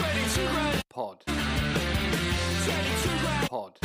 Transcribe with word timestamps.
Pod. 0.00 1.24
Pod. 3.50 3.78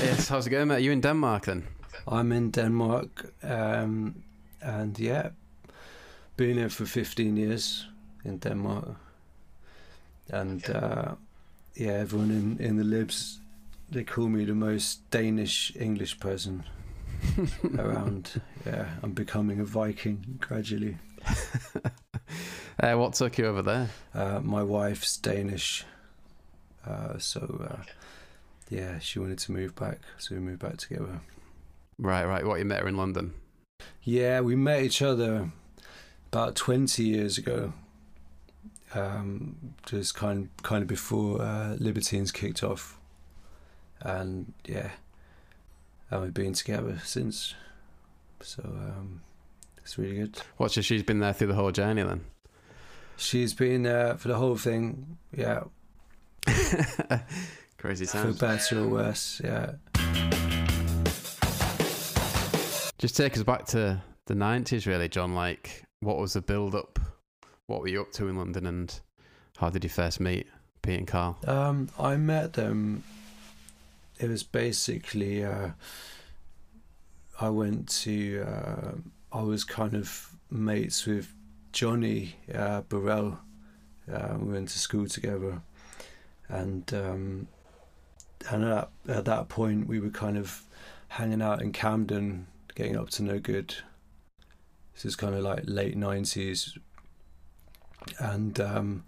Yes, 0.00 0.28
how's 0.28 0.46
it 0.46 0.50
going, 0.50 0.68
mate? 0.68 0.76
Are 0.76 0.78
you 0.78 0.92
in 0.92 1.00
Denmark 1.00 1.46
then? 1.46 1.64
I'm 2.06 2.30
in 2.30 2.52
Denmark, 2.52 3.32
um, 3.42 4.22
and 4.60 4.96
yeah, 4.96 5.30
been 6.36 6.56
here 6.56 6.68
for 6.68 6.86
15 6.86 7.36
years 7.36 7.84
in 8.24 8.38
Denmark, 8.38 8.94
and 10.28 10.70
uh, 10.70 11.14
yeah, 11.74 11.94
everyone 11.94 12.30
in 12.30 12.58
in 12.64 12.76
the 12.76 12.84
libs 12.84 13.40
they 13.90 14.04
call 14.04 14.28
me 14.28 14.44
the 14.44 14.54
most 14.54 15.10
Danish 15.10 15.72
English 15.76 16.20
person 16.20 16.64
around. 17.78 18.40
Yeah, 18.66 18.88
I'm 19.02 19.12
becoming 19.12 19.60
a 19.60 19.64
Viking 19.64 20.38
gradually. 20.40 20.98
uh, 22.80 22.94
what 22.94 23.14
took 23.14 23.38
you 23.38 23.46
over 23.46 23.62
there? 23.62 23.90
Uh, 24.14 24.40
my 24.40 24.62
wife's 24.62 25.16
Danish, 25.16 25.84
uh, 26.86 27.18
so 27.18 27.66
uh, 27.70 27.82
yeah, 28.68 28.98
she 28.98 29.18
wanted 29.18 29.38
to 29.38 29.52
move 29.52 29.74
back, 29.74 30.00
so 30.18 30.34
we 30.34 30.40
moved 30.40 30.60
back 30.60 30.78
together. 30.78 31.20
Right, 31.98 32.24
right. 32.24 32.44
What 32.44 32.58
you 32.58 32.64
met 32.64 32.80
her 32.80 32.88
in 32.88 32.96
London? 32.96 33.34
Yeah, 34.02 34.40
we 34.40 34.56
met 34.56 34.82
each 34.82 35.02
other 35.02 35.50
about 36.32 36.56
20 36.56 37.04
years 37.04 37.38
ago. 37.38 37.72
Um, 38.94 39.74
just 39.86 40.14
kind 40.14 40.50
kind 40.62 40.82
of 40.82 40.88
before 40.88 41.40
uh, 41.40 41.76
Libertines 41.78 42.30
kicked 42.30 42.62
off, 42.62 42.98
and 44.00 44.52
yeah, 44.66 44.90
and 46.12 46.22
we've 46.22 46.34
been 46.34 46.52
together 46.52 47.00
since. 47.04 47.54
So 48.40 48.62
um, 48.64 49.22
it's 49.78 49.96
really 49.98 50.16
good. 50.16 50.38
What's 50.58 50.74
so 50.74 50.80
she's 50.82 51.02
been 51.02 51.20
there 51.20 51.32
through 51.32 51.48
the 51.48 51.54
whole 51.54 51.72
journey 51.72 52.02
then? 52.02 52.22
She's 53.16 53.54
been 53.54 53.82
there 53.82 54.16
for 54.16 54.28
the 54.28 54.36
whole 54.36 54.56
thing. 54.56 55.18
Yeah, 55.36 55.64
Crazy 57.78 58.04
sounds. 58.06 58.38
for 58.38 58.46
better 58.46 58.80
or 58.80 58.88
worse. 58.88 59.40
Yeah. 59.42 59.72
Just 62.98 63.16
take 63.16 63.36
us 63.36 63.42
back 63.42 63.66
to 63.66 64.00
the 64.26 64.34
nineties, 64.34 64.86
really, 64.86 65.08
John. 65.08 65.34
Like, 65.34 65.82
what 66.00 66.18
was 66.18 66.34
the 66.34 66.40
build 66.42 66.74
up? 66.74 66.98
What 67.66 67.80
were 67.80 67.88
you 67.88 68.00
up 68.00 68.12
to 68.12 68.28
in 68.28 68.36
London, 68.36 68.66
and 68.66 69.00
how 69.56 69.70
did 69.70 69.82
you 69.84 69.90
first 69.90 70.20
meet 70.20 70.46
Pete 70.82 70.98
and 70.98 71.06
Carl? 71.06 71.38
Um, 71.46 71.88
I 71.98 72.16
met 72.16 72.52
them. 72.52 73.02
It 74.22 74.30
was 74.30 74.44
basically 74.44 75.44
uh, 75.44 75.70
I 77.40 77.48
went 77.48 77.88
to. 78.04 78.46
Uh, 78.46 78.92
I 79.36 79.42
was 79.42 79.64
kind 79.64 79.94
of 79.94 80.36
mates 80.48 81.06
with 81.06 81.34
Johnny 81.72 82.36
uh, 82.54 82.82
Borrell. 82.82 83.38
Uh, 84.10 84.36
we 84.38 84.52
went 84.52 84.68
to 84.68 84.78
school 84.78 85.08
together, 85.08 85.60
and 86.48 86.94
um, 86.94 87.48
and 88.48 88.64
at, 88.64 88.90
at 89.08 89.24
that 89.24 89.48
point 89.48 89.88
we 89.88 89.98
were 89.98 90.10
kind 90.10 90.38
of 90.38 90.62
hanging 91.08 91.42
out 91.42 91.60
in 91.60 91.72
Camden, 91.72 92.46
getting 92.76 92.96
up 92.96 93.10
to 93.10 93.24
no 93.24 93.40
good. 93.40 93.74
This 94.94 95.04
is 95.04 95.16
kind 95.16 95.34
of 95.34 95.42
like 95.42 95.64
late 95.64 95.96
nineties, 95.96 96.78
and 98.20 98.60
um, 98.60 99.02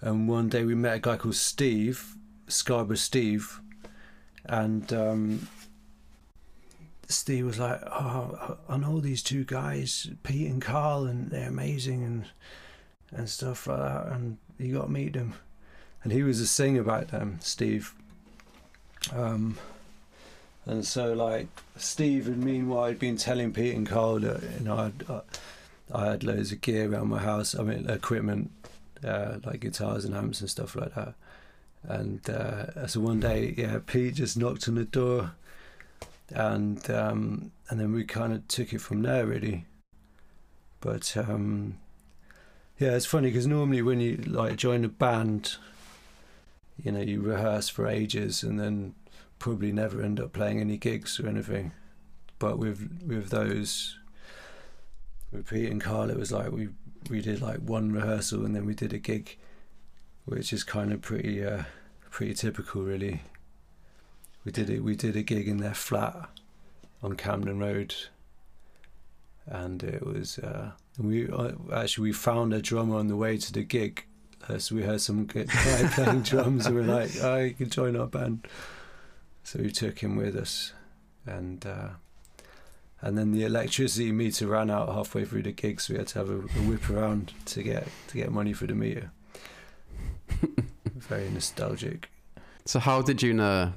and 0.00 0.28
one 0.28 0.48
day 0.48 0.62
we 0.62 0.76
met 0.76 0.94
a 0.94 1.00
guy 1.00 1.16
called 1.16 1.34
Steve, 1.34 2.14
Scarborough 2.46 2.94
Steve, 2.94 3.60
and 4.48 4.92
um, 4.92 5.48
Steve 7.08 7.46
was 7.46 7.58
like, 7.58 7.80
"Oh, 7.86 8.58
I 8.68 8.76
know 8.76 9.00
these 9.00 9.22
two 9.22 9.44
guys, 9.44 10.08
Pete 10.22 10.50
and 10.50 10.62
Carl, 10.62 11.06
and 11.06 11.30
they're 11.30 11.48
amazing 11.48 12.02
and 12.04 12.24
and 13.10 13.28
stuff 13.28 13.66
like 13.66 13.78
that, 13.78 14.06
and 14.12 14.38
you 14.58 14.74
got 14.74 14.84
to 14.84 14.90
meet 14.90 15.12
them." 15.14 15.34
And 16.02 16.12
he 16.12 16.22
was 16.22 16.40
a 16.40 16.46
singer 16.46 16.82
back 16.82 17.08
then, 17.08 17.38
Steve. 17.40 17.94
Um, 19.12 19.58
and 20.66 20.84
so, 20.84 21.12
like 21.12 21.48
Steve, 21.76 22.26
and 22.26 22.42
meanwhile, 22.42 22.84
I'd 22.84 22.98
been 22.98 23.16
telling 23.16 23.52
Pete 23.52 23.74
and 23.74 23.86
Carl 23.86 24.20
that 24.20 24.42
you 24.58 24.64
know 24.64 24.76
I'd, 24.76 25.10
I, 25.10 25.20
I 25.94 26.10
had 26.10 26.24
loads 26.24 26.52
of 26.52 26.60
gear 26.60 26.92
around 26.92 27.08
my 27.08 27.20
house. 27.20 27.54
I 27.54 27.62
mean, 27.62 27.88
equipment 27.88 28.50
uh, 29.04 29.38
like 29.44 29.60
guitars 29.60 30.04
and 30.04 30.14
amps 30.14 30.40
and 30.40 30.50
stuff 30.50 30.76
like 30.76 30.94
that. 30.94 31.14
And 31.88 32.28
uh, 32.28 32.86
so 32.86 33.00
one 33.00 33.18
day, 33.18 33.54
yeah, 33.56 33.78
Pete 33.84 34.14
just 34.14 34.36
knocked 34.36 34.68
on 34.68 34.74
the 34.74 34.84
door, 34.84 35.32
and 36.28 36.88
um, 36.90 37.50
and 37.70 37.80
then 37.80 37.94
we 37.94 38.04
kind 38.04 38.34
of 38.34 38.46
took 38.46 38.74
it 38.74 38.82
from 38.82 39.00
there, 39.00 39.24
really. 39.24 39.64
But 40.80 41.16
um, 41.16 41.78
yeah, 42.78 42.90
it's 42.90 43.06
funny 43.06 43.30
because 43.30 43.46
normally 43.46 43.80
when 43.80 44.00
you 44.00 44.16
like 44.16 44.56
join 44.56 44.84
a 44.84 44.88
band, 44.88 45.56
you 46.76 46.92
know, 46.92 47.00
you 47.00 47.22
rehearse 47.22 47.70
for 47.70 47.86
ages 47.86 48.42
and 48.42 48.60
then 48.60 48.94
probably 49.38 49.72
never 49.72 50.02
end 50.02 50.20
up 50.20 50.34
playing 50.34 50.60
any 50.60 50.76
gigs 50.76 51.18
or 51.18 51.26
anything. 51.26 51.72
But 52.38 52.58
with 52.58 53.02
with 53.06 53.30
those, 53.30 53.96
with 55.32 55.48
Pete 55.48 55.70
and 55.70 55.80
Carl, 55.80 56.10
it 56.10 56.18
was 56.18 56.32
like 56.32 56.52
we 56.52 56.68
we 57.08 57.22
did 57.22 57.40
like 57.40 57.60
one 57.60 57.92
rehearsal 57.92 58.44
and 58.44 58.54
then 58.54 58.66
we 58.66 58.74
did 58.74 58.92
a 58.92 58.98
gig, 58.98 59.38
which 60.26 60.52
is 60.52 60.64
kind 60.64 60.92
of 60.92 61.00
pretty 61.00 61.42
uh, 61.42 61.62
pretty 62.10 62.34
typical, 62.34 62.82
really. 62.82 63.22
We 64.44 64.52
did 64.52 64.70
it. 64.70 64.80
We 64.82 64.96
did 64.96 65.16
a 65.16 65.22
gig 65.22 65.48
in 65.48 65.58
their 65.58 65.74
flat 65.74 66.28
on 67.02 67.14
Camden 67.14 67.58
Road, 67.58 67.94
and 69.46 69.82
it 69.82 70.04
was. 70.06 70.38
Uh, 70.38 70.72
we 70.98 71.28
uh, 71.30 71.52
actually 71.72 72.08
we 72.08 72.12
found 72.12 72.52
a 72.52 72.62
drummer 72.62 72.96
on 72.96 73.08
the 73.08 73.16
way 73.16 73.36
to 73.36 73.52
the 73.52 73.62
gig, 73.62 74.04
uh, 74.48 74.58
so 74.58 74.74
we 74.74 74.82
heard 74.82 75.00
some 75.00 75.26
guy 75.26 75.44
playing 75.92 76.22
drums, 76.22 76.66
and 76.66 76.74
we 76.74 76.82
we're 76.82 76.94
like, 76.94 77.10
"Oh, 77.22 77.50
can 77.56 77.70
join 77.70 77.96
our 77.96 78.06
band." 78.06 78.46
So 79.44 79.60
we 79.60 79.70
took 79.70 79.98
him 79.98 80.16
with 80.16 80.36
us, 80.36 80.72
and. 81.26 81.64
Uh, 81.64 81.88
and 83.00 83.16
then 83.16 83.30
the 83.30 83.44
electricity 83.44 84.10
meter 84.10 84.48
ran 84.48 84.70
out 84.70 84.88
halfway 84.88 85.24
through 85.24 85.42
the 85.42 85.52
gig, 85.52 85.80
so 85.80 85.94
we 85.94 85.98
had 85.98 86.08
to 86.08 86.18
have 86.18 86.30
a, 86.30 86.38
a 86.38 86.62
whip 86.66 86.90
around 86.90 87.32
to 87.46 87.62
get 87.62 87.86
to 88.08 88.16
get 88.16 88.32
money 88.32 88.52
for 88.52 88.66
the 88.66 88.74
meter. 88.74 89.12
Very 90.96 91.28
nostalgic. 91.30 92.10
So, 92.64 92.78
how 92.78 93.02
did 93.02 93.22
you 93.22 93.32
know 93.34 93.72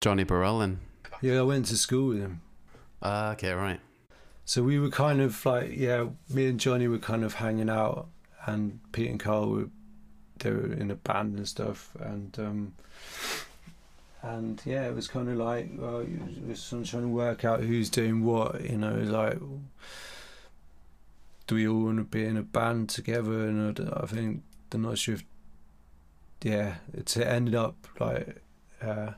Johnny 0.00 0.24
Borrell 0.24 0.60
then? 0.60 0.80
Yeah, 1.22 1.38
I 1.40 1.42
went 1.42 1.66
to 1.66 1.76
school 1.76 2.08
with 2.08 2.18
him, 2.20 2.40
Ah, 3.02 3.32
okay, 3.32 3.52
right. 3.52 3.80
so 4.44 4.62
we 4.62 4.78
were 4.78 4.90
kind 4.90 5.20
of 5.20 5.44
like, 5.46 5.70
yeah, 5.74 6.06
me 6.28 6.46
and 6.48 6.60
Johnny 6.60 6.88
were 6.88 6.98
kind 6.98 7.24
of 7.24 7.34
hanging 7.34 7.70
out, 7.70 8.08
and 8.46 8.80
Pete 8.92 9.10
and 9.10 9.18
Carl 9.20 9.50
were 9.50 9.68
they 10.38 10.50
were 10.50 10.72
in 10.72 10.90
a 10.90 10.94
band 10.94 11.36
and 11.38 11.48
stuff, 11.48 11.90
and 11.98 12.38
um, 12.38 12.74
and 14.22 14.60
yeah, 14.66 14.86
it 14.86 14.94
was 14.94 15.08
kind 15.08 15.28
of 15.28 15.36
like, 15.36 15.70
well, 15.76 16.00
it 16.00 16.46
was 16.46 16.68
trying 16.68 16.84
to 17.02 17.08
work 17.08 17.44
out 17.44 17.60
who's 17.60 17.88
doing 17.88 18.24
what, 18.24 18.60
you 18.62 18.76
know, 18.76 18.94
like, 18.96 19.38
do 21.46 21.54
we 21.54 21.66
all 21.68 21.84
want 21.84 21.98
to 21.98 22.04
be 22.04 22.24
in 22.24 22.36
a 22.36 22.42
band 22.42 22.88
together? 22.88 23.46
And 23.48 23.78
I 23.94 24.06
think 24.06 24.42
I'm 24.72 24.82
not 24.82 24.98
sure 24.98 25.14
if, 25.14 25.24
yeah, 26.42 26.76
it 26.92 27.16
ended 27.16 27.54
up 27.54 27.86
like, 27.98 28.42
uh, 28.82 29.12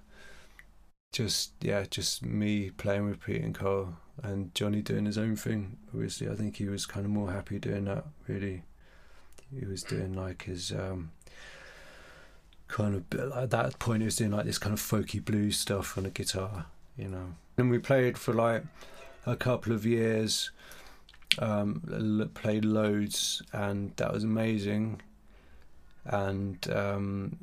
just 1.12 1.52
yeah, 1.60 1.84
just 1.90 2.24
me 2.24 2.70
playing 2.70 3.08
with 3.08 3.20
Pete 3.20 3.42
and 3.42 3.54
Carl 3.54 3.96
and 4.22 4.54
Johnny 4.54 4.82
doing 4.82 5.06
his 5.06 5.18
own 5.18 5.36
thing. 5.36 5.78
Obviously, 5.92 6.28
I 6.28 6.34
think 6.34 6.56
he 6.56 6.68
was 6.68 6.86
kind 6.86 7.06
of 7.06 7.12
more 7.12 7.30
happy 7.32 7.58
doing 7.58 7.84
that. 7.84 8.04
Really, 8.26 8.62
he 9.58 9.66
was 9.66 9.82
doing 9.82 10.12
like 10.14 10.44
his. 10.44 10.72
Um, 10.72 11.12
kind 12.68 12.94
of 12.94 13.32
at 13.32 13.50
that 13.50 13.78
point 13.78 14.02
he 14.02 14.04
was 14.04 14.16
doing 14.16 14.30
like 14.30 14.44
this 14.44 14.58
kind 14.58 14.74
of 14.74 14.80
folky 14.80 15.24
blues 15.24 15.58
stuff 15.58 15.96
on 15.96 16.04
a 16.04 16.10
guitar 16.10 16.66
you 16.98 17.08
know 17.08 17.34
and 17.56 17.70
we 17.70 17.78
played 17.78 18.18
for 18.18 18.34
like 18.34 18.62
a 19.26 19.34
couple 19.34 19.72
of 19.72 19.86
years 19.86 20.50
um 21.38 22.30
played 22.34 22.64
loads 22.64 23.42
and 23.52 23.96
that 23.96 24.12
was 24.12 24.22
amazing 24.22 25.00
and 26.04 26.70
um 26.72 27.36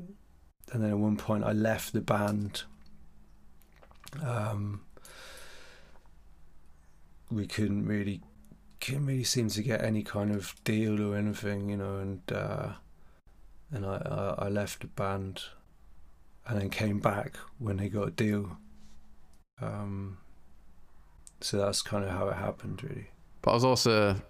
and 0.71 0.83
then 0.83 0.91
at 0.91 0.97
one 0.97 1.17
point 1.17 1.43
I 1.43 1.51
left 1.51 1.93
the 1.93 2.01
band 2.01 2.63
um 4.23 4.81
we 7.31 7.45
couldn't 7.45 7.85
really 7.85 8.21
couldn't 8.79 9.05
really 9.05 9.23
seem 9.23 9.49
to 9.49 9.61
get 9.61 9.83
any 9.83 10.03
kind 10.03 10.33
of 10.33 10.55
deal 10.63 11.01
or 11.01 11.15
anything 11.15 11.69
you 11.69 11.77
know 11.77 11.97
and 11.97 12.21
uh 12.31 12.73
and 13.71 13.85
I, 13.85 14.35
I, 14.39 14.45
I 14.45 14.49
left 14.49 14.81
the 14.81 14.87
band 14.87 15.43
and 16.47 16.61
then 16.61 16.69
came 16.69 16.99
back 16.99 17.37
when 17.57 17.77
they 17.77 17.89
got 17.89 18.07
a 18.07 18.11
deal. 18.11 18.57
Um, 19.61 20.17
so 21.41 21.57
that's 21.57 21.81
kind 21.81 22.03
of 22.03 22.11
how 22.11 22.27
it 22.27 22.35
happened, 22.35 22.83
really. 22.83 23.07
But 23.41 23.51
I 23.51 23.53
was 23.55 23.65
also 23.65 24.21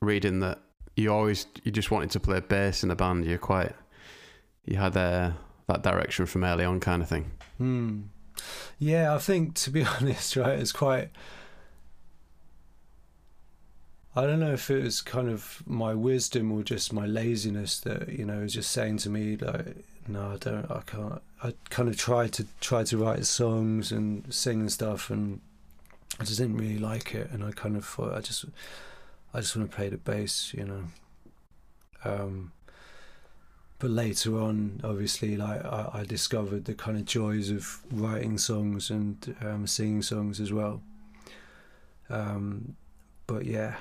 reading 0.00 0.40
that 0.40 0.60
you 0.96 1.12
always 1.12 1.46
you 1.62 1.70
just 1.70 1.90
wanted 1.90 2.10
to 2.12 2.20
play 2.20 2.40
bass 2.40 2.82
in 2.82 2.88
the 2.88 2.94
band. 2.94 3.24
You're 3.24 3.38
quite 3.38 3.72
you 4.64 4.76
had 4.76 4.96
uh, 4.96 5.32
that 5.66 5.82
direction 5.82 6.26
from 6.26 6.44
early 6.44 6.64
on, 6.64 6.80
kind 6.80 7.02
of 7.02 7.08
thing. 7.08 7.30
Hmm. 7.58 8.02
Yeah, 8.78 9.14
I 9.14 9.18
think 9.18 9.54
to 9.54 9.70
be 9.70 9.84
honest, 10.00 10.36
right, 10.36 10.58
it's 10.58 10.72
quite. 10.72 11.10
I 14.16 14.22
don't 14.22 14.38
know 14.38 14.52
if 14.52 14.70
it 14.70 14.84
was 14.84 15.00
kind 15.00 15.28
of 15.28 15.60
my 15.66 15.92
wisdom 15.92 16.52
or 16.52 16.62
just 16.62 16.92
my 16.92 17.04
laziness 17.04 17.80
that 17.80 18.10
you 18.10 18.24
know 18.24 18.40
was 18.40 18.54
just 18.54 18.70
saying 18.70 18.98
to 18.98 19.10
me 19.10 19.36
like, 19.36 19.84
no, 20.06 20.32
I 20.32 20.36
don't, 20.36 20.70
I 20.70 20.82
can't. 20.86 21.20
I 21.42 21.54
kind 21.70 21.88
of 21.88 21.96
tried 21.96 22.32
to 22.34 22.46
try 22.60 22.84
to 22.84 22.98
write 22.98 23.26
songs 23.26 23.90
and 23.90 24.32
sing 24.32 24.60
and 24.60 24.72
stuff, 24.72 25.10
and 25.10 25.40
I 26.20 26.24
just 26.24 26.38
didn't 26.38 26.56
really 26.56 26.78
like 26.78 27.14
it, 27.14 27.30
and 27.32 27.44
I 27.44 27.50
kind 27.50 27.76
of 27.76 27.84
thought 27.84 28.14
I 28.14 28.20
just, 28.20 28.44
I 29.34 29.40
just 29.40 29.56
want 29.56 29.68
to 29.68 29.76
play 29.76 29.88
the 29.88 29.96
bass, 29.96 30.54
you 30.56 30.64
know. 30.64 30.84
Um, 32.04 32.52
but 33.80 33.90
later 33.90 34.38
on, 34.38 34.80
obviously, 34.84 35.36
like 35.36 35.64
I, 35.64 35.90
I, 35.92 36.04
discovered 36.04 36.66
the 36.66 36.74
kind 36.74 36.96
of 36.96 37.04
joys 37.04 37.50
of 37.50 37.80
writing 37.90 38.38
songs 38.38 38.90
and 38.90 39.36
um, 39.40 39.66
singing 39.66 40.02
songs 40.02 40.40
as 40.40 40.52
well. 40.52 40.80
Um, 42.08 42.76
but 43.26 43.44
yeah, 43.44 43.76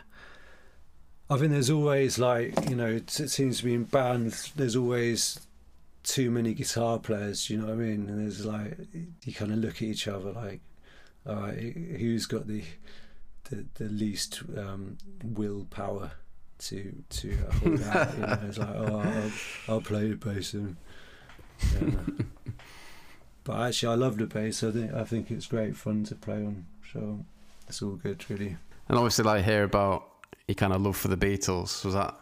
I 1.30 1.38
think 1.38 1.52
there's 1.52 1.70
always 1.70 2.18
like 2.18 2.70
you 2.70 2.76
know 2.76 2.88
it, 2.88 3.20
it, 3.20 3.30
seems 3.30 3.60
to 3.60 3.66
be 3.66 3.76
in 3.76 3.84
bands. 3.84 4.52
There's 4.56 4.76
always 4.76 5.40
too 6.02 6.32
many 6.32 6.54
guitar 6.54 6.98
players. 6.98 7.50
You 7.50 7.60
know 7.60 7.68
what 7.68 7.74
I 7.74 7.76
mean? 7.76 8.10
And 8.10 8.20
there's 8.20 8.46
like 8.46 8.78
you 9.24 9.34
kind 9.34 9.52
of 9.52 9.60
look 9.60 9.76
at 9.76 9.84
each 9.84 10.08
other 10.08 10.32
like, 10.32 10.62
all 11.28 11.36
right, 11.36 11.58
who's 11.58 12.26
got 12.26 12.48
the 12.48 12.64
the, 13.54 13.66
the 13.76 13.90
least 13.90 14.42
um, 14.58 14.98
willpower 15.24 16.12
to 16.60 16.94
to 17.10 17.38
uh, 17.48 17.52
hold 17.54 17.82
out. 17.84 18.14
You 18.14 18.20
know, 18.22 18.40
it's 18.48 18.58
like, 18.58 18.76
oh, 18.76 19.00
I'll, 19.00 19.32
I'll 19.68 19.82
play 19.82 20.10
the 20.10 20.16
bass 20.16 20.54
and. 20.54 20.76
Yeah. 21.74 22.26
but 23.44 23.60
actually, 23.62 23.94
I 23.94 23.96
love 23.96 24.18
the 24.18 24.26
bass. 24.26 24.64
I 24.64 24.72
think 24.72 24.94
I 24.94 25.04
think 25.04 25.32
it's 25.32 25.48
great 25.48 25.76
fun 25.76 26.04
to 26.06 26.16
play 26.16 26.46
on. 26.46 26.66
So 26.92 27.26
it's 27.68 27.82
all 27.82 27.92
good, 27.92 28.30
really. 28.30 28.58
And 28.90 28.98
obviously, 28.98 29.26
like 29.26 29.46
hear 29.46 29.64
about 29.64 30.08
your 30.48 30.56
kind 30.56 30.74
of 30.74 30.82
love 30.82 30.98
for 30.98 31.08
the 31.08 31.18
Beatles. 31.18 31.86
Was 31.86 31.94
that 31.94 32.16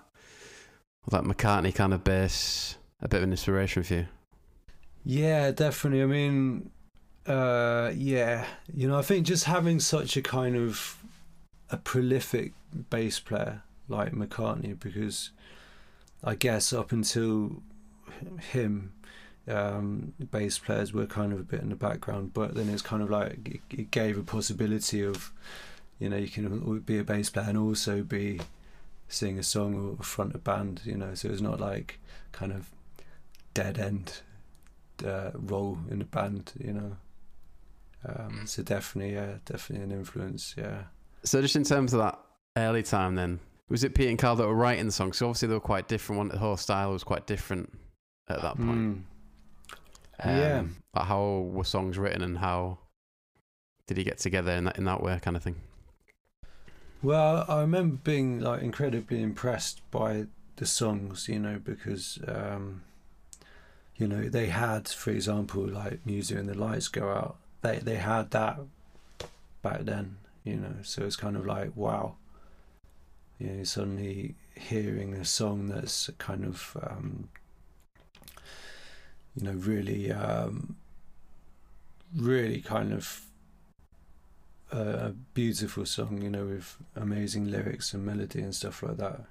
was 1.06 1.12
that 1.12 1.24
McCartney 1.24 1.74
kind 1.74 1.94
of 1.94 2.04
bass 2.04 2.76
a 3.02 3.08
bit 3.08 3.18
of 3.18 3.24
an 3.24 3.32
inspiration 3.32 3.84
for 3.84 3.94
you? 3.96 4.08
Yeah, 5.04 5.52
definitely. 5.52 6.04
I 6.04 6.06
mean, 6.06 6.70
uh, 7.26 7.92
yeah, 7.96 8.46
you 8.74 8.88
know, 8.88 8.98
I 8.98 9.02
think 9.02 9.26
just 9.26 9.46
having 9.46 9.80
such 9.80 10.18
a 10.18 10.22
kind 10.22 10.56
of 10.56 11.01
a 11.72 11.78
prolific 11.78 12.54
bass 12.90 13.20
player 13.20 13.64
like 13.88 14.12
McCartney 14.14 14.80
because 14.80 15.32
I 16.24 16.36
guess 16.36 16.72
up 16.72 16.92
until 16.92 17.64
him, 18.52 18.94
um, 19.48 20.14
bass 20.32 20.60
players 20.60 20.94
were 20.94 21.08
kind 21.08 21.34
of 21.34 21.40
a 21.40 21.44
bit 21.44 21.62
in 21.62 21.70
the 21.70 21.76
background, 21.76 22.34
but 22.34 22.54
then 22.54 22.70
it's 22.70 22.82
kind 22.82 23.02
of 23.02 23.10
like 23.10 23.40
it, 23.72 23.80
it 23.80 23.92
gave 23.92 24.18
a 24.18 24.24
possibility 24.24 25.02
of, 25.04 25.32
you 26.00 26.10
know, 26.10 26.18
you 26.18 26.28
can 26.28 26.80
be 26.80 27.00
a 27.00 27.04
bass 27.04 27.30
player 27.30 27.48
and 27.50 27.58
also 27.58 28.04
be 28.04 28.40
sing 29.08 29.40
a 29.40 29.44
song 29.44 29.98
or 30.00 30.04
front 30.04 30.36
a 30.36 30.38
band, 30.38 30.82
you 30.86 30.96
know, 30.96 31.14
so 31.16 31.30
it's 31.30 31.42
not 31.42 31.60
like 31.60 32.00
kind 32.32 32.52
of 32.52 32.70
dead 33.54 33.78
end 33.78 34.22
uh, 35.06 35.32
role 35.34 35.78
in 35.90 36.00
the 36.00 36.06
band, 36.06 36.54
you 36.60 36.74
know. 36.74 36.98
Um, 38.08 38.44
so 38.46 38.64
definitely, 38.64 39.14
yeah, 39.16 39.36
definitely 39.46 39.86
an 39.86 39.92
influence, 39.92 40.56
yeah. 40.58 40.84
So 41.24 41.42
just 41.42 41.56
in 41.56 41.64
terms 41.64 41.94
of 41.94 42.00
that 42.00 42.20
early 42.58 42.84
time, 42.84 43.16
then 43.16 43.40
was 43.70 43.84
it 43.84 43.96
Pete 43.96 44.10
and 44.10 44.20
Carl 44.20 44.36
that 44.36 44.48
were 44.48 44.56
writing 44.56 44.86
the 44.86 44.92
songs? 44.92 45.18
So 45.18 45.28
obviously 45.28 45.48
they 45.48 45.54
were 45.54 45.60
quite 45.60 45.88
different. 45.88 46.18
One, 46.18 46.28
the 46.30 46.38
whole 46.38 46.58
style 46.58 46.92
was 46.92 47.04
quite 47.04 47.26
different 47.28 47.72
at 48.28 48.42
that 48.42 48.58
point. 48.58 48.70
Mm. 48.70 49.02
Um, 50.24 50.38
yeah. 50.38 50.64
How 50.94 51.50
were 51.52 51.64
songs 51.64 51.98
written, 51.98 52.22
and 52.22 52.38
how 52.38 52.78
did 53.88 53.98
he 53.98 54.04
get 54.04 54.20
together 54.20 54.52
in 54.52 54.66
that 54.66 54.78
in 54.78 54.86
that 54.86 55.02
way, 55.02 55.20
kind 55.22 55.36
of 55.38 55.44
thing? 55.44 55.56
Well, 57.02 57.46
I 57.48 57.62
remember 57.62 57.98
being 58.04 58.40
like 58.40 58.62
incredibly 58.62 59.22
impressed 59.22 59.82
by 59.90 60.26
the 60.58 60.66
songs, 60.66 61.28
you 61.28 61.40
know, 61.40 61.60
because 61.64 62.20
um, 62.28 62.84
you 63.96 64.08
know 64.08 64.30
they 64.30 64.48
had, 64.48 64.88
for 64.88 65.10
example, 65.10 65.68
like 65.68 66.06
music 66.06 66.38
and 66.38 66.48
the 66.48 66.58
lights 66.58 66.88
go 66.88 67.10
out. 67.10 67.38
They 67.62 67.80
they 67.80 67.96
had 67.96 68.32
that 68.32 68.60
back 69.64 69.82
then, 69.82 70.18
you 70.44 70.58
know. 70.58 70.76
So 70.84 71.04
it's 71.04 71.16
kind 71.16 71.36
of 71.36 71.46
like 71.46 71.76
wow, 71.76 72.16
you 73.40 73.48
know, 73.48 73.64
suddenly 73.64 74.36
hearing 74.56 75.14
a 75.14 75.26
song 75.26 75.68
that's 75.68 76.10
kind 76.18 76.46
of, 76.46 76.78
um, 76.84 77.30
you 79.36 79.44
know, 79.44 79.54
really, 79.54 80.12
um, 80.12 80.76
really 82.16 82.62
kind 82.62 82.94
of 82.94 83.22
a 84.72 85.12
beautiful 85.34 85.86
song, 85.86 86.22
you 86.22 86.30
know, 86.30 86.46
with 86.46 86.78
amazing 86.96 87.50
lyrics 87.50 87.94
and 87.94 88.06
melody 88.06 88.42
and 88.42 88.56
stuff 88.56 88.84
like 88.84 88.98
that. 88.98 89.22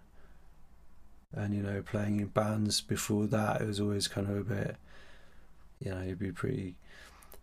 And 1.32 1.54
you 1.54 1.62
know, 1.62 1.80
playing 1.82 2.20
in 2.20 2.26
bands 2.26 2.80
before 2.80 3.26
that, 3.28 3.60
it 3.60 3.66
was 3.66 3.80
always 3.80 4.08
kind 4.08 4.28
of 4.28 4.36
a 4.36 4.44
bit, 4.44 4.76
you 5.78 5.92
know, 5.92 6.02
you'd 6.02 6.18
be 6.18 6.32
pretty, 6.32 6.74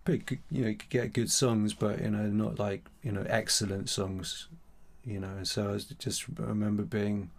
pretty, 0.08 0.40
you 0.50 0.62
know, 0.64 0.70
you 0.70 0.76
could 0.76 0.90
get 0.90 1.14
good 1.14 1.30
songs, 1.30 1.74
but 1.74 2.02
you 2.02 2.10
know, 2.10 2.28
not 2.28 2.60
like 2.60 2.86
you 3.04 3.12
know, 3.12 3.26
excellent 3.28 3.90
songs 3.90 4.48
you 5.08 5.20
know. 5.20 5.44
So 5.44 5.74
I 5.74 5.80
just 5.98 6.28
remember 6.38 6.84
being, 6.84 7.32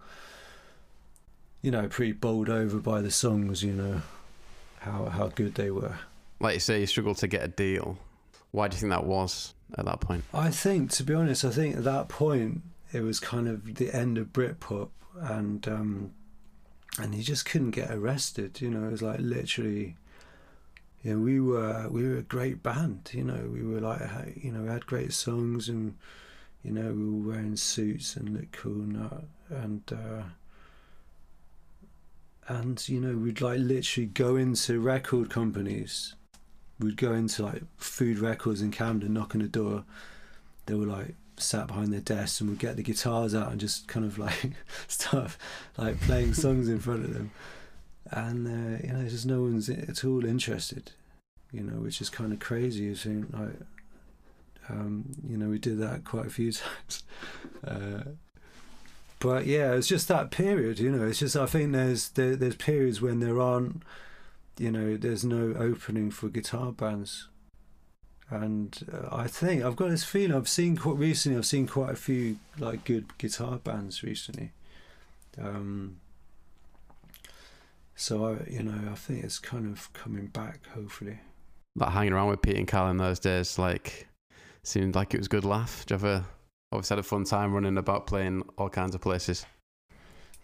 you 1.62 1.70
know, 1.70 1.86
pretty 1.88 2.12
bowled 2.12 2.48
over 2.48 2.78
by 2.78 3.02
the 3.02 3.10
songs, 3.10 3.62
you 3.62 3.72
know, 3.72 4.00
how 4.80 5.06
how 5.06 5.28
good 5.28 5.54
they 5.54 5.70
were. 5.70 5.98
Like 6.40 6.54
you 6.54 6.60
say, 6.60 6.80
you 6.80 6.86
struggled 6.86 7.18
to 7.18 7.28
get 7.28 7.42
a 7.42 7.48
deal. 7.48 7.98
Why 8.50 8.68
do 8.68 8.76
you 8.76 8.80
think 8.80 8.90
that 8.90 9.04
was 9.04 9.54
at 9.76 9.84
that 9.84 10.00
point? 10.00 10.24
I 10.32 10.50
think, 10.50 10.90
to 10.92 11.02
be 11.02 11.12
honest, 11.12 11.44
I 11.44 11.50
think 11.50 11.76
at 11.76 11.84
that 11.84 12.08
point 12.08 12.62
it 12.92 13.02
was 13.02 13.20
kind 13.20 13.46
of 13.46 13.74
the 13.74 13.94
end 13.94 14.16
of 14.16 14.32
Britpop, 14.32 14.88
and 15.20 15.68
um, 15.68 16.12
and 16.98 17.14
he 17.14 17.22
just 17.22 17.44
couldn't 17.44 17.72
get 17.72 17.90
arrested. 17.90 18.60
You 18.62 18.70
know, 18.70 18.88
it 18.88 18.92
was 18.92 19.02
like 19.02 19.20
literally. 19.20 19.96
You 21.02 21.20
we 21.20 21.40
were 21.40 21.88
we 21.90 22.08
were 22.08 22.18
a 22.18 22.22
great 22.22 22.62
band. 22.62 23.10
You 23.12 23.24
know, 23.24 23.48
we 23.52 23.62
were 23.62 23.80
like 23.80 24.00
you 24.42 24.52
know 24.52 24.62
we 24.62 24.68
had 24.68 24.86
great 24.86 25.12
songs 25.12 25.68
and 25.68 25.94
you 26.62 26.72
know, 26.72 26.92
we 26.92 27.04
were 27.04 27.30
wearing 27.30 27.56
suits 27.56 28.16
and 28.16 28.30
looked 28.30 28.52
cool 28.52 28.80
and 28.82 29.26
and 29.50 29.82
uh, 29.92 30.22
and 32.48 32.88
you 32.88 33.00
know, 33.00 33.16
we'd 33.16 33.40
like 33.40 33.58
literally 33.58 34.06
go 34.06 34.36
into 34.36 34.80
record 34.80 35.30
companies. 35.30 36.14
We'd 36.80 36.96
go 36.96 37.12
into 37.12 37.42
like 37.42 37.62
Food 37.76 38.18
Records 38.18 38.62
in 38.62 38.70
Camden, 38.70 39.14
knock 39.14 39.34
on 39.34 39.42
the 39.42 39.48
door. 39.48 39.84
They 40.66 40.74
were 40.74 40.86
like 40.86 41.14
sat 41.36 41.68
behind 41.68 41.92
their 41.92 42.00
desks, 42.00 42.40
and 42.40 42.50
we'd 42.50 42.58
get 42.58 42.76
the 42.76 42.82
guitars 42.82 43.34
out 43.34 43.50
and 43.50 43.60
just 43.60 43.88
kind 43.88 44.04
of 44.04 44.18
like 44.18 44.52
stuff, 44.88 45.38
like 45.76 46.00
playing 46.00 46.34
songs 46.34 46.68
in 46.68 46.80
front 46.80 47.04
of 47.04 47.14
them. 47.14 47.30
And 48.10 48.46
uh, 48.46 48.86
you 48.86 48.92
know, 48.92 49.08
just 49.08 49.26
no 49.26 49.42
one's 49.42 49.68
at 49.68 50.04
all 50.04 50.24
interested. 50.24 50.92
You 51.52 51.62
know, 51.62 51.80
which 51.80 52.00
is 52.00 52.10
kind 52.10 52.32
of 52.32 52.40
crazy. 52.40 52.84
You 52.84 52.94
think 52.94 53.26
like 53.32 53.60
um, 54.70 55.16
you 55.26 55.36
know, 55.36 55.48
we 55.48 55.58
did 55.58 55.78
that 55.78 56.04
quite 56.04 56.26
a 56.26 56.30
few 56.30 56.52
times. 56.52 57.02
Uh, 57.66 58.12
but 59.20 59.46
yeah, 59.46 59.72
it's 59.72 59.88
just 59.88 60.08
that 60.08 60.30
period. 60.30 60.78
You 60.78 60.90
know, 60.90 61.06
it's 61.06 61.18
just 61.18 61.36
I 61.36 61.46
think 61.46 61.72
there's 61.72 62.10
there, 62.10 62.36
there's 62.36 62.56
periods 62.56 63.00
when 63.00 63.20
there 63.20 63.40
aren't, 63.40 63.82
you 64.58 64.70
know, 64.70 64.96
there's 64.96 65.24
no 65.24 65.54
opening 65.58 66.10
for 66.10 66.28
guitar 66.28 66.72
bands, 66.72 67.28
and 68.30 68.78
uh, 68.92 69.08
I 69.10 69.26
think 69.26 69.64
I've 69.64 69.76
got 69.76 69.90
this 69.90 70.04
feeling 70.04 70.36
I've 70.36 70.48
seen 70.48 70.76
quite 70.76 70.96
recently. 70.96 71.36
I've 71.36 71.46
seen 71.46 71.66
quite 71.66 71.90
a 71.90 71.96
few 71.96 72.38
like 72.58 72.84
good 72.84 73.18
guitar 73.18 73.56
bands 73.56 74.02
recently. 74.02 74.52
Um, 75.40 76.00
so 77.98 78.26
I, 78.26 78.48
you 78.48 78.62
know, 78.62 78.92
I 78.92 78.94
think 78.94 79.24
it's 79.24 79.40
kind 79.40 79.66
of 79.66 79.92
coming 79.92 80.28
back. 80.28 80.60
Hopefully, 80.68 81.18
like 81.74 81.90
hanging 81.90 82.12
around 82.12 82.28
with 82.28 82.40
Pete 82.40 82.56
and 82.56 82.68
Carl 82.68 82.90
in 82.90 82.96
those 82.96 83.18
days, 83.18 83.58
like 83.58 84.06
seemed 84.62 84.94
like 84.94 85.14
it 85.14 85.18
was 85.18 85.26
a 85.26 85.30
good 85.30 85.44
laugh. 85.44 85.84
Did 85.84 85.90
you 85.90 85.94
ever 85.96 86.24
obviously 86.70 86.94
had 86.94 87.00
a 87.00 87.02
fun 87.02 87.24
time 87.24 87.52
running 87.52 87.76
about 87.76 88.06
playing 88.06 88.44
all 88.56 88.68
kinds 88.70 88.94
of 88.94 89.00
places? 89.00 89.44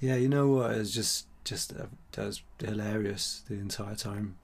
Yeah, 0.01 0.17
you 0.17 0.29
know 0.29 0.49
what? 0.49 0.73
It 0.73 0.79
was 0.79 0.93
just 0.93 1.29
just 1.45 1.73
uh, 1.73 1.87
that 2.13 2.27
was 2.27 2.43
hilarious 2.59 3.45
the 3.49 3.55
entire 3.55 3.95
time. 3.95 4.37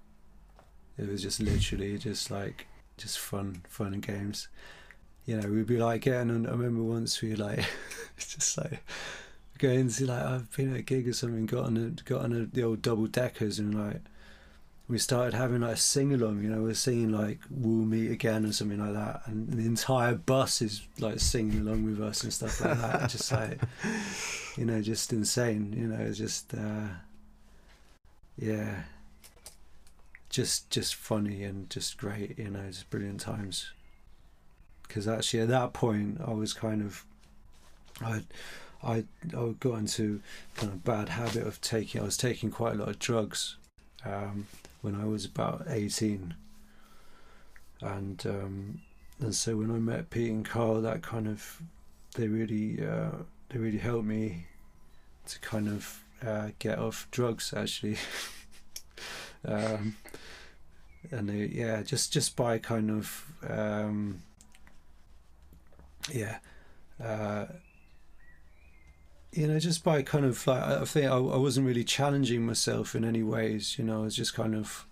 It 0.96 1.08
was 1.08 1.20
just 1.20 1.40
literally 1.40 1.98
just 1.98 2.30
like 2.30 2.68
just 2.96 3.18
fun, 3.18 3.62
fun 3.68 3.92
and 3.92 4.06
games. 4.06 4.46
You 5.24 5.40
know, 5.40 5.48
we'd 5.48 5.66
be 5.66 5.78
like 5.78 6.02
getting 6.02 6.30
on. 6.30 6.46
I 6.46 6.50
remember 6.52 6.84
once 6.84 7.20
we 7.20 7.34
like 7.34 7.64
just 8.16 8.56
like 8.56 8.84
going 9.60 9.88
to 9.88 9.92
see 9.92 10.04
like 10.04 10.22
I've 10.22 10.56
been 10.56 10.72
at 10.72 10.80
a 10.80 10.82
gig 10.82 11.08
or 11.08 11.12
something, 11.12 11.46
got 11.46 11.66
on 11.66 11.76
a, 11.76 12.02
got 12.02 12.22
on 12.22 12.32
a, 12.32 12.46
the 12.46 12.62
old 12.64 12.82
double 12.82 13.06
deckers 13.06 13.58
and 13.58 13.74
like 13.74 14.00
we 14.88 14.98
started 14.98 15.34
having 15.34 15.60
like 15.60 15.74
a 15.74 15.76
sing 15.76 16.12
along, 16.12 16.42
you 16.42 16.50
know, 16.50 16.62
we're 16.62 16.74
singing 16.74 17.12
like 17.12 17.38
We'll 17.48 17.86
Meet 17.86 18.10
Again 18.10 18.44
or 18.44 18.52
something 18.52 18.80
like 18.80 18.94
that. 18.94 19.22
And 19.26 19.48
the 19.52 19.64
entire 19.64 20.16
bus 20.16 20.60
is 20.62 20.82
like 20.98 21.20
singing 21.20 21.60
along 21.60 21.84
with 21.84 22.00
us 22.00 22.24
and 22.24 22.32
stuff 22.32 22.60
like 22.60 22.76
that. 22.80 23.08
just 23.08 23.30
like, 23.30 23.60
you 24.56 24.64
know, 24.64 24.82
just 24.82 25.12
insane, 25.12 25.72
you 25.76 25.86
know, 25.86 26.10
just, 26.12 26.52
uh, 26.54 26.88
yeah. 28.36 28.82
just 30.28 30.70
just 30.70 30.94
funny 30.96 31.44
and 31.44 31.70
just 31.70 31.96
great. 31.98 32.38
You 32.38 32.50
know, 32.50 32.66
just 32.66 32.90
brilliant 32.90 33.20
times. 33.20 33.70
Because 34.88 35.06
actually, 35.06 35.40
at 35.40 35.48
that 35.48 35.72
point, 35.72 36.20
I 36.26 36.32
was 36.32 36.52
kind 36.52 36.82
of, 36.82 37.04
I, 38.02 38.22
I, 38.82 39.04
I 39.36 39.54
got 39.60 39.78
into 39.78 40.20
kind 40.54 40.72
of 40.72 40.84
bad 40.84 41.10
habit 41.10 41.46
of 41.46 41.60
taking. 41.60 42.00
I 42.00 42.04
was 42.04 42.16
taking 42.16 42.50
quite 42.50 42.74
a 42.74 42.78
lot 42.78 42.88
of 42.88 42.98
drugs 42.98 43.56
um, 44.04 44.46
when 44.80 44.94
I 44.94 45.04
was 45.04 45.24
about 45.24 45.64
eighteen, 45.68 46.34
and 47.80 48.24
um, 48.26 48.80
and 49.20 49.34
so 49.34 49.56
when 49.56 49.70
I 49.70 49.78
met 49.78 50.10
Pete 50.10 50.30
and 50.30 50.44
Carl, 50.44 50.80
that 50.82 51.02
kind 51.02 51.28
of 51.28 51.60
they 52.14 52.28
really 52.28 52.84
uh, 52.86 53.10
they 53.50 53.58
really 53.58 53.78
helped 53.78 54.06
me 54.06 54.46
to 55.26 55.38
kind 55.40 55.68
of 55.68 56.02
uh, 56.26 56.48
get 56.58 56.78
off 56.78 57.06
drugs 57.10 57.52
actually. 57.54 57.96
um, 59.44 59.96
and 61.10 61.28
they, 61.28 61.46
yeah, 61.46 61.82
just 61.82 62.12
just 62.12 62.36
by 62.36 62.58
kind 62.58 62.90
of 62.90 63.26
um, 63.48 64.22
yeah, 66.10 66.38
uh, 67.02 67.46
you 69.32 69.46
know, 69.46 69.58
just 69.58 69.84
by 69.84 70.02
kind 70.02 70.24
of 70.24 70.44
like 70.46 70.62
I 70.62 70.84
think 70.84 71.06
I, 71.06 71.16
I 71.16 71.36
wasn't 71.36 71.66
really 71.66 71.84
challenging 71.84 72.44
myself 72.44 72.94
in 72.94 73.04
any 73.04 73.22
ways. 73.22 73.78
You 73.78 73.84
know, 73.84 74.00
I 74.00 74.04
was 74.04 74.16
just 74.16 74.34
kind 74.34 74.54
of 74.54 74.86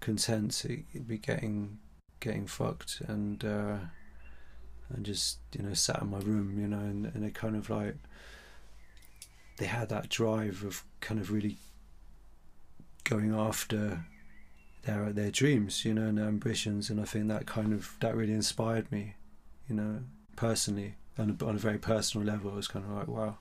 content 0.00 0.52
to 0.52 0.82
be 1.06 1.18
getting 1.18 1.78
getting 2.20 2.46
fucked 2.46 3.00
and 3.06 3.44
uh, 3.44 3.76
and 4.90 5.04
just 5.04 5.38
you 5.56 5.62
know 5.62 5.74
sat 5.74 6.02
in 6.02 6.10
my 6.10 6.18
room. 6.18 6.58
You 6.58 6.68
know, 6.68 6.78
and 6.78 7.06
and 7.06 7.24
it 7.24 7.34
kind 7.34 7.54
of 7.56 7.70
like 7.70 7.96
they 9.58 9.66
had 9.66 9.88
that 9.90 10.08
drive 10.08 10.64
of 10.64 10.84
kind 11.00 11.20
of 11.20 11.30
really 11.30 11.56
going 13.04 13.34
after 13.34 14.04
their 14.82 15.12
their 15.12 15.30
dreams, 15.30 15.84
you 15.84 15.94
know, 15.94 16.06
and 16.06 16.18
their 16.18 16.26
ambitions, 16.26 16.90
and 16.90 17.00
I 17.00 17.04
think 17.04 17.28
that 17.28 17.46
kind 17.46 17.72
of 17.72 17.94
that 18.00 18.16
really 18.16 18.32
inspired 18.32 18.90
me, 18.90 19.14
you 19.68 19.76
know, 19.76 20.00
personally, 20.34 20.96
and 21.18 21.42
on 21.42 21.56
a 21.56 21.58
very 21.58 21.78
personal 21.78 22.26
level, 22.26 22.52
I 22.52 22.54
was 22.54 22.68
kind 22.68 22.84
of 22.84 22.92
like, 22.92 23.08
wow, 23.08 23.38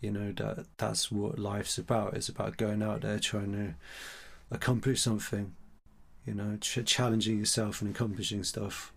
you 0.00 0.10
know, 0.10 0.32
that 0.32 0.66
that's 0.76 1.10
what 1.10 1.38
life's 1.38 1.78
about. 1.78 2.14
It's 2.14 2.28
about 2.28 2.56
going 2.58 2.82
out 2.82 3.00
there 3.00 3.18
trying 3.18 3.52
to 3.52 3.74
accomplish 4.54 5.00
something, 5.00 5.54
you 6.26 6.34
know, 6.34 6.58
ch- 6.60 6.84
challenging 6.84 7.38
yourself 7.38 7.80
and 7.82 7.90
accomplishing 7.90 8.44
stuff, 8.44 8.92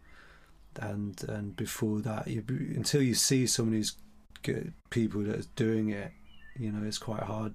and 0.79 1.23
and 1.27 1.55
before 1.55 1.99
that, 2.01 2.27
you 2.27 2.43
until 2.47 3.01
you 3.01 3.15
see 3.15 3.47
some 3.47 3.67
of 3.67 3.71
these 3.71 3.95
good 4.43 4.73
people 4.89 5.23
that 5.23 5.39
are 5.39 5.49
doing 5.55 5.89
it, 5.89 6.11
you 6.59 6.71
know, 6.71 6.85
it's 6.85 6.97
quite 6.97 7.23
hard 7.23 7.53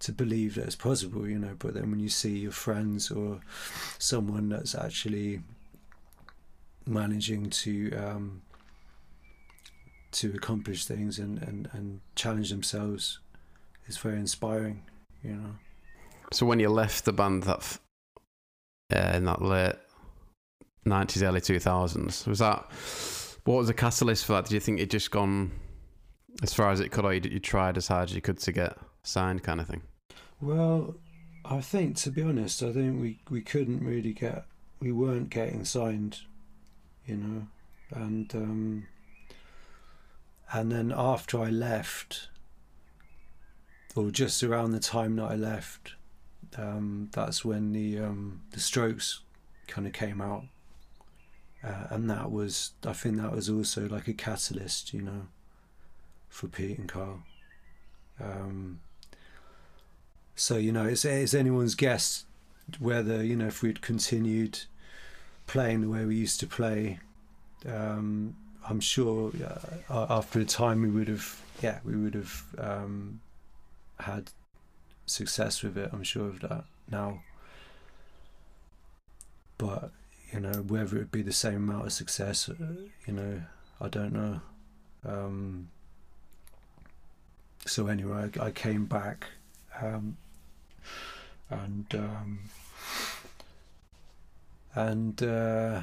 to 0.00 0.12
believe 0.12 0.56
that 0.56 0.66
it's 0.66 0.76
possible, 0.76 1.26
you 1.26 1.38
know. 1.38 1.56
But 1.58 1.74
then 1.74 1.90
when 1.90 2.00
you 2.00 2.10
see 2.10 2.38
your 2.38 2.52
friends 2.52 3.10
or 3.10 3.40
someone 3.98 4.50
that's 4.50 4.74
actually 4.74 5.40
managing 6.86 7.48
to 7.48 7.92
um, 7.96 8.42
to 10.14 10.32
accomplish 10.34 10.84
things 10.84 11.18
and, 11.18 11.42
and, 11.42 11.68
and 11.72 12.00
challenge 12.14 12.50
themselves, 12.50 13.18
is 13.86 13.98
very 13.98 14.16
inspiring, 14.16 14.82
you 15.22 15.34
know. 15.34 15.50
So 16.32 16.46
when 16.46 16.58
you 16.58 16.68
left 16.68 17.04
the 17.04 17.12
band 17.12 17.42
that 17.44 17.58
f- 17.58 17.80
uh, 18.94 19.12
in 19.14 19.24
that 19.24 19.42
late 19.42 19.76
nineties, 20.84 21.22
early 21.22 21.40
two 21.40 21.58
thousands, 21.58 22.26
was 22.26 22.38
that 22.38 22.66
what 23.44 23.56
was 23.56 23.66
the 23.66 23.74
catalyst 23.74 24.24
for 24.24 24.32
that? 24.32 24.44
Did 24.44 24.54
you 24.54 24.60
think 24.60 24.78
you'd 24.78 24.90
just 24.90 25.10
gone 25.10 25.52
as 26.42 26.54
far 26.54 26.70
as 26.70 26.80
it 26.80 26.90
could, 26.90 27.04
or 27.04 27.12
you, 27.12 27.20
you 27.30 27.38
tried 27.38 27.76
as 27.76 27.88
hard 27.88 28.08
as 28.08 28.14
you 28.14 28.20
could 28.20 28.38
to 28.38 28.52
get 28.52 28.76
signed, 29.02 29.42
kind 29.42 29.60
of 29.60 29.68
thing? 29.68 29.82
Well, 30.40 30.96
I 31.44 31.60
think 31.60 31.96
to 31.98 32.10
be 32.10 32.22
honest, 32.22 32.62
I 32.62 32.72
think 32.72 33.00
we 33.00 33.20
we 33.30 33.42
couldn't 33.42 33.84
really 33.84 34.12
get 34.12 34.46
we 34.80 34.92
weren't 34.92 35.30
getting 35.30 35.64
signed, 35.64 36.20
you 37.06 37.16
know, 37.16 37.46
and 37.90 38.34
um, 38.34 38.86
and 40.52 40.70
then 40.70 40.92
after 40.96 41.40
I 41.40 41.50
left, 41.50 42.28
or 43.94 44.10
just 44.10 44.42
around 44.42 44.72
the 44.72 44.80
time 44.80 45.16
that 45.16 45.30
I 45.30 45.36
left, 45.36 45.94
um, 46.56 47.10
that's 47.12 47.44
when 47.44 47.72
the 47.72 47.98
um, 48.00 48.42
the 48.52 48.60
Strokes 48.60 49.20
kind 49.66 49.86
of 49.86 49.92
came 49.92 50.20
out, 50.20 50.44
uh, 51.62 51.86
and 51.90 52.08
that 52.10 52.30
was 52.30 52.72
I 52.86 52.92
think 52.92 53.16
that 53.16 53.32
was 53.32 53.48
also 53.48 53.88
like 53.88 54.08
a 54.08 54.12
catalyst, 54.12 54.92
you 54.92 55.02
know, 55.02 55.26
for 56.28 56.48
Pete 56.48 56.78
and 56.78 56.88
Carl. 56.88 57.22
Um, 58.20 58.80
so 60.36 60.56
you 60.56 60.72
know, 60.72 60.84
it's 60.84 61.04
it's 61.04 61.34
anyone's 61.34 61.74
guess 61.74 62.24
whether 62.78 63.22
you 63.22 63.36
know 63.36 63.46
if 63.46 63.62
we'd 63.62 63.82
continued 63.82 64.60
playing 65.46 65.82
the 65.82 65.88
way 65.88 66.04
we 66.04 66.16
used 66.16 66.40
to 66.40 66.46
play. 66.46 66.98
Um, 67.66 68.36
I'm 68.68 68.80
sure 68.80 69.30
uh, 69.90 70.06
after 70.08 70.40
a 70.40 70.44
time 70.44 70.82
we 70.82 70.90
would 70.90 71.08
have, 71.08 71.40
yeah, 71.62 71.80
we 71.84 71.96
would 71.96 72.14
have 72.14 72.42
um, 72.58 73.20
had 74.00 74.30
success 75.06 75.62
with 75.62 75.76
it. 75.76 75.90
I'm 75.92 76.02
sure 76.02 76.28
of 76.28 76.40
that 76.40 76.64
now. 76.90 77.20
But 79.58 79.90
you 80.32 80.40
know, 80.40 80.64
whether 80.66 80.96
it 80.96 81.00
would 81.00 81.12
be 81.12 81.22
the 81.22 81.32
same 81.32 81.68
amount 81.68 81.86
of 81.86 81.92
success, 81.92 82.48
uh, 82.48 82.54
you 83.06 83.12
know, 83.12 83.42
I 83.80 83.88
don't 83.88 84.12
know. 84.12 84.40
Um, 85.06 85.68
so 87.66 87.86
anyway, 87.86 88.30
I, 88.40 88.46
I 88.46 88.50
came 88.50 88.86
back 88.86 89.26
um, 89.80 90.16
and 91.50 91.86
um, 91.94 92.38
and 94.74 95.22
uh, 95.22 95.82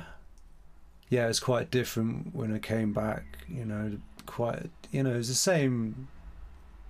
yeah, 1.11 1.27
it's 1.27 1.41
quite 1.41 1.69
different 1.69 2.33
when 2.33 2.55
I 2.55 2.59
came 2.59 2.93
back. 2.93 3.39
You 3.49 3.65
know, 3.65 3.97
quite 4.25 4.71
you 4.91 5.03
know, 5.03 5.13
it's 5.13 5.27
the 5.27 5.35
same 5.35 6.07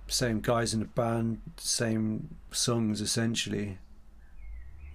same 0.06 0.40
guys 0.40 0.72
in 0.72 0.80
the 0.80 0.86
band, 0.86 1.40
same 1.56 2.36
songs 2.52 3.00
essentially. 3.00 3.78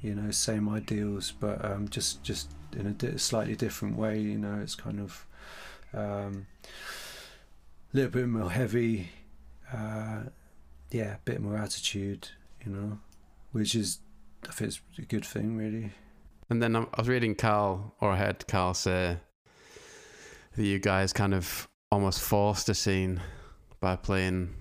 You 0.02 0.16
know, 0.16 0.32
same 0.32 0.70
ideals, 0.70 1.34
but 1.38 1.64
um, 1.64 1.90
just 1.90 2.24
just 2.24 2.50
in 2.72 2.88
a 2.88 2.92
di- 2.92 3.18
slightly 3.18 3.58
different 3.58 3.98
way. 3.98 4.18
You 4.18 4.38
know, 4.38 4.60
it's 4.62 4.76
kind 4.76 5.02
of 5.02 5.26
um, 5.94 6.48
a 7.94 7.98
little 7.98 8.12
bit 8.12 8.30
more 8.30 8.50
heavy. 8.50 9.10
Uh, 9.74 10.24
yeah, 10.90 11.16
a 11.16 11.20
bit 11.26 11.42
more 11.42 11.58
attitude. 11.58 12.30
You 12.66 12.72
know, 12.72 13.00
which 13.52 13.76
is 13.76 14.00
I 14.48 14.54
think 14.54 14.70
it's 14.70 14.82
a 14.98 15.02
good 15.02 15.26
thing, 15.26 15.58
really. 15.58 15.92
And 16.50 16.62
then 16.62 16.75
I 16.75 16.86
was 16.98 17.08
reading 17.10 17.36
Carl, 17.36 17.94
or 18.00 18.12
I 18.12 18.18
heard 18.18 18.48
Carl 18.48 18.74
say 18.74 19.18
that 20.56 20.63
you 20.63 20.80
guys 20.80 21.12
kind 21.13 21.34
of 21.34 21.68
almost 21.92 22.22
forced 22.22 22.70
a 22.70 22.74
scene 22.74 23.22
by 23.80 23.96
playing 23.96 24.54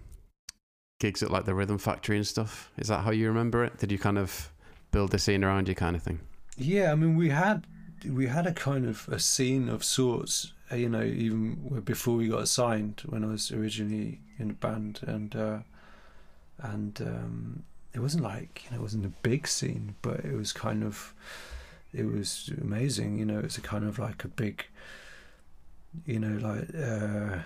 gigs 0.99 1.23
at 1.23 1.31
like 1.31 1.45
the 1.45 1.55
Rhythm 1.55 1.79
Factory 1.79 2.17
and 2.17 2.27
stuff. 2.27 2.71
Is 2.77 2.89
that 2.89 3.05
how 3.05 3.11
you 3.13 3.29
remember 3.29 3.65
it? 3.65 3.79
Did 3.79 3.93
you 3.93 3.99
kind 3.99 4.19
of 4.19 4.53
build 4.91 5.13
the 5.13 5.19
scene 5.19 5.45
around 5.45 5.69
you, 5.69 5.75
kind 5.75 5.95
of 5.95 6.03
thing? 6.03 6.21
Yeah, 6.57 6.93
I 6.93 6.95
mean, 6.97 7.17
we 7.17 7.29
had 7.31 7.67
we 8.05 8.27
had 8.27 8.47
a 8.47 8.53
kind 8.53 8.87
of 8.87 9.09
a 9.09 9.19
scene 9.19 9.69
of 9.69 9.85
sorts. 9.85 10.53
uh, 10.73 10.77
You 10.77 10.89
know, 10.89 11.03
even 11.03 11.81
before 11.85 12.17
we 12.17 12.29
got 12.29 12.49
signed, 12.49 13.03
when 13.07 13.23
I 13.25 13.29
was 13.29 13.53
originally 13.53 14.21
in 14.39 14.49
the 14.49 14.55
band, 14.55 15.01
and 15.07 15.37
uh, 15.37 15.59
and 16.59 17.01
um, 17.01 17.63
it 17.95 18.01
wasn't 18.01 18.25
like 18.25 18.65
you 18.65 18.71
know, 18.71 18.79
it 18.79 18.83
wasn't 18.83 19.07
a 19.07 19.13
big 19.23 19.47
scene, 19.47 19.95
but 20.03 20.25
it 20.25 20.35
was 20.35 20.53
kind 20.53 20.83
of 20.83 21.15
it 21.97 22.05
was 22.05 22.51
amazing. 22.61 23.19
You 23.19 23.25
know, 23.25 23.39
it 23.39 23.45
was 23.45 23.59
a 23.59 23.63
kind 23.63 23.85
of 23.85 23.99
like 23.99 24.25
a 24.25 24.29
big, 24.29 24.67
you 26.05 26.19
know, 26.19 26.37
like 26.47 26.69
uh, 26.75 27.39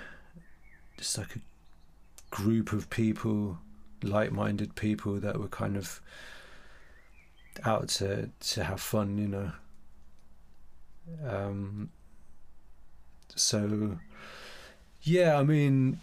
just 0.97 1.19
like 1.19 1.37
a 1.37 1.40
group 2.30 2.73
of 2.73 2.90
people, 2.90 3.59
like-minded 4.02 4.75
people 4.75 5.21
that 5.21 5.38
were 5.38 5.49
kind 5.49 5.76
of 5.76 6.00
out 7.64 7.88
to 7.88 8.30
to 8.40 8.64
have 8.64 8.80
fun. 8.80 9.19
You 9.19 9.28
know. 9.28 9.52
Um, 11.26 11.90
so, 13.35 13.99
yeah, 15.02 15.38
I 15.38 15.42
mean, 15.45 16.00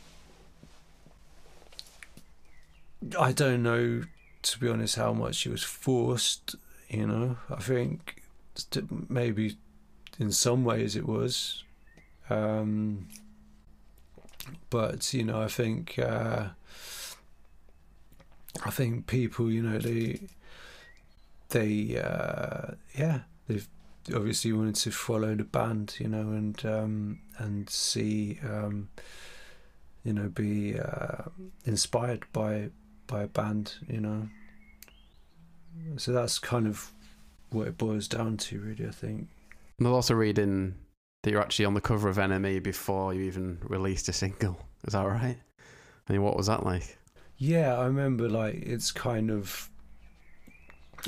I 3.19 3.31
don't 3.31 3.63
know, 3.63 4.03
to 4.41 4.59
be 4.59 4.67
honest, 4.67 4.95
how 4.95 5.13
much 5.13 5.45
it 5.45 5.51
was 5.51 5.63
forced. 5.63 6.55
You 6.89 7.07
know, 7.07 7.37
I 7.49 7.61
think 7.61 8.21
maybe 9.09 9.57
in 10.19 10.31
some 10.31 10.63
ways 10.63 10.95
it 10.95 11.07
was. 11.07 11.63
Um, 12.29 13.07
but 14.69 15.13
you 15.13 15.23
know, 15.23 15.41
I 15.41 15.47
think 15.47 15.99
uh, 15.99 16.47
I 18.65 18.69
think 18.69 19.07
people, 19.07 19.51
you 19.51 19.61
know, 19.61 19.77
they 19.77 20.19
they 21.49 22.01
uh, 22.01 22.73
yeah, 22.95 23.21
they've 23.47 23.67
obviously 24.13 24.53
wanted 24.53 24.75
to 24.75 24.91
follow 24.91 25.35
the 25.35 25.43
band, 25.43 25.95
you 25.99 26.07
know, 26.07 26.31
and 26.31 26.65
um, 26.65 27.19
and 27.37 27.69
see, 27.69 28.39
um, 28.43 28.89
you 30.03 30.13
know, 30.13 30.29
be 30.29 30.79
uh, 30.79 31.23
inspired 31.65 32.25
by 32.33 32.69
by 33.07 33.23
a 33.23 33.27
band, 33.27 33.75
you 33.87 34.01
know. 34.01 34.29
So 35.97 36.11
that's 36.11 36.39
kind 36.39 36.67
of 36.67 36.91
what 37.51 37.67
it 37.67 37.77
boils 37.77 38.07
down 38.07 38.37
to, 38.37 38.59
really. 38.59 38.87
I 38.87 38.91
think. 38.91 39.27
And 39.79 39.87
I'll 39.87 39.95
also 39.95 40.13
reading 40.13 40.75
that 41.23 41.31
you're 41.31 41.41
actually 41.41 41.65
on 41.65 41.73
the 41.73 41.81
cover 41.81 42.09
of 42.09 42.17
NME 42.17 42.63
before 42.63 43.13
you 43.13 43.21
even 43.21 43.59
released 43.63 44.09
a 44.09 44.13
single. 44.13 44.59
Is 44.85 44.93
that 44.93 45.03
right? 45.03 45.37
I 46.07 46.13
mean, 46.13 46.23
what 46.23 46.37
was 46.37 46.47
that 46.47 46.65
like? 46.65 46.97
Yeah, 47.37 47.77
I 47.77 47.85
remember. 47.85 48.29
Like, 48.29 48.55
it's 48.55 48.91
kind 48.91 49.29
of. 49.29 49.69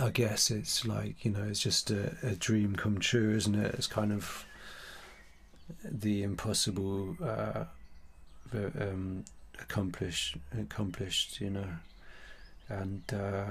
I 0.01 0.11
guess 0.11 0.51
it's 0.51 0.85
like 0.85 1.25
you 1.25 1.31
know, 1.31 1.43
it's 1.43 1.59
just 1.59 1.89
a, 1.91 2.15
a 2.21 2.35
dream 2.35 2.75
come 2.75 2.99
true, 2.99 3.35
isn't 3.35 3.55
it? 3.55 3.73
It's 3.73 3.87
kind 3.87 4.11
of 4.11 4.45
the 5.83 6.23
impossible 6.23 7.17
uh, 7.23 7.65
um, 8.53 9.25
accomplished, 9.59 10.37
accomplished, 10.57 11.41
you 11.41 11.49
know, 11.49 11.67
and 12.69 13.01
uh, 13.13 13.45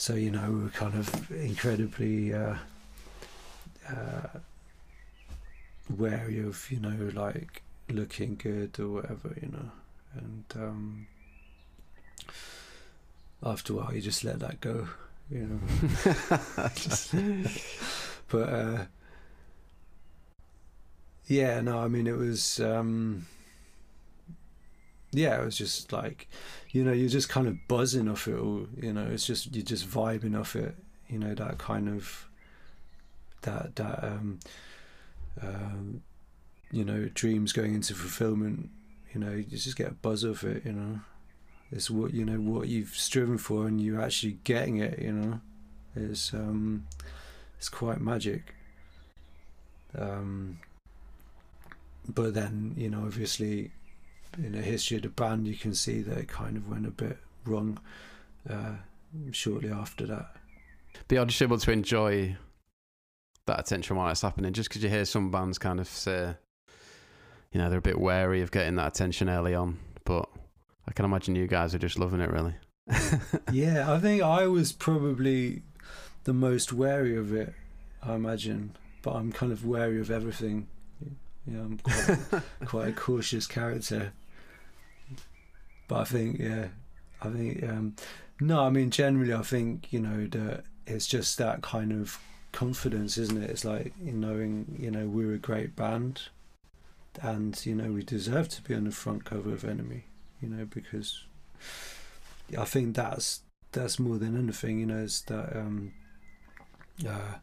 so 0.00 0.14
you 0.14 0.30
know 0.30 0.50
we 0.50 0.62
were 0.62 0.70
kind 0.70 0.94
of 0.94 1.30
incredibly 1.30 2.32
uh, 2.32 2.54
uh, 3.86 4.28
wary 5.90 6.40
of 6.40 6.66
you 6.70 6.80
know 6.80 7.10
like 7.12 7.62
looking 7.90 8.34
good 8.36 8.80
or 8.80 8.88
whatever, 8.88 9.36
you 9.42 9.48
know, 9.52 9.70
and 10.14 10.44
um, 10.56 11.06
after 13.42 13.74
a 13.74 13.76
while 13.76 13.92
you 13.92 14.00
just 14.00 14.24
let 14.24 14.38
that 14.40 14.62
go, 14.62 14.88
you 15.30 15.60
know. 17.20 17.44
but 18.30 18.48
uh, 18.48 18.84
yeah, 21.26 21.60
no, 21.60 21.78
I 21.78 21.88
mean 21.88 22.06
it 22.06 22.16
was. 22.16 22.58
Um, 22.58 23.26
yeah, 25.12 25.40
it 25.40 25.44
was 25.44 25.56
just 25.56 25.92
like, 25.92 26.28
you 26.70 26.84
know, 26.84 26.92
you're 26.92 27.08
just 27.08 27.28
kind 27.28 27.48
of 27.48 27.56
buzzing 27.66 28.08
off 28.08 28.28
it 28.28 28.38
all. 28.38 28.66
You 28.76 28.92
know, 28.92 29.06
it's 29.10 29.26
just 29.26 29.54
you're 29.54 29.64
just 29.64 29.88
vibing 29.88 30.38
off 30.38 30.54
it. 30.54 30.76
You 31.08 31.18
know, 31.18 31.34
that 31.34 31.58
kind 31.58 31.88
of 31.88 32.28
that 33.42 33.74
that 33.76 34.04
um, 34.04 34.38
um, 35.42 36.02
you 36.70 36.84
know, 36.84 37.08
dreams 37.14 37.52
going 37.52 37.74
into 37.74 37.94
fulfillment. 37.94 38.70
You 39.12 39.20
know, 39.20 39.32
you 39.32 39.42
just 39.42 39.76
get 39.76 39.88
a 39.88 39.94
buzz 39.94 40.24
off 40.24 40.44
it. 40.44 40.64
You 40.64 40.72
know, 40.72 41.00
it's 41.72 41.90
what 41.90 42.14
you 42.14 42.24
know 42.24 42.38
what 42.38 42.68
you've 42.68 42.90
striven 42.90 43.38
for, 43.38 43.66
and 43.66 43.80
you're 43.80 44.00
actually 44.00 44.38
getting 44.44 44.76
it. 44.76 45.00
You 45.00 45.12
know, 45.12 45.40
it's 45.96 46.32
um, 46.32 46.86
it's 47.58 47.68
quite 47.68 48.00
magic. 48.00 48.54
Um, 49.98 50.60
but 52.06 52.34
then 52.34 52.74
you 52.76 52.88
know, 52.88 53.00
obviously 53.00 53.72
in 54.38 54.52
the 54.52 54.62
history 54.62 54.96
of 54.96 55.02
the 55.02 55.08
band, 55.08 55.46
you 55.46 55.56
can 55.56 55.74
see 55.74 56.02
that 56.02 56.18
it 56.18 56.28
kind 56.28 56.56
of 56.56 56.68
went 56.68 56.86
a 56.86 56.90
bit 56.90 57.18
wrong 57.44 57.78
uh, 58.48 58.74
shortly 59.32 59.70
after 59.70 60.06
that. 60.06 60.36
But 61.08 61.14
you're 61.14 61.24
just 61.26 61.42
able 61.42 61.58
to 61.58 61.72
enjoy 61.72 62.36
that 63.46 63.60
attention 63.60 63.96
while 63.96 64.10
it's 64.10 64.22
happening, 64.22 64.52
just 64.52 64.68
because 64.68 64.82
you 64.82 64.88
hear 64.88 65.04
some 65.04 65.30
bands 65.30 65.58
kind 65.58 65.80
of 65.80 65.88
say, 65.88 66.34
you 67.52 67.60
know, 67.60 67.68
they're 67.68 67.78
a 67.78 67.82
bit 67.82 67.98
wary 67.98 68.42
of 68.42 68.50
getting 68.50 68.76
that 68.76 68.88
attention 68.88 69.28
early 69.28 69.54
on. 69.54 69.78
But 70.04 70.28
I 70.88 70.92
can 70.92 71.04
imagine 71.04 71.36
you 71.36 71.46
guys 71.46 71.74
are 71.74 71.78
just 71.78 71.98
loving 71.98 72.20
it, 72.20 72.30
really. 72.30 72.54
yeah, 73.52 73.92
I 73.92 73.98
think 73.98 74.22
I 74.22 74.46
was 74.46 74.72
probably 74.72 75.62
the 76.24 76.32
most 76.32 76.72
wary 76.72 77.16
of 77.16 77.32
it, 77.34 77.54
I 78.02 78.14
imagine. 78.14 78.76
But 79.02 79.14
I'm 79.14 79.32
kind 79.32 79.52
of 79.52 79.64
wary 79.64 80.00
of 80.00 80.10
everything. 80.10 80.68
You 81.46 81.56
know, 81.56 81.62
I'm 81.62 81.78
quite, 81.78 82.42
quite 82.66 82.88
a 82.88 82.92
cautious 82.92 83.46
character. 83.46 84.12
But 85.88 86.00
I 86.00 86.04
think, 86.04 86.38
yeah, 86.38 86.68
I 87.20 87.28
think, 87.28 87.62
um, 87.64 87.96
no, 88.40 88.64
I 88.64 88.70
mean, 88.70 88.90
generally, 88.90 89.34
I 89.34 89.42
think, 89.42 89.92
you 89.92 90.00
know, 90.00 90.26
that 90.26 90.64
it's 90.86 91.06
just 91.06 91.38
that 91.38 91.62
kind 91.62 91.92
of 91.92 92.18
confidence, 92.52 93.18
isn't 93.18 93.42
it? 93.42 93.50
It's 93.50 93.64
like 93.64 93.92
knowing, 94.00 94.76
you 94.78 94.90
know, 94.90 95.06
we're 95.06 95.34
a 95.34 95.38
great 95.38 95.76
band 95.76 96.22
and, 97.22 97.60
you 97.66 97.74
know, 97.74 97.92
we 97.92 98.02
deserve 98.02 98.48
to 98.50 98.62
be 98.62 98.74
on 98.74 98.84
the 98.84 98.90
front 98.90 99.24
cover 99.24 99.52
of 99.52 99.62
NME, 99.62 100.02
you 100.40 100.48
know, 100.48 100.64
because 100.64 101.24
I 102.56 102.64
think 102.64 102.96
that's, 102.96 103.40
that's 103.72 103.98
more 103.98 104.18
than 104.18 104.38
anything, 104.38 104.80
you 104.80 104.86
know, 104.86 104.98
is 104.98 105.22
that, 105.22 105.56
um, 105.56 105.92
uh, 107.06 107.36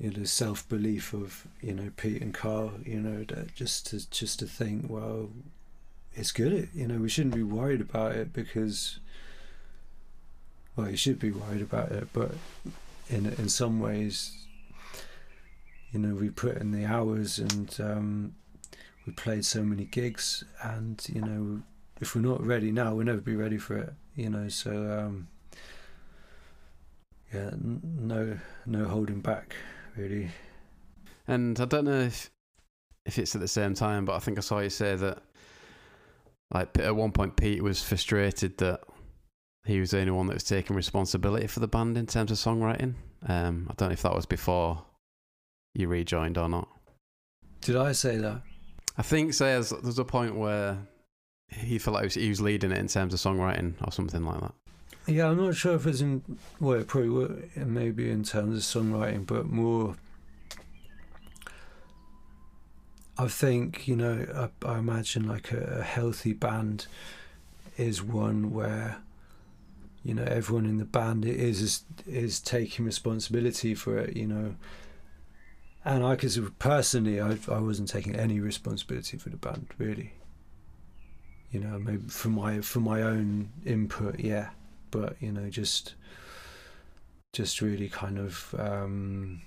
you 0.00 0.10
know, 0.10 0.24
self 0.24 0.68
belief 0.68 1.12
of, 1.12 1.46
you 1.60 1.74
know, 1.74 1.90
Pete 1.96 2.22
and 2.22 2.32
Carl, 2.32 2.72
you 2.84 3.00
know, 3.00 3.24
that 3.24 3.54
just 3.54 3.86
to, 3.88 4.10
just 4.10 4.38
to 4.38 4.46
think, 4.46 4.86
well, 4.88 5.30
it's 6.14 6.32
good. 6.32 6.68
You 6.74 6.86
know, 6.86 6.98
we 6.98 7.08
shouldn't 7.08 7.34
be 7.34 7.42
worried 7.42 7.80
about 7.80 8.12
it 8.12 8.32
because, 8.32 8.98
well, 10.76 10.90
you 10.90 10.96
should 10.96 11.18
be 11.18 11.30
worried 11.30 11.62
about 11.62 11.92
it, 11.92 12.08
but 12.12 12.32
in 13.08 13.26
in 13.26 13.48
some 13.48 13.80
ways, 13.80 14.32
you 15.92 15.98
know, 15.98 16.14
we 16.14 16.30
put 16.30 16.56
in 16.58 16.72
the 16.72 16.84
hours 16.84 17.38
and 17.38 17.76
um, 17.80 18.34
we 19.06 19.12
played 19.12 19.44
so 19.44 19.62
many 19.62 19.84
gigs, 19.84 20.44
and 20.62 21.04
you 21.08 21.20
know, 21.20 21.62
if 22.00 22.14
we're 22.14 22.20
not 22.20 22.44
ready 22.44 22.70
now, 22.70 22.94
we'll 22.94 23.06
never 23.06 23.20
be 23.20 23.36
ready 23.36 23.58
for 23.58 23.76
it. 23.76 23.92
You 24.14 24.30
know, 24.30 24.48
so 24.48 24.70
um, 24.70 25.28
yeah, 27.32 27.50
no, 27.60 28.38
no 28.66 28.84
holding 28.86 29.20
back, 29.20 29.54
really. 29.96 30.30
And 31.26 31.58
I 31.60 31.64
don't 31.64 31.84
know 31.84 32.00
if 32.00 32.30
if 33.06 33.18
it's 33.18 33.34
at 33.34 33.40
the 33.40 33.48
same 33.48 33.74
time, 33.74 34.04
but 34.04 34.14
I 34.14 34.18
think 34.18 34.38
I 34.38 34.42
saw 34.42 34.58
you 34.58 34.70
say 34.70 34.94
that 34.96 35.22
like 36.50 36.78
at 36.78 36.96
one 36.96 37.12
point, 37.12 37.36
Pete 37.36 37.62
was 37.62 37.82
frustrated 37.82 38.58
that 38.58 38.80
he 39.64 39.80
was 39.80 39.90
the 39.90 40.00
only 40.00 40.12
one 40.12 40.26
that 40.28 40.34
was 40.34 40.44
taking 40.44 40.76
responsibility 40.76 41.46
for 41.46 41.60
the 41.60 41.68
band 41.68 41.98
in 41.98 42.06
terms 42.06 42.30
of 42.30 42.38
songwriting. 42.38 42.94
Um, 43.26 43.66
I 43.70 43.74
don't 43.74 43.88
know 43.88 43.92
if 43.92 44.02
that 44.02 44.14
was 44.14 44.26
before 44.26 44.82
you 45.74 45.88
rejoined 45.88 46.38
or 46.38 46.48
not. 46.48 46.68
Did 47.60 47.76
I 47.76 47.92
say 47.92 48.16
that? 48.16 48.42
I 48.96 49.02
think 49.02 49.34
so. 49.34 49.44
There's, 49.44 49.70
there's 49.70 49.98
a 49.98 50.04
point 50.04 50.36
where 50.36 50.78
he 51.48 51.78
felt 51.78 51.94
like 51.94 52.12
he 52.12 52.28
was 52.28 52.40
leading 52.40 52.72
it 52.72 52.78
in 52.78 52.88
terms 52.88 53.12
of 53.12 53.20
songwriting 53.20 53.74
or 53.86 53.92
something 53.92 54.24
like 54.24 54.40
that. 54.40 54.54
Yeah, 55.08 55.30
I'm 55.30 55.38
not 55.38 55.56
sure 55.56 55.74
if 55.74 55.86
it's 55.86 56.02
in 56.02 56.22
well, 56.60 56.80
it 56.80 56.86
probably 56.86 57.50
maybe 57.56 58.10
in 58.10 58.24
terms 58.24 58.58
of 58.58 58.82
songwriting, 58.82 59.26
but 59.26 59.46
more 59.46 59.96
I 63.16 63.26
think 63.26 63.88
you 63.88 63.96
know 63.96 64.50
I, 64.62 64.68
I 64.68 64.78
imagine 64.78 65.26
like 65.26 65.50
a, 65.50 65.78
a, 65.80 65.82
healthy 65.82 66.34
band 66.34 66.88
is 67.78 68.02
one 68.02 68.52
where 68.52 68.98
you 70.04 70.12
know 70.12 70.24
everyone 70.24 70.66
in 70.66 70.76
the 70.76 70.84
band 70.84 71.24
is 71.24 71.62
is, 71.62 71.84
is 72.06 72.38
taking 72.38 72.84
responsibility 72.84 73.74
for 73.74 73.96
it. 73.96 74.14
You 74.14 74.26
know, 74.26 74.54
and 75.86 76.04
I 76.04 76.16
because 76.16 76.38
personally 76.58 77.18
I 77.18 77.38
I 77.50 77.60
wasn't 77.60 77.88
taking 77.88 78.14
any 78.14 78.40
responsibility 78.40 79.16
for 79.16 79.30
the 79.30 79.38
band 79.38 79.68
really. 79.78 80.12
You 81.50 81.60
know, 81.60 81.78
maybe 81.78 82.08
for 82.08 82.28
my 82.28 82.60
for 82.60 82.80
my 82.80 83.00
own 83.00 83.48
input, 83.64 84.20
yeah, 84.20 84.50
but 84.90 85.16
you 85.20 85.32
know 85.32 85.48
just 85.50 85.94
just 87.32 87.60
really 87.60 87.88
kind 87.88 88.18
of. 88.18 88.54
Um, 88.58 89.42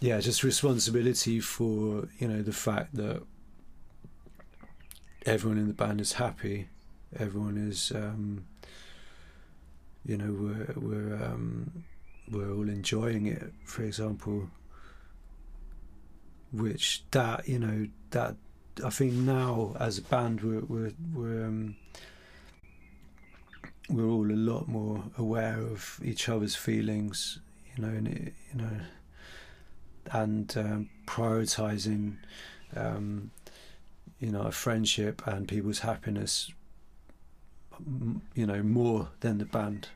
yeah, 0.00 0.20
just 0.20 0.42
responsibility 0.42 1.40
for 1.40 2.08
you 2.18 2.28
know 2.28 2.42
the 2.42 2.52
fact 2.52 2.94
that 2.96 3.22
everyone 5.24 5.58
in 5.58 5.66
the 5.66 5.74
band 5.74 6.00
is 6.00 6.14
happy, 6.14 6.68
everyone 7.18 7.56
is, 7.56 7.92
um, 7.94 8.46
you 10.04 10.16
know, 10.16 10.32
we're 10.32 10.74
we're 10.76 11.14
um, 11.24 11.84
we're 12.30 12.52
all 12.52 12.68
enjoying 12.68 13.26
it. 13.26 13.52
For 13.64 13.82
example, 13.82 14.48
which 16.52 17.04
that 17.10 17.48
you 17.48 17.58
know 17.58 17.86
that 18.10 18.36
I 18.84 18.90
think 18.90 19.14
now 19.14 19.74
as 19.80 19.98
a 19.98 20.02
band 20.02 20.42
we're 20.42 20.60
we're 20.60 20.92
we're 21.14 21.46
um, 21.46 21.76
we're 23.88 24.08
all 24.08 24.30
a 24.30 24.34
lot 24.34 24.68
more 24.68 25.04
aware 25.16 25.58
of 25.60 26.00
each 26.04 26.28
other's 26.28 26.56
feelings. 26.56 27.38
You 27.76 27.84
know, 27.84 27.90
and 27.90 28.08
it, 28.08 28.34
you 28.52 28.62
know 28.62 28.80
and 30.12 30.56
um, 30.56 30.88
prioritizing, 31.06 32.16
um, 32.74 33.30
you 34.20 34.30
know, 34.30 34.50
friendship 34.50 35.26
and 35.26 35.48
people's 35.48 35.80
happiness, 35.80 36.52
you 38.34 38.46
know, 38.46 38.62
more 38.62 39.08
than 39.20 39.38
the 39.38 39.44
band, 39.44 39.88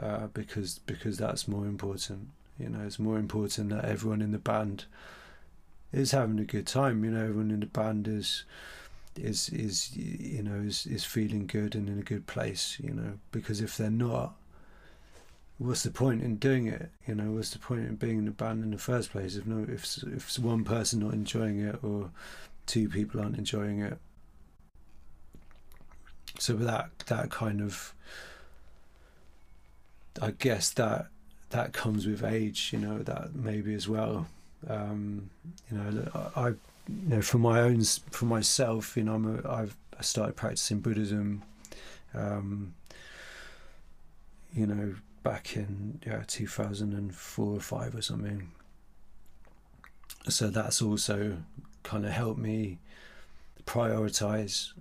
uh, 0.00 0.26
because 0.28 0.78
because 0.80 1.18
that's 1.18 1.48
more 1.48 1.66
important. 1.66 2.28
You 2.58 2.68
know, 2.68 2.80
it's 2.84 2.98
more 2.98 3.18
important 3.18 3.70
that 3.70 3.84
everyone 3.84 4.20
in 4.20 4.32
the 4.32 4.38
band 4.38 4.84
is 5.92 6.10
having 6.10 6.38
a 6.38 6.44
good 6.44 6.66
time. 6.66 7.04
You 7.04 7.12
know, 7.12 7.22
everyone 7.22 7.50
in 7.50 7.60
the 7.60 7.66
band 7.66 8.06
is 8.06 8.44
is 9.16 9.48
is 9.50 9.96
you 9.96 10.42
know 10.42 10.56
is 10.56 10.86
is 10.86 11.04
feeling 11.04 11.46
good 11.46 11.74
and 11.74 11.88
in 11.88 11.98
a 11.98 12.02
good 12.02 12.26
place. 12.26 12.78
You 12.82 12.94
know, 12.94 13.18
because 13.32 13.60
if 13.60 13.76
they're 13.76 13.90
not, 13.90 14.34
what's 15.58 15.82
the 15.82 15.90
point 15.90 16.22
in 16.22 16.36
doing 16.36 16.66
it? 16.66 16.90
You 17.06 17.14
know, 17.14 17.32
what's 17.32 17.50
the 17.50 17.58
point 17.58 17.86
in 17.86 17.96
being 17.96 18.18
in 18.18 18.28
a 18.28 18.32
band 18.32 18.64
in 18.64 18.70
the 18.70 18.78
first 18.78 19.12
place 19.12 19.36
if 19.36 19.46
no, 19.46 19.66
if 19.68 20.02
if 20.04 20.38
one 20.38 20.64
person 20.64 21.00
not 21.00 21.14
enjoying 21.14 21.60
it 21.60 21.82
or 21.82 22.10
two 22.66 22.88
people 22.88 23.20
aren't 23.20 23.38
enjoying 23.38 23.80
it? 23.80 23.98
So 26.38 26.54
with 26.54 26.66
that 26.66 26.90
that 27.06 27.30
kind 27.30 27.60
of 27.60 27.94
I 30.20 30.32
guess 30.32 30.70
that 30.70 31.08
that 31.50 31.72
comes 31.72 32.06
with 32.06 32.24
age, 32.24 32.70
you 32.72 32.78
know, 32.78 32.98
that 32.98 33.34
maybe 33.34 33.74
as 33.74 33.88
well. 33.88 34.26
Um, 34.68 35.30
you 35.70 35.76
know, 35.76 36.30
I, 36.36 36.52
you 37.02 37.16
know, 37.16 37.22
for 37.22 37.38
my 37.38 37.60
own, 37.60 37.82
for 37.84 38.24
myself, 38.24 38.96
you 38.96 39.04
know, 39.04 39.14
I'm 39.14 39.44
a, 39.44 39.48
I've 39.50 39.76
started 40.00 40.36
practicing 40.36 40.80
Buddhism, 40.80 41.42
um, 42.14 42.74
you 44.52 44.66
know, 44.66 44.94
back 45.22 45.56
in 45.56 46.00
yeah 46.06 46.24
2004 46.26 47.54
or 47.54 47.60
five 47.60 47.94
or 47.94 48.02
something. 48.02 48.50
So 50.28 50.48
that's 50.48 50.82
also 50.82 51.38
kind 51.82 52.04
of 52.04 52.12
helped 52.12 52.38
me 52.38 52.78
prioritize, 53.66 54.72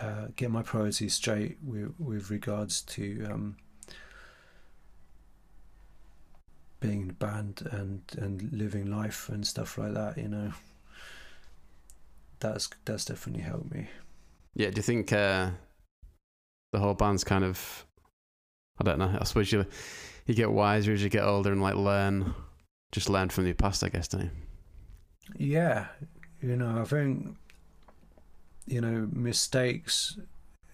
uh, 0.00 0.28
get 0.36 0.50
my 0.50 0.62
priorities 0.62 1.14
straight 1.14 1.58
with 1.64 1.94
with 1.98 2.30
regards 2.30 2.82
to 2.82 3.28
um, 3.30 3.56
being 6.80 7.08
banned 7.18 7.66
and 7.72 8.02
and 8.18 8.52
living 8.52 8.90
life 8.90 9.28
and 9.28 9.46
stuff 9.46 9.78
like 9.78 9.94
that. 9.94 10.16
You 10.16 10.28
know, 10.28 10.52
that's 12.40 12.68
that's 12.84 13.04
definitely 13.04 13.42
helped 13.42 13.72
me. 13.72 13.88
Yeah, 14.54 14.70
do 14.70 14.76
you 14.76 14.82
think 14.82 15.12
uh, 15.12 15.50
the 16.72 16.78
whole 16.78 16.94
band's 16.94 17.24
kind 17.24 17.44
of 17.44 17.86
I 18.78 18.84
don't 18.84 18.98
know. 18.98 19.16
I 19.18 19.24
suppose 19.24 19.52
you 19.52 19.64
you 20.26 20.34
get 20.34 20.50
wiser 20.50 20.92
as 20.92 21.02
you 21.02 21.08
get 21.08 21.24
older 21.24 21.52
and 21.52 21.62
like 21.62 21.76
learn, 21.76 22.34
just 22.92 23.08
learn 23.08 23.28
from 23.28 23.46
your 23.46 23.54
past. 23.54 23.82
I 23.82 23.88
guess, 23.88 24.08
don't 24.08 24.22
you? 24.22 24.30
Yeah, 25.36 25.86
you 26.42 26.56
know, 26.56 26.80
I 26.80 26.84
think 26.84 27.36
you 28.66 28.80
know 28.80 29.08
mistakes. 29.12 30.18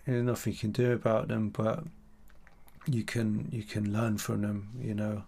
There's 0.07 0.25
nothing 0.25 0.55
you 0.55 0.59
can 0.59 0.73
do 0.73 0.93
about 0.93 1.29
them, 1.29 1.51
but 1.51 1.85
you 2.87 3.05
can 3.05 3.49
you 3.53 3.63
can 3.63 3.93
learn 3.93 4.19
from 4.19 4.43
them. 4.43 4.71
You 4.81 4.95
know, 4.95 5.25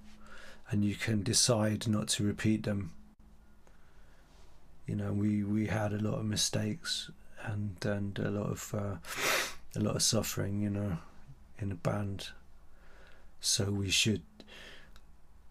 and 0.70 0.85
you 0.85 0.97
can 0.97 1.23
decide 1.23 1.87
not 1.87 2.09
to 2.09 2.25
repeat 2.25 2.64
them. 2.64 2.92
You 4.87 4.97
know, 4.97 5.12
we 5.12 5.44
we 5.44 5.66
had 5.66 5.92
a 5.92 5.99
lot 5.99 6.18
of 6.18 6.25
mistakes 6.25 7.11
and 7.42 7.77
and 7.85 8.18
a 8.18 8.31
lot 8.31 8.51
of 8.51 8.75
uh, 8.75 8.97
a 9.77 9.81
lot 9.81 9.97
of 9.97 10.03
suffering. 10.03 10.61
You 10.61 10.70
know, 10.70 10.99
in 11.59 11.73
a 11.73 11.77
band 11.77 12.29
so 13.44 13.64
we 13.66 13.90
should 13.90 14.23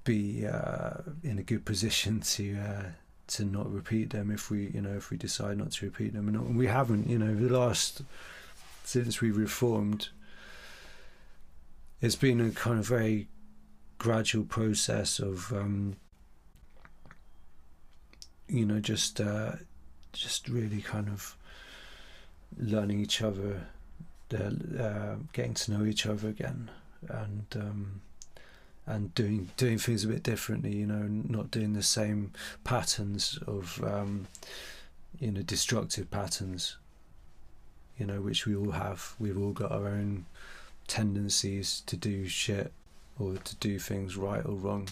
be 0.04 0.48
uh, 0.48 0.96
in 1.24 1.38
a 1.38 1.43
good 1.43 1.63
position 1.63 2.19
to 2.36 2.58
uh, 2.58 2.84
to 3.28 3.46
not 3.46 3.72
repeat 3.72 4.10
them 4.10 4.32
if 4.32 4.50
we 4.50 4.67
you 4.74 4.82
know 4.82 4.96
if 4.96 5.10
we 5.12 5.17
decide 5.17 5.58
not 5.58 5.72
to 5.72 5.86
repeat 5.86 6.13
them 6.13 6.28
and 6.28 6.58
we 6.58 6.67
haven't 6.67 7.08
you 7.08 7.17
know 7.17 7.34
the 7.34 7.58
last 7.58 8.02
since 8.84 9.22
we 9.22 9.32
reformed 9.32 10.10
it's 12.02 12.17
been 12.17 12.41
a 12.41 12.50
kind 12.52 12.80
of 12.80 12.86
very 12.86 13.28
gradual 13.98 14.43
process 14.43 15.19
of 15.19 15.54
um, 15.54 15.96
you 18.54 18.66
know 18.66 18.80
just 18.80 19.20
uh, 19.20 19.54
just 20.13 20.48
really 20.48 20.82
kind 20.82 21.10
of 21.10 21.36
learning 22.58 23.00
each 23.00 23.22
other 23.22 23.63
uh, 24.34 25.16
getting 25.32 25.54
to 25.54 25.72
know 25.72 25.86
each 25.86 26.06
other 26.06 26.30
again 26.30 26.70
and 27.08 27.46
um, 27.56 28.02
and 28.86 29.13
doing 29.16 29.50
doing 29.58 29.78
things 29.78 30.04
a 30.04 30.08
bit 30.08 30.24
differently. 30.24 30.76
You 30.76 30.88
know, 30.88 31.08
not 31.08 31.52
doing 31.52 31.74
the 31.74 31.84
same 31.84 32.32
patterns 32.63 33.39
of 33.48 33.84
um, 33.84 34.28
you 35.20 35.32
know 35.32 35.42
destructive 35.42 36.10
patterns. 36.12 36.78
You 37.98 38.08
know, 38.08 38.22
which 38.22 38.46
we 38.48 38.56
all 38.56 38.72
have. 38.72 39.13
We've 39.20 39.38
all 39.38 39.52
got 39.52 39.72
our 39.72 39.88
own 39.88 40.26
tendencies 40.88 41.84
to 41.86 41.96
do 41.96 42.28
shit 42.28 42.72
or 43.20 43.36
to 43.36 43.56
do 43.58 43.78
things 43.78 44.18
right 44.18 44.44
or 44.44 44.56
wrong. 44.56 44.89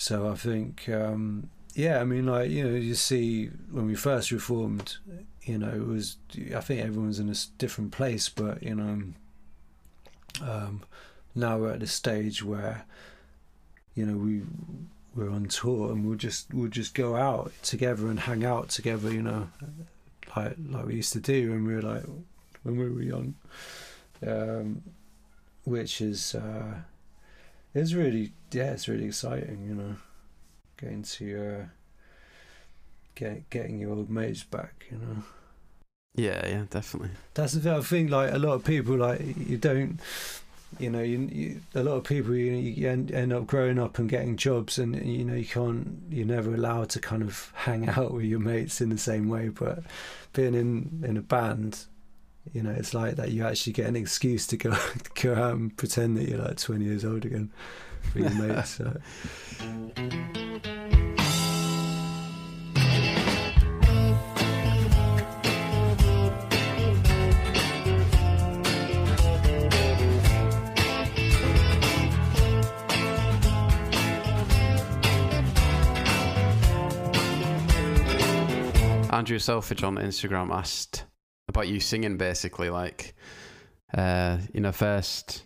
So 0.00 0.30
I 0.30 0.34
think, 0.34 0.88
um, 0.88 1.50
yeah, 1.74 2.00
I 2.00 2.04
mean, 2.04 2.24
like 2.24 2.50
you 2.50 2.64
know, 2.64 2.74
you 2.74 2.94
see 2.94 3.50
when 3.70 3.86
we 3.86 3.94
first 3.94 4.30
reformed, 4.30 4.96
you 5.42 5.58
know, 5.58 5.68
it 5.68 5.86
was 5.86 6.16
I 6.56 6.60
think 6.60 6.80
everyone's 6.80 7.18
in 7.18 7.28
a 7.28 7.34
different 7.58 7.92
place, 7.92 8.30
but 8.30 8.62
you 8.62 8.74
know, 8.76 9.02
um, 10.42 10.80
now 11.34 11.58
we're 11.58 11.72
at 11.72 11.80
the 11.80 11.86
stage 11.86 12.42
where 12.42 12.86
you 13.94 14.06
know 14.06 14.16
we 14.16 14.40
we're 15.14 15.28
on 15.28 15.48
tour 15.48 15.92
and 15.92 16.06
we'll 16.06 16.16
just 16.16 16.54
we'll 16.54 16.70
just 16.70 16.94
go 16.94 17.14
out 17.14 17.52
together 17.62 18.08
and 18.08 18.20
hang 18.20 18.42
out 18.42 18.70
together 18.70 19.12
you 19.12 19.20
know 19.20 19.50
like 20.34 20.56
like 20.70 20.86
we 20.86 20.94
used 20.94 21.12
to 21.12 21.20
do 21.20 21.50
when 21.50 21.66
we 21.66 21.74
were 21.74 21.82
like 21.82 22.04
when 22.62 22.78
we 22.78 22.88
were 22.88 23.02
young. 23.02 23.34
Um, 24.26 24.82
which 25.64 26.00
is 26.00 26.34
uh, 26.34 26.74
is 27.74 27.94
really 27.94 28.32
yeah 28.52 28.72
it's 28.72 28.88
really 28.88 29.06
exciting 29.06 29.64
you 29.66 29.74
know 29.74 29.96
getting 30.80 31.02
to 31.02 31.46
uh, 31.46 31.64
get 33.14 33.48
getting 33.50 33.78
your 33.78 33.90
old 33.90 34.10
mates 34.10 34.42
back 34.42 34.86
you 34.90 34.98
know 34.98 35.22
yeah, 36.14 36.46
yeah, 36.46 36.64
definitely. 36.68 37.10
That's 37.34 37.52
the 37.52 37.60
thing. 37.60 37.72
I 37.72 37.80
think 37.80 38.10
like 38.10 38.32
a 38.32 38.38
lot 38.38 38.54
of 38.54 38.64
people 38.64 38.96
like 38.96 39.20
you 39.38 39.56
don't. 39.56 40.00
You 40.78 40.88
know, 40.88 41.02
you, 41.02 41.18
you 41.32 41.60
a 41.74 41.82
lot 41.82 41.94
of 41.94 42.04
people 42.04 42.32
you, 42.32 42.52
you 42.52 42.88
end, 42.88 43.10
end 43.10 43.32
up 43.32 43.48
growing 43.48 43.76
up 43.78 43.98
and 43.98 44.08
getting 44.08 44.36
jobs, 44.36 44.78
and 44.78 44.94
you 45.04 45.24
know 45.24 45.34
you 45.34 45.44
can't. 45.44 46.00
You're 46.10 46.26
never 46.26 46.54
allowed 46.54 46.90
to 46.90 47.00
kind 47.00 47.22
of 47.22 47.52
hang 47.54 47.88
out 47.88 48.12
with 48.12 48.24
your 48.24 48.38
mates 48.38 48.80
in 48.80 48.88
the 48.90 48.98
same 48.98 49.28
way. 49.28 49.48
But 49.48 49.82
being 50.32 50.54
in 50.54 51.02
in 51.04 51.16
a 51.16 51.22
band, 51.22 51.86
you 52.52 52.62
know, 52.62 52.70
it's 52.70 52.94
like 52.94 53.16
that. 53.16 53.30
You 53.30 53.46
actually 53.46 53.72
get 53.72 53.86
an 53.86 53.96
excuse 53.96 54.46
to 54.48 54.56
go 54.56 54.76
go 55.22 55.34
out 55.34 55.54
and 55.54 55.76
pretend 55.76 56.16
that 56.16 56.28
you're 56.28 56.38
like 56.38 56.56
20 56.56 56.84
years 56.84 57.04
old 57.04 57.24
again 57.24 57.50
for 58.12 58.18
your 58.20 58.30
mates. 58.34 58.70
So. 58.70 58.96
Andrew 79.12 79.38
Selfridge 79.38 79.82
on 79.82 79.96
Instagram 79.96 80.50
asked 80.50 81.04
about 81.50 81.68
you 81.68 81.80
singing, 81.80 82.16
basically, 82.16 82.70
like, 82.70 83.14
uh, 83.92 84.38
in 84.54 84.62
the 84.62 84.72
first 84.72 85.44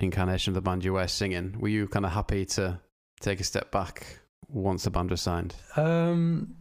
incarnation 0.00 0.50
of 0.50 0.54
the 0.54 0.62
band 0.62 0.84
you 0.84 0.94
were 0.94 1.06
singing. 1.06 1.56
Were 1.58 1.68
you 1.68 1.86
kind 1.88 2.06
of 2.06 2.12
happy 2.12 2.44
to 2.46 2.80
take 3.20 3.40
a 3.40 3.44
step 3.44 3.70
back 3.70 4.20
once 4.48 4.84
the 4.84 4.90
band 4.90 5.10
was 5.10 5.20
signed? 5.20 5.54
Um, 5.76 6.54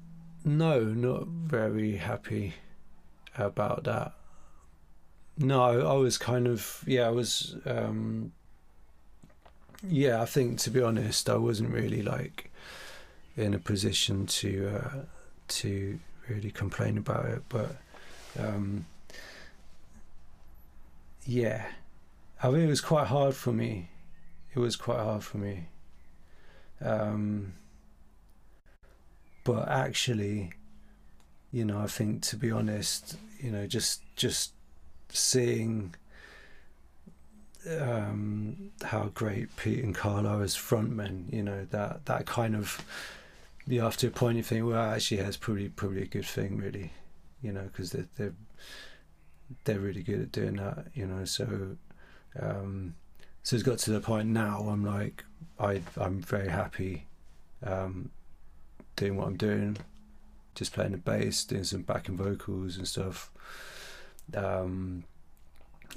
no, 0.43 0.83
not 0.83 1.27
very 1.27 1.97
happy 1.97 2.53
about 3.37 3.83
that. 3.85 4.13
No, 5.37 5.61
I 5.61 5.93
was 5.93 6.17
kind 6.17 6.47
of 6.47 6.83
yeah, 6.85 7.07
I 7.07 7.09
was 7.09 7.55
um, 7.65 8.31
yeah. 9.87 10.21
I 10.21 10.25
think 10.25 10.59
to 10.59 10.69
be 10.69 10.81
honest, 10.81 11.29
I 11.29 11.35
wasn't 11.35 11.71
really 11.71 12.01
like 12.01 12.51
in 13.35 13.53
a 13.53 13.59
position 13.59 14.25
to 14.27 14.71
uh, 14.75 14.99
to 15.47 15.99
really 16.27 16.51
complain 16.51 16.97
about 16.97 17.25
it, 17.25 17.43
but 17.49 17.77
um, 18.39 18.85
yeah, 21.25 21.65
I 22.41 22.49
mean 22.49 22.63
it 22.63 22.69
was 22.69 22.81
quite 22.81 23.07
hard 23.07 23.35
for 23.35 23.51
me. 23.51 23.89
It 24.53 24.59
was 24.59 24.75
quite 24.75 24.99
hard 24.99 25.23
for 25.23 25.37
me. 25.37 25.67
Um, 26.83 27.53
but 29.43 29.67
actually, 29.67 30.51
you 31.51 31.65
know, 31.65 31.79
I 31.79 31.87
think 31.87 32.21
to 32.23 32.37
be 32.37 32.51
honest, 32.51 33.17
you 33.39 33.51
know, 33.51 33.67
just 33.67 34.01
just 34.15 34.53
seeing 35.09 35.93
um, 37.69 38.71
how 38.83 39.11
great 39.13 39.55
Pete 39.55 39.83
and 39.83 39.93
Carl 39.93 40.27
are 40.27 40.41
as 40.41 40.55
frontmen, 40.55 41.31
you 41.31 41.43
know, 41.43 41.67
that 41.71 42.05
that 42.05 42.25
kind 42.25 42.55
of 42.55 42.83
have 43.81 43.97
to 43.97 44.07
a 44.07 44.11
point 44.11 44.37
you 44.37 44.43
think, 44.43 44.65
well, 44.65 44.91
actually, 44.91 45.21
that's 45.21 45.37
probably 45.37 45.69
probably 45.69 46.01
a 46.01 46.07
good 46.07 46.25
thing, 46.25 46.57
really, 46.57 46.91
you 47.41 47.51
know, 47.51 47.63
because 47.63 47.91
they're 47.91 48.07
they're 48.17 48.33
they're 49.65 49.79
really 49.79 50.03
good 50.03 50.21
at 50.21 50.31
doing 50.31 50.55
that, 50.57 50.87
you 50.93 51.05
know. 51.05 51.25
So, 51.25 51.77
um, 52.39 52.95
so 53.43 53.55
it's 53.55 53.63
got 53.63 53.79
to 53.79 53.91
the 53.91 53.99
point 53.99 54.29
now. 54.29 54.59
I'm 54.69 54.85
like, 54.85 55.23
I 55.59 55.81
I'm 55.97 56.21
very 56.21 56.49
happy, 56.49 57.05
um, 57.65 58.09
doing 58.95 59.17
what 59.17 59.27
I'm 59.27 59.37
doing, 59.37 59.77
just 60.55 60.73
playing 60.73 60.91
the 60.91 60.97
bass, 60.97 61.43
doing 61.43 61.63
some 61.63 61.81
backing 61.81 62.17
vocals 62.17 62.77
and 62.77 62.87
stuff. 62.87 63.31
Um, 64.35 65.03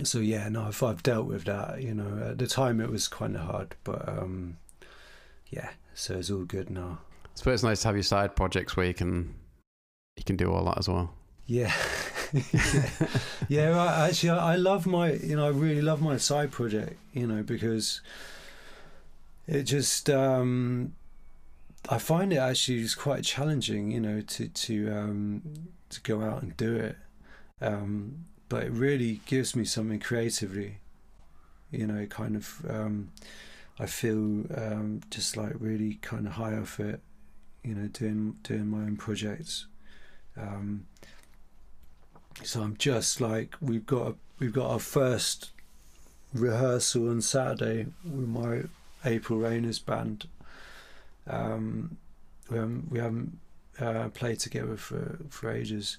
so 0.03 0.19
yeah, 0.19 0.49
no, 0.49 0.65
I've, 0.65 0.83
I've 0.83 1.03
dealt 1.03 1.27
with 1.27 1.45
that. 1.45 1.83
You 1.83 1.95
know, 1.95 2.31
at 2.31 2.39
the 2.39 2.47
time 2.47 2.81
it 2.81 2.91
was 2.91 3.09
kind 3.09 3.37
of 3.37 3.43
hard, 3.43 3.77
but 3.85 4.09
um, 4.09 4.57
yeah, 5.51 5.71
so 5.95 6.15
it's 6.15 6.31
all 6.31 6.45
good 6.45 6.71
now. 6.71 6.99
I 7.25 7.29
suppose 7.37 7.55
it's 7.55 7.63
nice 7.63 7.83
to 7.83 7.89
have 7.89 7.97
your 7.97 8.03
side 8.03 8.37
projects 8.37 8.77
where 8.77 8.87
you 8.87 8.95
can 8.95 9.35
you 10.17 10.25
can 10.25 10.37
do 10.37 10.53
all 10.53 10.65
that 10.65 10.79
as 10.79 10.89
well. 10.89 11.13
Yeah, 11.47 11.73
yeah, 12.33 12.89
yeah 13.49 14.05
actually, 14.07 14.31
I, 14.31 14.55
I 14.55 14.57
love 14.57 14.87
my, 14.87 15.13
you 15.13 15.37
know, 15.37 15.47
I 15.47 15.51
really 15.51 15.83
love 15.83 16.01
my 16.01 16.17
side 16.17 16.51
project, 16.53 16.99
you 17.13 17.27
know, 17.27 17.43
because 17.43 18.01
it 19.47 19.65
just, 19.65 20.09
um, 20.09 20.95
I 21.89 21.99
find 21.99 22.33
it 22.33 22.39
actually 22.39 22.81
is 22.81 22.95
quite 22.95 23.25
challenging, 23.25 23.91
you 23.91 24.01
know, 24.01 24.21
to 24.23 24.49
to 24.49 24.91
um, 24.93 25.43
to 25.91 26.01
go 26.01 26.23
out 26.23 26.43
and 26.43 26.57
do 26.57 26.75
it. 26.77 26.97
Um, 27.61 28.27
but 28.49 28.65
it 28.65 28.73
really 28.73 29.21
gives 29.27 29.55
me 29.57 29.65
something 29.65 30.01
creatively, 30.01 30.79
you 31.71 31.87
know, 31.87 32.07
kind 32.07 32.37
of. 32.37 32.65
Um, 32.69 33.11
I 33.79 33.87
feel 33.87 34.45
um, 34.57 35.01
just 35.11 35.37
like 35.37 35.53
really 35.59 35.95
kind 35.97 36.27
of 36.27 36.35
high 36.35 36.57
off 36.57 36.79
it, 36.81 37.01
you 37.65 37.75
know, 37.75 37.89
doing 37.89 38.37
doing 38.43 38.69
my 38.69 38.79
own 38.79 38.97
projects. 38.97 39.67
Um, 40.37 40.87
so 42.42 42.62
I'm 42.62 42.77
just 42.77 43.20
like 43.20 43.57
we've 43.61 43.87
got 43.87 44.09
a, 44.09 44.14
we've 44.38 44.53
got 44.53 44.70
our 44.70 44.79
first 44.79 45.53
rehearsal 46.33 47.09
on 47.09 47.20
Saturday 47.20 47.87
with 48.05 48.29
my 48.29 48.62
April 49.05 49.38
Rainers 49.38 49.79
band. 49.79 50.27
Um, 51.27 51.97
we 52.51 52.59
haven't, 52.59 52.90
we 52.90 52.99
haven't 52.99 53.38
uh, 53.81 54.09
played 54.09 54.40
together 54.40 54.77
for 54.77 55.18
for 55.31 55.51
ages. 55.51 55.99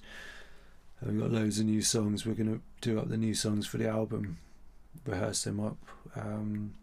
And 1.00 1.12
we've 1.12 1.20
got 1.20 1.30
loads 1.30 1.58
of 1.58 1.66
new 1.66 1.82
songs. 1.82 2.24
We're 2.24 2.34
gonna 2.34 2.60
do 2.80 2.98
up 2.98 3.08
the 3.08 3.16
new 3.16 3.34
songs 3.34 3.66
for 3.66 3.78
the 3.78 3.88
album, 3.88 4.38
rehearse 5.04 5.44
them 5.44 5.60
up. 5.60 5.78
Um, 6.14 6.74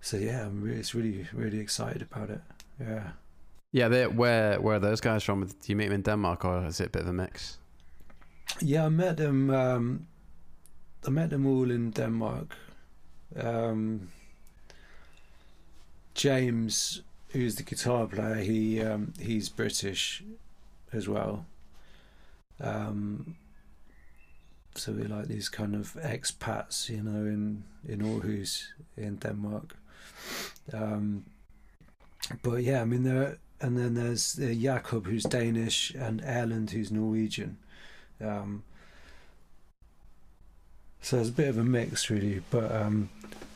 so 0.00 0.16
yeah, 0.16 0.46
I'm 0.46 0.62
really, 0.62 0.78
it's 0.78 0.94
really 0.94 1.26
really 1.32 1.58
excited 1.58 2.02
about 2.02 2.30
it. 2.30 2.40
Yeah. 2.80 3.10
Yeah, 3.72 4.06
where 4.06 4.60
where 4.60 4.76
are 4.76 4.80
those 4.80 5.00
guys 5.00 5.22
from? 5.22 5.46
Do 5.46 5.54
you 5.66 5.76
meet 5.76 5.86
them 5.86 5.94
in 5.94 6.02
Denmark 6.02 6.44
or 6.44 6.64
is 6.66 6.80
it 6.80 6.88
a 6.88 6.90
bit 6.90 7.02
of 7.02 7.08
a 7.08 7.12
mix? 7.12 7.58
Yeah, 8.58 8.86
I 8.86 8.88
met 8.88 9.16
them. 9.16 9.50
Um, 9.50 10.06
I 11.06 11.10
met 11.10 11.30
them 11.30 11.46
all 11.46 11.70
in 11.70 11.90
Denmark. 11.90 12.56
Um, 13.36 14.08
James, 16.14 17.02
who's 17.28 17.54
the 17.54 17.62
guitar 17.62 18.06
player, 18.06 18.34
he 18.34 18.82
um, 18.82 19.12
he's 19.18 19.48
British 19.48 20.22
as 20.92 21.08
well. 21.08 21.46
Um, 22.60 23.36
so 24.74 24.92
we're 24.92 25.08
like 25.08 25.28
these 25.28 25.48
kind 25.48 25.74
of 25.74 25.94
expats, 25.94 26.88
you 26.88 27.02
know, 27.02 27.24
in 27.26 27.64
in 27.88 28.00
Aarhus 28.00 28.66
in 28.96 29.16
Denmark. 29.16 29.76
Um, 30.72 31.24
but 32.42 32.62
yeah, 32.62 32.82
I 32.82 32.84
mean 32.84 33.04
there, 33.04 33.38
and 33.60 33.78
then 33.78 33.94
there's 33.94 34.38
uh, 34.38 34.52
Jakob 34.52 35.06
who's 35.06 35.24
Danish 35.24 35.90
and 35.94 36.22
Erlend 36.22 36.70
who's 36.70 36.90
Norwegian. 36.90 37.56
Um, 38.20 38.62
so 41.00 41.18
it's 41.18 41.30
a 41.30 41.32
bit 41.32 41.48
of 41.48 41.58
a 41.58 41.64
mix, 41.64 42.10
really. 42.10 42.42
But 42.50 42.70
um, 42.72 43.10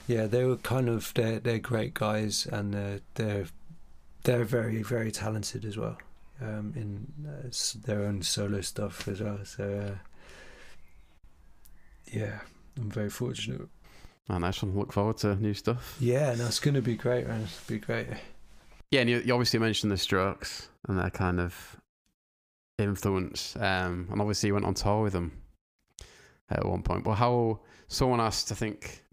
yeah, 0.07 0.27
they 0.27 0.45
were 0.45 0.57
kind 0.57 0.89
of 0.89 1.13
they're 1.15 1.39
they're 1.39 1.59
great 1.59 1.95
guys, 1.95 2.47
and 2.47 2.75
they're 2.75 3.01
they're 3.15 3.47
they're 4.25 4.45
very 4.45 4.83
very 4.83 5.11
talented 5.11 5.65
as 5.65 5.77
well 5.77 5.99
um, 6.41 6.73
in 6.77 7.07
uh, 7.29 7.49
their 7.87 8.05
own 8.05 8.23
solo 8.23 8.61
stuff 8.61 9.07
as 9.09 9.21
well. 9.21 9.39
So 9.45 9.65
uh, 9.65 9.99
yeah, 12.13 12.41
I'm 12.77 12.91
very 12.91 13.11
fortunate. 13.11 13.69
Oh, 14.31 14.39
nice 14.39 14.63
one. 14.63 14.77
Look 14.77 14.93
forward 14.93 15.19
to 15.19 15.37
new 15.37 15.55
stuff. 15.55 15.97
Yeah, 16.01 16.31
and 16.31 16.41
it's 16.41 16.61
going 16.61 16.75
to 16.75 16.83
be 16.83 16.97
great, 16.97 17.27
man. 17.27 17.43
It's 17.43 17.63
be 17.65 17.79
great. 17.79 18.07
Yeah, 18.91 19.01
and 19.01 19.11
you, 19.11 19.21
you 19.25 19.35
obviously 19.35 19.61
mentioned 19.61 19.93
the 19.93 19.99
Strokes 19.99 20.69
and 20.89 20.99
their 20.99 21.11
kind 21.11 21.41
of 21.41 21.77
influence, 22.79 23.57
um, 23.57 24.09
and 24.11 24.21
obviously 24.21 24.49
you 24.49 24.55
went 24.55 24.67
on 24.67 24.75
tour 24.75 25.03
with 25.03 25.13
them 25.13 25.33
at 26.51 26.65
one 26.65 26.83
point. 26.83 27.05
But 27.05 27.15
how 27.15 27.61
someone 27.89 28.21
asked, 28.21 28.53
I 28.53 28.55
think 28.55 29.05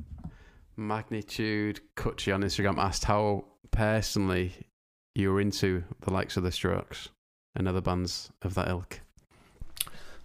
Magnitude 0.75 1.81
Kutchi 1.95 2.33
on 2.33 2.43
Instagram 2.43 2.77
asked 2.77 3.05
how 3.05 3.45
personally 3.71 4.53
you 5.15 5.31
were 5.31 5.41
into 5.41 5.83
the 6.01 6.13
likes 6.13 6.37
of 6.37 6.43
the 6.43 6.51
Strokes 6.51 7.09
and 7.55 7.67
other 7.67 7.81
bands 7.81 8.31
of 8.41 8.53
that 8.55 8.67
ilk. 8.67 9.01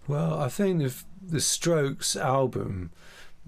Well, 0.07 0.39
I 0.39 0.49
think 0.49 0.79
the 0.79 0.95
the 1.21 1.41
Strokes 1.41 2.15
album 2.15 2.91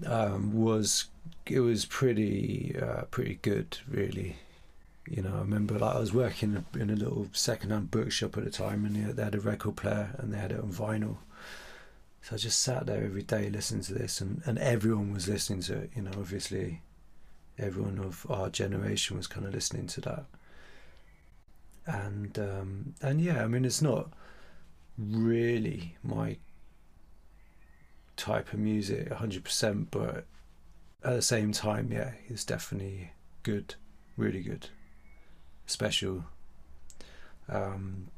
um, 0.06 0.52
was 0.52 1.06
it 1.46 1.60
was 1.60 1.86
pretty 1.86 2.76
uh, 2.80 3.02
pretty 3.10 3.38
good, 3.42 3.78
really. 3.88 4.36
You 5.10 5.22
know, 5.22 5.34
I 5.34 5.38
remember 5.40 5.76
like 5.78 5.96
I 5.96 5.98
was 5.98 6.14
working 6.14 6.64
in 6.74 6.88
a 6.88 6.94
little 6.94 7.26
second-hand 7.32 7.90
bookshop 7.90 8.38
at 8.38 8.44
the 8.44 8.50
time, 8.50 8.84
and 8.84 9.16
they 9.16 9.22
had 9.22 9.34
a 9.34 9.40
record 9.40 9.76
player 9.76 10.14
and 10.18 10.32
they 10.32 10.38
had 10.38 10.52
it 10.52 10.60
on 10.60 10.72
vinyl. 10.72 11.16
So 12.22 12.36
I 12.36 12.38
just 12.38 12.60
sat 12.60 12.86
there 12.86 13.04
every 13.04 13.22
day 13.22 13.50
listening 13.50 13.82
to 13.82 13.94
this, 13.94 14.20
and, 14.20 14.40
and 14.46 14.58
everyone 14.58 15.12
was 15.12 15.28
listening 15.28 15.62
to 15.62 15.78
it. 15.78 15.90
You 15.96 16.02
know, 16.02 16.12
obviously, 16.16 16.82
everyone 17.58 17.98
of 17.98 18.24
our 18.30 18.50
generation 18.50 19.16
was 19.16 19.26
kind 19.26 19.46
of 19.46 19.52
listening 19.52 19.88
to 19.88 20.00
that. 20.02 20.24
And 21.86 22.38
um, 22.38 22.94
and 23.02 23.20
yeah, 23.20 23.42
I 23.42 23.48
mean, 23.48 23.64
it's 23.64 23.82
not 23.82 24.12
really 24.96 25.96
my 26.04 26.36
type 28.16 28.52
of 28.52 28.58
music 28.58 29.08
100%, 29.08 29.86
but 29.90 30.24
at 31.02 31.14
the 31.16 31.22
same 31.22 31.52
time, 31.52 31.90
yeah, 31.90 32.12
it's 32.28 32.44
definitely 32.44 33.12
good, 33.42 33.74
really 34.16 34.42
good, 34.42 34.68
special. 35.70 36.24
Um, 37.48 38.08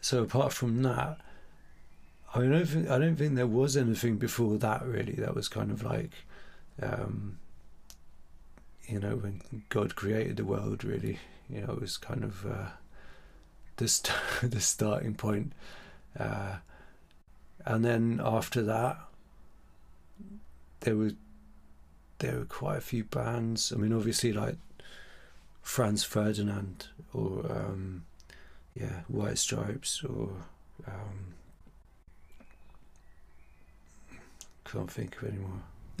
so 0.00 0.22
apart 0.22 0.52
from 0.52 0.82
that, 0.82 1.18
I 2.34 2.40
don't 2.40 2.66
think 2.66 2.88
I 2.88 2.98
don't 2.98 3.16
think 3.16 3.34
there 3.34 3.46
was 3.46 3.76
anything 3.76 4.16
before 4.16 4.56
that 4.58 4.84
really. 4.84 5.14
That 5.14 5.34
was 5.34 5.48
kind 5.48 5.70
of 5.70 5.82
like, 5.82 6.12
um, 6.80 7.38
you 8.86 9.00
know, 9.00 9.16
when 9.16 9.42
God 9.68 9.96
created 9.96 10.36
the 10.36 10.44
world. 10.44 10.84
Really, 10.84 11.18
you 11.48 11.60
know, 11.60 11.72
it 11.72 11.80
was 11.80 11.96
kind 11.96 12.22
of 12.22 12.46
uh, 12.46 12.70
the 13.76 13.88
st- 13.88 14.16
the 14.42 14.60
starting 14.60 15.14
point. 15.14 15.52
Uh, 16.18 16.56
and 17.66 17.84
then 17.84 18.20
after 18.24 18.62
that, 18.62 18.98
there 20.80 20.96
were 20.96 21.12
there 22.18 22.38
were 22.38 22.44
quite 22.44 22.78
a 22.78 22.82
few 22.82 23.04
bands. 23.04 23.72
I 23.72 23.76
mean, 23.76 23.92
obviously 23.92 24.32
like 24.32 24.56
Franz 25.62 26.04
Ferdinand 26.04 26.88
or 27.12 27.44
um, 27.50 28.04
yeah, 28.74 29.00
White 29.08 29.38
Stripes 29.38 30.02
or 30.04 30.30
um, 30.86 31.34
can't 34.64 34.90
think 34.90 35.16
of 35.16 35.28
anymore. 35.28 35.62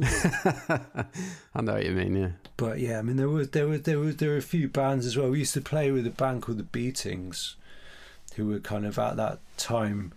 I 1.54 1.60
know 1.60 1.74
what 1.74 1.84
you 1.84 1.92
mean, 1.92 2.16
yeah. 2.16 2.30
But 2.56 2.78
yeah, 2.78 2.98
I 2.98 3.02
mean 3.02 3.16
there 3.16 3.28
was 3.28 3.50
there 3.50 3.68
were 3.68 3.78
there 3.78 3.98
were 3.98 4.12
there 4.12 4.30
were 4.30 4.36
a 4.36 4.42
few 4.42 4.68
bands 4.68 5.04
as 5.04 5.16
well. 5.16 5.30
We 5.30 5.40
used 5.40 5.54
to 5.54 5.60
play 5.60 5.90
with 5.90 6.06
a 6.06 6.10
band 6.10 6.42
called 6.42 6.58
the 6.58 6.64
Beatings, 6.64 7.56
who 8.36 8.46
were 8.46 8.60
kind 8.60 8.86
of 8.86 8.98
at 8.98 9.16
that 9.16 9.40
time. 9.56 10.12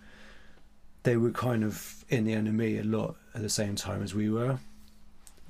They 1.02 1.16
were 1.16 1.32
kind 1.32 1.64
of 1.64 2.04
in 2.08 2.24
the 2.24 2.32
NME 2.32 2.80
a 2.80 2.84
lot 2.84 3.16
at 3.34 3.42
the 3.42 3.50
same 3.50 3.76
time 3.76 4.02
as 4.02 4.14
we 4.14 4.30
were, 4.30 4.58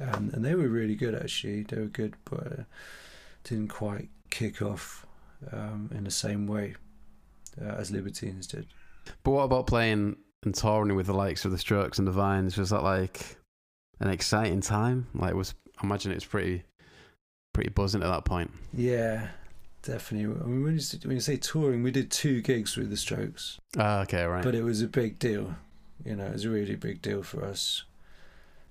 and 0.00 0.32
and 0.34 0.44
they 0.44 0.54
were 0.54 0.68
really 0.68 0.96
good 0.96 1.14
actually. 1.14 1.62
They 1.62 1.76
were 1.76 1.86
good, 1.86 2.14
but 2.24 2.46
uh, 2.46 2.62
didn't 3.44 3.68
quite 3.68 4.08
kick 4.30 4.62
off 4.62 5.06
um, 5.52 5.90
in 5.94 6.04
the 6.04 6.10
same 6.10 6.46
way 6.46 6.74
uh, 7.60 7.74
as 7.74 7.90
Libertines 7.90 8.46
did. 8.46 8.66
But 9.22 9.32
what 9.32 9.42
about 9.42 9.66
playing 9.66 10.16
and 10.44 10.54
touring 10.54 10.94
with 10.96 11.06
the 11.06 11.14
likes 11.14 11.44
of 11.44 11.50
the 11.50 11.58
Strokes 11.58 11.98
and 11.98 12.08
the 12.08 12.12
Vines? 12.12 12.56
Was 12.56 12.70
that 12.70 12.82
like 12.82 13.36
an 14.00 14.08
exciting 14.08 14.60
time? 14.60 15.06
Like, 15.14 15.34
was 15.34 15.54
I 15.78 15.86
imagine 15.86 16.12
it's 16.12 16.24
pretty, 16.24 16.62
pretty 17.52 17.70
buzzing 17.70 18.02
at 18.02 18.08
that 18.08 18.24
point. 18.24 18.50
Yeah, 18.72 19.28
definitely. 19.82 20.34
I 20.42 20.46
mean, 20.46 20.64
when 20.64 20.78
you, 20.78 20.98
when 21.04 21.16
you 21.16 21.20
say 21.20 21.36
touring, 21.36 21.82
we 21.82 21.90
did 21.90 22.10
two 22.10 22.40
gigs 22.40 22.76
with 22.76 22.90
the 22.90 22.96
Strokes. 22.96 23.58
Ah, 23.76 24.00
okay, 24.02 24.24
right. 24.24 24.44
But 24.44 24.54
it 24.54 24.62
was 24.62 24.82
a 24.82 24.86
big 24.86 25.18
deal. 25.18 25.56
You 26.04 26.16
know, 26.16 26.26
it 26.26 26.32
was 26.32 26.44
a 26.44 26.50
really 26.50 26.76
big 26.76 27.02
deal 27.02 27.22
for 27.22 27.44
us. 27.44 27.84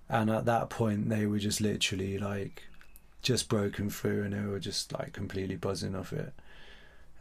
And 0.10 0.30
at 0.30 0.46
that 0.46 0.70
point, 0.70 1.10
they 1.10 1.26
were 1.26 1.40
just 1.40 1.62
literally 1.62 2.18
like 2.18 2.64
just 3.24 3.50
broken 3.50 3.90
through, 3.90 4.24
and 4.24 4.34
they 4.34 4.46
were 4.46 4.60
just 4.60 4.94
like 4.94 5.14
completely 5.14 5.56
buzzing 5.56 5.96
off 5.96 6.14
it. 6.14 6.34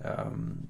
Um, 0.04 0.68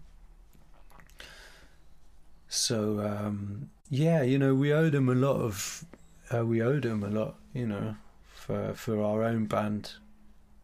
so 2.49 3.01
um, 3.01 3.71
yeah, 3.89 4.23
you 4.23 4.39
know, 4.39 4.55
we 4.55 4.73
owed 4.73 4.93
them 4.93 5.09
a 5.09 5.15
lot 5.15 5.37
of, 5.37 5.85
uh, 6.33 6.45
we 6.45 6.63
owed 6.63 6.83
them 6.83 7.03
a 7.03 7.09
lot, 7.09 7.37
you 7.53 7.67
know, 7.67 7.97
for 8.33 8.75
for 8.75 9.03
our 9.03 9.23
own 9.23 9.47
band, 9.47 9.95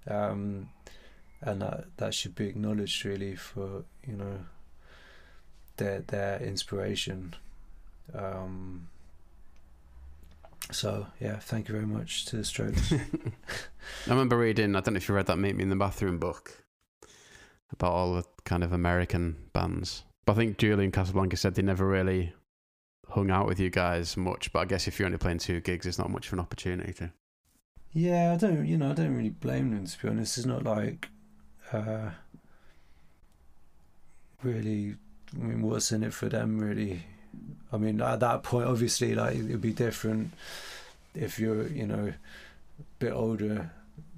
um, 0.07 0.68
and 1.40 1.62
that 1.62 1.87
that 1.96 2.14
should 2.14 2.35
be 2.35 2.46
acknowledged 2.46 3.04
really 3.04 3.35
for 3.37 3.85
you 4.07 4.16
know 4.16 4.40
their 5.78 6.00
their 6.00 6.42
inspiration. 6.42 7.35
Um, 8.14 8.88
so 10.71 11.07
yeah, 11.21 11.37
thank 11.37 11.68
you 11.68 11.75
very 11.75 11.87
much 11.87 12.27
to 12.27 12.37
the 12.37 12.44
Strokes. 12.44 12.92
I 14.07 14.11
remember 14.11 14.37
reading. 14.37 14.77
I 14.77 14.81
don't 14.81 14.94
know 14.94 14.99
if 14.99 15.09
you 15.09 15.14
read 15.14 15.27
that 15.27 15.38
"Meet 15.38 15.57
Me 15.57 15.62
in 15.62 15.71
the 15.71 15.77
Bathroom" 15.77 16.18
book 16.18 16.64
about 17.73 17.92
all 17.92 18.14
the 18.14 18.25
kind 18.44 18.64
of 18.64 18.73
American 18.73 19.37
bands. 19.53 20.05
But 20.25 20.33
I 20.33 20.37
think 20.37 20.59
Julian 20.59 20.92
Casablancas 20.92 21.38
said 21.38 21.55
they 21.55 21.62
never 21.62 21.87
really 21.87 22.33
hung 23.09 23.31
out 23.31 23.47
with 23.47 23.59
you 23.59 23.71
guys 23.71 24.16
much, 24.16 24.53
but 24.53 24.61
I 24.61 24.64
guess 24.66 24.87
if 24.87 24.99
you're 24.99 25.07
only 25.07 25.18
playing 25.18 25.38
two 25.38 25.61
gigs, 25.61 25.87
it's 25.87 25.99
not 25.99 26.11
much 26.11 26.27
of 26.27 26.35
an 26.35 26.40
opportunity 26.40 26.92
to. 26.94 27.12
Yeah, 27.92 28.33
I 28.35 28.37
don't. 28.37 28.66
You 28.66 28.77
know, 28.77 28.90
I 28.90 28.94
don't 28.94 29.16
really 29.16 29.31
blame 29.31 29.71
them. 29.71 29.87
To 29.87 30.03
be 30.03 30.09
honest, 30.09 30.37
it's 30.38 30.47
not 30.47 30.64
like 30.64 31.09
uh, 31.73 32.11
really. 34.42 34.97
I 35.35 35.42
mean, 35.42 35.62
what's 35.62 35.92
in 35.92 36.03
it 36.03 36.14
for 36.14 36.29
them, 36.29 36.59
really? 36.59 37.05
I 37.72 37.77
mean, 37.77 38.01
at 38.01 38.20
that 38.20 38.42
point, 38.42 38.66
obviously, 38.66 39.14
like 39.14 39.37
it'd 39.37 39.61
be 39.61 39.72
different 39.72 40.33
if 41.14 41.38
you're, 41.38 41.66
you 41.68 41.87
know, 41.87 42.12
a 42.81 42.85
bit 42.98 43.12
older 43.12 43.70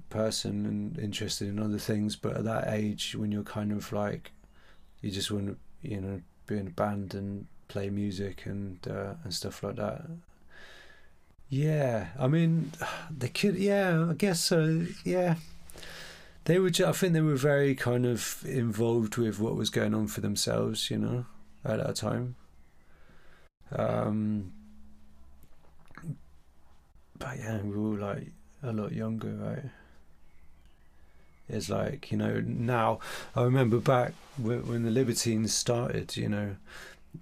person 0.09 0.65
and 0.65 0.99
interested 0.99 1.47
in 1.47 1.59
other 1.59 1.79
things. 1.79 2.15
But 2.15 2.37
at 2.37 2.43
that 2.45 2.67
age, 2.67 3.15
when 3.15 3.31
you're 3.31 3.43
kind 3.43 3.71
of 3.71 3.91
like, 3.91 4.31
you 5.01 5.11
just 5.11 5.31
want 5.31 5.47
to, 5.47 5.57
you 5.81 5.99
know, 5.99 6.21
be 6.47 6.57
in 6.57 6.67
a 6.67 6.71
band 6.71 7.13
and 7.13 7.47
play 7.67 7.89
music 7.89 8.45
and 8.45 8.79
uh, 8.87 9.13
and 9.23 9.33
stuff 9.33 9.63
like 9.63 9.77
that. 9.77 10.05
Yeah, 11.49 12.07
I 12.19 12.27
mean, 12.27 12.71
they 13.15 13.29
could. 13.29 13.55
Yeah, 13.55 14.07
I 14.09 14.13
guess 14.13 14.41
so. 14.41 14.85
Yeah, 15.03 15.35
they 16.45 16.59
were. 16.59 16.71
I 16.85 16.91
think 16.91 17.13
they 17.13 17.21
were 17.21 17.35
very 17.35 17.75
kind 17.75 18.05
of 18.05 18.43
involved 18.45 19.17
with 19.17 19.39
what 19.39 19.55
was 19.55 19.69
going 19.69 19.93
on 19.93 20.07
for 20.07 20.21
themselves. 20.21 20.89
You 20.89 20.99
know, 20.99 21.25
at 21.65 21.77
that 21.77 21.95
time. 21.95 22.35
Um, 23.75 24.53
but 27.17 27.37
yeah, 27.37 27.61
we 27.61 27.77
were 27.77 27.97
like 27.97 28.31
a 28.63 28.71
lot 28.71 28.91
younger, 28.91 29.29
right? 29.29 29.63
It's 31.47 31.69
like 31.69 32.11
you 32.11 32.17
know 32.17 32.41
now. 32.45 32.99
I 33.35 33.43
remember 33.43 33.77
back 33.79 34.13
when, 34.37 34.67
when 34.67 34.83
the 34.83 34.91
Libertines 34.91 35.53
started. 35.53 36.15
You 36.15 36.29
know, 36.29 36.55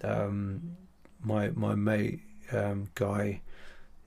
um, 0.02 0.76
my 1.22 1.50
my 1.50 1.74
mate 1.74 2.20
um, 2.52 2.90
guy, 2.94 3.40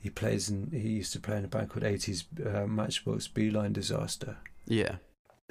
he 0.01 0.10
plays 0.10 0.49
in. 0.49 0.69
He 0.71 0.89
used 0.89 1.13
to 1.13 1.19
play 1.19 1.38
in 1.38 1.45
a 1.45 1.47
band 1.47 1.69
called 1.69 1.84
Eighties 1.84 2.25
uh, 2.45 2.65
Matchbox 2.65 3.27
B-Line 3.27 3.73
Disaster. 3.73 4.38
Yeah, 4.65 4.95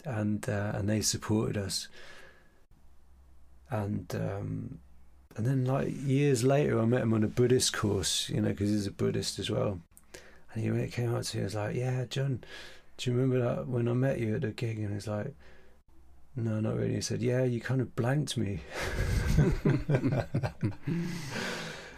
and 0.05 0.48
uh, 0.48 0.72
and 0.74 0.88
they 0.88 1.02
supported 1.02 1.57
us. 1.57 1.88
And 3.70 4.14
um, 4.14 4.78
and 5.37 5.47
then 5.47 5.64
like 5.64 5.88
years 5.90 6.45
later, 6.45 6.81
I 6.81 6.85
met 6.85 7.03
him 7.03 7.14
on 7.14 7.25
a 7.25 7.29
Buddhist 7.29 7.73
course, 7.73 8.29
you 8.29 8.40
know, 8.40 8.49
because 8.51 8.71
he's 8.71 8.87
a 8.87 8.92
Buddhist 8.92 9.38
as 9.38 9.51
well. 9.51 9.81
And 10.55 10.81
he 10.81 10.88
came 10.88 11.14
up 11.14 11.23
to 11.23 11.37
me, 11.37 11.40
he 11.40 11.45
was 11.45 11.55
like, 11.55 11.75
"Yeah, 11.75 12.05
John, 12.05 12.45
do 12.97 13.11
you 13.11 13.16
remember 13.16 13.40
that 13.40 13.68
when 13.68 13.88
I 13.88 13.95
met 13.95 14.21
you 14.21 14.35
at 14.35 14.42
the 14.42 14.51
gig?" 14.51 14.79
And 14.79 14.92
he's 14.92 15.09
like, 15.09 15.35
"No, 16.37 16.61
not 16.61 16.77
really." 16.77 16.95
He 16.95 17.01
said, 17.01 17.23
"Yeah, 17.23 17.45
you 17.45 17.61
kind 17.61 17.81
of 17.81 17.97
blanked 17.97 18.37
me." 18.37 18.61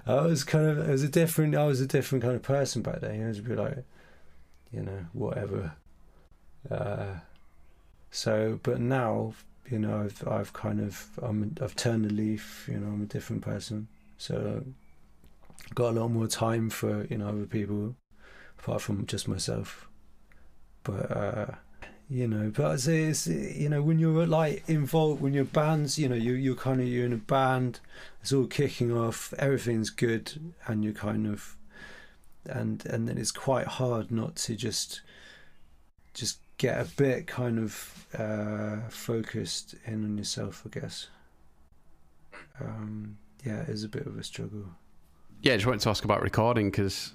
I 0.07 0.21
was 0.21 0.45
kind 0.45 0.67
of, 0.67 0.79
it 0.79 0.91
was 0.91 1.03
a 1.03 1.09
different, 1.09 1.57
I 1.57 1.65
was 1.65 1.81
a 1.81 1.87
different 1.87 2.23
kind 2.23 2.37
of 2.37 2.43
person 2.43 2.83
back 2.83 3.01
then. 3.01 3.25
I 3.25 3.29
was 3.29 3.39
a 3.39 3.43
bit 3.43 3.59
like, 3.59 3.85
you 4.71 4.83
know, 4.83 5.07
whatever. 5.15 5.73
Uh, 6.71 7.21
so, 8.11 8.61
but 8.63 8.81
now, 8.81 9.33
you 9.69 9.79
know, 9.79 10.03
I've 10.03 10.27
I've 10.29 10.53
kind 10.53 10.81
of 10.81 11.09
I'm 11.23 11.55
I've 11.61 11.77
turned 11.77 12.05
the 12.05 12.13
leaf. 12.13 12.69
You 12.71 12.79
know, 12.79 12.89
I'm 12.89 13.03
a 13.03 13.07
different 13.07 13.43
person. 13.43 13.89
So, 14.19 14.65
got 15.75 15.91
a 15.91 16.01
lot 16.01 16.09
more 16.09 16.27
time 16.27 16.71
for 16.71 17.07
you 17.07 17.19
know 17.19 17.29
other 17.29 17.47
people, 17.47 17.97
apart 18.59 18.83
from 18.83 19.07
just 19.07 19.29
myself. 19.29 19.89
But 20.83 21.11
uh, 21.11 21.47
you 22.11 22.29
know, 22.29 22.53
but 22.55 22.87
it's, 22.87 23.27
you 23.27 23.69
know 23.69 23.83
when 23.83 23.99
you're 23.99 24.27
like 24.27 24.63
involved 24.69 25.23
when 25.23 25.33
you're 25.33 25.45
bands, 25.45 25.99
you 25.99 26.09
know, 26.09 26.15
you 26.15 26.35
you're 26.35 26.55
kind 26.55 26.81
of 26.81 26.87
you're 26.87 27.07
in 27.07 27.13
a 27.13 27.17
band, 27.17 27.81
it's 28.21 28.33
all 28.33 28.47
kicking 28.47 28.93
off, 28.93 29.33
everything's 29.39 29.91
good, 29.91 30.53
and 30.67 30.85
you're 30.85 30.93
kind 30.93 31.27
of, 31.27 31.57
and 32.45 32.85
and 32.87 33.09
then 33.09 33.17
it's 33.17 33.31
quite 33.31 33.67
hard 33.67 34.11
not 34.11 34.37
to 34.37 34.55
just 34.55 35.01
just 36.13 36.39
get 36.59 36.79
a 36.79 36.85
bit 36.85 37.27
kind 37.27 37.59
of 37.59 38.04
uh, 38.19 38.89
focused 38.89 39.75
in 39.87 40.05
on 40.05 40.19
yourself, 40.19 40.63
I 40.67 40.81
guess. 40.81 41.09
Um, 42.61 43.17
yeah, 43.45 43.63
it 43.63 43.69
is 43.69 43.85
a 43.85 43.89
bit 43.89 44.07
of 44.07 44.19
a 44.19 44.25
struggle. 44.25 44.65
Yeah, 45.43 45.55
I 45.55 45.57
just 45.57 45.67
wanted 45.67 45.81
to 45.81 45.91
ask 45.91 46.05
about 46.05 46.23
recording 46.23 46.71
because 46.71 47.13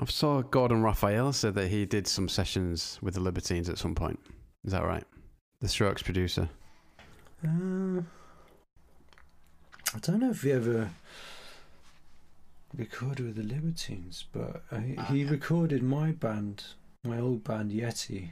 I 0.00 0.04
saw 0.06 0.42
Gordon 0.42 0.82
Raphael 0.82 1.32
said 1.32 1.54
that 1.54 1.68
he 1.68 1.86
did 1.86 2.06
some 2.06 2.28
sessions 2.28 2.98
with 3.02 3.14
the 3.14 3.20
Libertines 3.20 3.68
at 3.68 3.78
some 3.78 3.94
point. 3.94 4.18
Is 4.64 4.72
that 4.72 4.84
right? 4.84 5.04
The 5.60 5.68
Strokes 5.68 6.02
producer. 6.02 6.48
Uh, 7.44 8.02
I 9.94 9.98
don't 10.00 10.20
know 10.20 10.30
if 10.30 10.42
he 10.42 10.52
ever 10.52 10.90
recorded 12.76 13.26
with 13.26 13.36
the 13.36 13.42
Libertines, 13.42 14.24
but 14.32 14.62
he, 14.84 14.96
he 15.14 15.24
recorded 15.24 15.82
my 15.82 16.10
band 16.12 16.64
my 17.04 17.18
old 17.18 17.44
band 17.44 17.70
Yeti. 17.72 18.30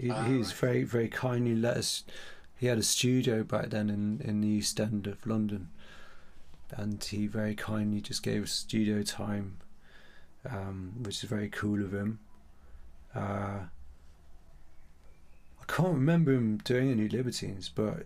He, 0.00 0.10
oh, 0.10 0.22
he's 0.22 0.48
right. 0.48 0.56
very 0.56 0.84
very 0.84 1.08
kindly 1.08 1.54
let 1.54 1.76
us. 1.76 2.04
He 2.56 2.66
had 2.66 2.78
a 2.78 2.82
studio 2.82 3.42
back 3.42 3.70
then 3.70 3.90
in 3.90 4.20
in 4.22 4.40
the 4.40 4.48
East 4.48 4.80
End 4.80 5.06
of 5.06 5.26
London, 5.26 5.68
and 6.70 7.02
he 7.02 7.26
very 7.26 7.54
kindly 7.54 8.00
just 8.00 8.22
gave 8.22 8.44
us 8.44 8.52
studio 8.52 9.02
time, 9.02 9.58
um, 10.48 10.92
which 11.02 11.22
is 11.22 11.28
very 11.28 11.48
cool 11.48 11.84
of 11.84 11.92
him. 11.92 12.20
Uh, 13.14 13.60
I 15.60 15.64
can't 15.66 15.94
remember 15.94 16.32
him 16.32 16.58
doing 16.58 16.90
any 16.90 17.08
Libertines, 17.08 17.68
but 17.68 18.04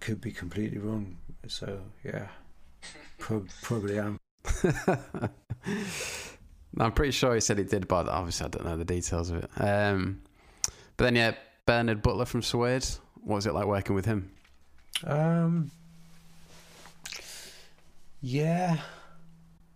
could 0.00 0.20
be 0.20 0.32
completely 0.32 0.78
wrong. 0.78 1.16
So 1.46 1.80
yeah, 2.04 2.28
pro- 3.18 3.46
probably 3.62 3.98
am. 3.98 4.18
I'm 6.78 6.92
pretty 6.92 7.12
sure 7.12 7.34
he 7.34 7.40
said 7.40 7.58
he 7.58 7.64
did, 7.64 7.88
but 7.88 8.08
obviously 8.08 8.46
I 8.46 8.48
don't 8.48 8.64
know 8.64 8.76
the 8.76 8.84
details 8.84 9.30
of 9.30 9.44
it. 9.44 9.50
Um, 9.56 10.20
but 10.96 11.04
then, 11.04 11.16
yeah, 11.16 11.32
Bernard 11.64 12.02
Butler 12.02 12.24
from 12.24 12.42
Suede. 12.42 12.86
What 13.22 13.36
was 13.36 13.46
it 13.46 13.54
like 13.54 13.66
working 13.66 13.94
with 13.94 14.04
him? 14.04 14.30
Um, 15.04 15.70
yeah, 18.22 18.78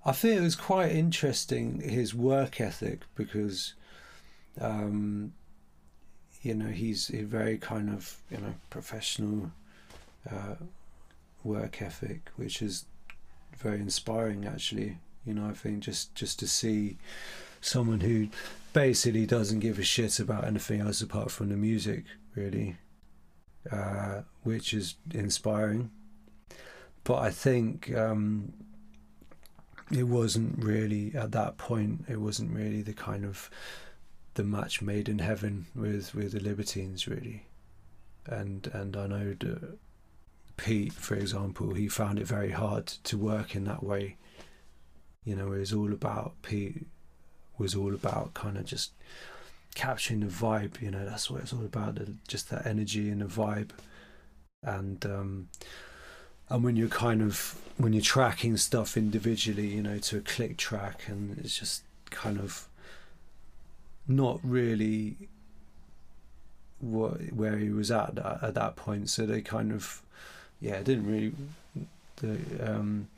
I 0.05 0.13
think 0.13 0.39
it 0.39 0.43
was 0.43 0.57
quite 0.57 0.93
interesting 0.93 1.81
his 1.81 2.15
work 2.15 2.61
ethic 2.61 3.01
because, 3.17 3.75
um, 4.61 5.33
you 6.43 6.55
know, 6.55 6.69
he's 6.69 7.11
a 7.13 7.23
very 7.23 7.59
kind 7.59 7.91
of 7.91 8.17
you 8.31 8.39
know 8.39 8.55
professional 8.71 9.51
uh, 10.31 10.55
work 11.45 11.83
ethic, 11.83 12.31
which 12.37 12.63
is 12.63 12.85
very 13.59 13.81
inspiring 13.81 14.47
actually 14.47 14.97
you 15.25 15.35
know, 15.35 15.47
I 15.47 15.53
think 15.53 15.81
just 15.81 16.15
just 16.15 16.39
to 16.41 16.49
see 16.49 16.97
someone 17.61 18.01
who 18.01 18.29
basically 18.73 19.27
doesn't 19.27 19.61
give 19.61 19.79
a 19.79 19.83
shit 19.83 20.19
about 20.19 20.45
anything 20.45 20.81
else 20.81 21.01
apart 21.01 21.31
from 21.31 21.49
the 21.49 21.57
music, 21.57 22.05
really, 22.35 22.77
uh, 23.71 24.23
which 24.43 24.73
is 24.75 24.97
inspiring. 25.13 25.91
But 27.05 27.19
I 27.19 27.31
think 27.31 27.95
um, 27.97 28.53
it 29.91 30.05
wasn't 30.05 30.63
really 30.63 31.13
at 31.15 31.33
that 31.33 31.59
point. 31.59 32.05
It 32.09 32.21
wasn't 32.21 32.55
really 32.55 32.83
the 32.83 32.93
kind 32.93 33.25
of 33.25 33.51
the 34.35 34.45
match 34.45 34.81
made 34.81 35.09
in 35.09 35.19
heaven 35.19 35.67
with 35.75 36.15
with 36.15 36.33
the 36.33 36.41
Libertines, 36.41 37.09
really. 37.09 37.47
And 38.27 38.69
and 38.73 38.97
I 38.97 39.07
know 39.07 39.35
that 39.41 39.79
Pete, 40.57 40.93
for 40.93 41.15
example, 41.15 41.75
he 41.75 41.89
found 41.89 42.19
it 42.19 42.27
very 42.27 42.51
hard 42.51 42.87
to 42.87 43.17
work 43.17 43.57
in 43.57 43.65
that 43.65 43.83
way 43.83 44.17
you 45.25 45.37
know, 45.37 45.53
it 45.53 45.59
was 45.59 45.73
all 45.73 45.93
about 45.93 46.41
Pete 46.43 46.87
was 47.61 47.75
all 47.77 47.95
about 47.95 48.35
kind 48.35 48.57
of 48.57 48.65
just 48.65 48.91
capturing 49.75 50.21
the 50.21 50.27
vibe. 50.27 50.81
You 50.81 50.91
know, 50.91 51.05
that's 51.05 51.31
what 51.31 51.43
it's 51.43 51.53
all 51.53 51.65
about. 51.65 51.99
Just 52.27 52.51
that 52.51 52.67
energy 52.67 53.11
and 53.11 53.21
the 53.21 53.27
vibe, 53.27 53.71
and 54.63 55.05
um, 55.07 55.49
and 56.49 56.65
when 56.65 56.75
you're 56.75 56.89
kind 56.89 57.23
of 57.23 57.57
when 57.77 57.93
you're 57.93 58.03
tracking 58.03 58.57
stuff 58.57 58.97
individually, 58.97 59.69
you 59.69 59.83
know, 59.83 59.99
to 59.99 60.19
a 60.19 60.21
click 60.21 60.57
track, 60.57 61.03
and 61.07 61.39
it's 61.39 61.57
just 61.57 61.83
kind 62.11 62.39
of 62.39 62.67
not 64.09 64.41
really 64.43 65.17
what 66.81 67.21
where 67.33 67.59
he 67.59 67.69
was 67.69 67.91
at 67.91 68.17
that, 68.17 68.43
at 68.43 68.55
that 68.55 68.75
point. 68.75 69.11
So 69.11 69.27
they 69.27 69.43
kind 69.43 69.71
of 69.71 70.03
yeah, 70.61 70.83
didn't 70.83 71.07
really 71.07 71.33
the 72.17 72.39
um 72.75 73.09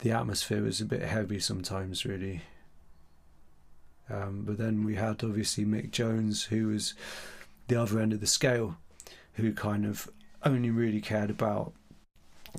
the 0.00 0.10
atmosphere 0.10 0.62
was 0.62 0.80
a 0.80 0.84
bit 0.84 1.02
heavy 1.02 1.38
sometimes, 1.38 2.04
really. 2.04 2.42
Um, 4.10 4.44
but 4.46 4.58
then 4.58 4.84
we 4.84 4.96
had 4.96 5.24
obviously 5.24 5.64
Mick 5.64 5.90
Jones, 5.90 6.44
who 6.44 6.68
was 6.68 6.94
the 7.68 7.80
other 7.80 7.98
end 8.00 8.12
of 8.12 8.20
the 8.20 8.26
scale, 8.26 8.76
who 9.34 9.52
kind 9.52 9.86
of 9.86 10.08
only 10.44 10.70
really 10.70 11.00
cared 11.00 11.30
about 11.30 11.72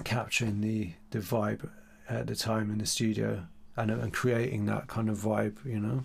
capturing 0.03 0.61
the, 0.61 0.93
the 1.11 1.19
vibe 1.19 1.69
at 2.09 2.27
the 2.27 2.35
time 2.35 2.71
in 2.71 2.79
the 2.79 2.85
studio 2.85 3.45
and, 3.77 3.91
and 3.91 4.13
creating 4.13 4.65
that 4.65 4.87
kind 4.87 5.09
of 5.09 5.19
vibe, 5.19 5.57
you 5.65 5.79
know, 5.79 6.03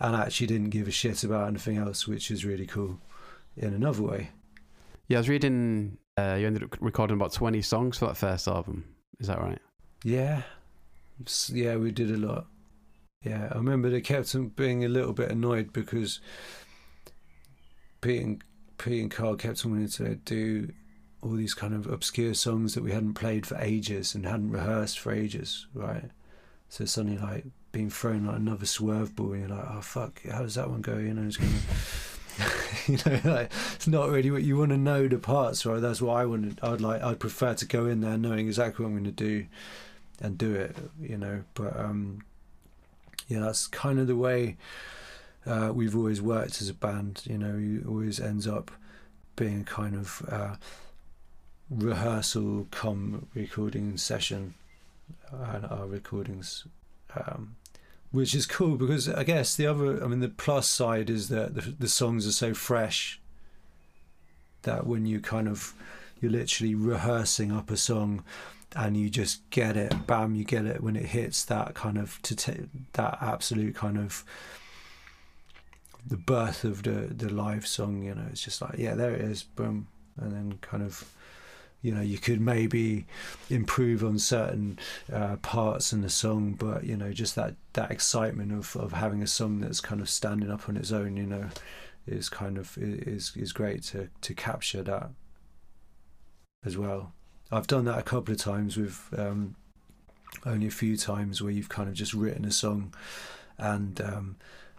and 0.00 0.14
actually 0.14 0.46
didn't 0.46 0.70
give 0.70 0.86
a 0.86 0.92
shit 0.92 1.24
about 1.24 1.48
anything 1.48 1.78
else, 1.78 2.06
which 2.06 2.30
is 2.30 2.44
really 2.44 2.66
cool 2.66 2.98
in 3.56 3.72
another 3.74 4.02
way. 4.02 4.30
Yeah, 5.08 5.18
I 5.18 5.20
was 5.20 5.28
reading 5.28 5.96
uh, 6.18 6.34
you 6.34 6.46
ended 6.46 6.64
up 6.64 6.76
recording 6.80 7.16
about 7.16 7.32
20 7.32 7.62
songs 7.62 7.98
for 7.98 8.06
that 8.06 8.16
first 8.16 8.48
album. 8.48 8.84
Is 9.20 9.28
that 9.28 9.40
right? 9.40 9.60
Yeah, 10.02 10.42
Yeah, 11.52 11.76
we 11.76 11.92
did 11.92 12.10
a 12.10 12.16
lot. 12.16 12.46
Yeah, 13.24 13.48
I 13.50 13.56
remember 13.56 13.90
they 13.90 14.00
kept 14.00 14.34
on 14.34 14.48
being 14.48 14.84
a 14.84 14.88
little 14.88 15.12
bit 15.12 15.30
annoyed 15.30 15.72
because 15.72 16.20
Pete 18.00 18.22
and 18.22 18.44
Pete 18.78 19.02
and 19.02 19.10
Carl 19.10 19.36
kept 19.36 19.64
on 19.64 19.72
wanting 19.72 19.88
to 19.88 20.14
do 20.14 20.72
all 21.20 21.32
these 21.32 21.54
kind 21.54 21.74
of 21.74 21.88
obscure 21.88 22.34
songs 22.34 22.74
that 22.74 22.84
we 22.84 22.92
hadn't 22.92 23.14
played 23.14 23.44
for 23.44 23.56
ages 23.58 24.14
and 24.14 24.24
hadn't 24.24 24.52
rehearsed 24.52 25.00
for 25.00 25.12
ages, 25.12 25.66
right? 25.74 26.10
So 26.68 26.84
suddenly, 26.84 27.18
like 27.18 27.44
being 27.72 27.90
thrown 27.90 28.26
like 28.26 28.36
another 28.36 28.66
swerve 28.66 29.16
ball, 29.16 29.32
and 29.32 29.48
you're 29.48 29.56
like, 29.58 29.66
oh 29.68 29.80
fuck, 29.80 30.22
how 30.30 30.42
does 30.42 30.54
that 30.54 30.70
one 30.70 30.80
go? 30.80 30.96
You 30.96 31.14
know, 31.14 31.26
it's 31.26 31.36
gonna. 31.36 31.50
you 32.86 32.98
know, 33.04 33.32
like 33.32 33.50
it's 33.74 33.88
not 33.88 34.10
really 34.10 34.30
what 34.30 34.44
you 34.44 34.56
want 34.56 34.70
to 34.70 34.76
know 34.76 35.08
the 35.08 35.18
parts, 35.18 35.66
right? 35.66 35.80
That's 35.80 36.00
what 36.00 36.14
I 36.14 36.24
wanted. 36.24 36.60
I'd 36.62 36.80
like, 36.80 37.02
I'd 37.02 37.18
prefer 37.18 37.54
to 37.54 37.66
go 37.66 37.86
in 37.86 38.00
there 38.00 38.16
knowing 38.16 38.46
exactly 38.46 38.84
what 38.84 38.90
I'm 38.90 38.94
going 38.94 39.04
to 39.04 39.10
do, 39.10 39.46
and 40.20 40.38
do 40.38 40.54
it. 40.54 40.76
You 41.00 41.18
know, 41.18 41.42
but 41.54 41.76
um, 41.76 42.22
yeah, 43.28 43.40
that's 43.40 43.66
kind 43.66 43.98
of 43.98 44.06
the 44.06 44.16
way 44.16 44.56
uh, 45.46 45.70
we've 45.72 45.96
always 45.96 46.20
worked 46.20 46.60
as 46.60 46.68
a 46.68 46.74
band. 46.74 47.22
You 47.24 47.38
know, 47.38 47.56
you 47.56 47.84
always 47.88 48.18
ends 48.18 48.46
up 48.46 48.70
being 49.36 49.60
a 49.60 49.64
kind 49.64 49.94
of 49.94 50.22
uh, 50.30 50.56
rehearsal 51.70 52.66
come 52.70 53.28
recording 53.34 53.96
session 53.96 54.54
and 55.30 55.64
our 55.66 55.86
recordings 55.86 56.66
um, 57.14 57.56
which 58.10 58.34
is 58.34 58.46
cool 58.46 58.76
because 58.76 59.08
I 59.08 59.22
guess 59.24 59.54
the 59.54 59.66
other, 59.66 60.02
I 60.02 60.06
mean, 60.06 60.20
the 60.20 60.28
plus 60.28 60.66
side 60.66 61.10
is 61.10 61.28
that 61.28 61.54
the, 61.54 61.60
the 61.78 61.88
songs 61.88 62.26
are 62.26 62.32
so 62.32 62.54
fresh 62.54 63.20
that 64.62 64.86
when 64.86 65.06
you 65.06 65.20
kind 65.20 65.46
of, 65.46 65.74
you're 66.20 66.32
literally 66.32 66.74
rehearsing 66.74 67.52
up 67.52 67.70
a 67.70 67.76
song 67.76 68.24
and 68.76 68.96
you 68.96 69.10
just 69.10 69.48
get 69.50 69.76
it, 69.76 70.06
bam, 70.06 70.34
you 70.34 70.44
get 70.44 70.66
it 70.66 70.82
when 70.82 70.96
it 70.96 71.06
hits 71.06 71.44
that 71.46 71.74
kind 71.74 71.98
of, 71.98 72.20
to 72.22 72.36
ta 72.36 72.52
that 72.94 73.18
absolute 73.20 73.74
kind 73.74 73.98
of, 73.98 74.24
the 76.06 76.16
birth 76.16 76.64
of 76.64 76.82
the, 76.84 77.12
the 77.14 77.28
live 77.32 77.66
song, 77.66 78.02
you 78.02 78.14
know, 78.14 78.24
it's 78.30 78.42
just 78.42 78.62
like, 78.62 78.78
yeah, 78.78 78.94
there 78.94 79.12
it 79.12 79.20
is, 79.20 79.42
boom. 79.42 79.88
And 80.16 80.32
then 80.32 80.58
kind 80.60 80.82
of, 80.82 81.04
you 81.82 81.94
know 81.94 82.00
you 82.00 82.18
could 82.18 82.40
maybe 82.40 83.06
improve 83.50 84.04
on 84.04 84.18
certain 84.18 84.78
uh, 85.12 85.36
parts 85.36 85.92
in 85.92 86.00
the 86.00 86.10
song 86.10 86.52
but 86.52 86.84
you 86.84 86.96
know 86.96 87.12
just 87.12 87.34
that 87.36 87.54
that 87.74 87.90
excitement 87.90 88.52
of 88.52 88.76
of 88.76 88.92
having 88.92 89.22
a 89.22 89.26
song 89.26 89.60
that's 89.60 89.80
kind 89.80 90.00
of 90.00 90.10
standing 90.10 90.50
up 90.50 90.68
on 90.68 90.76
its 90.76 90.90
own 90.90 91.16
you 91.16 91.26
know 91.26 91.48
is 92.06 92.28
kind 92.28 92.58
of 92.58 92.76
is 92.78 93.32
is 93.36 93.52
great 93.52 93.82
to 93.82 94.08
to 94.20 94.34
capture 94.34 94.82
that 94.82 95.10
as 96.64 96.76
well 96.76 97.12
i've 97.50 97.66
done 97.66 97.84
that 97.84 97.98
a 97.98 98.02
couple 98.02 98.32
of 98.32 98.40
times 98.40 98.76
with 98.76 99.08
um 99.16 99.54
only 100.44 100.66
a 100.66 100.70
few 100.70 100.96
times 100.96 101.42
where 101.42 101.50
you've 101.50 101.68
kind 101.68 101.88
of 101.88 101.94
just 101.94 102.12
written 102.14 102.44
a 102.44 102.50
song 102.50 102.92
and 103.58 104.00
um 104.00 104.36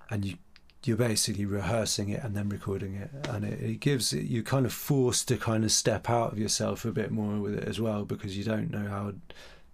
and 0.10 0.26
you 0.26 0.38
you're 0.86 0.98
basically 0.98 1.46
rehearsing 1.46 2.10
it 2.10 2.24
and 2.24 2.36
then 2.36 2.48
recording 2.48 2.96
it. 2.96 3.10
And 3.28 3.44
it, 3.44 3.60
it 3.62 3.80
gives 3.80 4.14
it 4.14 4.24
you're 4.24 4.44
kind 4.44 4.66
of 4.66 4.74
forced 4.74 5.28
to 5.28 5.38
kind 5.38 5.64
of 5.64 5.72
step 5.72 6.10
out 6.10 6.32
of 6.32 6.40
yourself 6.40 6.86
a 6.86 6.92
bit 6.92 7.12
more 7.12 7.40
with 7.40 7.56
it 7.56 7.66
as 7.66 7.80
well 7.80 8.06
because 8.06 8.38
you 8.38 8.44
don't 8.44 8.72
know 8.72 8.88
how 8.88 9.14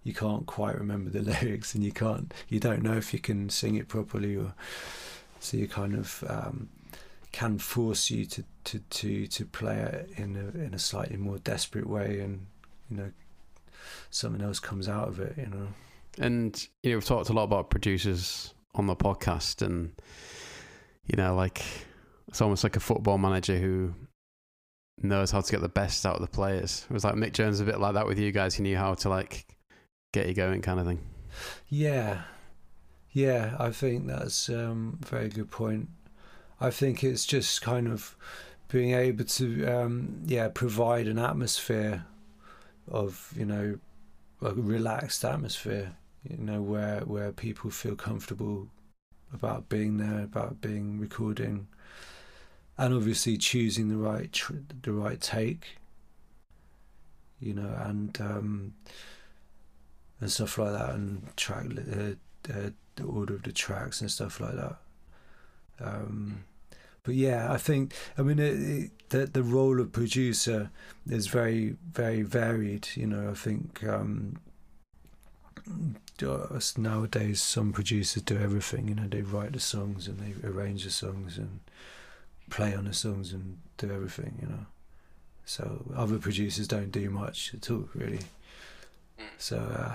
you 0.02 0.12
can't 0.12 0.46
quite 0.46 0.76
remember 0.76 1.10
the 1.10 1.22
lyrics 1.42 1.74
and 1.74 1.84
you 1.84 1.92
can't 1.92 2.34
you 2.48 2.58
don't 2.58 2.82
know 2.82 2.96
if 2.96 3.12
you 3.12 3.20
can 3.20 3.48
sing 3.48 3.76
it 3.76 3.88
properly 3.88 4.36
or 4.36 4.54
so 5.38 5.56
you 5.56 5.68
kind 5.68 5.94
of 5.94 6.24
um, 6.28 6.68
can 7.30 7.58
force 7.58 8.10
you 8.10 8.24
to, 8.24 8.42
to, 8.64 8.78
to, 8.90 9.26
to 9.26 9.44
play 9.44 9.76
it 9.76 10.10
in 10.16 10.34
a 10.36 10.58
in 10.58 10.74
a 10.74 10.78
slightly 10.78 11.16
more 11.16 11.38
desperate 11.38 11.86
way 11.88 12.20
and 12.20 12.46
you 12.90 12.96
know 12.96 13.10
something 14.10 14.42
else 14.42 14.58
comes 14.58 14.88
out 14.88 15.08
of 15.08 15.20
it 15.20 15.34
you 15.36 15.46
know 15.46 15.68
And 16.18 16.68
you 16.82 16.90
know, 16.90 16.96
we've 16.96 17.04
talked 17.04 17.28
a 17.28 17.32
lot 17.32 17.44
about 17.44 17.70
producers 17.70 18.54
on 18.74 18.86
the 18.86 18.96
podcast, 18.96 19.62
and 19.62 19.92
you 21.06 21.16
know, 21.16 21.34
like 21.34 21.62
it's 22.28 22.40
almost 22.40 22.64
like 22.64 22.76
a 22.76 22.80
football 22.80 23.18
manager 23.18 23.58
who 23.58 23.94
knows 25.02 25.30
how 25.30 25.40
to 25.40 25.52
get 25.52 25.60
the 25.60 25.68
best 25.68 26.06
out 26.06 26.16
of 26.16 26.22
the 26.22 26.28
players. 26.28 26.86
It 26.88 26.92
was 26.92 27.04
like 27.04 27.14
Mick 27.14 27.32
Jones, 27.32 27.60
a 27.60 27.64
bit 27.64 27.80
like 27.80 27.94
that 27.94 28.06
with 28.06 28.18
you 28.18 28.32
guys. 28.32 28.54
He 28.54 28.62
knew 28.62 28.76
how 28.76 28.94
to 28.94 29.08
like 29.08 29.46
get 30.12 30.26
you 30.26 30.34
going, 30.34 30.62
kind 30.62 30.80
of 30.80 30.86
thing. 30.86 31.00
Yeah, 31.68 32.22
yeah, 33.12 33.56
I 33.58 33.70
think 33.70 34.06
that's 34.06 34.48
um, 34.48 34.98
a 35.02 35.06
very 35.06 35.28
good 35.28 35.50
point. 35.50 35.88
I 36.60 36.70
think 36.70 37.04
it's 37.04 37.26
just 37.26 37.60
kind 37.60 37.88
of 37.88 38.16
being 38.68 38.94
able 38.94 39.24
to, 39.24 39.66
um, 39.66 40.22
yeah, 40.24 40.48
provide 40.48 41.06
an 41.06 41.18
atmosphere 41.18 42.06
of, 42.88 43.32
you 43.36 43.44
know, 43.44 43.78
a 44.42 44.54
relaxed 44.54 45.24
atmosphere, 45.24 45.96
you 46.28 46.36
know, 46.36 46.60
where 46.62 47.00
where 47.00 47.32
people 47.32 47.70
feel 47.70 47.96
comfortable 47.96 48.68
about 49.32 49.68
being 49.68 49.98
there, 49.98 50.22
about 50.22 50.60
being 50.60 50.98
recording, 50.98 51.66
and 52.78 52.94
obviously 52.94 53.36
choosing 53.36 53.88
the 53.88 53.96
right 53.96 54.32
tr- 54.32 54.54
the 54.82 54.92
right 54.92 55.20
take, 55.20 55.78
you 57.40 57.54
know, 57.54 57.74
and 57.84 58.20
um, 58.20 58.74
and 60.20 60.30
stuff 60.30 60.58
like 60.58 60.72
that, 60.72 60.94
and 60.94 61.36
track 61.36 61.66
uh, 61.66 62.52
uh, 62.52 62.70
the 62.96 63.04
order 63.04 63.34
of 63.34 63.42
the 63.42 63.52
tracks 63.52 64.00
and 64.00 64.10
stuff 64.10 64.40
like 64.40 64.54
that. 64.54 64.76
Um, 65.80 66.44
but 67.06 67.14
yeah, 67.14 67.52
I 67.52 67.56
think 67.56 67.94
I 68.18 68.22
mean 68.22 68.40
it, 68.40 68.60
it, 68.60 68.90
the 69.10 69.26
the 69.26 69.42
role 69.42 69.80
of 69.80 69.92
producer 69.92 70.70
is 71.08 71.28
very 71.28 71.76
very 71.92 72.22
varied. 72.22 72.88
You 72.94 73.06
know, 73.06 73.30
I 73.30 73.34
think 73.34 73.84
um, 73.84 74.40
nowadays 76.76 77.40
some 77.40 77.72
producers 77.72 78.22
do 78.24 78.36
everything. 78.36 78.88
You 78.88 78.96
know, 78.96 79.06
they 79.08 79.22
write 79.22 79.52
the 79.52 79.60
songs 79.60 80.08
and 80.08 80.18
they 80.18 80.46
arrange 80.46 80.82
the 80.82 80.90
songs 80.90 81.38
and 81.38 81.60
play 82.50 82.74
on 82.74 82.86
the 82.86 82.92
songs 82.92 83.32
and 83.32 83.58
do 83.78 83.92
everything. 83.92 84.38
You 84.42 84.48
know, 84.48 84.66
so 85.44 85.84
other 85.94 86.18
producers 86.18 86.66
don't 86.66 86.90
do 86.90 87.08
much 87.08 87.54
at 87.54 87.70
all 87.70 87.88
really. 87.94 88.20
So 89.38 89.58
uh, 89.58 89.94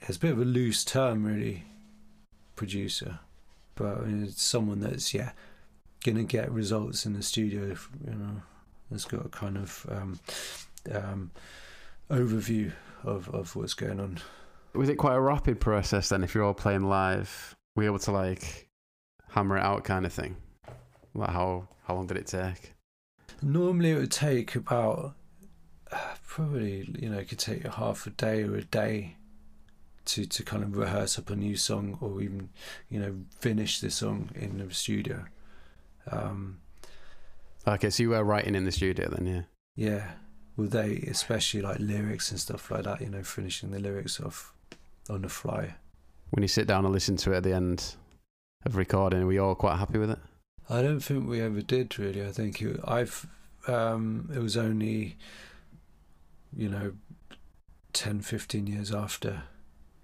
it's 0.00 0.16
a 0.16 0.20
bit 0.20 0.32
of 0.32 0.40
a 0.40 0.44
loose 0.46 0.84
term, 0.84 1.24
really, 1.24 1.64
producer. 2.56 3.18
But 3.74 3.98
I 3.98 4.00
mean, 4.06 4.24
it's 4.24 4.42
someone 4.42 4.80
that's 4.80 5.12
yeah 5.12 5.32
gonna 6.04 6.24
get 6.24 6.50
results 6.50 7.06
in 7.06 7.12
the 7.14 7.22
studio. 7.22 7.76
You 8.06 8.14
know, 8.14 8.42
has 8.90 9.04
got 9.04 9.26
a 9.26 9.28
kind 9.28 9.56
of 9.56 9.86
um, 9.88 10.20
um, 10.92 11.30
overview 12.10 12.72
of 13.04 13.28
of 13.34 13.54
what's 13.56 13.74
going 13.74 14.00
on. 14.00 14.18
Was 14.74 14.88
it 14.88 14.96
quite 14.96 15.16
a 15.16 15.20
rapid 15.20 15.60
process 15.60 16.08
then? 16.08 16.22
If 16.22 16.34
you're 16.34 16.44
all 16.44 16.54
playing 16.54 16.84
live, 16.84 17.56
were 17.74 17.82
you 17.84 17.88
able 17.88 17.98
to 18.00 18.12
like 18.12 18.68
hammer 19.30 19.56
it 19.56 19.62
out, 19.62 19.84
kind 19.84 20.06
of 20.06 20.12
thing? 20.12 20.36
Like 21.14 21.30
how 21.30 21.68
how 21.84 21.94
long 21.94 22.06
did 22.06 22.16
it 22.16 22.26
take? 22.26 22.74
Normally, 23.42 23.92
it 23.92 23.98
would 23.98 24.12
take 24.12 24.54
about 24.54 25.14
uh, 25.90 26.14
probably 26.26 26.88
you 26.98 27.08
know 27.08 27.18
it 27.18 27.28
could 27.28 27.38
take 27.38 27.66
half 27.66 28.06
a 28.06 28.10
day 28.10 28.42
or 28.42 28.56
a 28.56 28.64
day 28.64 29.16
to 30.06 30.26
to 30.26 30.42
kind 30.42 30.62
of 30.62 30.76
rehearse 30.76 31.18
up 31.18 31.30
a 31.30 31.36
new 31.36 31.56
song 31.56 31.98
or 32.00 32.20
even 32.20 32.50
you 32.88 33.00
know 33.00 33.14
finish 33.38 33.80
the 33.80 33.90
song 33.90 34.30
in 34.34 34.58
the 34.58 34.72
studio. 34.74 35.24
Um, 36.10 36.60
Okay, 37.66 37.90
so 37.90 38.02
you 38.02 38.10
were 38.10 38.24
writing 38.24 38.54
in 38.54 38.64
the 38.64 38.72
studio 38.72 39.08
then, 39.10 39.26
yeah. 39.26 39.42
yeah, 39.76 40.10
well, 40.56 40.66
they 40.66 40.96
especially 41.10 41.60
like 41.60 41.78
lyrics 41.78 42.30
and 42.30 42.40
stuff 42.40 42.70
like 42.70 42.84
that. 42.84 43.00
You 43.00 43.10
know, 43.10 43.22
finishing 43.22 43.70
the 43.70 43.78
lyrics 43.78 44.18
off 44.18 44.54
on 45.08 45.22
the 45.22 45.28
fly. 45.28 45.74
When 46.30 46.42
you 46.42 46.48
sit 46.48 46.66
down 46.66 46.84
and 46.84 46.94
listen 46.94 47.16
to 47.18 47.32
it 47.32 47.38
at 47.38 47.42
the 47.42 47.52
end 47.52 47.96
of 48.64 48.76
recording, 48.76 49.26
were 49.26 49.32
you 49.32 49.44
all 49.44 49.54
quite 49.54 49.76
happy 49.78 49.98
with 49.98 50.10
it? 50.10 50.18
I 50.68 50.82
don't 50.82 51.00
think 51.00 51.28
we 51.28 51.40
ever 51.40 51.60
did 51.60 51.98
really. 51.98 52.24
I 52.24 52.32
think 52.32 52.62
it, 52.62 52.80
I've 52.84 53.26
um, 53.66 54.30
it 54.34 54.38
was 54.38 54.56
only 54.56 55.16
you 56.56 56.68
know 56.68 56.92
10, 57.92 58.22
15 58.22 58.66
years 58.66 58.92
after 58.92 59.42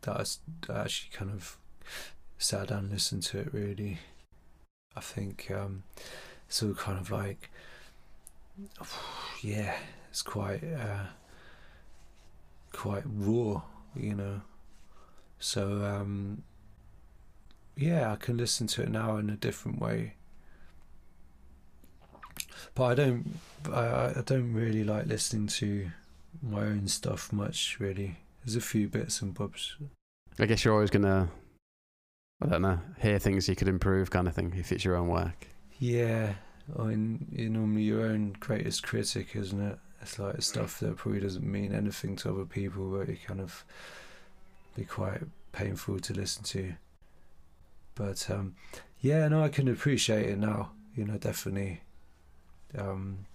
that 0.03 0.36
I 0.68 0.80
actually 0.80 1.11
kind 1.12 1.30
of 1.30 1.57
sat 2.38 2.68
down 2.68 2.78
and 2.80 2.92
listened 2.92 3.22
to 3.24 3.38
it. 3.38 3.55
Really, 3.55 3.99
I 4.97 5.01
think 5.01 5.51
um, 5.51 5.82
it's 6.49 6.62
all 6.62 6.74
kind 6.74 6.99
of 6.99 7.11
like 7.11 7.51
yeah, 9.42 9.74
it's 10.11 10.22
quite 10.22 10.62
uh, 10.64 11.07
quite 12.72 13.03
raw, 13.07 13.62
you 13.94 14.14
know. 14.14 14.40
So 15.38 15.84
um, 15.84 16.42
yeah, 17.76 18.12
I 18.12 18.16
can 18.16 18.36
listen 18.36 18.66
to 18.68 18.82
it 18.82 18.90
now 18.90 19.16
in 19.16 19.30
a 19.30 19.36
different 19.36 19.80
way. 19.80 20.14
But 22.74 22.84
I 22.84 22.94
don't, 22.94 23.38
I, 23.72 24.12
I 24.16 24.22
don't 24.24 24.53
really 24.53 24.84
like 24.84 25.07
listening 25.07 25.47
to 25.49 25.90
my 26.42 26.61
own 26.61 26.88
stuff 26.88 27.32
much. 27.32 27.78
Really, 27.78 28.16
there's 28.44 28.57
a 28.57 28.61
few 28.61 28.88
bits 28.88 29.22
and 29.22 29.34
bobs. 29.34 29.76
I 30.38 30.47
guess 30.47 30.64
you're 30.64 30.74
always 30.74 30.90
gonna, 30.90 31.28
I 32.41 32.47
don't 32.47 32.62
know, 32.62 32.78
hear 32.99 33.18
things 33.18 33.49
you 33.49 33.57
could 33.57 33.68
improve, 33.68 34.11
kind 34.11 34.28
of 34.28 34.34
thing, 34.34 34.53
if 34.57 34.70
it's 34.70 34.84
your 34.84 34.97
own 34.97 35.09
work. 35.09 35.49
Yeah, 35.78 36.34
I 36.78 36.82
mean, 36.82 37.26
you're 37.32 37.51
normally 37.51 37.82
your 37.82 38.07
own 38.07 38.37
greatest 38.39 38.82
critic, 38.82 39.34
isn't 39.34 39.61
it? 39.61 39.78
It's 40.03 40.18
like 40.18 40.41
stuff 40.43 40.78
that 40.80 40.97
probably 40.97 41.20
doesn't 41.20 41.45
mean 41.45 41.74
anything 41.74 42.16
to 42.16 42.30
other 42.30 42.45
people, 42.45 42.91
but 42.91 43.09
it 43.09 43.24
kind 43.24 43.41
of 43.41 43.64
be 44.76 44.84
quite 44.84 45.22
painful 45.53 45.99
to 46.01 46.12
listen 46.12 46.45
to. 46.45 46.74
But 47.95 48.30
um, 48.30 48.55
yeah, 49.01 49.26
no, 49.28 49.43
I 49.43 49.49
can 49.49 49.68
appreciate 49.68 50.28
it 50.28 50.39
now. 50.39 50.72
You 50.95 51.07
know, 51.07 51.16
definitely. 51.16 51.80
Um, 52.76 53.26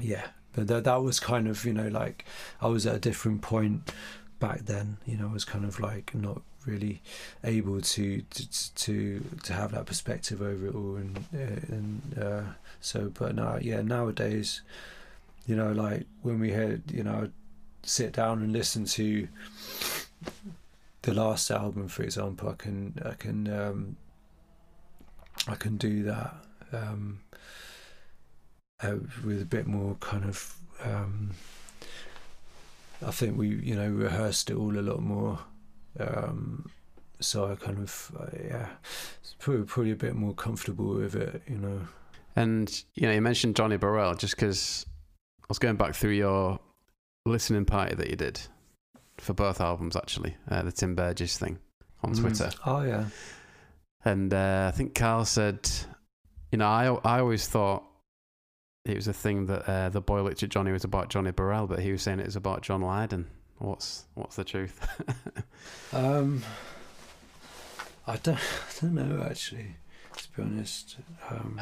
yeah, 0.00 0.28
but 0.54 0.66
that 0.68 0.84
that 0.84 1.02
was 1.02 1.20
kind 1.20 1.46
of 1.46 1.64
you 1.64 1.74
know 1.74 1.88
like 1.88 2.24
I 2.60 2.68
was 2.68 2.86
at 2.86 2.96
a 2.96 3.00
different 3.00 3.42
point 3.42 3.92
back 4.40 4.60
then. 4.60 4.96
You 5.06 5.18
know, 5.18 5.28
I 5.28 5.32
was 5.32 5.44
kind 5.44 5.64
of 5.64 5.78
like 5.78 6.14
not 6.14 6.42
really 6.66 7.00
able 7.44 7.80
to 7.80 8.22
to 8.22 8.74
to, 8.74 9.24
to 9.42 9.52
have 9.52 9.72
that 9.72 9.86
perspective 9.86 10.42
over 10.42 10.66
it 10.66 10.74
all, 10.74 10.96
and 10.96 11.18
uh, 11.34 11.74
and 11.74 12.18
uh, 12.20 12.42
so. 12.80 13.10
But 13.12 13.34
now, 13.34 13.58
yeah, 13.60 13.82
nowadays, 13.82 14.62
you 15.46 15.56
know, 15.56 15.72
like 15.72 16.06
when 16.22 16.40
we 16.40 16.52
had, 16.52 16.82
you 16.92 17.02
know, 17.02 17.30
sit 17.82 18.12
down 18.12 18.42
and 18.42 18.52
listen 18.52 18.84
to 18.84 19.28
the 21.02 21.14
last 21.14 21.50
album, 21.50 21.88
for 21.88 22.02
example, 22.02 22.48
I 22.48 22.54
can 22.54 23.00
I 23.04 23.14
can 23.14 23.52
um, 23.52 23.96
I 25.46 25.54
can 25.54 25.76
do 25.76 26.02
that. 26.04 26.34
Um, 26.72 27.20
uh, 28.80 28.96
with 29.24 29.42
a 29.42 29.44
bit 29.44 29.66
more 29.66 29.96
kind 30.00 30.24
of 30.24 30.54
um, 30.84 31.30
I 33.04 33.10
think 33.10 33.36
we 33.36 33.48
you 33.48 33.74
know 33.74 33.88
rehearsed 33.88 34.50
it 34.50 34.56
all 34.56 34.78
a 34.78 34.80
lot 34.80 35.00
more 35.00 35.40
um, 36.00 36.70
so 37.20 37.50
I 37.50 37.54
kind 37.56 37.78
of 37.78 38.12
uh, 38.18 38.26
yeah 38.42 38.68
probably, 39.38 39.64
probably 39.64 39.92
a 39.92 39.96
bit 39.96 40.14
more 40.14 40.34
comfortable 40.34 40.94
with 40.94 41.14
it 41.14 41.42
you 41.48 41.56
know 41.58 41.80
and 42.36 42.84
you 42.94 43.06
know 43.06 43.12
you 43.12 43.20
mentioned 43.20 43.56
Johnny 43.56 43.78
Borrell 43.78 44.16
just 44.18 44.36
because 44.36 44.86
I 45.42 45.46
was 45.48 45.58
going 45.58 45.76
back 45.76 45.94
through 45.94 46.12
your 46.12 46.60
listening 47.26 47.64
party 47.64 47.94
that 47.96 48.08
you 48.10 48.16
did 48.16 48.40
for 49.18 49.34
both 49.34 49.60
albums 49.60 49.96
actually 49.96 50.36
uh, 50.50 50.62
the 50.62 50.72
Tim 50.72 50.94
Burgess 50.94 51.38
thing 51.38 51.58
on 52.04 52.12
Mm. 52.12 52.20
Twitter 52.20 52.50
oh 52.66 52.82
yeah 52.82 53.06
and 54.04 54.32
uh, 54.32 54.70
I 54.72 54.76
think 54.76 54.94
Carl 54.94 55.24
said 55.24 55.68
you 56.52 56.58
know 56.58 56.66
I 56.66 56.86
I 57.04 57.20
always 57.20 57.48
thought 57.48 57.82
it 58.84 58.94
was 58.94 59.08
a 59.08 59.12
thing 59.12 59.46
that 59.46 59.68
uh, 59.68 59.88
the 59.90 60.00
boy 60.00 60.22
looked 60.22 60.42
at 60.42 60.48
Johnny 60.48 60.72
was 60.72 60.84
about 60.84 61.10
Johnny 61.10 61.30
Borrell, 61.30 61.68
but 61.68 61.80
he 61.80 61.92
was 61.92 62.00
saying 62.00 62.20
it 62.20 62.24
was 62.26 62.36
about 62.36 62.62
John 62.62 62.80
Lydon. 62.80 63.26
What's 63.58 64.04
what's 64.14 64.36
the 64.36 64.44
truth? 64.44 64.78
um, 65.92 66.42
I 68.06 68.16
don't 68.16 68.36
I 68.68 68.80
don't 68.80 68.94
know 68.94 69.26
actually 69.28 69.76
to 70.16 70.28
be 70.36 70.42
honest 70.42 70.96
um, 71.30 71.60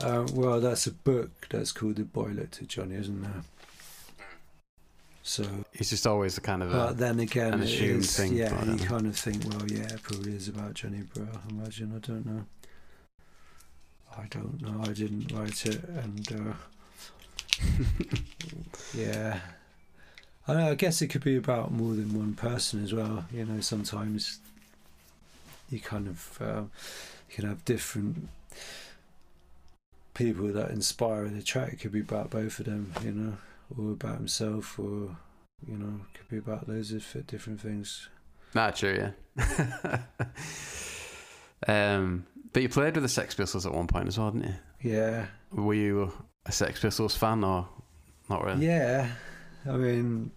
uh, 0.00 0.26
well 0.32 0.60
that's 0.60 0.86
a 0.86 0.92
book 0.92 1.46
that's 1.50 1.72
called 1.72 1.96
The 1.96 2.04
Boy 2.04 2.28
Looked 2.28 2.60
at 2.62 2.68
Johnny 2.68 2.94
isn't 2.96 3.22
there 3.22 3.42
so 5.22 5.44
It's 5.72 5.88
just 5.90 6.06
always 6.06 6.36
a 6.36 6.40
kind 6.42 6.62
of 6.62 6.70
But 6.70 6.90
a, 6.90 6.94
then 6.94 7.18
again, 7.20 7.54
an 7.54 7.62
assumed 7.62 8.04
is- 8.04 8.14
thing, 8.16 8.34
Yeah, 8.34 8.62
you 8.64 8.72
know. 8.76 8.84
kind 8.84 9.06
of 9.06 9.16
think, 9.16 9.42
well, 9.46 9.66
yeah, 9.66 9.84
it 9.94 10.02
probably 10.02 10.36
is 10.36 10.48
about 10.48 10.74
Johnny 10.74 11.00
Bro. 11.14 11.26
I 11.32 11.50
imagine. 11.50 11.92
I 11.96 11.98
don't 12.06 12.26
know. 12.26 12.44
I 14.18 14.26
don't 14.28 14.60
know. 14.60 14.82
I 14.82 14.92
didn't 14.92 15.32
write 15.32 15.64
it, 15.64 15.82
and 15.84 16.30
uh, 16.30 17.64
yeah, 18.94 19.40
I, 20.46 20.54
know, 20.54 20.70
I 20.70 20.74
guess 20.74 21.00
it 21.02 21.08
could 21.08 21.24
be 21.24 21.36
about 21.36 21.72
more 21.72 21.94
than 21.94 22.16
one 22.16 22.34
person 22.34 22.82
as 22.84 22.92
well. 22.92 23.24
You 23.32 23.44
know, 23.46 23.60
sometimes 23.60 24.38
you 25.70 25.80
kind 25.80 26.06
of 26.06 26.38
um, 26.40 26.70
you 27.28 27.36
can 27.36 27.48
have 27.48 27.64
different 27.64 28.28
people 30.12 30.46
that 30.48 30.70
inspire 30.70 31.28
the 31.28 31.42
track. 31.42 31.72
It 31.72 31.80
could 31.80 31.92
be 31.92 32.00
about 32.00 32.30
both 32.30 32.58
of 32.58 32.66
them, 32.66 32.92
you 33.02 33.12
know, 33.12 33.36
or 33.76 33.92
about 33.92 34.16
himself, 34.18 34.78
or 34.78 35.16
you 35.66 35.76
know, 35.78 36.00
it 36.12 36.18
could 36.18 36.28
be 36.28 36.38
about 36.38 36.68
loads 36.68 36.92
of 36.92 37.26
different 37.26 37.60
things. 37.60 38.08
Not 38.54 38.76
true, 38.76 39.10
yeah. 39.36 39.98
um, 41.96 42.26
but 42.52 42.62
you 42.62 42.68
played 42.68 42.94
with 42.94 43.02
the 43.02 43.08
Sex 43.08 43.34
Pistols 43.34 43.66
at 43.66 43.72
one 43.74 43.88
point 43.88 44.06
as 44.06 44.18
well, 44.18 44.30
didn't 44.30 44.48
you? 44.82 44.92
Yeah, 44.92 45.26
Were 45.50 45.74
you 45.74 46.12
a 46.46 46.52
Sex 46.52 46.80
Pistols 46.80 47.16
fan 47.16 47.42
or 47.42 47.66
not 48.28 48.44
really? 48.44 48.66
yeah. 48.66 49.08
I 49.66 49.76
mean, 49.76 50.30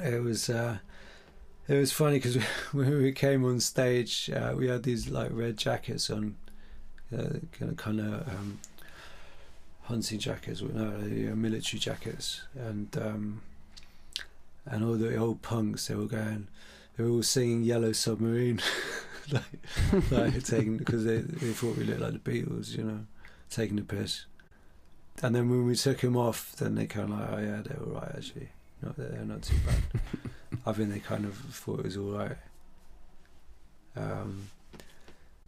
it 0.00 0.22
was 0.22 0.48
uh, 0.48 0.78
it 1.68 1.74
was 1.76 1.92
funny 1.92 2.18
because 2.18 2.36
when 2.72 3.02
we 3.02 3.12
came 3.12 3.44
on 3.44 3.60
stage, 3.60 4.30
uh, 4.30 4.54
we 4.56 4.68
had 4.68 4.82
these 4.82 5.08
like 5.08 5.30
red 5.32 5.56
jackets 5.56 6.10
on, 6.10 6.36
uh, 7.12 7.38
kind 7.52 7.70
of 7.70 7.76
kind 7.76 8.00
of 8.00 8.28
um, 8.28 8.58
hunting 9.82 10.18
jackets, 10.18 10.62
no, 10.62 10.90
military 11.34 11.78
jackets, 11.78 12.42
and 12.54 12.96
um, 13.00 13.42
and 14.66 14.84
all 14.84 14.94
the 14.94 15.16
old 15.16 15.42
punks 15.42 15.88
they 15.88 15.94
were 15.94 16.06
going, 16.06 16.48
they 16.96 17.04
were 17.04 17.10
all 17.10 17.22
singing 17.22 17.62
Yellow 17.62 17.92
Submarine, 17.92 18.60
like 19.30 20.10
like 20.10 20.44
taking 20.44 20.78
because 20.78 21.04
they 21.04 21.18
they 21.18 21.52
thought 21.52 21.76
we 21.76 21.84
looked 21.84 22.00
like 22.00 22.22
the 22.24 22.30
Beatles, 22.30 22.76
you 22.76 22.84
know, 22.84 23.00
taking 23.50 23.76
the 23.76 23.82
piss. 23.82 24.24
And 25.22 25.34
then 25.34 25.48
when 25.48 25.64
we 25.64 25.76
took 25.76 26.00
him 26.00 26.16
off, 26.16 26.56
then 26.56 26.74
they 26.74 26.86
kind 26.86 27.12
of 27.12 27.18
like, 27.18 27.28
oh 27.32 27.38
yeah, 27.38 27.62
they 27.62 27.76
were 27.78 27.98
right 28.00 28.12
actually. 28.16 28.48
Not 28.82 28.96
they're 28.96 29.24
not 29.24 29.42
too 29.42 29.56
bad. 29.66 30.00
I 30.66 30.72
think 30.72 30.92
they 30.92 30.98
kind 30.98 31.24
of 31.24 31.36
thought 31.36 31.80
it 31.80 31.86
was 31.86 31.96
all 31.96 32.12
right. 32.12 32.36
Um, 33.96 34.48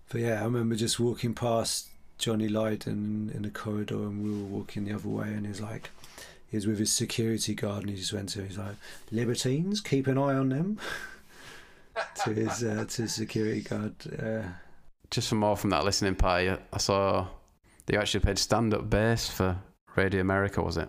but 0.09 0.21
yeah, 0.21 0.41
I 0.41 0.45
remember 0.45 0.77
just 0.77 1.01
walking 1.01 1.35
past 1.35 1.89
Johnny 2.19 2.49
Lydon 2.49 3.31
in 3.35 3.43
the 3.43 3.51
corridor, 3.51 3.97
and 3.97 4.23
we 4.23 4.31
were 4.31 4.47
walking 4.47 4.85
the 4.85 4.95
other 4.95 5.09
way, 5.09 5.29
and 5.29 5.47
he's 5.47 5.61
like, 5.61 5.91
he 6.49 6.57
was 6.57 6.67
with 6.67 6.79
his 6.79 6.93
security 6.93 7.55
guard, 7.55 7.83
and 7.83 7.91
he 7.91 7.97
just 7.97 8.13
went 8.13 8.29
to, 8.31 8.41
him, 8.41 8.49
he's 8.49 8.59
like, 8.59 8.77
libertines, 9.11 9.81
keep 9.81 10.07
an 10.07 10.17
eye 10.17 10.35
on 10.35 10.51
them. 10.51 10.79
to 12.25 12.33
his 12.33 12.63
uh, 12.63 12.85
to 12.89 13.03
his 13.03 13.15
security 13.15 13.63
guard. 13.63 13.95
Uh, 14.23 14.49
Just 15.11 15.29
for 15.29 15.35
more 15.35 15.57
from 15.57 15.71
that 15.71 15.85
listening 15.85 16.15
party, 16.15 16.51
I 16.51 16.79
saw 16.79 17.27
they 17.87 17.97
actually 17.97 18.21
played 18.21 18.39
stand-up 18.39 18.91
bass 18.91 19.29
for 19.29 19.59
Radio 19.95 20.21
America, 20.21 20.63
was 20.63 20.77
it? 20.77 20.89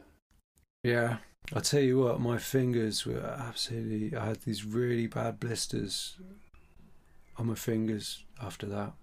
Yeah. 0.84 1.18
I'll 1.54 1.62
tell 1.62 1.82
you 1.82 2.00
what, 2.00 2.20
my 2.20 2.38
fingers 2.38 3.06
were 3.06 3.22
absolutely. 3.22 4.18
I 4.18 4.26
had 4.26 4.42
these 4.42 4.66
really 4.66 5.08
bad 5.08 5.40
blisters 5.40 6.18
on 7.38 7.48
my 7.48 7.56
fingers 7.56 8.26
after 8.42 8.66
that. 8.68 8.94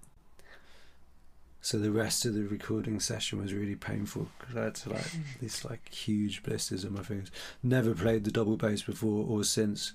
So 1.63 1.79
the 1.79 1.91
rest 1.91 2.27
of 2.27 2.35
the 2.35 2.43
recording 2.43 3.01
session 3.01 3.41
was 3.41 3.55
really 3.55 3.77
painful 3.77 4.29
because 4.39 4.57
I 4.57 4.65
had 4.65 4.75
to 4.75 4.91
like 4.91 5.11
these 5.41 5.65
like 5.65 5.89
huge 5.89 6.43
blisters 6.43 6.85
on 6.85 6.93
my 6.93 7.03
fingers. 7.03 7.31
Never 7.63 7.95
played 7.95 8.25
the 8.25 8.31
double 8.31 8.59
bass 8.59 8.83
before 8.83 9.25
or 9.27 9.45
since. 9.45 9.95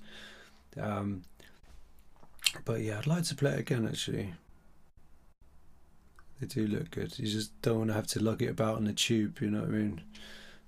Um, 0.76 1.22
but 2.64 2.80
yeah, 2.80 2.98
I'd 2.98 3.06
like 3.06 3.22
to 3.24 3.36
play 3.36 3.52
it 3.52 3.60
again 3.60 3.86
actually. 3.86 4.34
They 6.40 6.46
do 6.46 6.66
look 6.66 6.90
good. 6.90 7.18
You 7.18 7.26
just 7.26 7.60
don't 7.62 7.78
want 7.78 7.90
to 7.90 7.94
have 7.94 8.06
to 8.08 8.22
lug 8.22 8.42
it 8.42 8.48
about 8.48 8.76
on 8.76 8.84
the 8.84 8.92
tube. 8.92 9.38
You 9.40 9.50
know 9.50 9.60
what 9.60 9.68
I 9.68 9.72
mean? 9.72 10.00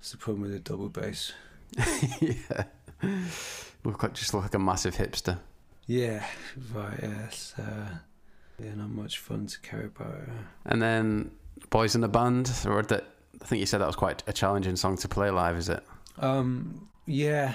It's 0.01 0.11
the 0.11 0.19
problem 0.19 0.43
with 0.43 0.55
a 0.55 0.59
double 0.59 0.89
bass. 0.89 1.33
yeah. 2.21 2.65
Look 3.85 4.03
like 4.03 4.13
just 4.13 4.35
look 4.35 4.43
like 4.43 4.55
a 4.55 4.59
massive 4.59 4.97
hipster. 4.97 5.39
Yeah, 5.87 6.25
right. 6.73 6.99
Yes. 7.03 7.55
Uh, 7.59 7.89
yeah, 8.63 8.75
not 8.75 8.91
much 8.91 9.19
fun 9.19 9.47
to 9.47 9.61
carry 9.61 9.87
about. 9.87 10.15
And 10.67 10.81
then 10.81 11.31
Boys 11.71 11.95
in 11.95 12.01
the 12.01 12.09
Band, 12.09 12.53
or 12.67 12.83
that 12.83 13.05
I 13.41 13.45
think 13.45 13.61
you 13.61 13.67
said 13.67 13.81
that 13.81 13.87
was 13.87 13.97
quite 13.97 14.23
a 14.27 14.33
challenging 14.33 14.77
song 14.77 14.97
to 14.99 15.09
play 15.09 15.31
live, 15.31 15.57
is 15.57 15.69
it? 15.69 15.83
Um, 16.19 16.89
yeah, 17.07 17.55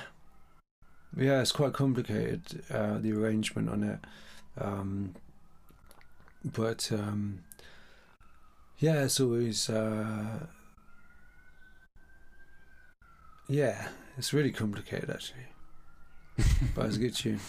yeah, 1.15 1.41
it's 1.41 1.51
quite 1.51 1.74
complicated 1.74 2.63
uh, 2.72 2.97
the 2.97 3.13
arrangement 3.13 3.70
on 3.70 3.84
it, 3.84 3.99
um, 4.59 5.13
but 6.43 6.91
um, 6.91 7.39
yeah, 8.80 9.03
it's 9.03 9.19
always 9.19 9.69
uh, 9.69 10.45
yeah, 13.47 13.88
it's 14.17 14.34
really 14.34 14.51
complicated 14.51 15.09
actually, 15.09 15.47
but 16.75 16.86
it's 16.86 16.97
a 16.97 16.99
good 16.99 17.15
tune. 17.15 17.39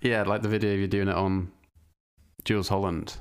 Yeah, 0.00 0.22
like 0.24 0.42
the 0.42 0.48
video 0.48 0.74
you're 0.74 0.86
doing 0.88 1.08
it 1.08 1.14
on 1.14 1.50
Jools 2.44 2.68
Holland. 2.68 3.16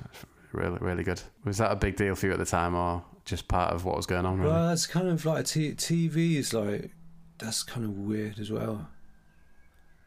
Really, 0.51 0.78
really 0.80 1.03
good. 1.03 1.22
Was 1.43 1.58
that 1.58 1.72
a 1.72 1.76
big 1.76 1.95
deal 1.95 2.16
for 2.16 2.28
you 2.28 2.32
at 2.34 2.39
the 2.39 2.45
time, 2.45 2.76
or 2.76 3.03
just 3.26 3.47
part 3.47 3.74
of 3.74 3.86
what 3.86 3.95
was 3.97 4.06
going 4.06 4.26
on? 4.26 4.39
Really? 4.39 4.51
Well, 4.51 4.70
that's 4.70 4.88
kind 4.88 5.08
of 5.08 5.26
like 5.26 5.45
t- 5.45 5.74
TV 5.74 6.36
is 6.36 6.53
like 6.53 6.91
that's 7.38 7.64
kind 7.64 7.86
of 7.86 7.97
weird 7.97 8.39
as 8.39 8.51
well. 8.51 8.88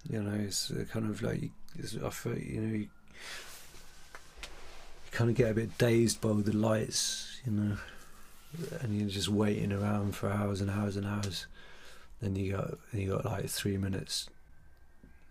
You 0.09 0.23
know, 0.23 0.39
it's 0.45 0.71
uh, 0.71 0.85
kind 0.91 1.11
of 1.11 1.23
like 1.23 1.51
it's, 1.79 1.97
I 1.97 2.11
feel 2.11 2.39
you 2.39 2.61
know 2.61 2.75
you, 2.77 2.89
you 5.11 5.17
kind 5.17 5.31
of 5.31 5.37
get 5.37 5.51
a 5.51 5.55
bit 5.55 5.77
dazed 5.79 6.21
by 6.21 6.29
all 6.29 6.35
the 6.37 6.57
lights, 6.57 7.41
you 7.45 7.53
know, 7.53 7.77
and 8.81 8.99
you're 8.99 9.09
just 9.09 9.29
waiting 9.29 9.73
around 9.73 10.15
for 10.15 10.31
hours 10.31 10.61
and 10.61 10.71
hours 10.71 10.97
and 10.97 11.07
hours. 11.07 11.47
Then 12.21 12.37
you 12.37 12.53
got 12.53 12.79
you 12.93 13.11
got 13.13 13.25
like 13.25 13.49
three 13.49 13.77
minutes, 13.77 14.29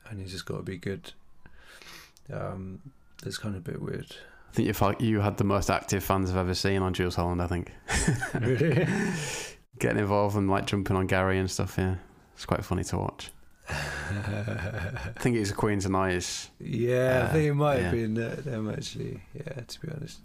and 0.10 0.20
you 0.20 0.26
just 0.26 0.46
got 0.46 0.58
to 0.58 0.64
be 0.64 0.78
good. 0.78 1.12
Um, 2.32 2.82
it's 3.26 3.38
kind 3.38 3.56
of 3.56 3.68
a 3.68 3.72
bit 3.72 3.82
weird. 3.82 4.16
I 4.50 4.54
think 4.54 4.68
you 4.68 4.74
felt 4.74 5.02
you 5.02 5.20
had 5.20 5.38
the 5.38 5.44
most 5.44 5.70
active 5.70 6.04
fans 6.04 6.32
I've 6.32 6.38
ever 6.38 6.54
seen 6.54 6.82
on 6.82 6.94
Jools 6.94 7.16
Holland. 7.16 7.42
I 7.42 7.48
think. 7.48 7.72
Really? 8.40 8.88
Getting 9.80 10.00
involved 10.00 10.36
and 10.36 10.50
like 10.50 10.66
jumping 10.66 10.96
on 10.96 11.06
Gary 11.06 11.38
and 11.38 11.52
stuff. 11.52 11.76
Yeah, 11.78 11.96
it's 12.34 12.46
quite 12.46 12.64
funny 12.66 12.84
to 12.86 12.98
watch. 12.98 13.32
I 13.70 15.12
think 15.20 15.36
it 15.36 15.40
was 15.40 15.52
Queens 15.52 15.86
and 15.86 15.96
Ice. 15.96 16.50
Yeah, 16.60 16.96
I 17.24 17.28
Uh, 17.30 17.32
think 17.34 17.46
it 17.50 17.54
might 17.54 17.76
yeah. 17.78 17.82
have 17.84 17.92
been 17.92 18.18
uh, 18.22 18.36
them 18.44 18.70
actually. 18.70 19.22
Yeah, 19.34 19.62
to 19.68 19.82
be 19.82 19.88
honest. 19.94 20.20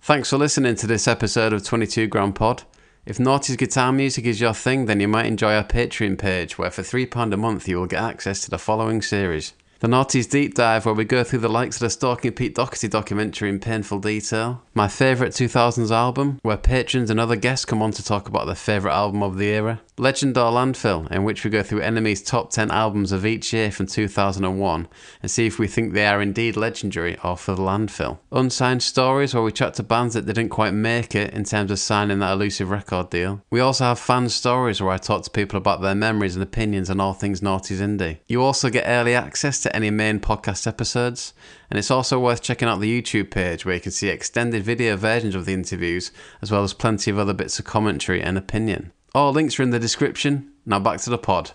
Thanks 0.00 0.30
for 0.30 0.36
listening 0.38 0.74
to 0.76 0.86
this 0.86 1.06
episode 1.06 1.52
of 1.52 1.64
22 1.64 2.08
Grand 2.08 2.34
Pod. 2.34 2.64
If 3.06 3.18
Noughties 3.18 3.56
guitar 3.56 3.92
music 3.92 4.24
is 4.26 4.40
your 4.40 4.52
thing, 4.54 4.86
then 4.86 5.00
you 5.00 5.08
might 5.08 5.26
enjoy 5.26 5.54
our 5.54 5.64
Patreon 5.64 6.18
page, 6.18 6.58
where 6.58 6.70
for 6.70 6.82
£3 6.82 7.32
a 7.32 7.36
month 7.36 7.66
you 7.68 7.76
will 7.78 7.86
get 7.86 8.02
access 8.02 8.40
to 8.42 8.50
the 8.50 8.58
following 8.58 9.00
series. 9.02 9.54
The 9.80 9.88
Noughties 9.88 10.30
Deep 10.30 10.54
Dive, 10.54 10.86
where 10.86 10.94
we 10.94 11.04
go 11.04 11.24
through 11.24 11.40
the 11.40 11.48
likes 11.48 11.76
of 11.76 11.80
the 11.80 11.90
Stalking 11.90 12.32
Pete 12.32 12.54
Doherty 12.54 12.86
documentary 12.86 13.48
in 13.48 13.58
painful 13.58 13.98
detail. 13.98 14.62
My 14.74 14.88
favourite 14.88 15.32
2000s 15.32 15.90
album, 15.90 16.38
where 16.42 16.56
patrons 16.56 17.10
and 17.10 17.20
other 17.20 17.36
guests 17.36 17.66
come 17.66 17.82
on 17.82 17.90
to 17.90 18.02
talk 18.02 18.26
about 18.26 18.46
their 18.46 18.54
favourite 18.54 18.94
album 18.94 19.22
of 19.22 19.36
the 19.36 19.48
era. 19.48 19.82
Legend 19.98 20.38
or 20.38 20.50
Landfill, 20.50 21.10
in 21.12 21.24
which 21.24 21.44
we 21.44 21.50
go 21.50 21.62
through 21.62 21.82
NME's 21.82 22.22
top 22.22 22.50
10 22.50 22.70
albums 22.70 23.12
of 23.12 23.26
each 23.26 23.52
year 23.52 23.70
from 23.70 23.86
2001 23.86 24.88
and 25.20 25.30
see 25.30 25.46
if 25.46 25.58
we 25.58 25.68
think 25.68 25.92
they 25.92 26.06
are 26.06 26.22
indeed 26.22 26.56
legendary 26.56 27.18
or 27.22 27.36
for 27.36 27.54
the 27.54 27.60
landfill. 27.60 28.18
Unsigned 28.32 28.82
Stories, 28.82 29.34
where 29.34 29.42
we 29.42 29.52
chat 29.52 29.74
to 29.74 29.82
bands 29.82 30.14
that 30.14 30.24
didn't 30.24 30.48
quite 30.48 30.72
make 30.72 31.14
it 31.14 31.34
in 31.34 31.44
terms 31.44 31.70
of 31.70 31.78
signing 31.78 32.20
that 32.20 32.32
elusive 32.32 32.70
record 32.70 33.10
deal. 33.10 33.42
We 33.50 33.60
also 33.60 33.84
have 33.84 33.98
fan 33.98 34.30
stories 34.30 34.80
where 34.80 34.92
I 34.92 34.96
talk 34.96 35.22
to 35.24 35.30
people 35.30 35.58
about 35.58 35.82
their 35.82 35.94
memories 35.94 36.34
and 36.34 36.42
opinions 36.42 36.88
on 36.88 36.98
all 36.98 37.12
things 37.12 37.42
Noughties 37.42 37.80
Indie. 37.80 38.20
You 38.26 38.42
also 38.42 38.70
get 38.70 38.84
early 38.86 39.14
access 39.14 39.60
to 39.60 39.76
any 39.76 39.90
main 39.90 40.18
podcast 40.18 40.66
episodes, 40.66 41.34
and 41.72 41.78
it's 41.78 41.90
also 41.90 42.20
worth 42.20 42.42
checking 42.42 42.68
out 42.68 42.80
the 42.80 43.00
YouTube 43.00 43.30
page 43.30 43.64
where 43.64 43.74
you 43.74 43.80
can 43.80 43.92
see 43.92 44.10
extended 44.10 44.62
video 44.62 44.94
versions 44.94 45.34
of 45.34 45.46
the 45.46 45.54
interviews 45.54 46.12
as 46.42 46.50
well 46.50 46.62
as 46.62 46.74
plenty 46.74 47.10
of 47.10 47.18
other 47.18 47.32
bits 47.32 47.58
of 47.58 47.64
commentary 47.64 48.20
and 48.20 48.36
opinion. 48.36 48.92
All 49.14 49.32
links 49.32 49.58
are 49.58 49.62
in 49.62 49.70
the 49.70 49.78
description. 49.78 50.52
Now 50.66 50.80
back 50.80 51.00
to 51.00 51.08
the 51.08 51.16
pod. 51.16 51.52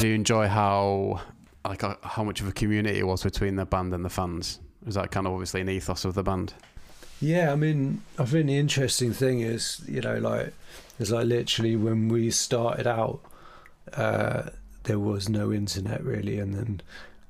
Do 0.00 0.08
you 0.08 0.14
enjoy 0.14 0.48
how 0.48 1.20
like 1.62 1.84
uh, 1.84 1.96
how 2.04 2.24
much 2.24 2.40
of 2.40 2.48
a 2.48 2.52
community 2.52 3.00
it 3.00 3.06
was 3.06 3.22
between 3.22 3.56
the 3.56 3.66
band 3.66 3.92
and 3.92 4.02
the 4.02 4.08
fans? 4.08 4.58
Was 4.82 4.94
that 4.94 5.10
kind 5.10 5.26
of 5.26 5.34
obviously 5.34 5.60
an 5.60 5.68
ethos 5.68 6.06
of 6.06 6.14
the 6.14 6.22
band? 6.22 6.54
Yeah, 7.20 7.52
I 7.52 7.54
mean, 7.54 8.00
I 8.18 8.24
think 8.24 8.46
the 8.46 8.56
interesting 8.56 9.12
thing 9.12 9.40
is, 9.40 9.84
you 9.86 10.00
know, 10.00 10.16
like, 10.16 10.54
it's 10.98 11.10
like 11.10 11.26
literally 11.26 11.76
when 11.76 12.08
we 12.08 12.30
started 12.30 12.86
out, 12.86 13.20
uh, 13.92 14.44
there 14.84 14.98
was 14.98 15.28
no 15.28 15.52
internet 15.52 16.02
really, 16.02 16.38
and 16.38 16.54
then, 16.54 16.80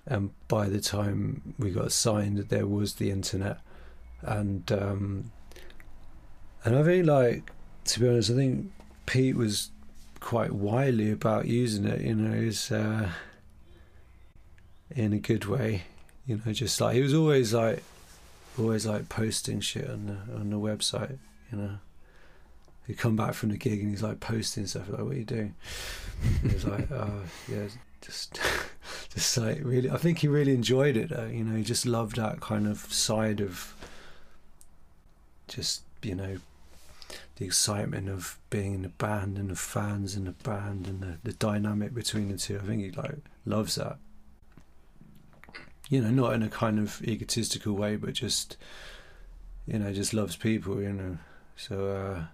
and 0.07 0.31
by 0.49 0.69
the 0.69 0.81
time 0.81 1.55
we 1.59 1.71
got 1.71 1.93
signed, 1.93 2.39
there 2.39 2.67
was 2.67 2.95
the 2.95 3.11
internet, 3.11 3.59
and 4.23 4.71
um, 4.73 5.33
and 6.65 6.77
I 6.77 6.83
think 6.83 7.07
like 7.07 7.51
to 7.85 8.01
be 8.01 8.09
honest, 8.09 8.31
I 8.31 8.35
think 8.35 8.73
Pete 9.07 9.37
was 9.37 9.71
quite 10.21 10.53
wily 10.53 11.11
about 11.11 11.47
using 11.47 11.85
it. 11.85 12.01
You 12.01 12.15
know, 12.15 12.41
he's 12.41 12.71
uh, 12.71 13.11
in 14.91 15.13
a 15.13 15.19
good 15.19 15.47
way. 15.47 15.85
You 16.27 16.41
know, 16.45 16.53
just 16.53 16.81
like 16.81 16.95
he 16.95 17.03
was 17.03 17.15
always 17.15 17.53
like 17.53 17.83
always 18.59 18.87
like 18.87 19.09
posting 19.09 19.61
shit 19.61 19.89
on 19.89 20.07
the 20.07 20.35
on 20.35 20.51
the 20.51 20.59
website. 20.59 21.19
You 21.51 21.59
know, 21.59 21.79
he 22.87 22.95
come 22.95 23.17
back 23.17 23.35
from 23.35 23.51
the 23.51 23.57
gig 23.57 23.81
and 23.81 23.91
he's 23.91 24.03
like 24.03 24.21
posting 24.21 24.67
stuff 24.67 24.89
like, 24.89 25.01
"What 25.01 25.13
are 25.13 25.19
you 25.19 25.25
doing?" 25.25 25.55
He 26.43 26.49
He's 26.49 26.65
like, 26.65 26.91
"Oh, 26.93 27.23
yeah, 27.49 27.69
just 28.01 28.41
just 29.15 29.37
like 29.39 29.61
really." 29.63 29.91
I 29.91 29.97
think 29.97 30.19
he 30.19 30.29
really 30.29 30.55
enjoyed 30.55 30.97
it. 30.97 31.11
Though. 31.11 31.27
You 31.27 31.45
know, 31.45 31.57
he 31.57 31.63
just 31.63 31.87
loved 31.87 32.17
that 32.17 32.41
kind 32.41 32.67
of 32.67 32.79
side 32.93 33.41
of 33.41 33.75
just 35.49 35.83
you 36.03 36.15
know 36.15 36.39
the 37.37 37.45
excitement 37.45 38.09
of 38.09 38.39
being 38.51 38.75
in 38.75 38.83
the 38.83 38.89
band 38.89 39.39
and 39.39 39.51
the 39.51 39.57
fans 39.57 40.17
in 40.17 40.25
the 40.25 40.33
band 40.33 40.87
and 40.87 41.01
the, 41.01 41.19
the 41.23 41.33
dynamic 41.33 41.95
between 41.95 42.29
the 42.29 42.37
two. 42.37 42.59
I 42.63 42.67
think 42.67 42.83
he 42.83 42.91
like 42.91 43.17
loves 43.45 43.77
that. 43.77 43.99
You 45.89 46.01
know, 46.01 46.11
not 46.11 46.33
in 46.35 46.43
a 46.43 46.49
kind 46.49 46.79
of 46.79 47.03
egotistical 47.03 47.75
way, 47.75 47.97
but 47.97 48.15
just 48.15 48.57
you 49.67 49.79
know, 49.79 49.93
just 49.93 50.13
loves 50.13 50.37
people. 50.37 50.81
You 50.83 50.93
know, 50.93 51.19
so 51.57 51.89
uh, 51.89 52.25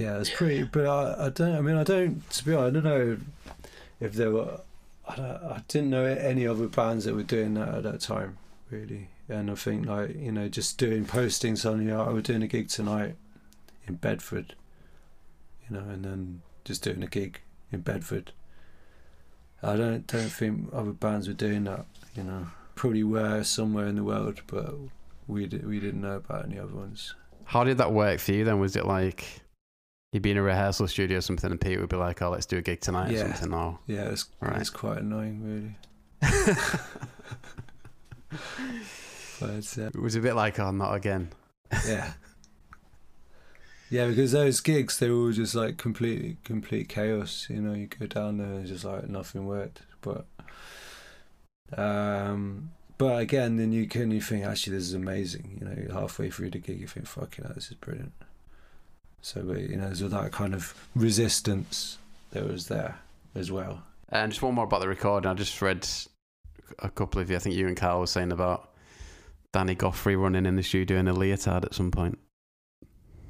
yeah, 0.00 0.18
it's 0.18 0.30
pretty. 0.30 0.62
But 0.62 0.86
I, 0.86 1.26
I 1.26 1.28
don't. 1.28 1.54
I 1.54 1.60
mean, 1.60 1.76
I 1.76 1.84
don't. 1.84 2.28
To 2.30 2.44
be 2.44 2.54
honest, 2.54 2.68
I 2.68 2.80
don't 2.80 2.84
know 2.84 3.18
if 4.00 4.14
there 4.14 4.30
were. 4.30 4.60
I, 5.06 5.16
don't, 5.16 5.26
I 5.26 5.62
didn't 5.68 5.90
know 5.90 6.04
any 6.04 6.46
other 6.46 6.68
bands 6.68 7.04
that 7.04 7.14
were 7.14 7.22
doing 7.22 7.54
that 7.54 7.68
at 7.68 7.82
that 7.82 8.00
time, 8.00 8.38
really. 8.70 9.08
And 9.28 9.50
I 9.50 9.54
think 9.54 9.86
like 9.86 10.16
you 10.16 10.32
know, 10.32 10.48
just 10.48 10.78
doing 10.78 11.04
postings 11.04 11.08
posting 11.08 11.56
suddenly. 11.56 11.92
I 11.92 12.08
was 12.08 12.22
doing 12.22 12.42
a 12.42 12.46
gig 12.46 12.68
tonight 12.68 13.16
in 13.86 13.96
Bedford, 13.96 14.54
you 15.68 15.76
know, 15.76 15.82
and 15.82 16.02
then 16.02 16.42
just 16.64 16.82
doing 16.82 17.02
a 17.02 17.06
gig 17.06 17.40
in 17.70 17.80
Bedford. 17.80 18.32
I 19.62 19.76
don't 19.76 20.06
don't 20.06 20.32
think 20.32 20.70
other 20.72 20.92
bands 20.92 21.28
were 21.28 21.34
doing 21.34 21.64
that, 21.64 21.84
you 22.14 22.22
know. 22.22 22.46
Probably 22.74 23.04
were 23.04 23.44
somewhere 23.44 23.86
in 23.86 23.96
the 23.96 24.04
world, 24.04 24.40
but 24.46 24.74
we 25.26 25.46
di- 25.46 25.58
we 25.58 25.78
didn't 25.78 26.00
know 26.00 26.16
about 26.16 26.46
any 26.46 26.58
other 26.58 26.74
ones. 26.74 27.14
How 27.44 27.64
did 27.64 27.76
that 27.76 27.92
work 27.92 28.20
for 28.20 28.32
you 28.32 28.44
then? 28.44 28.60
Was 28.60 28.76
it 28.76 28.86
like 28.86 29.42
you'd 30.12 30.22
be 30.22 30.30
in 30.32 30.36
a 30.36 30.42
rehearsal 30.42 30.88
studio 30.88 31.18
or 31.18 31.20
something 31.20 31.50
and 31.50 31.60
Pete 31.60 31.78
would 31.80 31.88
be 31.88 31.96
like, 31.96 32.20
oh, 32.22 32.30
let's 32.30 32.46
do 32.46 32.58
a 32.58 32.62
gig 32.62 32.80
tonight 32.80 33.10
Yeah. 33.12 33.20
or 33.24 33.34
something? 33.34 33.54
Or... 33.54 33.78
Yeah, 33.86 34.08
it's 34.10 34.26
Right. 34.40 34.60
it's 34.60 34.70
quite 34.70 34.98
annoying, 34.98 35.42
really. 35.44 35.76
But 39.40 39.78
uh, 39.78 39.86
It 39.86 39.96
was 40.00 40.16
a 40.16 40.20
bit 40.20 40.34
like, 40.34 40.58
oh, 40.58 40.70
not 40.70 40.94
again. 40.94 41.30
yeah, 41.88 42.12
yeah, 43.90 44.06
because 44.08 44.32
those 44.32 44.60
gigs 44.60 44.98
they 44.98 45.08
were 45.08 45.26
all 45.26 45.32
just 45.32 45.54
like 45.54 45.76
completely 45.78 46.36
complete 46.44 46.88
chaos. 46.88 47.46
You 47.48 47.60
know, 47.62 47.74
you 47.74 47.86
go 47.86 48.06
down 48.06 48.38
there 48.38 48.48
and 48.48 48.60
it's 48.60 48.70
just 48.70 48.84
like 48.84 49.08
nothing 49.08 49.46
worked. 49.46 49.82
But 50.00 50.26
um, 51.76 52.70
but 52.98 53.20
again, 53.20 53.56
then 53.56 53.72
you 53.72 53.86
can 53.86 54.10
you 54.10 54.20
think 54.20 54.44
actually 54.44 54.76
this 54.76 54.84
is 54.88 54.94
amazing. 54.94 55.58
You 55.60 55.66
know, 55.68 56.00
halfway 56.00 56.28
through 56.30 56.50
the 56.50 56.58
gig 56.58 56.80
you 56.80 56.86
think 56.88 57.06
fucking 57.06 57.44
hell, 57.44 57.54
this 57.54 57.68
is 57.70 57.74
brilliant. 57.74 58.12
So 59.22 59.40
you 59.40 59.76
know, 59.76 59.90
there's 59.90 60.00
that 60.00 60.32
kind 60.32 60.54
of 60.54 60.74
resistance 60.94 61.98
that 62.32 62.48
was 62.48 62.68
there 62.68 62.98
as 63.34 63.52
well. 63.52 63.82
And 64.08 64.32
just 64.32 64.42
one 64.42 64.54
more 64.54 64.64
about 64.64 64.80
the 64.80 64.88
recording. 64.88 65.30
I 65.30 65.34
just 65.34 65.60
read 65.62 65.86
a 66.78 66.88
couple 66.88 67.20
of 67.20 67.30
you. 67.30 67.36
I 67.36 67.38
think 67.38 67.54
you 67.54 67.68
and 67.68 67.76
Carl 67.76 68.00
were 68.00 68.06
saying 68.06 68.32
about 68.32 68.70
Danny 69.52 69.76
Goffey 69.76 70.20
running 70.20 70.46
in 70.46 70.56
the 70.56 70.62
studio 70.62 70.98
in 70.98 71.08
a 71.08 71.12
leotard 71.12 71.64
at 71.64 71.74
some 71.74 71.90
point. 71.90 72.18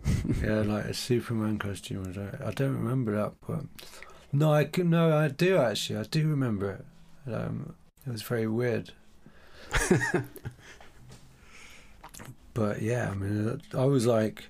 yeah, 0.43 0.63
like 0.63 0.87
a 0.87 0.95
Superman 0.95 1.59
costume. 1.59 2.07
I 2.09 2.13
don't, 2.13 2.43
I 2.49 2.51
don't 2.53 2.75
remember 2.75 3.17
that, 3.17 3.33
but 3.47 3.65
no, 4.33 4.53
I 4.53 4.65
can, 4.65 4.91
no, 4.91 5.17
I 5.17 5.29
do 5.29 5.59
actually. 5.59 5.99
I 5.99 6.05
do 6.05 6.29
remember 6.29 6.71
it. 6.73 6.85
Um, 7.33 7.75
it 8.07 8.11
was 8.11 8.23
very 8.23 8.47
weird, 8.47 8.93
but 12.55 12.81
yeah, 12.81 13.11
I 13.11 13.15
mean, 13.15 13.61
I 13.75 13.85
was 13.85 14.07
like, 14.07 14.45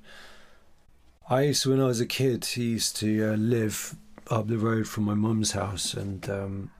I 1.30 1.42
used 1.42 1.62
to 1.62 1.70
when 1.70 1.80
I 1.80 1.86
was 1.86 2.00
a 2.00 2.06
kid. 2.06 2.44
He 2.44 2.70
used 2.70 2.96
to 2.96 3.32
uh, 3.32 3.36
live 3.36 3.94
up 4.28 4.48
the 4.48 4.58
road 4.58 4.88
from 4.88 5.04
my 5.04 5.14
mum's 5.14 5.52
house, 5.52 5.94
and 5.94 6.28
um, 6.28 6.70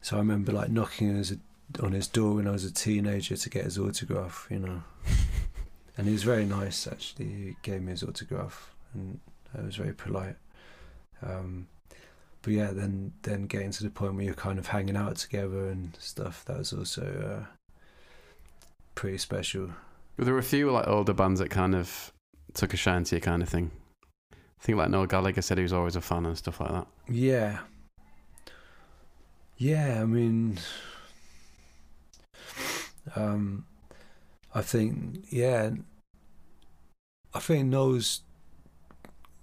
so 0.00 0.14
I 0.14 0.20
remember 0.20 0.52
like 0.52 0.70
knocking 0.70 1.10
on 1.10 1.16
his, 1.16 1.36
on 1.82 1.90
his 1.90 2.06
door 2.06 2.36
when 2.36 2.46
I 2.46 2.52
was 2.52 2.64
a 2.64 2.72
teenager 2.72 3.36
to 3.36 3.50
get 3.50 3.64
his 3.64 3.76
autograph. 3.76 4.46
You 4.50 4.60
know. 4.60 4.82
And 5.96 6.06
he 6.06 6.12
was 6.12 6.22
very 6.22 6.44
nice, 6.44 6.86
actually. 6.86 7.24
He 7.26 7.56
gave 7.62 7.82
me 7.82 7.90
his 7.90 8.04
autograph, 8.04 8.72
and 8.94 9.18
I 9.52 9.62
was 9.62 9.74
very 9.74 9.92
polite. 9.92 10.36
Um, 11.26 11.66
but 12.42 12.52
yeah, 12.52 12.70
then 12.70 13.14
then 13.22 13.48
getting 13.48 13.72
to 13.72 13.82
the 13.82 13.90
point 13.90 14.14
where 14.14 14.22
you're 14.22 14.34
kind 14.34 14.60
of 14.60 14.68
hanging 14.68 14.96
out 14.96 15.16
together 15.16 15.68
and 15.70 15.96
stuff, 15.98 16.44
that 16.44 16.56
was 16.56 16.72
also 16.72 17.02
uh, 17.02 17.46
pretty 18.94 19.18
special. 19.18 19.70
There 20.16 20.32
were 20.32 20.38
a 20.38 20.44
few 20.44 20.70
like 20.70 20.86
older 20.86 21.14
bands 21.14 21.40
that 21.40 21.50
kind 21.50 21.74
of 21.74 22.12
took 22.54 22.72
a 22.72 22.76
shine 22.76 23.02
to 23.02 23.16
you, 23.16 23.20
kind 23.20 23.42
of 23.42 23.48
thing. 23.48 23.72
I 24.60 24.64
think 24.64 24.78
like 24.78 24.90
Noel 24.90 25.06
Gallagher 25.06 25.42
said 25.42 25.58
he 25.58 25.62
was 25.62 25.72
always 25.72 25.96
a 25.96 26.00
fan 26.00 26.26
and 26.26 26.36
stuff 26.36 26.60
like 26.60 26.70
that. 26.70 26.86
Yeah. 27.08 27.60
Yeah, 29.56 30.00
I 30.02 30.04
mean, 30.04 30.58
um, 33.16 33.64
I 34.54 34.62
think, 34.62 35.24
yeah, 35.30 35.70
I 37.34 37.40
think 37.40 37.66
Noel's 37.66 38.22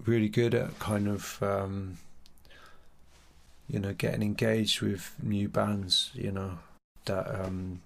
really 0.06 0.30
good 0.30 0.54
at 0.54 0.78
kind 0.80 1.08
of, 1.08 1.42
um, 1.42 1.98
you 3.68 3.80
know, 3.80 3.94
getting 3.94 4.22
engaged 4.22 4.82
with 4.82 5.16
new 5.22 5.50
bands, 5.50 6.12
you 6.14 6.32
know, 6.32 6.60
that, 7.06 7.46
um, 7.46 7.82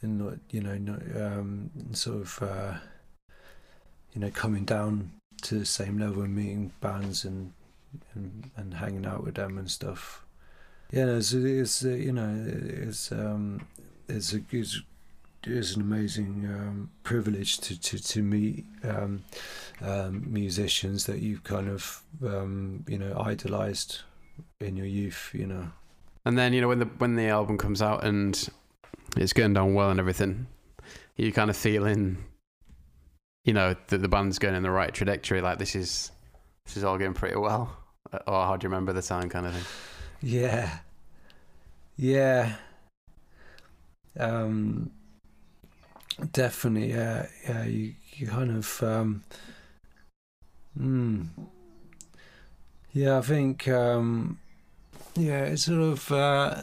and 0.00 0.18
not, 0.18 0.34
you 0.50 0.60
know, 0.62 0.78
not, 0.78 1.00
um, 1.16 1.70
sort 1.92 2.22
of, 2.22 2.42
uh, 2.42 2.74
you 4.14 4.20
know, 4.20 4.30
coming 4.30 4.64
down 4.64 5.10
to 5.42 5.58
the 5.58 5.66
same 5.66 5.98
level 5.98 6.22
and 6.22 6.34
meeting 6.34 6.72
bands 6.80 7.24
and 7.24 7.52
and, 8.14 8.50
and 8.56 8.74
hanging 8.74 9.06
out 9.06 9.22
with 9.22 9.34
them 9.34 9.56
and 9.58 9.70
stuff. 9.70 10.24
Yeah, 10.90 11.16
it's, 11.16 11.32
it's 11.32 11.84
uh, 11.84 11.90
you 11.90 12.12
know 12.12 12.44
it's 12.46 13.12
um 13.12 13.66
it's 14.08 14.32
a 14.32 14.40
it's 14.50 14.82
it 15.46 15.54
was 15.54 15.76
an 15.76 15.82
amazing 15.82 16.46
um, 16.46 16.90
privilege 17.02 17.58
to 17.58 17.78
to 17.80 17.98
to 17.98 18.22
meet 18.22 18.64
um, 18.82 19.24
um, 19.82 20.24
musicians 20.26 21.06
that 21.06 21.20
you've 21.20 21.44
kind 21.44 21.68
of 21.68 22.02
um, 22.24 22.84
you 22.88 22.98
know 22.98 23.16
idolized 23.18 24.00
in 24.60 24.76
your 24.76 24.86
youth. 24.86 25.30
You 25.34 25.46
know, 25.46 25.68
And 26.24 26.38
then 26.38 26.52
you 26.52 26.60
know 26.60 26.68
when 26.68 26.78
the 26.78 26.86
when 26.98 27.16
the 27.16 27.28
album 27.28 27.58
comes 27.58 27.82
out 27.82 28.04
and 28.04 28.48
it's 29.16 29.32
going 29.32 29.52
down 29.54 29.74
well 29.74 29.90
and 29.90 30.00
everything, 30.00 30.46
you 31.16 31.32
kind 31.32 31.50
of 31.50 31.56
feeling, 31.56 32.24
you 33.44 33.52
know, 33.52 33.76
that 33.88 33.98
the 33.98 34.08
band's 34.08 34.38
going 34.38 34.54
in 34.54 34.62
the 34.62 34.70
right 34.70 34.92
trajectory. 34.92 35.40
Like 35.40 35.58
this 35.58 35.74
is 35.74 36.10
this 36.64 36.76
is 36.76 36.84
all 36.84 36.98
going 36.98 37.14
pretty 37.14 37.36
well. 37.36 37.76
Uh, 38.12 38.18
Or 38.26 38.44
how 38.44 38.56
do 38.56 38.64
you 38.64 38.70
remember 38.70 38.92
the 38.92 39.02
time, 39.02 39.28
kind 39.28 39.46
of 39.46 39.54
thing? 39.54 39.64
Yeah. 40.22 40.78
Yeah. 41.96 42.56
Um 44.18 44.90
definitely 46.30 46.90
yeah 46.90 47.26
yeah 47.44 47.64
you, 47.64 47.94
you 48.12 48.26
kind 48.28 48.50
of 48.52 48.82
um 48.84 49.24
mm, 50.78 51.26
yeah 52.92 53.18
I 53.18 53.20
think 53.22 53.66
um 53.66 54.38
yeah 55.16 55.40
it's 55.46 55.64
sort 55.64 55.80
of 55.80 56.12
uh 56.12 56.62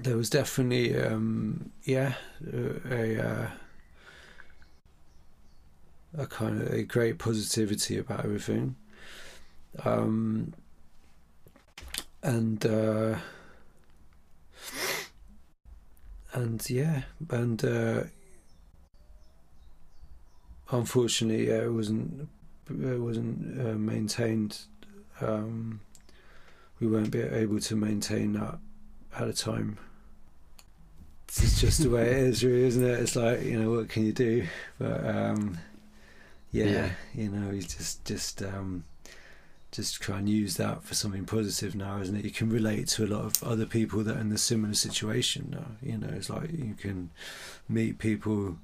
there 0.00 0.16
was 0.16 0.28
definitely 0.28 0.96
um 1.00 1.70
yeah 1.84 2.14
a, 2.52 2.94
a 2.94 3.18
uh 3.22 3.46
a 6.16 6.26
kind 6.26 6.62
of 6.62 6.72
a 6.72 6.82
great 6.82 7.18
positivity 7.18 7.98
about 7.98 8.24
everything 8.24 8.76
um 9.84 10.52
and 12.24 12.64
uh, 12.64 13.16
and 16.32 16.68
yeah, 16.68 17.02
and 17.30 17.64
uh, 17.64 18.04
unfortunately, 20.72 21.48
yeah, 21.48 21.64
it 21.64 21.72
wasn't 21.72 22.28
it 22.68 23.00
wasn't 23.00 23.60
uh, 23.60 23.74
maintained. 23.74 24.58
Um, 25.20 25.80
we 26.80 26.88
weren't 26.88 27.10
be 27.10 27.20
able 27.20 27.60
to 27.60 27.76
maintain 27.76 28.32
that 28.32 28.58
at 29.16 29.28
a 29.28 29.32
time. 29.32 29.78
It's 31.28 31.60
just 31.60 31.82
the 31.82 31.90
way 31.90 32.06
it 32.10 32.16
is, 32.16 32.44
really, 32.44 32.64
isn't 32.64 32.84
it? 32.84 33.00
It's 33.00 33.16
like 33.16 33.42
you 33.42 33.60
know, 33.60 33.70
what 33.70 33.90
can 33.90 34.06
you 34.06 34.12
do? 34.12 34.46
But 34.78 35.04
um, 35.06 35.58
yeah, 36.54 36.64
Yeah. 36.64 36.90
you 37.14 37.28
know, 37.28 37.50
you 37.50 37.62
just 37.62 38.04
just 38.04 38.42
um, 38.42 38.84
just 39.72 40.00
try 40.00 40.18
and 40.18 40.28
use 40.28 40.56
that 40.56 40.82
for 40.84 40.94
something 40.94 41.24
positive 41.24 41.74
now, 41.74 42.00
isn't 42.00 42.16
it? 42.16 42.24
You 42.24 42.30
can 42.30 42.48
relate 42.48 42.86
to 42.88 43.04
a 43.04 43.08
lot 43.08 43.24
of 43.24 43.42
other 43.42 43.66
people 43.66 44.04
that 44.04 44.16
are 44.16 44.20
in 44.20 44.28
the 44.30 44.38
similar 44.38 44.74
situation 44.74 45.48
now. 45.50 45.76
You 45.82 45.98
know, 45.98 46.08
it's 46.12 46.30
like 46.30 46.52
you 46.52 46.74
can 46.78 47.10
meet 47.68 47.98
people 47.98 48.58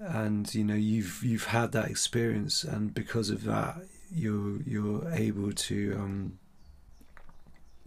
and 0.00 0.54
you 0.54 0.64
know 0.64 0.74
you've 0.74 1.22
you've 1.22 1.46
had 1.46 1.72
that 1.72 1.88
experience 1.88 2.64
and 2.64 2.92
because 2.92 3.30
of 3.30 3.44
that 3.44 3.76
you're 4.12 4.60
you're 4.66 5.08
able 5.12 5.52
to 5.52 5.94
um 5.98 6.38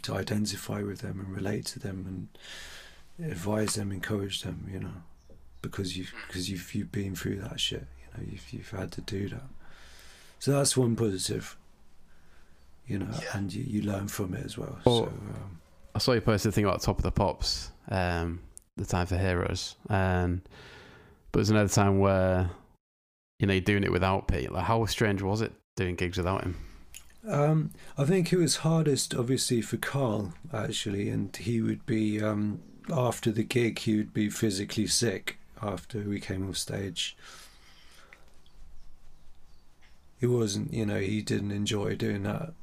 to 0.01 0.15
identify 0.15 0.81
with 0.81 0.99
them 0.99 1.19
and 1.19 1.35
relate 1.35 1.65
to 1.65 1.79
them 1.79 2.05
and 3.19 3.29
advise 3.31 3.75
them 3.75 3.91
encourage 3.91 4.41
them 4.41 4.67
you 4.71 4.79
know 4.79 4.93
because 5.61 5.97
you've 5.97 6.13
because 6.27 6.49
you've 6.49 6.73
you've 6.73 6.91
been 6.91 7.13
through 7.13 7.35
that 7.35 7.59
shit 7.59 7.85
you 8.17 8.23
know 8.25 8.29
you've 8.31 8.51
you've 8.53 8.69
had 8.71 8.91
to 8.93 9.01
do 9.01 9.29
that 9.29 9.43
so 10.39 10.51
that's 10.51 10.75
one 10.77 10.95
positive 10.95 11.55
you 12.87 12.99
know 12.99 13.07
Yeah. 13.21 13.37
and 13.37 13.53
you, 13.53 13.63
you 13.63 13.81
learn 13.83 14.07
from 14.07 14.33
it 14.33 14.45
as 14.45 14.57
well 14.57 14.77
Well, 14.85 14.97
so 14.97 15.03
um, 15.07 15.59
I 15.95 15.99
saw 15.99 16.13
you 16.13 16.21
posted 16.21 16.49
a 16.49 16.51
thing 16.51 16.65
about 16.65 16.81
Top 16.81 16.97
of 16.97 17.03
the 17.03 17.11
Pops, 17.11 17.71
um, 17.89 18.39
the 18.75 18.85
time 18.85 19.07
for 19.07 19.17
heroes, 19.17 19.75
and 19.89 20.41
but 21.31 21.39
there's 21.39 21.49
another 21.49 21.69
time 21.69 21.97
where 21.99 22.51
you 23.39 23.47
know 23.47 23.53
you're 23.53 23.61
doing 23.61 23.83
it 23.83 23.91
without 23.91 24.27
Pete. 24.27 24.51
Like, 24.51 24.65
how 24.65 24.85
strange 24.85 25.23
was 25.23 25.41
it 25.41 25.53
doing 25.75 25.95
gigs 25.95 26.17
without 26.17 26.43
him? 26.43 26.55
Um, 27.27 27.71
I 27.97 28.05
think 28.05 28.31
it 28.31 28.37
was 28.37 28.57
hardest, 28.57 29.15
obviously, 29.15 29.59
for 29.61 29.77
Carl 29.77 30.33
actually, 30.53 31.09
and 31.09 31.35
he 31.35 31.61
would 31.61 31.83
be 31.87 32.21
um, 32.21 32.59
after 32.93 33.31
the 33.31 33.43
gig. 33.43 33.79
He 33.79 33.97
would 33.97 34.13
be 34.13 34.29
physically 34.29 34.85
sick 34.85 35.39
after 35.63 36.01
we 36.01 36.19
came 36.19 36.47
off 36.47 36.57
stage. 36.57 37.17
He 40.19 40.25
wasn't, 40.25 40.73
you 40.73 40.85
know, 40.85 40.99
he 40.99 41.21
didn't 41.21 41.51
enjoy 41.51 41.95
doing 41.95 42.23
that 42.23 42.53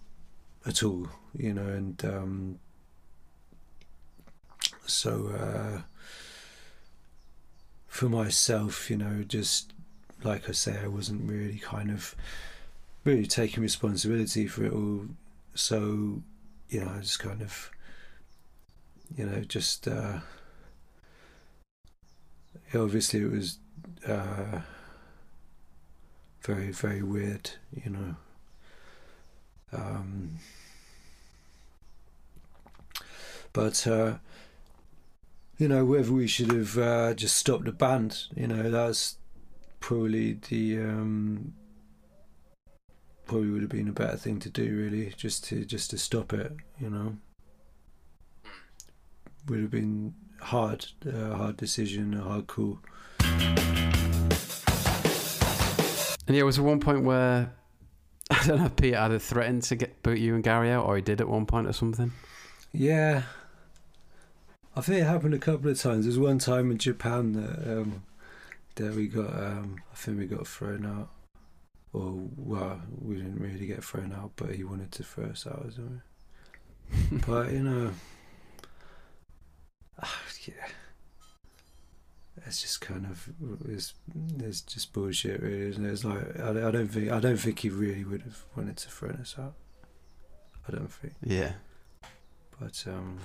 at 0.66 0.82
all, 0.82 1.08
you 1.36 1.54
know, 1.54 1.66
and 1.66 2.04
um, 2.04 2.58
so 4.86 5.28
uh, 5.28 5.82
for 7.86 8.08
myself, 8.08 8.90
you 8.90 8.96
know, 8.96 9.24
just 9.26 9.72
like 10.24 10.48
I 10.48 10.52
say, 10.52 10.78
I 10.82 10.88
wasn't 10.88 11.30
really 11.30 11.58
kind 11.58 11.90
of 11.90 12.14
really 13.04 13.26
taking 13.26 13.62
responsibility 13.62 14.46
for 14.46 14.64
it 14.64 14.72
all. 14.72 15.06
So, 15.54 16.22
you 16.68 16.80
know, 16.80 16.92
I 16.96 17.00
just 17.00 17.20
kind 17.20 17.42
of, 17.42 17.70
you 19.16 19.26
know, 19.26 19.40
just 19.42 19.86
uh, 19.86 20.20
obviously 22.74 23.20
it 23.20 23.30
was 23.30 23.58
uh, 24.08 24.60
very, 26.44 26.70
very 26.70 27.02
weird, 27.02 27.50
you 27.72 27.90
know. 27.90 28.16
Um, 29.72 30.38
but 33.52 33.86
uh, 33.86 34.18
you 35.58 35.68
know, 35.68 35.84
whether 35.84 36.12
we 36.12 36.26
should 36.26 36.52
have 36.52 36.78
uh, 36.78 37.14
just 37.14 37.36
stopped 37.36 37.64
the 37.64 37.72
band, 37.72 38.24
you 38.36 38.46
know, 38.46 38.70
that's 38.70 39.16
probably 39.80 40.38
the 40.48 40.78
um, 40.78 41.54
probably 43.26 43.50
would 43.50 43.62
have 43.62 43.70
been 43.70 43.88
a 43.88 43.92
better 43.92 44.16
thing 44.16 44.38
to 44.40 44.50
do 44.50 44.76
really 44.76 45.12
just 45.16 45.44
to 45.44 45.64
just 45.64 45.90
to 45.90 45.98
stop 45.98 46.32
it 46.32 46.52
you 46.78 46.90
know 46.90 47.16
would 49.48 49.60
have 49.60 49.70
been 49.70 50.14
hard 50.40 50.86
a 51.06 51.34
hard 51.34 51.56
decision 51.56 52.14
a 52.14 52.20
hard 52.20 52.46
call 52.46 52.78
And 56.26 56.36
yeah, 56.36 56.42
was 56.42 56.56
there 56.56 56.64
one 56.64 56.80
point 56.80 57.04
where 57.04 57.52
I 58.30 58.46
don't 58.46 58.58
know 58.58 58.66
if 58.66 58.76
Pete 58.76 58.94
either 58.94 59.18
threatened 59.18 59.62
to 59.64 59.76
get 59.76 60.02
boot 60.02 60.18
you 60.18 60.34
and 60.34 60.42
Gary 60.42 60.70
out, 60.70 60.86
or 60.86 60.96
he 60.96 61.02
did 61.02 61.20
at 61.20 61.28
one 61.28 61.46
point 61.46 61.66
or 61.66 61.72
something. 61.72 62.12
yeah. 62.72 63.22
I 64.76 64.80
think 64.80 65.02
it 65.02 65.04
happened 65.04 65.34
a 65.34 65.38
couple 65.38 65.70
of 65.70 65.80
times. 65.80 66.04
There's 66.04 66.18
one 66.18 66.38
time 66.40 66.72
in 66.72 66.78
Japan 66.78 67.32
that 67.34 67.78
um, 67.78 68.02
that 68.74 68.94
we 68.94 69.06
got 69.06 69.30
um, 69.32 69.76
I 69.92 69.94
think 69.94 70.18
we 70.18 70.26
got 70.26 70.48
thrown 70.48 70.84
out. 70.84 71.10
Or 71.92 72.12
well 72.36 72.80
we 73.00 73.14
didn't 73.16 73.38
really 73.38 73.66
get 73.66 73.84
thrown 73.84 74.12
out 74.12 74.32
but 74.34 74.56
he 74.56 74.64
wanted 74.64 74.90
to 74.92 75.04
throw 75.04 75.26
us 75.26 75.46
out 75.46 75.64
or 75.64 75.70
something. 75.70 76.02
But 77.26 77.52
you 77.52 77.60
know, 77.62 77.92
ah, 80.02 80.18
yeah, 80.46 80.66
it's 82.46 82.62
just 82.62 82.80
kind 82.80 83.06
of 83.06 83.28
it's, 83.68 83.94
it's 84.38 84.60
just 84.60 84.92
bullshit, 84.92 85.40
really, 85.42 85.68
isn't 85.70 85.84
it? 85.84 85.90
It's 85.92 86.04
like 86.04 86.40
I, 86.40 86.50
I 86.68 86.70
don't 86.70 86.88
think 86.88 87.10
I 87.10 87.20
don't 87.20 87.36
think 87.38 87.58
he 87.60 87.68
really 87.70 88.04
would 88.04 88.22
have 88.22 88.44
wanted 88.56 88.76
to 88.78 88.88
throw 88.88 89.10
us 89.10 89.34
out. 89.38 89.54
I 90.68 90.72
don't 90.72 90.90
think, 90.92 91.14
Yeah. 91.22 91.52
but 92.60 92.82
um, 92.86 93.18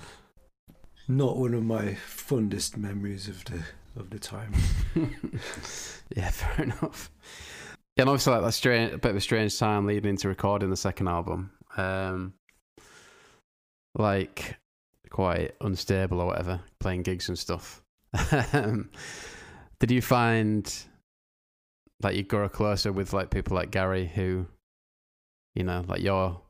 not 1.08 1.36
one 1.38 1.54
of 1.54 1.64
my 1.64 1.94
fondest 1.94 2.76
memories 2.76 3.28
of 3.28 3.44
the 3.46 3.62
of 3.96 4.10
the 4.10 4.18
time. 4.18 4.52
yeah, 6.16 6.30
fair 6.30 6.64
enough. 6.64 7.10
Yeah, 7.96 8.02
and 8.02 8.10
obviously 8.10 8.32
like 8.34 8.42
that 8.42 8.52
strange, 8.52 8.92
a 8.92 8.98
bit 8.98 9.10
of 9.10 9.16
a 9.16 9.20
strange 9.20 9.58
time 9.58 9.86
leading 9.86 10.10
into 10.10 10.28
recording 10.28 10.70
the 10.70 10.76
second 10.76 11.08
album. 11.08 11.50
Um, 11.76 12.34
like 13.96 14.56
quite 15.10 15.52
unstable 15.60 16.20
or 16.20 16.26
whatever, 16.26 16.60
playing 16.78 17.02
gigs 17.02 17.28
and 17.28 17.38
stuff. 17.38 17.82
Um, 18.52 18.90
did 19.78 19.90
you 19.90 20.02
find 20.02 20.72
like 22.02 22.16
you 22.16 22.22
grow 22.22 22.48
closer 22.48 22.92
with 22.92 23.12
like 23.12 23.30
people 23.30 23.54
like 23.54 23.70
Gary, 23.70 24.10
who, 24.14 24.46
you 25.54 25.64
know, 25.64 25.84
like 25.86 26.00
you're, 26.00 26.40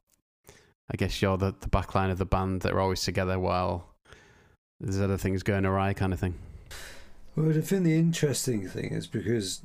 I 0.90 0.96
guess 0.96 1.20
you're 1.20 1.36
the 1.36 1.54
the 1.60 1.68
backline 1.68 2.10
of 2.10 2.18
the 2.18 2.24
band 2.26 2.62
that 2.62 2.72
are 2.72 2.80
always 2.80 3.02
together 3.02 3.38
while 3.38 3.86
there's 4.80 5.00
other 5.00 5.18
things 5.18 5.42
going 5.42 5.66
awry, 5.66 5.92
kind 5.92 6.12
of 6.12 6.20
thing. 6.20 6.34
Well, 7.36 7.50
I 7.50 7.60
think 7.60 7.84
the 7.84 7.98
interesting 7.98 8.68
thing 8.68 8.92
is 8.92 9.06
because 9.06 9.62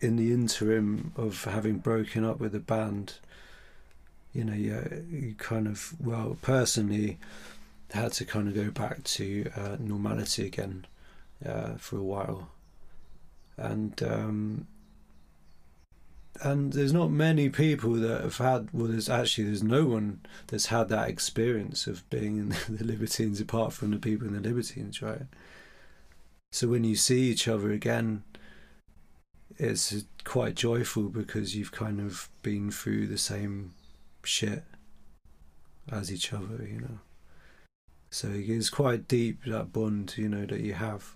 in 0.00 0.16
the 0.16 0.32
interim 0.32 1.12
of 1.16 1.44
having 1.44 1.78
broken 1.78 2.24
up 2.24 2.40
with 2.40 2.52
the 2.52 2.60
band, 2.60 3.14
you 4.32 4.44
know, 4.44 4.54
you, 4.54 5.04
you 5.10 5.34
kind 5.36 5.66
of, 5.66 5.94
well, 6.00 6.36
personally, 6.40 7.18
had 7.90 8.12
to 8.12 8.24
kind 8.24 8.48
of 8.48 8.54
go 8.54 8.70
back 8.70 9.02
to 9.02 9.50
uh, 9.56 9.76
normality 9.78 10.46
again 10.46 10.86
uh, 11.46 11.74
for 11.76 11.96
a 11.96 12.02
while. 12.02 12.50
And, 13.56 14.02
um, 14.02 14.66
and 16.42 16.72
there's 16.72 16.92
not 16.92 17.10
many 17.10 17.48
people 17.50 17.92
that 17.94 18.22
have 18.22 18.38
had, 18.38 18.68
well, 18.72 18.88
there's 18.88 19.10
actually, 19.10 19.44
there's 19.44 19.62
no 19.62 19.84
one 19.84 20.20
that's 20.46 20.66
had 20.66 20.88
that 20.88 21.08
experience 21.08 21.86
of 21.86 22.08
being 22.08 22.38
in 22.38 22.48
the 22.76 22.84
Libertines 22.84 23.40
apart 23.40 23.72
from 23.72 23.90
the 23.90 23.98
people 23.98 24.26
in 24.26 24.34
the 24.34 24.40
Libertines, 24.40 25.02
right? 25.02 25.22
so 26.52 26.66
when 26.66 26.82
you 26.82 26.96
see 26.96 27.30
each 27.30 27.46
other 27.46 27.70
again, 27.70 28.24
it's 29.56 30.04
quite 30.24 30.54
joyful 30.54 31.04
because 31.04 31.54
you've 31.54 31.72
kind 31.72 32.00
of 32.00 32.28
been 32.42 32.70
through 32.70 33.06
the 33.06 33.18
same 33.18 33.72
shit 34.24 34.64
as 35.92 36.12
each 36.12 36.32
other, 36.32 36.66
you 36.66 36.80
know. 36.80 36.98
So 38.10 38.28
it's 38.32 38.70
quite 38.70 39.06
deep 39.06 39.44
that 39.44 39.72
bond, 39.72 40.14
you 40.16 40.28
know, 40.28 40.44
that 40.46 40.60
you 40.60 40.74
have. 40.74 41.14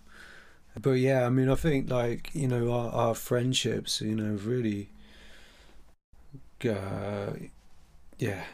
But 0.80 0.92
yeah, 0.92 1.24
I 1.24 1.30
mean, 1.30 1.48
I 1.48 1.54
think 1.54 1.88
like 1.90 2.30
you 2.34 2.48
know 2.48 2.72
our, 2.72 2.90
our 2.90 3.14
friendships, 3.14 4.00
you 4.00 4.16
know, 4.16 4.38
really, 4.42 4.88
uh, 6.68 7.32
yeah, 8.18 8.44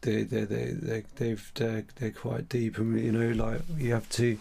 they 0.00 0.22
they 0.22 0.44
they 0.44 0.72
they 0.72 1.04
they've 1.16 1.52
they're, 1.54 1.84
they're 1.96 2.10
quite 2.10 2.48
deep, 2.48 2.78
and 2.78 2.98
you 2.98 3.12
know, 3.12 3.44
like 3.44 3.60
you 3.76 3.92
have 3.92 4.08
to, 4.10 4.38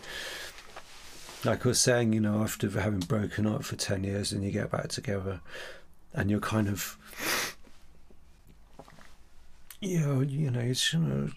like 1.44 1.66
I 1.66 1.70
was 1.70 1.82
saying, 1.82 2.14
you 2.14 2.22
know, 2.22 2.42
after 2.42 2.70
having 2.70 3.02
broken 3.02 3.46
up 3.46 3.66
for 3.66 3.76
ten 3.76 4.04
years, 4.06 4.32
and 4.32 4.44
you 4.44 4.52
get 4.52 4.72
back 4.72 4.88
together, 4.88 5.42
and 6.14 6.30
you're 6.32 6.40
kind 6.40 6.70
of, 6.70 6.98
you 9.82 10.00
know, 10.00 10.22
you 10.22 10.50
know, 10.52 10.62
it's 10.62 10.94
you 10.94 11.00
know 11.00 11.32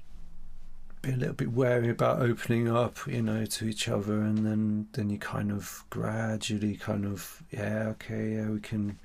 be 1.04 1.12
a 1.12 1.16
little 1.16 1.34
bit 1.34 1.52
wary 1.52 1.90
about 1.90 2.22
opening 2.22 2.68
up, 2.68 2.98
you 3.06 3.22
know, 3.22 3.44
to 3.44 3.66
each 3.66 3.88
other, 3.88 4.22
and 4.22 4.38
then 4.38 4.88
then 4.92 5.10
you 5.10 5.18
kind 5.18 5.50
of 5.50 5.84
gradually 5.90 6.76
kind 6.76 7.04
of 7.04 7.42
yeah, 7.50 7.88
okay, 7.88 8.34
yeah, 8.36 8.48
we 8.48 8.60
can, 8.60 8.98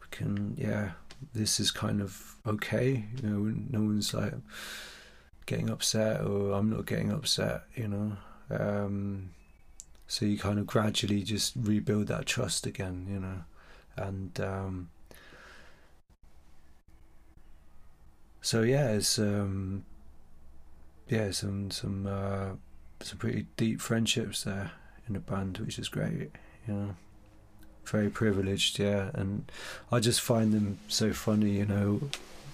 we 0.00 0.06
can, 0.10 0.54
yeah, 0.56 0.92
this 1.32 1.58
is 1.58 1.70
kind 1.70 2.00
of 2.00 2.36
okay, 2.46 3.04
you 3.16 3.28
know, 3.28 3.54
no 3.70 3.80
one's 3.80 4.14
like 4.14 4.34
getting 5.46 5.70
upset 5.70 6.20
or 6.22 6.52
I'm 6.52 6.70
not 6.70 6.86
getting 6.86 7.12
upset, 7.12 7.64
you 7.74 7.88
know. 7.88 8.16
Um, 8.50 9.30
so 10.06 10.26
you 10.26 10.38
kind 10.38 10.58
of 10.58 10.66
gradually 10.66 11.22
just 11.22 11.54
rebuild 11.56 12.06
that 12.08 12.26
trust 12.26 12.66
again, 12.66 13.06
you 13.10 13.18
know, 13.18 13.44
and 13.96 14.40
um, 14.40 14.90
so 18.40 18.62
yeah, 18.62 18.90
it's 18.90 19.18
um, 19.18 19.84
yeah, 21.14 21.30
some 21.30 21.70
some 21.70 22.06
uh, 22.06 22.56
some 23.00 23.18
pretty 23.18 23.46
deep 23.56 23.80
friendships 23.80 24.44
there 24.44 24.72
in 25.06 25.14
the 25.14 25.20
band, 25.20 25.58
which 25.58 25.78
is 25.78 25.88
great. 25.88 26.32
You 26.66 26.74
know, 26.74 26.96
very 27.84 28.10
privileged, 28.10 28.78
yeah. 28.78 29.10
And 29.14 29.50
I 29.92 30.00
just 30.00 30.20
find 30.20 30.52
them 30.52 30.78
so 30.88 31.12
funny. 31.12 31.52
You 31.52 31.66
know, 31.66 32.00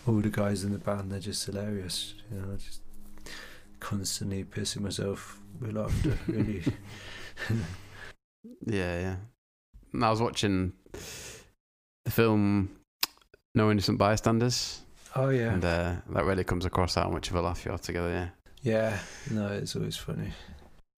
all 0.07 0.21
the 0.21 0.29
guys 0.29 0.63
in 0.63 0.73
the 0.73 0.79
band, 0.79 1.11
they're 1.11 1.21
just 1.21 1.47
hilarious. 1.47 2.15
You 2.31 2.41
know, 2.41 2.57
just 2.57 2.83
constantly 3.81 4.45
pissing 4.45 4.83
myself 4.83 5.39
with 5.59 5.73
laughter. 5.73 6.19
really. 6.27 6.63
yeah, 8.67 9.01
yeah. 9.01 9.17
And 9.93 10.05
I 10.05 10.11
was 10.11 10.21
watching 10.21 10.75
the 12.05 12.11
film 12.11 12.77
No 13.55 13.71
Innocent 13.71 13.97
Bystanders. 13.97 14.83
Oh 15.17 15.31
yeah, 15.31 15.53
and 15.55 15.65
uh, 15.65 15.95
that 16.11 16.25
really 16.25 16.45
comes 16.45 16.65
across 16.65 16.95
how 16.95 17.09
much 17.09 17.31
of 17.31 17.37
a 17.37 17.41
laugh 17.41 17.65
you 17.65 17.73
are 17.73 17.79
together. 17.79 18.11
Yeah. 18.11 18.29
Yeah, 18.63 18.99
no, 19.31 19.49
it's 19.49 19.75
always 19.75 19.97
funny. 19.97 20.33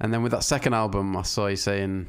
And 0.01 0.13
then 0.13 0.23
with 0.23 0.33
that 0.33 0.45
second 0.45 0.75
album, 0.75 1.17
I 1.17 1.23
saw 1.23 1.47
you 1.47 1.57
saying 1.57 2.09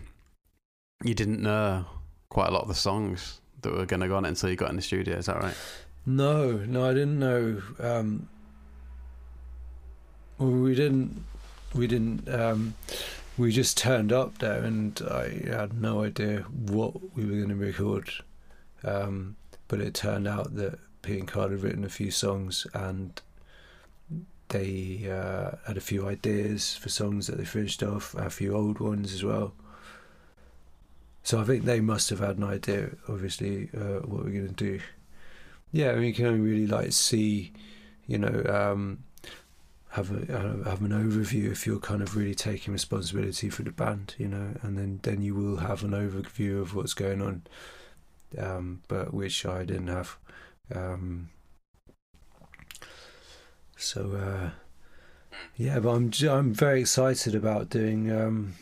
you 1.04 1.14
didn't 1.14 1.42
know 1.42 1.86
quite 2.30 2.50
a 2.50 2.52
lot 2.52 2.64
of 2.64 2.68
the 2.68 2.76
songs 2.76 3.40
that 3.62 3.72
were 3.72 3.86
going 3.86 4.00
to 4.00 4.08
go 4.08 4.16
on 4.16 4.26
it 4.26 4.30
until 4.30 4.50
you 4.50 4.56
got 4.56 4.70
in 4.70 4.76
the 4.76 4.82
studio. 4.82 5.16
Is 5.16 5.28
that 5.28 5.42
right? 5.42 5.56
No, 6.06 6.52
no, 6.52 6.90
I 6.90 6.94
didn't 6.94 7.20
know. 7.20 7.62
Um, 7.80 8.28
well, 10.38 10.50
we 10.50 10.76
didn't. 10.76 11.24
We 11.74 11.88
didn't. 11.88 12.28
Um, 12.28 12.74
we 13.38 13.52
just 13.52 13.78
turned 13.78 14.12
up 14.12 14.40
there, 14.40 14.64
and 14.64 15.00
I 15.10 15.30
had 15.48 15.80
no 15.80 16.04
idea 16.04 16.40
what 16.50 17.16
we 17.16 17.26
were 17.26 17.38
going 17.38 17.50
to 17.50 17.56
record. 17.56 18.10
Um, 18.84 19.36
but 19.68 19.80
it 19.80 19.94
turned 19.94 20.28
out 20.28 20.56
that 20.56 20.80
Pete 21.02 21.20
and 21.20 21.28
Carl 21.28 21.50
had 21.50 21.62
written 21.62 21.84
a 21.84 21.90
few 21.90 22.12
songs, 22.12 22.68
and 22.74 23.22
they 24.54 25.10
uh, 25.10 25.58
had 25.68 25.78
a 25.78 25.82
few 25.82 26.08
ideas 26.08 26.76
for 26.76 26.90
songs 26.90 27.28
that 27.28 27.38
they 27.38 27.46
finished 27.46 27.84
off, 27.84 28.16
a 28.16 28.30
few 28.30 28.56
old 28.56 28.80
ones 28.80 29.14
as 29.14 29.24
well. 29.24 29.54
So 31.24 31.40
I 31.40 31.44
think 31.44 31.64
they 31.64 31.80
must 31.80 32.10
have 32.10 32.20
had 32.20 32.38
an 32.38 32.44
idea, 32.44 32.92
obviously, 33.10 33.70
uh, 33.76 34.06
what 34.06 34.24
we're 34.24 34.32
going 34.32 34.54
to 34.54 34.54
do. 34.54 34.80
Yeah, 35.72 35.92
I 35.92 35.96
mean, 35.96 36.04
you 36.04 36.14
can 36.14 36.28
only 36.28 36.40
really 36.40 36.68
like 36.68 36.92
see, 36.92 37.52
you 38.06 38.18
know, 38.18 38.44
um, 38.48 39.04
have 39.90 40.12
a 40.12 40.70
have 40.70 40.82
an 40.82 40.92
overview 40.92 41.52
if 41.52 41.66
you're 41.66 41.80
kind 41.80 42.02
of 42.02 42.16
really 42.16 42.36
taking 42.36 42.74
responsibility 42.74 43.50
for 43.50 43.64
the 43.64 43.72
band, 43.72 44.16
you 44.18 44.28
know, 44.28 44.56
and 44.62 44.78
then 44.78 45.00
then 45.04 45.22
you 45.22 45.34
will 45.36 45.58
have 45.58 45.84
an 45.84 45.92
overview 45.92 46.62
of 46.62 46.76
what's 46.76 46.94
going 46.94 47.22
on. 47.22 47.44
Um, 48.38 48.82
but 48.88 49.14
which 49.14 49.46
I 49.46 49.66
didn't 49.66 49.88
have. 49.88 50.18
Um, 50.74 51.30
so 53.84 54.12
uh, 54.16 54.50
yeah, 55.58 55.80
but 55.80 55.90
I'm 55.90 56.12
I'm 56.30 56.54
very 56.54 56.82
excited 56.82 57.36
about 57.36 57.70
doing 57.70 58.12
um, 58.12 58.54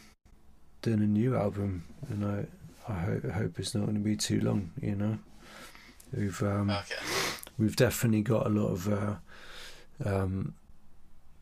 doing 0.82 1.00
a 1.00 1.08
new 1.08 1.36
album, 1.36 1.84
and 2.10 2.26
I 2.26 2.92
I 2.92 2.98
hope, 2.98 3.26
I 3.26 3.32
hope 3.32 3.60
it's 3.60 3.76
not 3.76 3.86
going 3.86 3.96
to 3.96 4.02
be 4.02 4.16
too 4.16 4.42
long. 4.42 4.72
You 4.82 4.96
know, 4.96 5.20
we've 6.12 6.42
um, 6.42 6.72
okay. 6.72 6.96
we've 7.58 7.76
definitely 7.76 8.24
got 8.24 8.48
a 8.48 8.50
lot 8.50 8.70
of 8.70 8.92
uh, 8.92 9.16
um, 10.04 10.56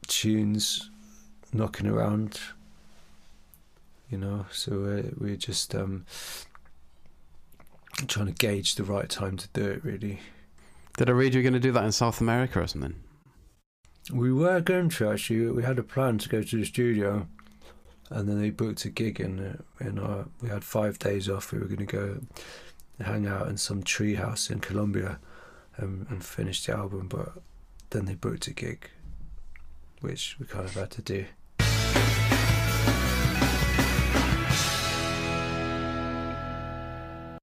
tunes 0.08 0.90
knocking 1.54 1.88
around. 1.88 2.40
You 4.10 4.18
know, 4.18 4.46
so 4.52 4.74
we're 4.74 5.12
we're 5.18 5.38
just 5.38 5.74
um, 5.74 6.06
trying 8.08 8.28
to 8.28 8.34
gauge 8.34 8.76
the 8.76 8.84
right 8.84 9.10
time 9.10 9.38
to 9.38 9.48
do 9.54 9.66
it. 9.66 9.86
Really. 9.86 10.20
Did 10.98 11.10
I 11.10 11.14
read 11.14 11.34
you 11.34 11.40
were 11.40 11.44
going 11.44 11.54
to 11.54 11.60
do 11.62 11.72
that 11.72 11.86
in 11.86 11.94
South 11.94 12.20
America 12.20 12.60
or 12.60 12.68
something? 12.68 12.96
We 14.12 14.34
were 14.34 14.60
going 14.60 14.90
to 14.90 15.10
actually. 15.10 15.52
We 15.52 15.64
had 15.64 15.78
a 15.78 15.84
plan 15.84 16.18
to 16.20 16.30
go 16.30 16.42
to 16.42 16.58
the 16.58 16.66
studio, 16.66 17.28
and 18.10 18.28
then 18.28 18.42
they 18.42 18.50
booked 18.50 18.86
a 18.86 18.90
gig 18.90 19.20
in 19.20 19.64
in 19.80 20.00
our. 20.00 20.26
We 20.42 20.50
had 20.50 20.64
five 20.64 20.98
days 21.00 21.30
off. 21.30 21.52
We 21.52 21.60
were 21.60 21.66
going 21.66 21.86
to 21.86 21.86
go 21.86 22.18
hang 23.00 23.28
out 23.28 23.48
in 23.48 23.58
some 23.58 23.84
treehouse 23.84 24.50
in 24.50 24.60
Colombia, 24.60 25.20
and, 25.78 26.08
and 26.10 26.24
finish 26.24 26.66
the 26.66 26.74
album. 26.76 27.08
But 27.08 27.34
then 27.92 28.06
they 28.06 28.16
booked 28.16 28.48
a 28.48 28.54
gig, 28.54 28.90
which 30.02 30.38
we 30.40 30.46
kind 30.46 30.66
of 30.66 30.74
had 30.74 30.92
to 30.92 31.02
do. 31.02 31.26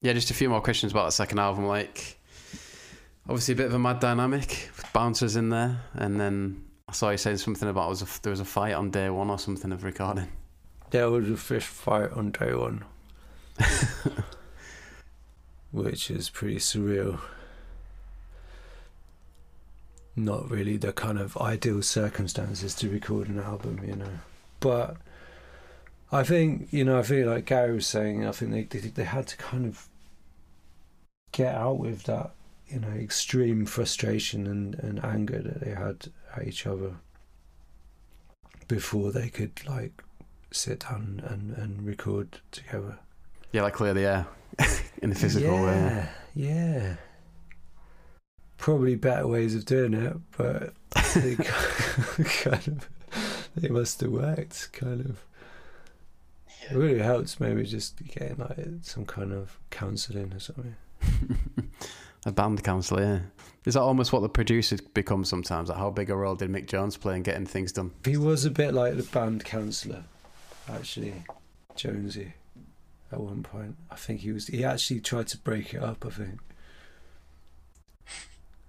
Yeah, 0.02 0.12
just 0.12 0.30
a 0.30 0.34
few 0.34 0.48
more 0.48 0.60
questions 0.60 0.92
about 0.92 1.06
the 1.06 1.12
second 1.12 1.38
album. 1.38 1.66
Like, 1.66 2.15
obviously 3.28 3.54
a 3.54 3.56
bit 3.56 3.66
of 3.66 3.74
a 3.74 3.78
mad 3.78 4.00
dynamic 4.00 4.70
with 4.76 4.92
bouncers 4.92 5.36
in 5.36 5.50
there, 5.50 5.80
and 5.94 6.20
then 6.20 6.64
I 6.88 6.92
saw 6.92 7.10
you 7.10 7.18
saying 7.18 7.38
something 7.38 7.68
about 7.68 7.88
was 7.88 8.02
a, 8.02 8.22
there 8.22 8.30
was 8.30 8.40
a 8.40 8.44
fight 8.44 8.74
on 8.74 8.90
day 8.90 9.10
one 9.10 9.30
or 9.30 9.38
something 9.38 9.72
of 9.72 9.84
recording. 9.84 10.28
There 10.90 11.10
was 11.10 11.28
a 11.30 11.36
fish 11.36 11.64
fight 11.64 12.12
on 12.12 12.30
day 12.30 12.54
one, 12.54 12.84
which 15.72 16.10
is 16.10 16.30
pretty 16.30 16.58
surreal. 16.58 17.20
Not 20.14 20.50
really 20.50 20.76
the 20.76 20.92
kind 20.92 21.18
of 21.18 21.36
ideal 21.36 21.82
circumstances 21.82 22.74
to 22.76 22.88
record 22.88 23.28
an 23.28 23.40
album, 23.40 23.80
you 23.86 23.96
know, 23.96 24.18
but. 24.60 24.96
I 26.12 26.22
think 26.22 26.68
you 26.70 26.84
know. 26.84 27.00
I 27.00 27.02
feel 27.02 27.28
like 27.28 27.46
Gary 27.46 27.74
was 27.74 27.86
saying. 27.88 28.24
I 28.24 28.30
think 28.30 28.70
they 28.70 28.78
they, 28.78 28.88
they 28.90 29.02
had 29.02 29.26
to 29.26 29.36
kind 29.36 29.66
of 29.66 29.88
get 31.32 31.52
out 31.52 31.80
with 31.80 32.04
that 32.04 32.30
you 32.68 32.80
know 32.80 32.88
extreme 32.88 33.66
frustration 33.66 34.46
and, 34.46 34.74
and 34.76 35.04
anger 35.04 35.40
that 35.40 35.60
they 35.60 35.70
had 35.70 36.08
at 36.34 36.46
each 36.46 36.66
other 36.66 36.96
before 38.68 39.12
they 39.12 39.28
could 39.28 39.64
like 39.66 40.02
sit 40.50 40.80
down 40.80 41.22
and, 41.26 41.56
and 41.56 41.86
record 41.86 42.40
together. 42.50 42.98
Yeah, 43.52 43.62
like 43.62 43.74
clear 43.74 43.94
the 43.94 44.02
air 44.02 44.26
in 45.02 45.10
the 45.10 45.16
physical 45.16 45.52
yeah, 45.52 45.64
way. 45.64 46.08
Yeah. 46.34 46.96
Probably 48.58 48.96
better 48.96 49.26
ways 49.26 49.54
of 49.54 49.64
doing 49.64 49.94
it, 49.94 50.16
but 50.36 50.72
they 51.14 51.36
kind 51.36 52.68
of 52.68 52.88
they 53.54 53.68
must 53.68 54.00
have 54.00 54.10
worked 54.10 54.72
kind 54.72 55.00
of. 55.00 55.24
It 56.68 56.74
really 56.74 56.98
helps 56.98 57.38
maybe 57.38 57.64
just 57.64 58.04
getting 58.06 58.38
like 58.38 58.58
some 58.82 59.06
kind 59.06 59.32
of 59.32 59.58
counselling 59.70 60.32
or 60.32 60.40
something. 60.40 60.74
A 62.26 62.32
band 62.32 62.62
counsellor, 62.64 63.02
yeah. 63.02 63.20
Is 63.64 63.74
that 63.74 63.82
almost 63.82 64.12
what 64.12 64.20
the 64.20 64.28
producers 64.28 64.80
become 64.80 65.24
sometimes? 65.24 65.68
Like 65.68 65.78
how 65.78 65.90
big 65.90 66.10
a 66.10 66.16
role 66.16 66.34
did 66.34 66.50
Mick 66.50 66.66
Jones 66.66 66.96
play 66.96 67.14
in 67.16 67.22
getting 67.22 67.46
things 67.46 67.70
done? 67.70 67.92
He 68.04 68.16
was 68.16 68.44
a 68.44 68.50
bit 68.50 68.74
like 68.74 68.96
the 68.96 69.04
band 69.04 69.44
counsellor, 69.44 70.02
actually, 70.68 71.14
Jonesy. 71.76 72.34
At 73.12 73.20
one 73.20 73.44
point, 73.44 73.76
I 73.92 73.94
think 73.94 74.20
he 74.20 74.32
was. 74.32 74.48
He 74.48 74.64
actually 74.64 74.98
tried 75.00 75.28
to 75.28 75.38
break 75.38 75.72
it 75.72 75.82
up. 75.82 76.04
I 76.04 76.10
think. 76.10 76.40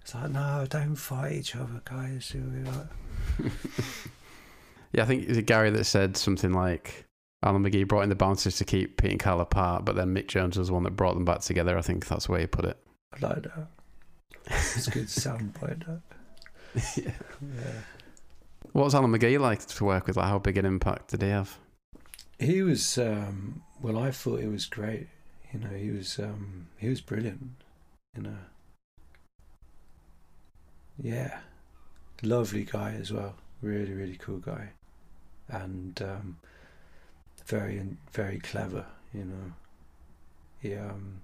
It's 0.02 0.14
like, 0.14 0.30
no, 0.30 0.64
don't 0.70 0.94
fight 0.94 1.32
each 1.32 1.56
other, 1.56 1.82
guys. 1.84 2.34
yeah, 4.92 5.02
I 5.02 5.04
think 5.04 5.24
it 5.24 5.28
was 5.28 5.38
Gary 5.42 5.70
that 5.70 5.84
said 5.84 6.16
something 6.16 6.52
like, 6.52 7.04
Alan 7.42 7.62
McGee 7.64 7.86
brought 7.86 8.02
in 8.02 8.08
the 8.08 8.14
bouncers 8.14 8.56
to 8.56 8.64
keep 8.64 8.96
Pete 9.02 9.10
and 9.10 9.20
Carl 9.20 9.40
apart, 9.40 9.84
but 9.84 9.96
then 9.96 10.14
Mick 10.14 10.28
Jones 10.28 10.56
was 10.56 10.68
the 10.68 10.74
one 10.74 10.84
that 10.84 10.92
brought 10.92 11.14
them 11.14 11.24
back 11.24 11.40
together. 11.40 11.76
I 11.76 11.82
think 11.82 12.06
that's 12.06 12.26
the 12.26 12.32
way 12.32 12.40
he 12.42 12.46
put 12.46 12.64
it. 12.64 12.78
I. 13.12 13.66
It's 14.46 14.88
a 14.88 14.90
good 14.90 15.06
soundbite. 15.06 15.86
That. 15.86 16.00
yeah. 16.96 17.12
Yeah. 17.40 17.80
What 18.72 18.84
was 18.84 18.94
Alan 18.94 19.12
McGee 19.12 19.40
like 19.40 19.64
to 19.64 19.84
work 19.84 20.06
with? 20.06 20.16
Like, 20.16 20.26
how 20.26 20.38
big 20.38 20.58
an 20.58 20.66
impact 20.66 21.10
did 21.10 21.22
he 21.22 21.28
have? 21.28 21.56
He 22.38 22.62
was 22.62 22.98
um, 22.98 23.62
well. 23.80 23.98
I 23.98 24.10
thought 24.10 24.40
he 24.40 24.46
was 24.46 24.66
great. 24.66 25.08
You 25.52 25.60
know, 25.60 25.70
he 25.70 25.90
was 25.90 26.18
um, 26.18 26.68
he 26.76 26.88
was 26.88 27.00
brilliant. 27.00 27.50
You 28.16 28.22
know, 28.22 28.36
yeah, 31.00 31.38
lovely 32.22 32.64
guy 32.64 32.92
as 33.00 33.12
well. 33.12 33.34
Really, 33.62 33.92
really 33.92 34.16
cool 34.16 34.38
guy, 34.38 34.70
and 35.48 36.00
um, 36.02 36.38
very, 37.46 37.82
very 38.12 38.38
clever. 38.38 38.86
You 39.12 39.24
know, 39.24 39.52
he 40.60 40.74
um, 40.74 41.22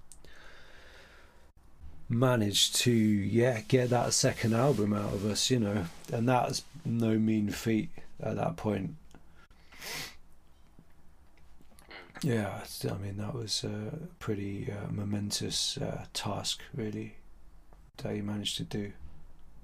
managed 2.15 2.77
to 2.77 2.93
yeah 2.93 3.61
get 3.69 3.91
that 3.91 4.13
second 4.13 4.55
album 4.55 4.93
out 4.93 5.13
of 5.13 5.25
us. 5.25 5.51
You 5.51 5.61
know, 5.61 5.85
and 6.13 6.29
that's 6.29 6.63
no 6.85 7.19
mean 7.19 7.51
feat 7.51 7.91
at 8.23 8.37
that 8.37 8.57
point. 8.57 8.95
Yeah, 12.23 12.61
I 12.91 12.95
mean 12.95 13.19
that 13.19 13.35
was 13.35 13.65
a 13.65 13.91
pretty 14.19 14.73
uh, 14.73 14.91
momentous 14.91 15.77
uh, 15.77 16.07
task, 16.15 16.63
really, 16.75 17.17
that 17.99 18.17
you 18.17 18.23
managed 18.23 18.57
to 18.57 18.65
do. 18.65 18.93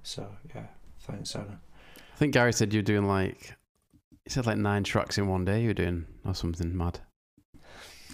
So 0.02 0.26
yeah, 0.54 0.66
thanks, 1.00 1.34
Alan. 1.34 1.58
I 1.96 2.16
think 2.16 2.34
Gary 2.34 2.52
said 2.52 2.74
you 2.74 2.80
were 2.80 2.84
doing 2.84 3.06
like, 3.06 3.54
he 4.24 4.30
said 4.30 4.44
like 4.44 4.58
nine 4.58 4.84
tracks 4.84 5.16
in 5.16 5.26
one 5.26 5.46
day 5.46 5.62
you 5.62 5.68
were 5.68 5.74
doing, 5.74 6.06
or 6.22 6.34
something 6.34 6.76
mad. 6.76 7.00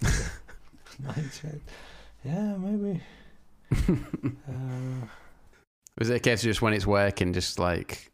nine 1.00 1.30
yeah, 2.24 2.56
maybe. 2.56 3.00
Uh, 3.72 5.06
Was 5.98 6.10
it 6.10 6.16
a 6.16 6.20
case 6.20 6.42
of 6.42 6.48
just 6.48 6.62
when 6.62 6.74
it's 6.74 6.86
working, 6.86 7.32
just 7.32 7.58
like 7.58 8.10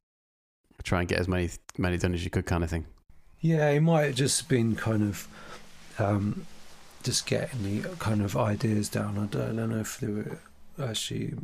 try 0.83 1.01
and 1.01 1.09
get 1.09 1.19
as 1.21 1.29
many 1.29 1.51
many 1.79 1.97
done 1.99 2.15
as 2.15 2.25
you 2.25 2.31
could, 2.31 2.47
kind 2.47 2.65
of 2.65 2.71
thing? 2.71 2.87
yeah, 3.41 3.73
he 3.73 3.81
might 3.81 4.05
have 4.05 4.15
just 4.15 4.49
been 4.49 4.77
kind 4.77 5.03
of 5.03 5.27
um, 5.99 6.47
just 7.03 7.27
getting 7.27 7.83
the 7.83 7.89
kind 7.97 8.23
of 8.23 8.37
ideas 8.37 8.89
down. 8.89 9.19
I 9.19 9.27
don't, 9.27 9.43
I 9.43 9.47
don't 9.47 9.71
know 9.71 9.81
if 9.81 9.99
they 9.99 10.07
were 10.07 10.39
actually. 10.81 11.35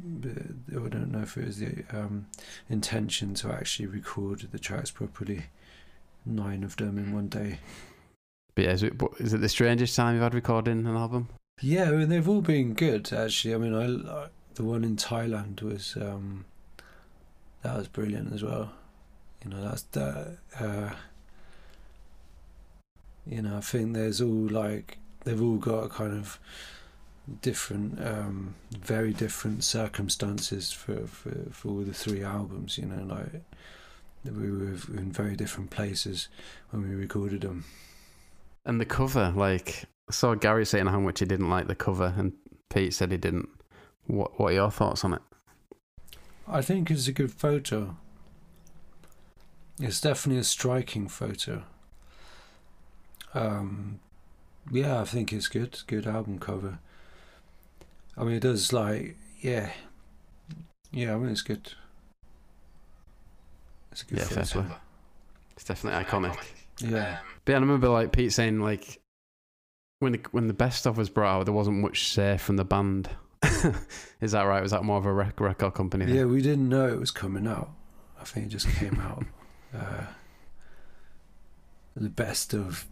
I 0.71 0.89
don't 0.89 1.11
know 1.11 1.23
if 1.23 1.37
it 1.37 1.47
was 1.47 1.59
the 1.59 1.85
um, 1.93 2.27
intention 2.71 3.35
to 3.35 3.53
actually 3.53 3.87
record 3.87 4.49
the 4.53 4.59
tracks 4.59 4.91
properly. 4.93 5.45
Nine 6.25 6.63
of 6.63 6.77
them 6.77 6.99
in 6.99 7.13
one 7.13 7.29
day. 7.29 7.59
But 8.55 8.65
yeah, 8.65 8.73
is 8.73 8.83
it, 8.83 8.95
is 9.19 9.33
it 9.35 9.41
the 9.41 9.49
strangest 9.49 9.97
time 9.97 10.15
you've 10.15 10.23
had 10.23 10.35
recording 10.35 10.87
an 10.87 10.97
album? 10.97 11.29
Yeah, 11.61 11.85
I 11.85 11.91
mean, 11.93 12.09
they've 12.09 12.29
all 12.29 12.41
been 12.41 12.75
good 12.75 13.13
actually. 13.13 13.55
I 13.55 13.59
mean, 13.59 13.75
I, 13.75 14.11
I 14.11 14.27
the 14.55 14.65
one 14.65 14.85
in 14.85 14.97
Thailand 14.97 15.63
was 15.63 15.97
um, 15.97 16.45
that 17.63 17.77
was 17.77 17.89
brilliant 17.89 18.33
as 18.33 18.43
well. 18.43 18.73
You 19.45 19.51
know, 19.51 19.63
that's 19.63 19.83
that. 19.83 20.39
Uh, 20.59 20.91
you 23.27 23.43
know, 23.43 23.57
I 23.59 23.61
think 23.61 23.95
there's 23.95 24.21
all 24.21 24.49
like 24.49 24.99
they've 25.25 25.41
all 25.43 25.57
got 25.57 25.85
a 25.85 25.89
kind 25.89 26.13
of 26.13 26.39
different, 27.43 28.05
um, 28.05 28.55
very 28.71 29.13
different 29.13 29.65
circumstances 29.65 30.73
for, 30.73 31.07
for 31.07 31.33
for 31.51 31.69
all 31.69 31.81
the 31.81 31.93
three 31.93 32.23
albums. 32.23 32.79
You 32.79 32.87
know, 32.87 33.05
like 33.05 33.43
we 34.25 34.51
were 34.51 34.73
in 34.97 35.13
very 35.13 35.37
different 35.37 35.71
places 35.71 36.29
when 36.71 36.89
we 36.89 36.95
recorded 36.95 37.43
them. 37.43 37.65
And 38.69 38.79
the 38.81 38.85
cover, 38.85 39.33
like 39.35 39.87
I 40.09 40.13
saw 40.13 40.35
Gary 40.35 40.67
saying 40.67 40.87
how 40.87 41.01
much 41.01 41.21
he 41.21 41.25
didn't 41.27 41.49
like 41.49 41.67
the 41.69 41.75
cover, 41.75 42.15
and 42.17 42.35
Pete 42.69 42.93
said 42.95 43.11
he 43.11 43.17
didn't. 43.17 43.49
What 44.07 44.39
What 44.39 44.51
are 44.53 44.55
your 44.55 44.71
thoughts 44.71 45.05
on 45.05 45.15
it? 45.15 45.23
I 46.47 46.61
think 46.63 46.91
it's 46.91 47.09
a 47.09 47.13
good 47.13 47.33
photo. 47.33 47.97
It's 49.81 50.01
definitely 50.01 50.41
a 50.41 50.45
striking 50.45 51.09
photo. 51.09 51.65
Um, 53.33 54.01
yeah, 54.71 55.01
I 55.01 55.05
think 55.05 55.33
it's 55.33 55.49
good. 55.49 55.81
Good 55.87 56.07
album 56.07 56.39
cover. 56.39 56.79
I 58.19 58.25
mean, 58.25 58.35
it 58.35 58.41
does 58.41 58.73
like, 58.73 59.17
yeah, 59.41 59.71
yeah. 60.93 61.15
I 61.15 61.19
mean, 61.19 61.31
it's 61.31 61.43
good. 61.43 61.73
It's 63.93 64.03
a 64.03 64.07
good 64.07 64.19
Yeah, 64.19 64.25
photo. 64.25 64.63
play. 64.63 64.77
It's 65.55 65.65
definitely 65.65 66.05
iconic. 66.05 66.37
Yeah, 66.81 67.19
But 67.45 67.55
I 67.57 67.59
remember 67.59 67.89
like 67.89 68.13
Pete 68.13 68.33
saying 68.33 68.61
like 68.61 69.01
when 70.01 70.13
the 70.13 70.21
when 70.31 70.47
the 70.49 70.55
best 70.55 70.79
stuff 70.81 70.97
was 70.97 71.11
brought 71.11 71.41
out, 71.41 71.45
there 71.47 71.55
wasn't 71.55 71.79
much 71.79 72.09
say 72.13 72.37
from 72.39 72.57
the 72.57 72.65
band. 72.65 73.09
Is 74.21 74.33
that 74.33 74.43
right? 74.43 74.63
Was 74.63 74.71
that 74.73 74.85
more 74.85 74.99
of 74.99 75.07
a 75.07 75.13
rec- 75.13 75.41
record 75.41 75.75
company? 75.75 76.07
thing? 76.07 76.15
yeah. 76.15 76.25
We 76.25 76.43
didn't 76.43 76.69
know 76.69 76.89
it 76.89 76.99
was 76.99 77.11
coming 77.11 77.47
out. 77.47 77.71
I 78.21 78.25
think 78.25 78.47
it 78.47 78.51
just 78.51 78.69
came 78.69 78.99
out. 79.01 79.25
Uh, 79.75 80.05
the 81.97 82.09
best 82.09 82.55
of 82.55 82.87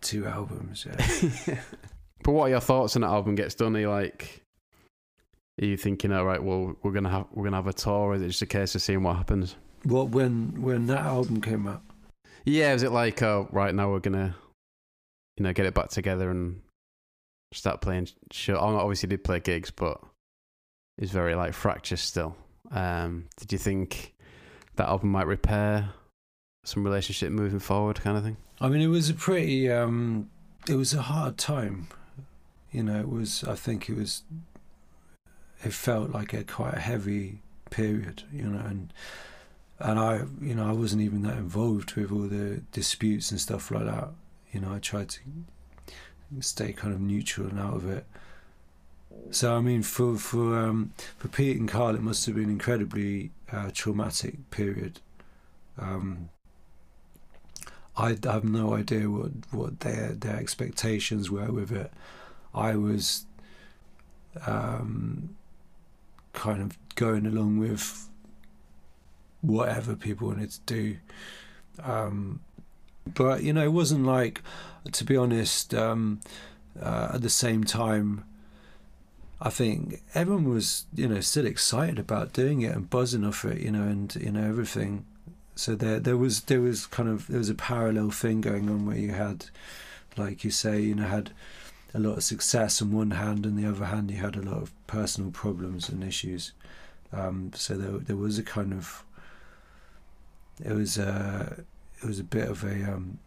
two 0.00 0.26
albums. 0.26 0.86
Yeah. 0.86 1.60
But 2.22 2.32
what 2.32 2.44
are 2.44 2.50
your 2.50 2.60
thoughts 2.60 2.94
when 2.94 3.00
that 3.00 3.08
album 3.08 3.34
gets 3.34 3.54
done? 3.54 3.74
Are 3.74 3.80
you 3.80 3.88
like, 3.88 4.42
are 5.58 5.64
you 5.64 5.78
thinking, 5.78 6.12
all 6.12 6.26
right, 6.26 6.42
well, 6.42 6.76
we're 6.82 6.92
gonna 6.92 7.08
have 7.08 7.24
we're 7.32 7.44
gonna 7.44 7.56
have 7.56 7.66
a 7.66 7.72
tour? 7.72 7.94
Or 8.10 8.14
is 8.14 8.20
it 8.20 8.26
just 8.28 8.42
a 8.42 8.46
case 8.46 8.74
of 8.74 8.82
seeing 8.82 9.02
what 9.02 9.16
happens? 9.16 9.56
What 9.84 10.10
when 10.10 10.60
when 10.60 10.86
that 10.88 11.00
album 11.00 11.40
came 11.40 11.66
out? 11.66 11.80
Yeah, 12.44 12.72
is 12.72 12.82
it 12.82 12.92
like, 12.92 13.22
oh, 13.22 13.48
right 13.52 13.74
now 13.74 13.90
we're 13.90 14.00
gonna, 14.00 14.34
you 15.36 15.44
know, 15.44 15.52
get 15.52 15.66
it 15.66 15.74
back 15.74 15.88
together 15.88 16.30
and 16.30 16.62
start 17.52 17.80
playing 17.80 18.08
show? 18.32 18.54
Oh, 18.54 18.76
obviously 18.76 19.08
did 19.08 19.24
play 19.24 19.40
gigs, 19.40 19.70
but 19.70 20.00
it's 20.98 21.12
very 21.12 21.34
like 21.34 21.52
fractious 21.52 22.00
still. 22.00 22.36
Um, 22.70 23.26
did 23.38 23.52
you 23.52 23.58
think 23.58 24.14
that 24.76 24.88
album 24.88 25.10
might 25.10 25.26
repair 25.26 25.90
some 26.64 26.84
relationship 26.84 27.30
moving 27.30 27.58
forward, 27.58 28.00
kind 28.00 28.16
of 28.16 28.24
thing? 28.24 28.36
I 28.60 28.68
mean, 28.68 28.80
it 28.80 28.88
was 28.88 29.10
a 29.10 29.14
pretty, 29.14 29.70
um, 29.70 30.30
it 30.68 30.74
was 30.74 30.94
a 30.94 31.02
hard 31.02 31.38
time. 31.38 31.88
You 32.70 32.84
know, 32.84 33.00
it 33.00 33.08
was, 33.08 33.44
I 33.44 33.54
think 33.54 33.88
it 33.88 33.96
was, 33.96 34.22
it 35.64 35.72
felt 35.72 36.10
like 36.10 36.32
a 36.32 36.44
quite 36.44 36.74
a 36.74 36.80
heavy 36.80 37.42
period, 37.70 38.22
you 38.32 38.44
know, 38.44 38.60
and, 38.60 38.92
and 39.80 39.98
I, 39.98 40.22
you 40.40 40.54
know, 40.54 40.68
I 40.68 40.72
wasn't 40.72 41.02
even 41.02 41.22
that 41.22 41.38
involved 41.38 41.94
with 41.94 42.12
all 42.12 42.28
the 42.28 42.62
disputes 42.72 43.30
and 43.30 43.40
stuff 43.40 43.70
like 43.70 43.86
that. 43.86 44.10
You 44.52 44.60
know, 44.60 44.74
I 44.74 44.78
tried 44.78 45.08
to 45.10 45.20
stay 46.40 46.72
kind 46.72 46.92
of 46.94 47.00
neutral 47.00 47.48
and 47.48 47.58
out 47.58 47.74
of 47.74 47.88
it. 47.88 48.04
So 49.30 49.56
I 49.56 49.60
mean, 49.60 49.82
for 49.82 50.16
for 50.16 50.58
um, 50.58 50.92
for 51.18 51.28
Pete 51.28 51.58
and 51.58 51.68
Carl, 51.68 51.94
it 51.94 52.02
must 52.02 52.26
have 52.26 52.34
been 52.34 52.44
an 52.44 52.50
incredibly 52.50 53.30
uh, 53.50 53.70
traumatic 53.72 54.50
period. 54.50 55.00
Um, 55.78 56.28
I 57.96 58.16
have 58.24 58.44
no 58.44 58.74
idea 58.74 59.08
what, 59.10 59.30
what 59.50 59.80
their 59.80 60.12
their 60.12 60.36
expectations 60.36 61.30
were 61.30 61.50
with 61.50 61.72
it. 61.72 61.92
I 62.54 62.76
was 62.76 63.26
um, 64.46 65.36
kind 66.32 66.60
of 66.60 66.78
going 66.94 67.26
along 67.26 67.58
with 67.58 68.09
whatever 69.42 69.96
people 69.96 70.28
wanted 70.28 70.50
to 70.50 70.60
do. 70.66 70.96
Um, 71.82 72.40
but 73.06 73.42
you 73.42 73.52
know, 73.52 73.64
it 73.64 73.72
wasn't 73.72 74.04
like, 74.04 74.42
to 74.92 75.04
be 75.04 75.16
honest. 75.16 75.74
Um, 75.74 76.20
uh, 76.80 77.10
at 77.14 77.22
the 77.22 77.30
same 77.30 77.64
time, 77.64 78.24
I 79.40 79.50
think 79.50 80.02
everyone 80.14 80.48
was, 80.48 80.84
you 80.94 81.08
know, 81.08 81.20
still 81.20 81.46
excited 81.46 81.98
about 81.98 82.32
doing 82.32 82.62
it 82.62 82.74
and 82.74 82.88
buzzing 82.88 83.24
off 83.24 83.44
it, 83.44 83.60
you 83.60 83.70
know, 83.70 83.82
and 83.82 84.14
you 84.14 84.30
know 84.30 84.46
everything. 84.46 85.04
So 85.56 85.74
there, 85.74 85.98
there 85.98 86.16
was, 86.16 86.42
there 86.42 86.60
was 86.60 86.86
kind 86.86 87.08
of, 87.08 87.26
there 87.26 87.38
was 87.38 87.50
a 87.50 87.54
parallel 87.54 88.10
thing 88.10 88.40
going 88.40 88.68
on 88.68 88.86
where 88.86 88.96
you 88.96 89.12
had, 89.12 89.46
like 90.16 90.44
you 90.44 90.50
say, 90.50 90.80
you 90.80 90.94
know, 90.94 91.04
had 91.04 91.32
a 91.92 91.98
lot 91.98 92.16
of 92.18 92.22
success 92.22 92.80
on 92.80 92.92
one 92.92 93.10
hand, 93.12 93.44
and 93.44 93.58
the 93.58 93.68
other 93.68 93.86
hand, 93.86 94.10
you 94.10 94.18
had 94.18 94.36
a 94.36 94.42
lot 94.42 94.62
of 94.62 94.72
personal 94.86 95.30
problems 95.30 95.88
and 95.88 96.04
issues. 96.04 96.52
Um, 97.12 97.50
so 97.54 97.76
there, 97.76 97.98
there 97.98 98.16
was 98.16 98.38
a 98.38 98.44
kind 98.44 98.72
of, 98.72 99.04
it 100.64 100.72
was 100.72 100.98
a, 100.98 101.64
it 102.02 102.06
was 102.06 102.18
a 102.18 102.24
bit 102.24 102.48
of 102.48 102.64
a, 102.64 102.92
um, 102.92 103.18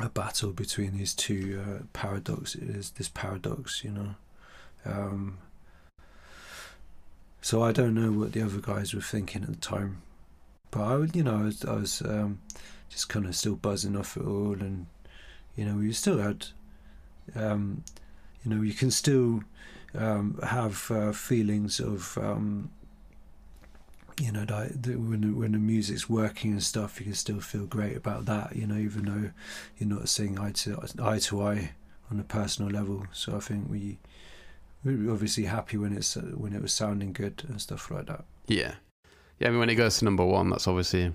a 0.00 0.08
battle 0.08 0.52
between 0.52 0.96
these 0.96 1.14
two 1.14 1.62
uh, 1.64 1.82
paradoxes. 1.92 2.90
This 2.90 3.08
paradox, 3.08 3.84
you 3.84 3.90
know. 3.90 4.14
Um, 4.84 5.38
so 7.40 7.62
I 7.62 7.72
don't 7.72 7.94
know 7.94 8.12
what 8.12 8.32
the 8.32 8.42
other 8.42 8.60
guys 8.60 8.94
were 8.94 9.00
thinking 9.00 9.42
at 9.42 9.48
the 9.48 9.56
time, 9.56 10.02
but 10.70 10.82
I 10.82 10.96
would, 10.96 11.16
you 11.16 11.24
know, 11.24 11.38
I 11.38 11.42
was, 11.42 11.64
I 11.64 11.74
was 11.74 12.02
um, 12.02 12.40
just 12.88 13.08
kind 13.08 13.26
of 13.26 13.34
still 13.34 13.56
buzzing 13.56 13.96
off 13.96 14.16
it 14.16 14.24
all, 14.24 14.52
and 14.52 14.86
you 15.56 15.64
know, 15.64 15.76
we 15.76 15.92
still 15.92 16.18
had, 16.18 16.46
um, 17.34 17.84
you 18.44 18.54
know, 18.54 18.62
you 18.62 18.72
can 18.72 18.90
still 18.90 19.42
um, 19.94 20.38
have 20.42 20.90
uh, 20.90 21.12
feelings 21.12 21.80
of, 21.80 22.16
um, 22.18 22.70
you 24.20 24.32
know, 24.32 24.44
that, 24.44 24.82
that 24.82 24.98
when 24.98 25.20
the, 25.22 25.28
when 25.32 25.52
the 25.52 25.58
music's 25.58 26.08
working 26.08 26.52
and 26.52 26.62
stuff, 26.62 26.98
you 27.00 27.06
can 27.06 27.14
still 27.14 27.40
feel 27.40 27.66
great 27.66 27.96
about 27.96 28.24
that. 28.26 28.54
You 28.56 28.66
know, 28.66 28.76
even 28.76 29.04
though 29.04 29.30
you're 29.78 29.88
not 29.88 30.08
seeing 30.08 30.38
eye 30.38 30.52
to 30.52 30.78
eye 31.02 31.18
to 31.20 31.42
eye 31.42 31.72
on 32.10 32.20
a 32.20 32.24
personal 32.24 32.70
level. 32.70 33.06
So 33.12 33.36
I 33.36 33.40
think 33.40 33.68
we 33.70 33.98
we 34.84 34.96
were 34.96 35.12
obviously 35.12 35.44
happy 35.44 35.76
when 35.76 35.92
it's 35.92 36.14
when 36.16 36.52
it 36.52 36.62
was 36.62 36.72
sounding 36.72 37.12
good 37.12 37.42
and 37.48 37.60
stuff 37.60 37.90
like 37.90 38.06
that. 38.06 38.24
Yeah, 38.46 38.74
yeah. 39.38 39.48
I 39.48 39.50
mean, 39.50 39.60
when 39.60 39.70
it 39.70 39.76
goes 39.76 39.98
to 39.98 40.04
number 40.04 40.24
one, 40.24 40.50
that's 40.50 40.66
obviously 40.68 41.12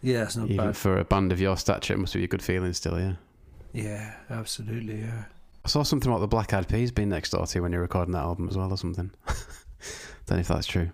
Yeah, 0.00 0.22
it's 0.24 0.36
not 0.36 0.46
even 0.50 0.66
bad. 0.68 0.76
for 0.76 0.98
a 0.98 1.04
band 1.04 1.32
of 1.32 1.40
your 1.40 1.56
stature, 1.56 1.94
it 1.94 1.98
must 1.98 2.14
be 2.14 2.24
a 2.24 2.28
good 2.28 2.42
feeling 2.42 2.72
still. 2.72 2.98
Yeah. 2.98 3.14
Yeah, 3.72 4.14
absolutely. 4.30 5.00
Yeah. 5.00 5.24
I 5.64 5.68
saw 5.68 5.82
something 5.82 6.10
about 6.10 6.20
the 6.20 6.26
Black 6.26 6.52
Eyed 6.52 6.68
Peas 6.68 6.90
being 6.90 7.08
next 7.08 7.30
door 7.30 7.46
to 7.46 7.58
you 7.58 7.62
when 7.62 7.72
you're 7.72 7.80
recording 7.80 8.12
that 8.12 8.18
album 8.20 8.48
as 8.48 8.56
well, 8.56 8.70
or 8.70 8.76
something. 8.76 9.10
Don't 10.26 10.36
know 10.36 10.40
if 10.40 10.48
that's 10.48 10.66
true. 10.66 10.90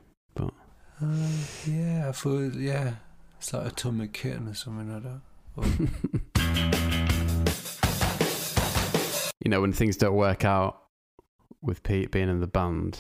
Uh, 1.01 1.29
yeah, 1.67 2.09
I 2.09 2.13
thought. 2.13 2.55
Yeah, 2.55 2.95
it's 3.39 3.53
like 3.53 3.67
Atomic 3.67 4.13
Kitten 4.13 4.49
or 4.49 4.55
something 4.55 4.93
like 4.93 5.05
that. 5.05 5.21
Or, 5.57 5.65
you 9.45 9.51
know, 9.51 9.61
when 9.61 9.73
things 9.73 9.97
don't 9.97 10.15
work 10.15 10.45
out 10.45 10.83
with 11.63 11.83
Pete 11.83 12.11
being 12.11 12.29
in 12.29 12.41
the 12.41 12.47
band, 12.47 12.99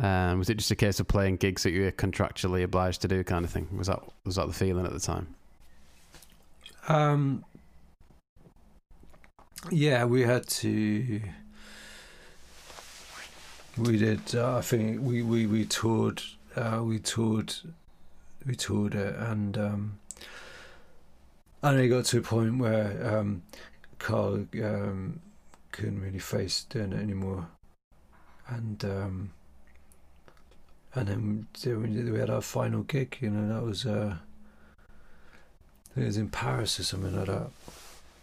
um, 0.00 0.38
was 0.38 0.50
it 0.50 0.56
just 0.56 0.70
a 0.70 0.76
case 0.76 1.00
of 1.00 1.08
playing 1.08 1.36
gigs 1.36 1.62
that 1.62 1.70
you 1.70 1.82
were 1.82 1.92
contractually 1.92 2.62
obliged 2.62 3.02
to 3.02 3.08
do, 3.08 3.24
kind 3.24 3.44
of 3.44 3.50
thing? 3.50 3.68
Was 3.76 3.86
that 3.86 4.00
was 4.24 4.36
that 4.36 4.46
the 4.46 4.52
feeling 4.52 4.86
at 4.86 4.92
the 4.92 5.00
time? 5.00 5.34
um. 6.88 7.44
Yeah, 9.70 10.04
we 10.04 10.22
had 10.22 10.46
to. 10.46 11.20
We 13.76 13.98
did. 13.98 14.34
Uh, 14.34 14.58
I 14.58 14.60
think 14.60 15.00
we 15.02 15.22
we 15.22 15.46
we 15.46 15.64
toured. 15.64 16.22
Uh, 16.58 16.82
we 16.82 16.98
toured. 16.98 17.54
We 18.46 18.54
toured 18.54 18.94
it, 18.94 19.14
and 19.16 19.56
um, 19.58 19.98
and 21.62 21.78
it 21.78 21.88
got 21.88 22.04
to 22.06 22.18
a 22.18 22.22
point 22.22 22.58
where 22.58 23.18
um, 23.18 23.42
Carl 23.98 24.46
um, 24.62 25.20
couldn't 25.72 26.00
really 26.00 26.18
face 26.18 26.64
doing 26.64 26.92
it 26.92 27.00
anymore, 27.00 27.48
and 28.48 28.84
um, 28.84 29.30
and 30.94 31.08
then 31.08 31.46
then 31.62 32.12
we 32.12 32.18
had 32.18 32.30
our 32.30 32.40
final 32.40 32.82
gig. 32.82 33.18
You 33.20 33.30
know, 33.30 33.54
that 33.54 33.64
was 33.64 33.86
uh, 33.86 34.16
it 35.96 36.04
was 36.04 36.16
in 36.16 36.28
Paris 36.28 36.78
or 36.80 36.84
something 36.84 37.14
like 37.14 37.26
that. 37.26 37.50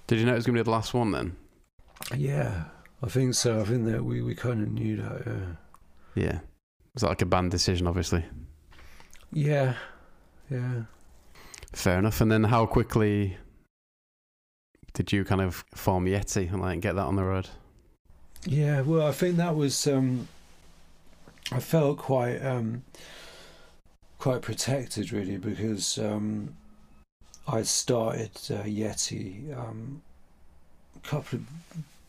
Did 0.08 0.20
you 0.20 0.26
know 0.26 0.34
it 0.34 0.38
was 0.38 0.46
going 0.46 0.56
to 0.56 0.64
be 0.64 0.66
the 0.66 0.72
last 0.72 0.94
one 0.94 1.12
then? 1.12 1.36
Yeah, 2.16 2.66
I 3.02 3.08
think 3.08 3.34
so. 3.34 3.62
I 3.62 3.64
think 3.64 3.86
that 3.86 4.04
we, 4.04 4.22
we 4.22 4.36
kind 4.36 4.62
of 4.62 4.72
knew 4.72 4.98
that. 4.98 5.24
Yeah. 5.26 6.24
Yeah. 6.24 6.40
Was 6.96 7.02
that 7.02 7.10
like 7.10 7.22
a 7.22 7.26
band 7.26 7.52
decision, 7.52 7.88
obviously? 7.88 8.26
Yeah. 9.32 9.76
Yeah. 10.50 10.84
Fair 11.74 12.00
enough. 12.00 12.22
And 12.22 12.32
then 12.32 12.46
how 12.46 12.66
quickly 12.66 13.38
did 14.94 15.12
you 15.12 15.26
kind 15.26 15.42
of 15.42 15.66
form 15.76 16.06
Yeti 16.06 16.52
and 16.52 16.62
like 16.62 16.80
get 16.80 16.96
that 16.96 17.04
on 17.04 17.18
the 17.18 17.24
road? 17.26 17.50
Yeah. 18.46 18.82
Well, 18.82 19.06
I 19.06 19.12
think 19.12 19.36
that 19.38 19.56
was. 19.56 19.86
Um, 19.88 20.30
I 21.52 21.60
felt 21.60 21.98
quite 21.98 22.38
um, 22.38 22.84
quite 24.18 24.42
protected, 24.42 25.12
really, 25.12 25.38
because 25.38 25.98
um, 26.00 26.56
I 27.46 27.64
started 27.64 28.32
uh, 28.50 28.64
Yeti 28.64 29.56
um, 29.56 30.02
a 30.96 31.08
couple 31.08 31.40
of 31.40 31.46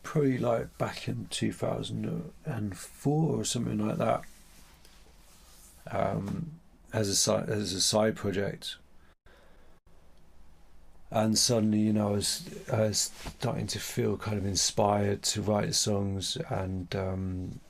probably 0.05 0.39
like 0.39 0.79
back 0.79 1.09
in 1.09 1.27
two 1.31 1.53
thousand 1.53 2.31
and 2.45 2.79
four 2.79 3.41
or 3.41 3.45
something 3.45 3.85
like 3.85 3.99
that. 3.99 4.23
Um, 5.91 6.53
as 6.93 7.09
a 7.09 7.17
side 7.17 7.49
as 7.49 7.73
a 7.73 7.81
side 7.81 8.17
project, 8.17 8.77
and 11.11 11.39
suddenly, 11.39 11.79
you 11.79 11.93
know, 11.93 12.09
I 12.09 12.13
was, 12.13 12.49
I 12.73 12.81
was 12.81 13.11
starting 13.39 13.67
to 13.69 13.79
feel 13.79 14.17
kind 14.17 14.37
of 14.37 14.45
inspired 14.45 15.23
to 15.23 15.43
write 15.43 15.75
songs 15.75 16.37
and 16.51 16.95
um, 16.97 17.61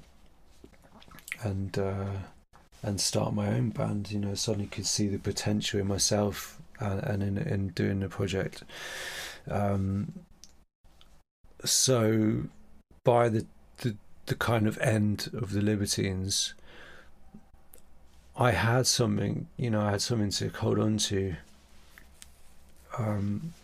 and 1.43 1.79
uh, 1.79 2.07
and 2.83 3.01
start 3.01 3.35
my 3.35 3.49
own 3.49 3.71
band. 3.71 4.11
You 4.11 4.21
know, 4.21 4.35
suddenly 4.35 4.69
could 4.69 4.87
see 4.87 5.09
the 5.09 5.19
potential 5.19 5.81
in 5.81 5.87
myself 5.87 6.61
and, 6.81 7.03
and 7.03 7.23
in 7.23 7.39
in 7.39 7.69
doing 7.69 8.01
the 8.01 8.09
project. 8.09 8.65
Um, 9.51 10.13
so, 11.65 12.45
by 13.05 13.29
the, 13.29 13.47
the 13.79 13.97
the 14.27 14.35
kind 14.35 14.67
of 14.67 14.79
end 14.79 15.31
of 15.35 15.53
the 15.53 15.61
Libertines, 15.61 16.55
I 18.39 18.51
had 18.53 18.87
something. 18.87 19.49
You 19.57 19.71
know, 19.71 19.81
I 19.81 19.93
had 19.93 20.03
something 20.03 20.31
to 20.31 20.49
hold 20.51 20.79
on 20.79 20.99
to. 20.99 21.37
Um, 22.99 23.55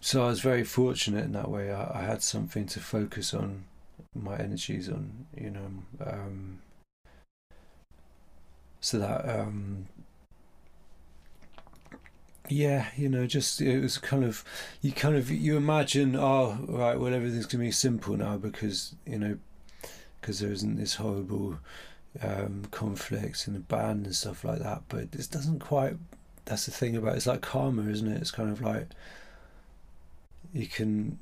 so 0.00 0.24
I 0.24 0.26
was 0.28 0.40
very 0.40 0.64
fortunate 0.64 1.24
in 1.24 1.32
that 1.32 1.50
way. 1.50 1.72
I, 1.72 2.00
I 2.00 2.02
had 2.02 2.22
something 2.22 2.66
to 2.66 2.80
focus 2.80 3.32
on 3.32 3.64
my 4.14 4.36
energies 4.36 4.88
on, 4.88 5.26
you 5.36 5.50
know. 5.50 5.68
Um, 6.04 6.58
so 8.80 8.98
that, 8.98 9.28
um, 9.28 9.88
yeah, 12.48 12.86
you 12.96 13.08
know, 13.08 13.26
just 13.26 13.60
it 13.60 13.80
was 13.80 13.98
kind 13.98 14.24
of 14.24 14.44
you 14.80 14.92
kind 14.92 15.16
of 15.16 15.30
you 15.30 15.56
imagine, 15.56 16.14
oh, 16.16 16.58
right, 16.68 16.98
well, 16.98 17.12
everything's 17.12 17.46
gonna 17.46 17.64
be 17.64 17.72
simple 17.72 18.16
now 18.16 18.36
because 18.36 18.94
you 19.06 19.18
know, 19.18 19.38
because 20.26 20.40
there 20.40 20.50
isn't 20.50 20.74
this 20.74 20.96
horrible 20.96 21.56
um, 22.20 22.64
conflicts 22.72 23.46
in 23.46 23.54
the 23.54 23.60
band 23.60 24.06
and 24.06 24.14
stuff 24.16 24.42
like 24.42 24.58
that. 24.58 24.82
But 24.88 25.12
this 25.12 25.28
doesn't 25.28 25.60
quite. 25.60 25.94
That's 26.46 26.66
the 26.66 26.72
thing 26.72 26.96
about 26.96 27.12
it. 27.12 27.18
it's 27.18 27.28
like 27.28 27.42
karma, 27.42 27.88
isn't 27.88 28.08
it? 28.08 28.20
It's 28.20 28.32
kind 28.32 28.50
of 28.50 28.60
like 28.60 28.88
you 30.52 30.66
can 30.66 31.20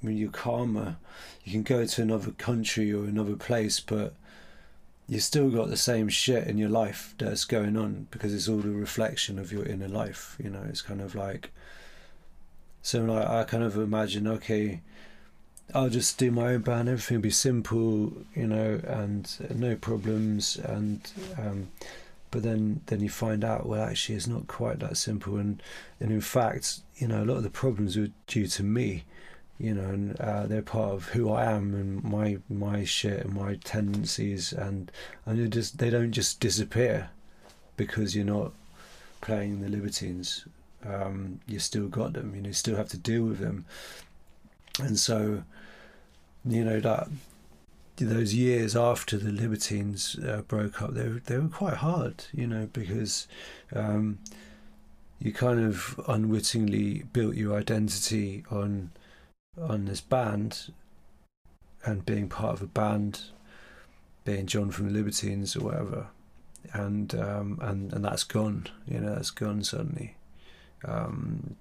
when 0.00 0.16
you're 0.16 0.30
karma, 0.30 0.96
you 1.44 1.52
can 1.52 1.64
go 1.64 1.84
to 1.84 2.02
another 2.02 2.30
country 2.30 2.90
or 2.94 3.04
another 3.04 3.36
place, 3.36 3.78
but 3.78 4.14
you 5.06 5.20
still 5.20 5.50
got 5.50 5.68
the 5.68 5.76
same 5.76 6.08
shit 6.08 6.46
in 6.46 6.56
your 6.56 6.70
life 6.70 7.14
that's 7.18 7.44
going 7.44 7.76
on 7.76 8.06
because 8.10 8.32
it's 8.32 8.48
all 8.48 8.60
a 8.60 8.70
reflection 8.70 9.38
of 9.38 9.52
your 9.52 9.66
inner 9.66 9.88
life. 9.88 10.36
You 10.42 10.48
know, 10.48 10.64
it's 10.66 10.82
kind 10.82 11.02
of 11.02 11.14
like 11.14 11.50
so. 12.80 13.04
Like 13.04 13.28
I 13.28 13.44
kind 13.44 13.64
of 13.64 13.76
imagine, 13.76 14.26
okay, 14.26 14.80
I'll 15.74 15.90
just 15.90 16.18
do 16.18 16.30
my 16.30 16.54
own 16.54 16.60
band. 16.60 16.88
Everything 16.88 17.18
will 17.18 17.22
be 17.22 17.30
simple, 17.30 18.12
you 18.34 18.46
know, 18.46 18.80
and 18.86 19.28
no 19.54 19.76
problems. 19.76 20.56
And 20.56 21.00
um, 21.38 21.68
but 22.30 22.42
then 22.42 22.80
then 22.86 23.00
you 23.00 23.10
find 23.10 23.44
out, 23.44 23.66
well, 23.66 23.82
actually, 23.82 24.16
it's 24.16 24.26
not 24.26 24.46
quite 24.46 24.78
that 24.80 24.96
simple. 24.96 25.36
And 25.36 25.62
and 26.00 26.10
in 26.10 26.20
fact, 26.20 26.80
you 26.96 27.08
know, 27.08 27.22
a 27.22 27.26
lot 27.26 27.38
of 27.38 27.42
the 27.42 27.50
problems 27.50 27.96
were 27.96 28.10
due 28.26 28.46
to 28.46 28.62
me, 28.62 29.04
you 29.58 29.74
know, 29.74 29.88
and 29.88 30.20
uh, 30.20 30.46
they're 30.46 30.62
part 30.62 30.92
of 30.92 31.08
who 31.08 31.30
I 31.30 31.50
am 31.50 31.74
and 31.74 32.04
my 32.04 32.38
my 32.48 32.84
shit 32.84 33.24
and 33.24 33.34
my 33.34 33.56
tendencies, 33.56 34.52
and 34.52 34.90
and 35.24 35.38
they 35.38 35.48
just 35.48 35.78
they 35.78 35.90
don't 35.90 36.12
just 36.12 36.40
disappear 36.40 37.10
because 37.76 38.14
you're 38.14 38.24
not 38.24 38.52
playing 39.20 39.60
the 39.60 39.68
Libertines. 39.68 40.46
Um, 40.84 41.40
you 41.46 41.58
still 41.58 41.88
got 41.88 42.12
them. 42.12 42.34
You 42.34 42.42
know, 42.42 42.48
you 42.48 42.52
still 42.52 42.76
have 42.76 42.88
to 42.90 42.98
deal 42.98 43.24
with 43.24 43.38
them. 43.38 43.64
And 44.78 44.98
so, 44.98 45.42
you 46.46 46.64
know 46.64 46.80
that 46.80 47.08
those 47.96 48.34
years 48.34 48.76
after 48.76 49.16
the 49.16 49.32
Libertines 49.32 50.16
uh, 50.18 50.42
broke 50.42 50.82
up, 50.82 50.92
they 50.92 51.08
were, 51.08 51.22
they 51.24 51.38
were 51.38 51.48
quite 51.48 51.74
hard, 51.74 52.24
you 52.32 52.46
know, 52.46 52.68
because 52.72 53.26
um, 53.74 54.18
you 55.18 55.32
kind 55.32 55.64
of 55.64 55.98
unwittingly 56.06 57.04
built 57.12 57.34
your 57.34 57.56
identity 57.56 58.44
on 58.50 58.90
on 59.58 59.86
this 59.86 60.02
band 60.02 60.70
and 61.84 62.04
being 62.04 62.28
part 62.28 62.52
of 62.52 62.60
a 62.60 62.66
band, 62.66 63.22
being 64.24 64.44
John 64.46 64.70
from 64.70 64.88
the 64.88 64.92
Libertines 64.92 65.56
or 65.56 65.64
whatever, 65.64 66.08
and 66.74 67.14
um, 67.14 67.58
and 67.62 67.92
and 67.92 68.04
that's 68.04 68.24
gone, 68.24 68.66
you 68.86 69.00
know, 69.00 69.14
that's 69.14 69.30
gone 69.30 69.62
suddenly. 69.64 70.16
Um, 70.84 71.56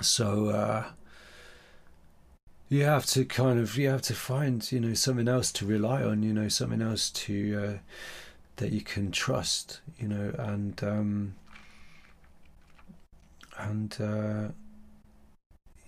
so. 0.00 0.50
Uh, 0.50 0.84
you 2.68 2.84
have 2.84 3.06
to 3.06 3.24
kind 3.24 3.58
of 3.58 3.76
you 3.76 3.88
have 3.88 4.02
to 4.02 4.14
find 4.14 4.70
you 4.70 4.80
know 4.80 4.94
something 4.94 5.28
else 5.28 5.50
to 5.52 5.66
rely 5.66 6.02
on 6.02 6.22
you 6.22 6.32
know 6.32 6.48
something 6.48 6.82
else 6.82 7.10
to 7.10 7.64
uh, 7.64 7.78
that 8.56 8.72
you 8.72 8.80
can 8.80 9.10
trust 9.10 9.80
you 9.98 10.08
know 10.08 10.34
and 10.38 10.82
um 10.82 11.34
and 13.58 13.96
uh 14.00 14.48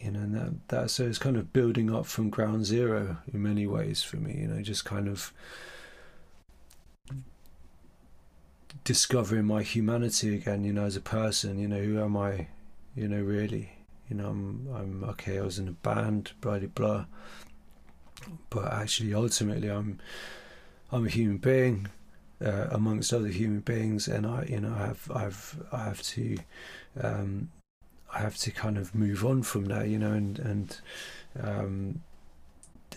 you 0.01 0.11
know 0.11 0.21
and 0.21 0.35
that 0.35 0.69
that 0.69 0.91
so 0.91 1.05
it's 1.05 1.19
kind 1.19 1.37
of 1.37 1.53
building 1.53 1.95
up 1.95 2.07
from 2.07 2.31
ground 2.31 2.65
zero 2.65 3.19
in 3.33 3.43
many 3.43 3.67
ways 3.67 4.03
for 4.03 4.17
me 4.17 4.39
you 4.41 4.47
know 4.47 4.63
just 4.63 4.85
kind 4.85 5.09
of 5.09 5.33
discovering 8.85 9.45
my 9.45 9.63
humanity 9.63 10.35
again 10.35 10.65
you 10.65 10.73
know 10.73 10.85
as 10.85 10.97
a 10.97 11.01
person 11.01 11.59
you 11.59 11.69
know 11.69 11.81
who 11.81 12.01
am 12.01 12.17
i 12.17 12.47
you 12.95 13.07
know 13.07 13.21
really 13.21 13.71
you 14.11 14.17
know, 14.17 14.29
I'm, 14.29 14.69
I'm 14.75 15.05
okay. 15.11 15.39
I 15.39 15.43
was 15.43 15.59
in 15.59 15.69
a 15.69 15.73
band, 15.73 16.33
blah 16.41 16.59
blah 16.59 16.69
blah. 16.69 17.05
But 18.51 18.73
actually, 18.73 19.15
ultimately, 19.15 19.69
I'm 19.69 19.99
I'm 20.93 21.07
a 21.07 21.09
human 21.09 21.39
being 21.39 21.89
uh, 22.45 22.67
amongst 22.71 23.13
other 23.13 23.29
human 23.29 23.61
beings, 23.61 24.09
and 24.09 24.27
I, 24.27 24.45
you 24.49 24.61
know, 24.61 24.75
I 24.77 24.87
have, 24.87 25.11
I've, 25.15 25.63
I 25.73 25.85
have 25.85 26.03
to, 26.03 26.37
um, 27.01 27.51
I 28.13 28.19
have 28.19 28.37
to 28.39 28.51
kind 28.51 28.77
of 28.77 28.95
move 28.95 29.25
on 29.25 29.43
from 29.43 29.67
that, 29.67 29.89
you 29.89 29.99
know, 29.99 30.13
and 30.13 30.39
and 30.39 30.81
um, 31.41 32.01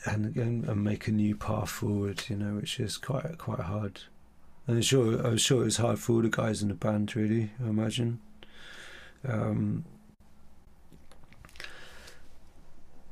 and, 0.05 0.35
and 0.35 0.65
and 0.65 0.83
make 0.83 1.07
a 1.07 1.11
new 1.11 1.35
path 1.35 1.69
forward, 1.69 2.23
you 2.29 2.35
know, 2.35 2.55
which 2.55 2.79
is 2.79 2.97
quite 2.97 3.37
quite 3.37 3.59
hard. 3.59 4.01
And 4.65 4.83
sure 4.83 5.21
I'm 5.25 5.37
sure 5.37 5.61
it 5.61 5.65
was 5.65 5.77
hard 5.77 5.99
for 5.99 6.13
all 6.13 6.21
the 6.21 6.29
guys 6.29 6.61
in 6.61 6.69
the 6.69 6.73
band, 6.73 7.15
really. 7.15 7.51
I 7.63 7.69
imagine. 7.69 8.19
Um, 9.27 9.85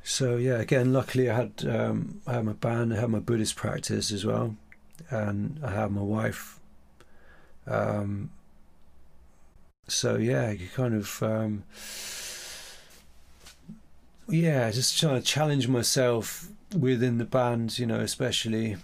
so 0.04 0.38
yeah, 0.38 0.58
again, 0.60 0.94
luckily 0.94 1.30
I 1.30 1.36
had 1.36 1.66
um, 1.68 2.22
I 2.26 2.34
had 2.34 2.46
my 2.46 2.54
band, 2.54 2.94
I 2.94 3.00
had 3.00 3.10
my 3.10 3.20
Buddhist 3.20 3.56
practice 3.56 4.12
as 4.12 4.26
well, 4.26 4.56
and 5.10 5.60
I 5.64 5.72
had 5.72 5.92
my 5.92 6.02
wife. 6.02 6.60
Um, 7.68 8.32
so 9.88 10.18
yeah, 10.18 10.52
you 10.52 10.68
kind 10.74 10.96
of 10.96 11.22
um, 11.24 11.64
yeah, 14.28 14.72
just 14.72 15.00
trying 15.00 15.20
to 15.20 15.26
challenge 15.26 15.68
myself 15.68 16.48
within 16.78 17.18
the 17.18 17.26
band, 17.26 17.78
you 17.78 17.86
know, 17.86 18.00
especially. 18.00 18.78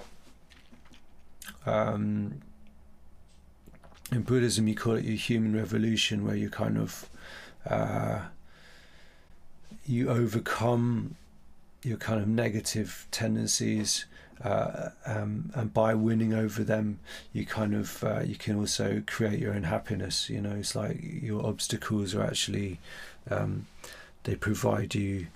Um, 1.65 2.41
in 4.11 4.22
Buddhism, 4.22 4.68
you 4.68 4.76
call 4.76 4.94
it 4.94 5.03
your 5.03 5.18
human 5.18 5.56
revolution, 5.56 6.26
where 6.26 6.35
you 6.35 6.49
kind 6.49 6.77
of 6.77 7.10
uh, 7.69 8.22
you 9.88 10.09
overcome 10.09 11.15
your 11.84 11.97
kind 11.97 12.22
of 12.22 12.27
negative 12.27 13.07
tendencies, 13.11 14.05
uh, 14.43 14.89
um, 15.05 15.51
and 15.55 15.73
by 15.73 15.93
winning 15.95 16.34
over 16.34 16.64
them, 16.64 16.99
you 17.34 17.45
kind 17.45 17.73
of 17.73 18.03
uh, 18.03 18.22
you 18.22 18.35
can 18.35 18.57
also 18.57 19.01
create 19.07 19.39
your 19.39 19.53
own 19.53 19.64
happiness. 19.64 20.30
You 20.30 20.41
know, 20.41 20.51
it's 20.51 20.76
like 20.76 20.99
your 21.01 21.45
obstacles 21.45 22.14
are 22.14 22.23
actually 22.23 22.80
um, 23.30 23.68
they 24.23 24.35
provide 24.35 24.93
you 24.93 25.27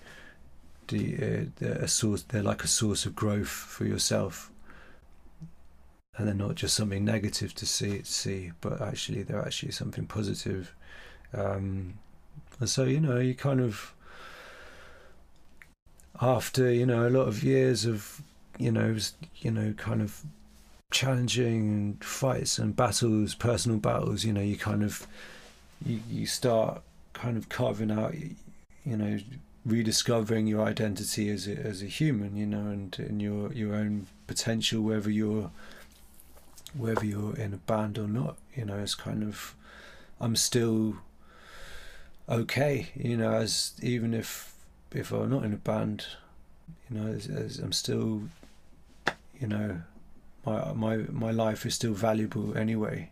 the, 0.88 1.48
uh, 1.62 1.66
a 1.66 1.88
source. 1.88 2.24
They're 2.24 2.44
like 2.44 2.64
a 2.64 2.68
source 2.68 3.06
of 3.06 3.16
growth 3.16 3.48
for 3.48 3.86
yourself 3.86 4.52
and 6.18 6.28
they're 6.28 6.36
not 6.48 6.56
just 6.56 6.76
something 6.76 7.06
negative 7.06 7.56
to 7.56 7.66
see 7.66 8.02
see, 8.04 8.52
but 8.62 8.82
actually 8.82 9.24
they're 9.24 9.44
actually 9.44 9.72
something 9.72 10.06
positive. 10.06 10.76
Um, 11.34 11.96
and 12.60 12.70
so 12.70 12.84
you 12.84 13.00
know, 13.00 13.18
you 13.18 13.34
kind 13.34 13.62
of 13.62 13.94
after 16.22 16.72
you 16.72 16.86
know 16.86 17.08
a 17.08 17.10
lot 17.10 17.28
of 17.28 17.44
years 17.44 17.86
of 17.86 18.22
you 18.58 18.72
know 18.72 18.96
you 19.38 19.52
know 19.52 19.74
kind 19.74 20.02
of 20.02 20.24
challenging 20.92 21.98
fights 22.02 22.60
and 22.60 22.76
battles, 22.76 23.34
personal 23.34 23.80
battles, 23.80 24.24
you 24.24 24.34
know, 24.34 24.42
you 24.42 24.58
kind 24.58 24.84
of 24.84 25.08
you 25.84 26.00
you 26.10 26.26
start 26.26 26.82
kind 27.14 27.38
of 27.38 27.50
carving 27.50 27.90
out, 27.90 28.14
you 28.86 28.98
know, 28.98 29.18
rediscovering 29.66 30.48
your 30.48 30.64
identity 30.66 31.30
as 31.30 31.48
a, 31.48 31.56
as 31.56 31.82
a 31.82 31.86
human, 31.86 32.36
you 32.36 32.46
know, 32.46 32.70
and, 32.70 32.98
and 33.00 33.22
your 33.22 33.52
your 33.54 33.74
own 33.74 34.08
potential, 34.28 34.82
whether 34.82 35.10
you're 35.10 35.50
whether 36.78 37.06
you're 37.06 37.36
in 37.36 37.54
a 37.54 37.58
band 37.58 37.98
or 37.98 38.08
not. 38.08 38.38
You 38.56 38.66
know, 38.66 38.78
it's 38.78 38.96
kind 38.96 39.24
of 39.24 39.56
I'm 40.20 40.36
still 40.36 40.98
okay. 42.30 42.90
You 42.96 43.18
know, 43.18 43.32
as 43.32 43.74
even 43.82 44.14
if 44.14 44.51
if 44.94 45.12
I'm 45.12 45.30
not 45.30 45.44
in 45.44 45.54
a 45.54 45.58
band, 45.58 46.06
you 46.90 46.98
know, 46.98 47.08
as, 47.12 47.28
as 47.28 47.60
I'm 47.60 47.72
still, 47.72 48.24
you 49.40 49.48
know, 49.48 49.82
my 50.46 50.74
my 50.74 50.98
my 50.98 51.32
life 51.32 51.66
is 51.66 51.76
still 51.76 51.94
valuable 51.94 52.58
anyway. 52.58 53.10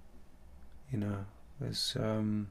You 0.92 1.00
know, 1.00 1.26
it's 1.62 1.96
um. 1.96 2.48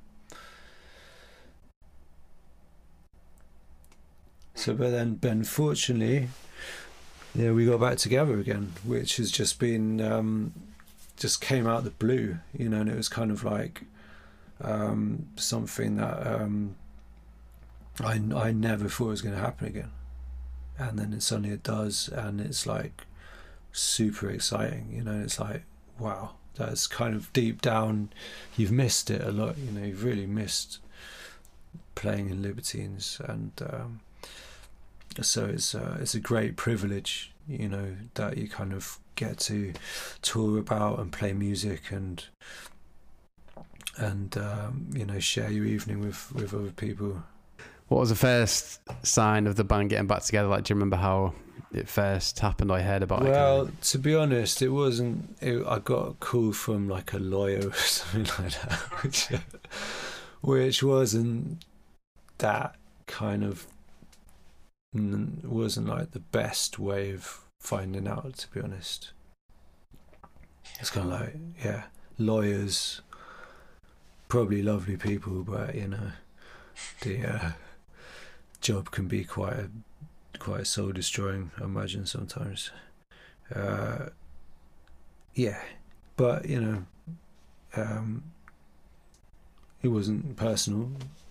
So, 4.54 4.74
but 4.74 4.90
then, 4.90 5.14
but 5.14 5.30
unfortunately, 5.30 6.28
yeah, 7.34 7.52
we 7.52 7.64
got 7.64 7.80
back 7.80 7.98
together 7.98 8.40
again, 8.40 8.72
which 8.84 9.18
has 9.18 9.30
just 9.30 9.60
been 9.60 10.00
um, 10.00 10.52
just 11.16 11.40
came 11.40 11.66
out 11.66 11.84
the 11.84 11.90
blue, 11.90 12.38
you 12.56 12.68
know, 12.68 12.80
and 12.80 12.90
it 12.90 12.96
was 12.96 13.08
kind 13.08 13.30
of 13.30 13.44
like 13.44 13.82
um, 14.60 15.26
something 15.36 15.96
that 15.96 16.26
um, 16.26 16.74
I 18.00 18.20
I 18.34 18.52
never 18.52 18.88
thought 18.88 19.06
it 19.06 19.10
was 19.10 19.22
going 19.22 19.34
to 19.34 19.40
happen 19.40 19.66
again, 19.66 19.90
and 20.78 20.98
then 20.98 21.12
it 21.12 21.22
suddenly 21.22 21.50
it 21.50 21.62
does, 21.62 22.08
and 22.08 22.40
it's 22.40 22.66
like 22.66 23.04
super 23.72 24.30
exciting, 24.30 24.90
you 24.92 25.02
know. 25.02 25.20
It's 25.20 25.40
like 25.40 25.62
wow, 25.98 26.30
that's 26.54 26.86
kind 26.86 27.14
of 27.14 27.32
deep 27.32 27.60
down, 27.60 28.10
you've 28.56 28.72
missed 28.72 29.10
it 29.10 29.22
a 29.22 29.32
lot, 29.32 29.58
you 29.58 29.70
know. 29.70 29.86
You've 29.86 30.04
really 30.04 30.26
missed 30.26 30.78
playing 31.94 32.30
in 32.30 32.42
Libertines, 32.42 33.20
and 33.24 33.52
um, 33.68 34.00
so 35.20 35.46
it's 35.46 35.74
uh, 35.74 35.98
it's 36.00 36.14
a 36.14 36.20
great 36.20 36.56
privilege, 36.56 37.32
you 37.48 37.68
know, 37.68 37.96
that 38.14 38.38
you 38.38 38.48
kind 38.48 38.72
of 38.72 38.98
get 39.14 39.38
to 39.38 39.72
tour 40.22 40.58
about 40.58 41.00
and 41.00 41.12
play 41.12 41.32
music 41.32 41.90
and 41.90 42.26
and 43.96 44.36
um, 44.38 44.86
you 44.92 45.04
know 45.04 45.18
share 45.18 45.50
your 45.50 45.64
evening 45.64 46.00
with 46.00 46.32
with 46.32 46.54
other 46.54 46.70
people. 46.70 47.22
What 47.88 48.00
was 48.00 48.10
the 48.10 48.16
first 48.16 48.80
sign 49.02 49.46
of 49.46 49.56
the 49.56 49.64
band 49.64 49.90
getting 49.90 50.06
back 50.06 50.22
together? 50.22 50.48
Like, 50.48 50.64
do 50.64 50.72
you 50.72 50.76
remember 50.76 50.96
how 50.96 51.34
it 51.72 51.88
first 51.88 52.38
happened? 52.38 52.70
I 52.70 52.82
heard 52.82 53.02
about 53.02 53.22
well, 53.22 53.28
it. 53.28 53.64
Well, 53.64 53.70
to 53.82 53.98
be 53.98 54.14
honest, 54.14 54.60
it 54.62 54.68
wasn't. 54.68 55.36
It, 55.40 55.64
I 55.66 55.78
got 55.78 56.08
a 56.08 56.12
call 56.14 56.52
from 56.52 56.88
like 56.88 57.12
a 57.12 57.18
lawyer 57.18 57.66
or 57.68 57.72
something 57.72 58.44
like 58.44 58.52
that, 58.60 58.78
which 59.02 59.28
which 60.40 60.82
wasn't 60.82 61.64
that 62.38 62.76
kind 63.06 63.42
of 63.42 63.66
wasn't 64.92 65.88
like 65.88 66.12
the 66.12 66.20
best 66.20 66.78
way 66.78 67.12
of 67.12 67.40
finding 67.60 68.06
out, 68.06 68.36
to 68.36 68.50
be 68.50 68.60
honest. 68.60 69.12
It's 70.80 70.90
kind 70.90 71.12
of 71.12 71.20
like, 71.20 71.36
yeah, 71.64 71.84
lawyers, 72.18 73.00
probably 74.28 74.62
lovely 74.62 74.96
people, 74.96 75.42
but 75.42 75.74
you 75.74 75.88
know, 75.88 76.12
the 77.02 77.26
uh, 77.26 77.50
job 78.60 78.90
can 78.90 79.06
be 79.06 79.24
quite 79.24 79.54
a, 79.54 79.70
quite 80.38 80.66
soul 80.66 80.92
destroying. 80.92 81.50
I 81.60 81.64
imagine 81.64 82.06
sometimes. 82.06 82.70
Uh, 83.54 84.06
yeah, 85.34 85.60
but 86.16 86.48
you 86.48 86.60
know, 86.60 86.84
um, 87.76 88.24
it 89.82 89.88
wasn't 89.88 90.36
personal 90.36 90.90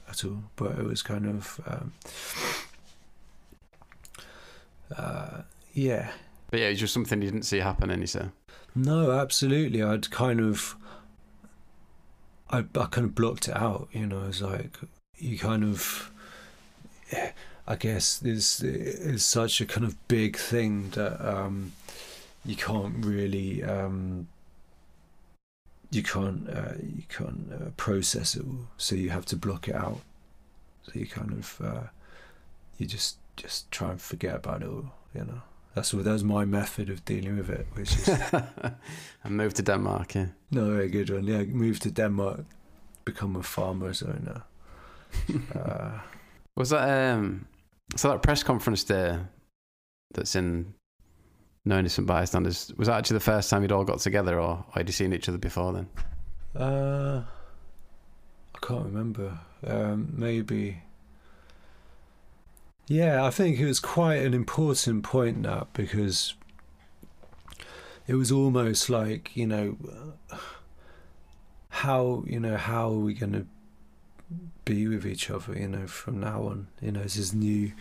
at 0.10 0.24
all, 0.24 0.44
but 0.56 0.80
it 0.80 0.86
was 0.86 1.02
kind 1.02 1.26
of. 1.28 1.62
Um, 1.68 1.94
uh, 4.96 5.42
yeah. 5.74 6.12
But 6.50 6.62
yeah, 6.62 6.68
it's 6.68 6.80
just 6.80 6.94
something 6.94 7.22
you 7.22 7.30
didn't 7.30 7.46
see 7.46 7.60
happening, 7.60 8.00
you 8.00 8.08
say? 8.08 8.26
No, 8.74 9.12
absolutely. 9.12 9.84
I'd 9.84 10.10
kind 10.12 10.40
of, 10.40 10.76
I, 12.50 12.60
I 12.60 12.86
kind 12.86 13.06
of 13.06 13.16
blocked 13.16 13.48
it 13.48 13.56
out, 13.56 13.90
you 13.92 14.06
know, 14.08 14.24
it's 14.28 14.42
like, 14.42 14.78
you 15.18 15.38
kind 15.38 15.64
of, 15.64 16.12
I 17.68 17.76
guess 17.76 18.18
this 18.18 18.62
is 18.62 19.26
such 19.26 19.60
a 19.60 19.66
kind 19.66 19.86
of 19.86 20.08
big 20.08 20.38
thing 20.38 20.90
that 20.92 21.20
um, 21.22 21.74
you 22.46 22.56
can't 22.56 23.06
really, 23.06 23.62
um, 23.64 24.28
you 25.92 26.02
can't, 26.02 26.50
uh, 26.50 26.74
you 26.82 27.04
can't 27.10 27.52
uh, 27.54 27.70
process 27.76 28.36
it 28.36 28.46
all, 28.46 28.68
so 28.78 28.96
you 28.96 29.10
have 29.10 29.26
to 29.26 29.36
block 29.36 29.68
it 29.68 29.76
out. 29.76 30.00
So 30.84 30.94
you 30.96 31.08
kind 31.08 31.34
of, 31.34 31.62
uh, 31.62 31.88
you 32.78 32.86
just, 32.86 33.18
just 33.36 33.70
try 33.70 33.92
and 33.92 34.02
forget 34.02 34.36
about 34.36 34.62
it 34.62 34.70
all, 34.70 34.94
you 35.14 35.26
know. 35.26 35.42
That's 35.76 35.94
what 35.94 36.06
that's 36.06 36.24
my 36.24 36.44
method 36.44 36.90
of 36.90 37.06
dealing 37.06 37.38
with 37.38 37.52
it, 37.52 37.68
which 37.74 37.94
is 37.98 38.08
and 39.24 39.38
move 39.38 39.54
to 39.56 39.62
Denmark. 39.62 40.16
Yeah, 40.16 40.28
no, 40.50 40.72
very 40.72 40.90
good 40.90 41.12
one. 41.12 41.26
Yeah, 41.26 41.44
moved 41.44 41.84
to 41.84 41.92
Denmark, 41.92 42.46
become 43.06 43.36
a 43.36 43.44
farmer's 43.44 44.02
owner. 44.02 44.42
uh, 45.54 46.00
was 46.58 46.72
that 46.72 47.14
um, 47.14 47.48
so 47.96 48.10
that 48.10 48.22
press 48.22 48.44
conference 48.44 48.84
there 48.84 49.30
that's 50.14 50.36
in 50.36 50.74
No 51.64 51.80
Innocent 51.80 52.08
Bystanders 52.08 52.74
was 52.78 52.88
that 52.88 52.98
actually 52.98 53.16
the 53.16 53.22
first 53.22 53.50
time 53.50 53.62
you'd 53.62 53.72
all 53.72 53.86
got 53.86 54.00
together, 54.00 54.40
or 54.40 54.66
had 54.74 54.90
you 54.90 54.94
seen 54.94 55.14
each 55.14 55.30
other 55.30 55.38
before 55.38 55.72
then? 55.72 55.88
Uh, 56.56 57.24
I 58.56 58.66
can't 58.66 58.86
remember. 58.86 59.40
Um, 59.66 60.14
maybe 60.18 60.82
yeah, 62.88 63.26
I 63.26 63.32
think 63.32 63.60
it 63.60 63.66
was 63.66 63.80
quite 63.80 64.26
an 64.26 64.34
important 64.34 65.04
point 65.04 65.44
that 65.44 65.74
because 65.74 66.34
it 68.08 68.16
was 68.16 68.32
almost 68.32 68.90
like 68.90 69.36
you 69.36 69.46
know 69.46 69.78
how 71.70 72.24
you 72.26 72.40
know 72.40 72.56
how 72.56 72.88
are 72.88 73.00
we 73.00 73.14
going 73.14 73.34
to 73.34 73.46
be 74.66 74.88
with 74.88 75.06
each 75.06 75.30
other 75.30 75.58
you 75.58 75.68
know 75.68 75.88
from 75.88 76.20
now 76.20 76.44
on 76.44 76.68
you 76.82 76.92
know 76.92 77.04
this 77.04 77.18
is 77.18 77.34
new. 77.34 77.72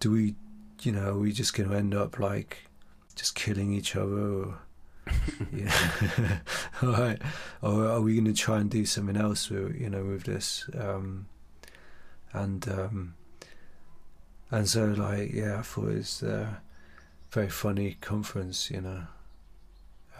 Do 0.00 0.10
we 0.10 0.34
you 0.82 0.92
know 0.92 1.10
are 1.10 1.18
we 1.18 1.32
just 1.32 1.54
going 1.54 1.68
to 1.68 1.76
end 1.76 1.94
up 1.94 2.18
like 2.18 2.66
just 3.14 3.34
killing 3.34 3.72
each 3.72 3.94
other 3.94 4.18
or 4.18 4.58
yeah 5.52 6.38
all 6.82 6.92
right 6.92 7.20
or 7.60 7.86
are 7.86 8.00
we 8.00 8.14
going 8.14 8.24
to 8.24 8.32
try 8.32 8.58
and 8.58 8.70
do 8.70 8.86
something 8.86 9.16
else 9.16 9.50
with 9.50 9.74
you 9.78 9.90
know 9.90 10.04
with 10.04 10.24
this 10.24 10.68
um 10.78 11.26
and 12.32 12.68
um 12.68 13.14
and 14.50 14.68
so 14.68 14.86
like 14.86 15.32
yeah 15.32 15.58
i 15.58 15.62
thought 15.62 15.88
it 15.88 15.98
was 15.98 16.22
a 16.22 16.62
very 17.32 17.48
funny 17.48 17.96
conference 18.00 18.70
you 18.70 18.80
know. 18.80 19.04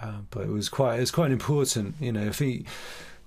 Uh, 0.01 0.23
but 0.31 0.45
it 0.45 0.49
was 0.49 0.69
quite 0.69 0.97
it 0.97 1.01
was 1.01 1.11
quite 1.11 1.31
important 1.31 1.95
you 2.01 2.11
know. 2.11 2.23
If 2.23 2.39
he 2.39 2.65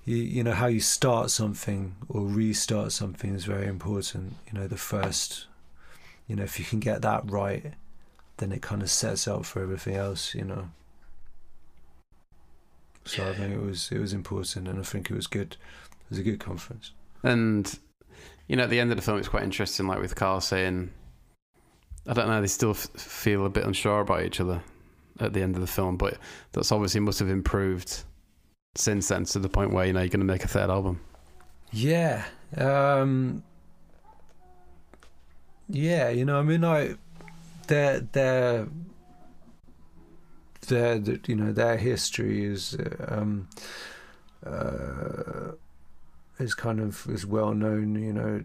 you, 0.05 0.17
you 0.17 0.43
know 0.43 0.51
how 0.53 0.67
you 0.67 0.79
start 0.79 1.31
something 1.31 1.95
or 2.07 2.21
restart 2.25 2.91
something 2.91 3.33
is 3.35 3.45
very 3.45 3.67
important 3.67 4.35
you 4.47 4.57
know 4.57 4.67
the 4.67 4.77
first 4.77 5.47
you 6.27 6.35
know 6.35 6.43
if 6.43 6.59
you 6.59 6.65
can 6.65 6.79
get 6.79 7.01
that 7.01 7.29
right 7.29 7.73
then 8.37 8.51
it 8.51 8.61
kind 8.61 8.81
of 8.81 8.89
sets 8.89 9.27
up 9.27 9.45
for 9.45 9.61
everything 9.61 9.95
else 9.95 10.33
you 10.35 10.43
know 10.43 10.69
so 13.05 13.23
Yeah. 13.23 13.29
I 13.29 13.33
think 13.35 13.53
it 13.53 13.61
was 13.61 13.89
it 13.91 13.99
was 13.99 14.13
important 14.13 14.67
and 14.67 14.79
I 14.79 14.83
think 14.83 15.09
it 15.09 15.15
was 15.15 15.27
good 15.27 15.57
it 15.91 16.09
was 16.09 16.19
a 16.19 16.23
good 16.23 16.39
conference 16.39 16.91
And 17.23 17.77
you 18.47 18.55
know, 18.55 18.63
at 18.63 18.69
the 18.69 18.79
end 18.79 18.91
of 18.91 18.97
the 18.97 19.01
film, 19.01 19.17
it's 19.17 19.27
quite 19.27 19.41
interesting. 19.41 19.87
Like 19.87 19.99
with 19.99 20.13
Carl 20.13 20.39
saying, 20.39 20.91
"I 22.07 22.13
don't 22.13 22.27
know," 22.27 22.39
they 22.41 22.45
still 22.45 22.71
f- 22.71 22.87
feel 22.95 23.43
a 23.43 23.49
bit 23.49 23.63
unsure 23.65 24.01
about 24.01 24.21
each 24.21 24.39
other 24.39 24.61
at 25.19 25.33
the 25.33 25.41
end 25.41 25.55
of 25.55 25.61
the 25.61 25.67
film, 25.67 25.97
but 25.97 26.19
that's 26.51 26.71
obviously 26.71 26.99
must 26.99 27.17
have 27.17 27.27
improved 27.29 28.03
since 28.75 29.07
then 29.07 29.25
to 29.25 29.39
the 29.39 29.49
point 29.49 29.71
where 29.73 29.85
you 29.85 29.93
know 29.93 30.01
you're 30.01 30.09
going 30.09 30.19
to 30.19 30.25
make 30.25 30.43
a 30.43 30.47
third 30.47 30.69
album. 30.69 30.99
Yeah. 31.71 32.25
Um 32.57 33.43
Yeah, 35.67 36.09
you 36.09 36.25
know, 36.25 36.39
I 36.39 36.43
mean 36.43 36.61
like 36.61 36.97
their 37.67 37.99
their 38.01 38.67
their 40.67 40.99
the- 40.99 41.19
you 41.27 41.35
know, 41.35 41.51
their 41.51 41.77
history 41.77 42.43
is 42.45 42.75
uh, 42.75 43.05
um 43.09 43.47
uh 44.45 45.51
is 46.39 46.53
kind 46.53 46.79
of 46.79 47.07
is 47.09 47.25
well 47.25 47.53
known, 47.53 47.95
you 47.95 48.13
know, 48.13 48.43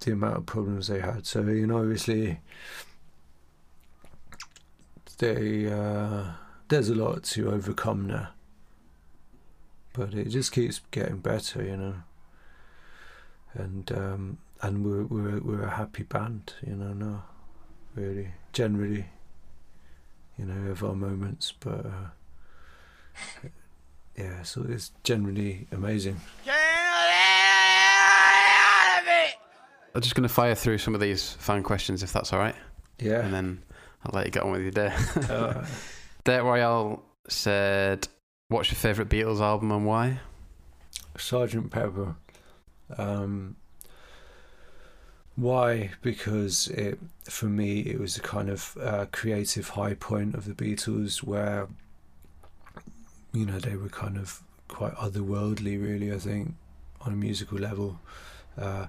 the 0.00 0.12
amount 0.12 0.36
of 0.36 0.46
problems 0.46 0.88
they 0.88 1.00
had. 1.00 1.26
So, 1.26 1.40
you 1.42 1.66
know, 1.66 1.78
obviously 1.78 2.40
they 5.18 5.72
uh 5.72 6.32
there's 6.68 6.88
a 6.88 6.94
lot 6.94 7.22
to 7.22 7.50
overcome 7.50 8.06
now 8.06 8.33
but 9.94 10.12
it 10.14 10.28
just 10.28 10.52
keeps 10.52 10.80
getting 10.90 11.18
better, 11.18 11.62
you 11.64 11.76
know. 11.76 11.94
And 13.54 13.90
um, 13.92 14.38
and 14.60 14.84
we're 14.84 15.04
we're 15.04 15.40
we're 15.40 15.62
a 15.62 15.70
happy 15.70 16.02
band, 16.02 16.52
you 16.66 16.74
know. 16.76 16.92
Now, 16.92 17.24
really, 17.94 18.32
generally, 18.52 19.06
you 20.38 20.44
know, 20.46 20.68
have 20.68 20.82
our 20.84 20.94
moments, 20.94 21.52
but 21.60 21.86
uh, 21.86 23.48
yeah, 24.18 24.42
so 24.42 24.66
it's 24.68 24.90
generally 25.04 25.66
amazing. 25.72 26.20
I'm 29.96 30.00
just 30.00 30.16
going 30.16 30.24
to 30.24 30.28
fire 30.34 30.56
through 30.56 30.78
some 30.78 30.94
of 30.96 31.00
these 31.00 31.34
fan 31.34 31.62
questions 31.62 32.02
if 32.02 32.12
that's 32.12 32.32
all 32.32 32.40
right, 32.40 32.56
Yeah. 32.98 33.20
and 33.24 33.32
then 33.32 33.62
I'll 34.04 34.10
let 34.12 34.26
you 34.26 34.32
get 34.32 34.42
on 34.42 34.50
with 34.50 34.62
your 34.62 34.72
day. 34.72 34.92
Uh, 35.32 35.64
Dirt 36.24 36.42
Royale 36.42 37.00
said, 37.28 38.08
"What's 38.48 38.70
your 38.70 38.76
favourite 38.76 39.10
Beatles 39.10 39.40
album 39.40 39.72
and 39.72 39.86
why?" 39.86 40.20
Sergeant 41.16 41.70
Pepper. 41.70 42.16
Um, 42.98 43.56
why? 45.36 45.92
Because 46.02 46.68
it, 46.68 46.98
for 47.24 47.46
me, 47.46 47.80
it 47.80 47.98
was 47.98 48.16
a 48.16 48.20
kind 48.20 48.50
of 48.50 48.76
uh, 48.80 49.06
creative 49.10 49.70
high 49.70 49.94
point 49.94 50.34
of 50.34 50.44
the 50.44 50.52
Beatles, 50.52 51.22
where 51.22 51.68
you 53.32 53.46
know 53.46 53.58
they 53.58 53.76
were 53.76 53.88
kind 53.88 54.16
of 54.16 54.42
quite 54.68 54.94
otherworldly, 54.94 55.82
really. 55.82 56.12
I 56.12 56.18
think 56.18 56.54
on 57.00 57.12
a 57.12 57.16
musical 57.16 57.58
level. 57.58 57.98
Uh, 58.58 58.86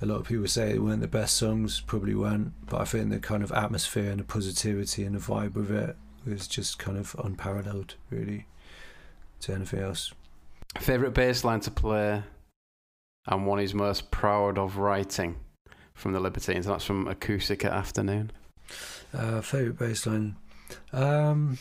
a 0.00 0.06
lot 0.06 0.20
of 0.20 0.28
people 0.28 0.46
say 0.46 0.70
it 0.70 0.82
weren't 0.82 1.00
the 1.00 1.08
best 1.08 1.36
songs, 1.36 1.80
probably 1.80 2.14
weren't, 2.14 2.52
but 2.66 2.80
I 2.80 2.84
think 2.84 3.10
the 3.10 3.18
kind 3.18 3.42
of 3.42 3.50
atmosphere 3.50 4.10
and 4.10 4.20
the 4.20 4.24
positivity 4.24 5.02
and 5.04 5.16
the 5.16 5.18
vibe 5.18 5.56
of 5.56 5.72
it 5.72 5.96
was 6.28 6.46
just 6.46 6.78
kind 6.78 6.98
of 6.98 7.16
unparalleled, 7.22 7.94
really, 8.10 8.46
to 9.40 9.54
anything 9.54 9.80
else. 9.80 10.12
Favorite 10.78 11.14
bass 11.14 11.44
line 11.44 11.60
to 11.60 11.70
play, 11.70 12.22
and 13.26 13.46
one 13.46 13.58
he's 13.58 13.74
most 13.74 14.10
proud 14.10 14.58
of 14.58 14.76
writing 14.76 15.36
from 15.94 16.12
the 16.12 16.20
Libertines. 16.20 16.66
That's 16.66 16.84
from 16.84 17.08
Acoustic 17.08 17.64
at 17.64 17.72
Afternoon. 17.72 18.30
Uh, 19.12 19.40
favorite 19.40 19.78
baseline. 19.78 20.34
Um, 20.92 21.58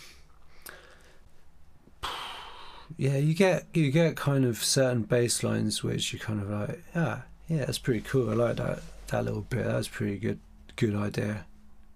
yeah, 2.97 3.17
you 3.17 3.33
get 3.33 3.65
you 3.73 3.91
get 3.91 4.15
kind 4.15 4.45
of 4.45 4.63
certain 4.63 5.03
bass 5.03 5.43
lines 5.43 5.83
which 5.83 6.13
you 6.13 6.19
kind 6.19 6.41
of 6.41 6.49
like, 6.49 6.83
yeah, 6.95 7.21
yeah, 7.47 7.65
that's 7.65 7.77
pretty 7.77 8.01
cool. 8.01 8.29
I 8.29 8.33
like 8.33 8.57
that 8.57 8.81
that 9.07 9.25
little 9.25 9.41
bit. 9.41 9.65
That's 9.65 9.87
pretty 9.87 10.17
good, 10.17 10.39
good 10.75 10.95
idea. 10.95 11.45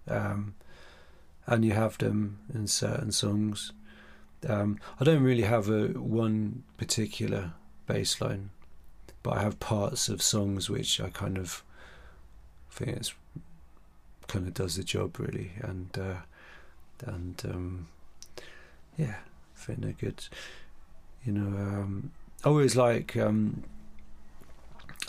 Um, 0.08 0.54
and 1.46 1.64
you 1.64 1.72
have 1.72 1.98
them 1.98 2.38
in 2.54 2.66
certain 2.66 3.12
songs. 3.12 3.72
Um, 4.48 4.78
I 5.00 5.04
don't 5.04 5.22
really 5.22 5.42
have 5.42 5.68
a 5.68 5.88
one 5.88 6.64
particular 6.76 7.52
bass 7.86 8.20
line, 8.20 8.50
but 9.22 9.36
I 9.36 9.42
have 9.42 9.60
parts 9.60 10.08
of 10.08 10.22
songs 10.22 10.68
which 10.68 11.00
I 11.00 11.10
kind 11.10 11.38
of 11.38 11.62
think 12.70 12.96
it's 12.96 13.14
kind 14.26 14.46
of 14.46 14.54
does 14.54 14.76
the 14.76 14.84
job 14.84 15.18
really, 15.18 15.52
and 15.60 15.96
uh, 15.98 16.16
and 17.04 17.42
um, 17.44 17.88
yeah, 18.96 19.16
I 19.56 19.60
think 19.60 19.80
they're 19.80 19.92
good. 19.92 20.26
You 21.24 21.32
know, 21.32 21.58
um, 21.58 22.10
I 22.44 22.48
always 22.48 22.74
like 22.74 23.16
um, 23.16 23.62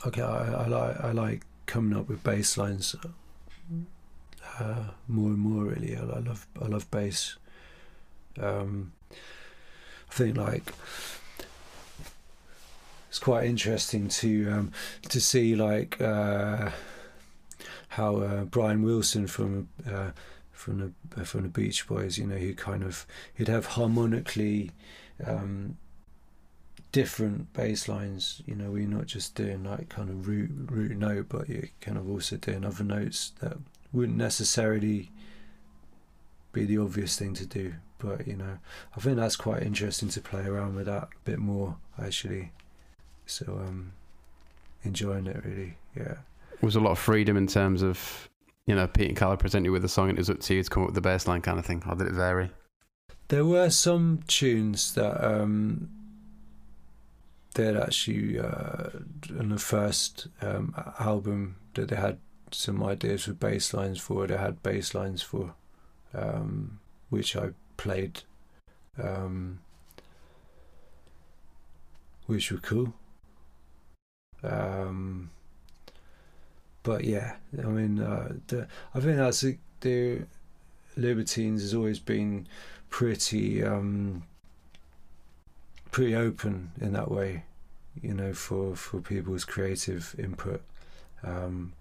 okay, 0.05 0.21
I, 0.21 0.63
I 0.63 0.67
like 0.67 0.99
I 1.01 1.11
like 1.11 1.41
coming 1.65 1.97
up 1.97 2.07
with 2.07 2.23
bass 2.23 2.57
lines 2.57 2.95
uh, 4.59 4.83
more 5.07 5.29
and 5.29 5.39
more. 5.39 5.65
Really, 5.65 5.95
I, 5.95 6.01
love 6.01 6.47
I 6.61 6.67
love 6.67 6.89
bass. 6.91 7.37
Um, 8.39 8.93
I 9.11 10.13
think 10.13 10.37
like 10.37 10.73
it's 13.09 13.19
quite 13.19 13.45
interesting 13.45 14.07
to 14.07 14.49
um, 14.51 14.71
to 15.09 15.21
see 15.21 15.55
like 15.55 16.01
uh, 16.01 16.71
how 17.89 18.17
uh, 18.17 18.43
Brian 18.45 18.81
Wilson 18.81 19.27
from 19.27 19.69
uh, 19.87 20.11
from 20.51 20.79
the 20.79 21.21
uh, 21.21 21.23
from 21.23 21.43
the 21.43 21.49
Beach 21.49 21.87
Boys, 21.87 22.17
you 22.17 22.25
know, 22.25 22.37
he 22.37 22.53
kind 22.53 22.83
of 22.83 23.05
he'd 23.35 23.49
have 23.49 23.65
harmonically 23.67 24.71
um, 25.25 25.77
different 26.91 27.53
bass 27.53 27.87
lines. 27.87 28.41
You 28.45 28.55
know, 28.55 28.71
where 28.71 28.81
you're 28.81 28.89
not 28.89 29.05
just 29.05 29.35
doing 29.35 29.63
like 29.63 29.89
kind 29.89 30.09
of 30.09 30.27
root 30.27 30.49
root 30.71 30.97
note, 30.97 31.27
but 31.29 31.49
you're 31.49 31.69
kind 31.81 31.97
of 31.97 32.09
also 32.09 32.37
doing 32.37 32.65
other 32.65 32.83
notes 32.83 33.33
that 33.41 33.57
wouldn't 33.93 34.17
necessarily 34.17 35.11
be 36.51 36.65
the 36.65 36.77
obvious 36.77 37.17
thing 37.17 37.33
to 37.35 37.45
do. 37.45 37.75
But 37.99 38.27
you 38.27 38.35
know, 38.35 38.57
I 38.95 38.99
think 38.99 39.17
that's 39.17 39.35
quite 39.35 39.63
interesting 39.63 40.09
to 40.09 40.21
play 40.21 40.45
around 40.45 40.75
with 40.75 40.87
that 40.87 41.03
a 41.03 41.09
bit 41.23 41.39
more 41.39 41.77
actually. 42.01 42.51
So 43.25 43.45
um, 43.65 43.93
enjoying 44.83 45.27
it 45.27 45.41
really, 45.45 45.77
yeah. 45.95 46.15
was 46.61 46.75
a 46.75 46.79
lot 46.79 46.91
of 46.91 46.99
freedom 46.99 47.37
in 47.37 47.47
terms 47.47 47.81
of, 47.81 48.29
you 48.65 48.75
know, 48.75 48.87
Pete 48.87 49.07
and 49.07 49.17
Carl 49.17 49.37
present 49.37 49.65
you 49.65 49.71
with 49.71 49.85
a 49.85 49.89
song 49.89 50.09
and 50.09 50.17
it 50.17 50.21
was 50.21 50.29
up 50.29 50.41
to 50.41 50.55
you 50.55 50.63
to 50.63 50.69
come 50.69 50.83
up 50.83 50.87
with 50.87 50.95
the 50.95 51.01
bass 51.01 51.27
line 51.27 51.41
kind 51.41 51.59
of 51.59 51.65
thing, 51.65 51.81
How 51.81 51.93
did 51.93 52.07
it 52.07 52.13
vary? 52.13 52.51
There 53.29 53.45
were 53.45 53.69
some 53.69 54.23
tunes 54.27 54.93
that 54.95 55.25
um, 55.25 55.89
they'd 57.55 57.77
actually 57.77 58.39
uh, 58.39 58.89
on 59.39 59.49
the 59.49 59.57
first 59.57 60.27
um, 60.41 60.75
album 60.99 61.55
that 61.75 61.89
they 61.89 61.95
had 61.95 62.19
some 62.53 62.83
ideas 62.83 63.23
for 63.23 63.33
bass 63.33 63.73
lines 63.73 63.99
for. 63.99 64.31
I 64.31 64.37
had 64.37 64.63
bass 64.63 64.93
lines 64.93 65.21
for, 65.21 65.53
um, 66.13 66.79
which 67.09 67.35
I 67.35 67.49
played, 67.77 68.21
um, 69.01 69.59
which 72.25 72.51
were 72.51 72.59
cool. 72.59 72.93
Um, 74.43 75.29
but 76.83 77.05
yeah, 77.05 77.35
I 77.57 77.67
mean, 77.67 77.99
uh, 77.99 78.33
the, 78.47 78.67
I 78.93 78.99
think 78.99 79.17
that's 79.17 79.41
the, 79.41 79.57
the 79.81 80.23
Libertines 80.95 81.61
has 81.61 81.73
always 81.73 81.99
been 81.99 82.47
pretty 82.89 83.63
um, 83.63 84.23
pretty 85.91 86.15
open 86.15 86.71
in 86.81 86.93
that 86.93 87.09
way, 87.09 87.45
you 88.01 88.13
know, 88.13 88.33
for 88.33 88.75
for 88.75 88.99
people's 88.99 89.45
creative 89.45 90.15
input. 90.19 90.61
Um, 91.23 91.73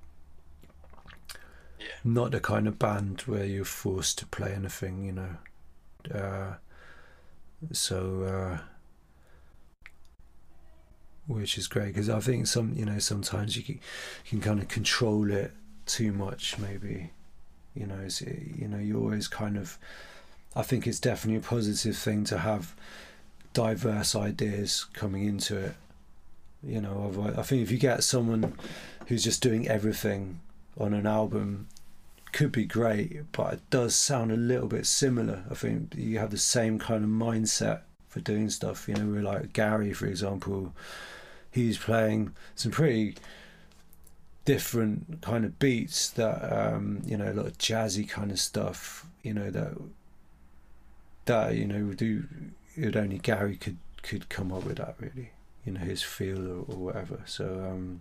Yeah. 1.82 1.94
Not 2.04 2.30
the 2.30 2.40
kind 2.40 2.68
of 2.68 2.78
band 2.78 3.22
where 3.22 3.44
you're 3.44 3.64
forced 3.64 4.18
to 4.18 4.26
play 4.26 4.52
anything, 4.54 5.04
you 5.04 5.12
know. 5.12 5.36
Uh, 6.14 6.54
so, 7.72 8.22
uh, 8.22 8.58
which 11.26 11.58
is 11.58 11.66
great 11.66 11.88
because 11.88 12.08
I 12.08 12.20
think 12.20 12.46
some, 12.46 12.72
you 12.74 12.84
know, 12.84 12.98
sometimes 12.98 13.56
you 13.56 13.62
can, 13.62 13.80
can 14.24 14.40
kind 14.40 14.60
of 14.60 14.68
control 14.68 15.30
it 15.30 15.52
too 15.86 16.12
much, 16.12 16.58
maybe. 16.58 17.10
You 17.74 17.86
know, 17.86 17.98
it's, 18.04 18.20
you 18.20 18.68
know, 18.68 18.78
you 18.78 18.98
always 19.00 19.28
kind 19.28 19.56
of. 19.56 19.78
I 20.54 20.62
think 20.62 20.86
it's 20.86 21.00
definitely 21.00 21.38
a 21.38 21.40
positive 21.40 21.96
thing 21.96 22.24
to 22.24 22.38
have 22.38 22.74
diverse 23.54 24.14
ideas 24.14 24.84
coming 24.92 25.24
into 25.26 25.56
it. 25.56 25.74
You 26.62 26.80
know, 26.82 27.32
I 27.36 27.42
think 27.42 27.62
if 27.62 27.70
you 27.70 27.78
get 27.78 28.04
someone 28.04 28.54
who's 29.06 29.24
just 29.24 29.42
doing 29.42 29.66
everything 29.66 30.40
on 30.78 30.94
an 30.94 31.06
album, 31.06 31.68
could 32.32 32.52
be 32.52 32.64
great, 32.64 33.30
but 33.32 33.54
it 33.54 33.70
does 33.70 33.94
sound 33.94 34.32
a 34.32 34.36
little 34.36 34.68
bit 34.68 34.86
similar. 34.86 35.44
I 35.50 35.54
think 35.54 35.94
you 35.96 36.18
have 36.18 36.30
the 36.30 36.38
same 36.38 36.78
kind 36.78 37.04
of 37.04 37.10
mindset 37.10 37.82
for 38.08 38.20
doing 38.20 38.48
stuff. 38.50 38.88
You 38.88 38.94
know, 38.94 39.06
we're 39.06 39.22
like 39.22 39.52
Gary, 39.52 39.92
for 39.92 40.06
example, 40.06 40.74
he's 41.50 41.78
playing 41.78 42.34
some 42.54 42.72
pretty 42.72 43.16
different 44.44 45.22
kind 45.22 45.44
of 45.44 45.58
beats 45.58 46.10
that 46.10 46.42
um, 46.52 47.02
you 47.04 47.16
know 47.16 47.30
a 47.30 47.34
lot 47.34 47.46
of 47.46 47.58
jazzy 47.58 48.08
kind 48.08 48.30
of 48.30 48.40
stuff. 48.40 49.06
You 49.22 49.34
know 49.34 49.50
that 49.50 49.74
that 51.26 51.54
you 51.54 51.66
know 51.66 51.84
would 51.84 51.98
do 51.98 52.24
it 52.74 52.96
only 52.96 53.18
Gary 53.18 53.56
could 53.56 53.78
could 54.02 54.28
come 54.28 54.52
up 54.52 54.64
with 54.64 54.78
that 54.78 54.96
really. 54.98 55.30
You 55.64 55.72
know 55.72 55.80
his 55.80 56.02
feel 56.02 56.48
or, 56.48 56.64
or 56.66 56.76
whatever. 56.76 57.20
So 57.26 57.44
um, 57.70 58.00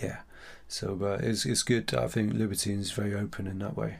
yeah. 0.00 0.18
So, 0.68 0.94
but 0.94 1.20
it's 1.20 1.44
it's 1.44 1.62
good. 1.62 1.94
I 1.94 2.08
think 2.08 2.34
Libertine's 2.34 2.90
very 2.90 3.14
open 3.14 3.46
in 3.46 3.58
that 3.60 3.76
way. 3.76 3.98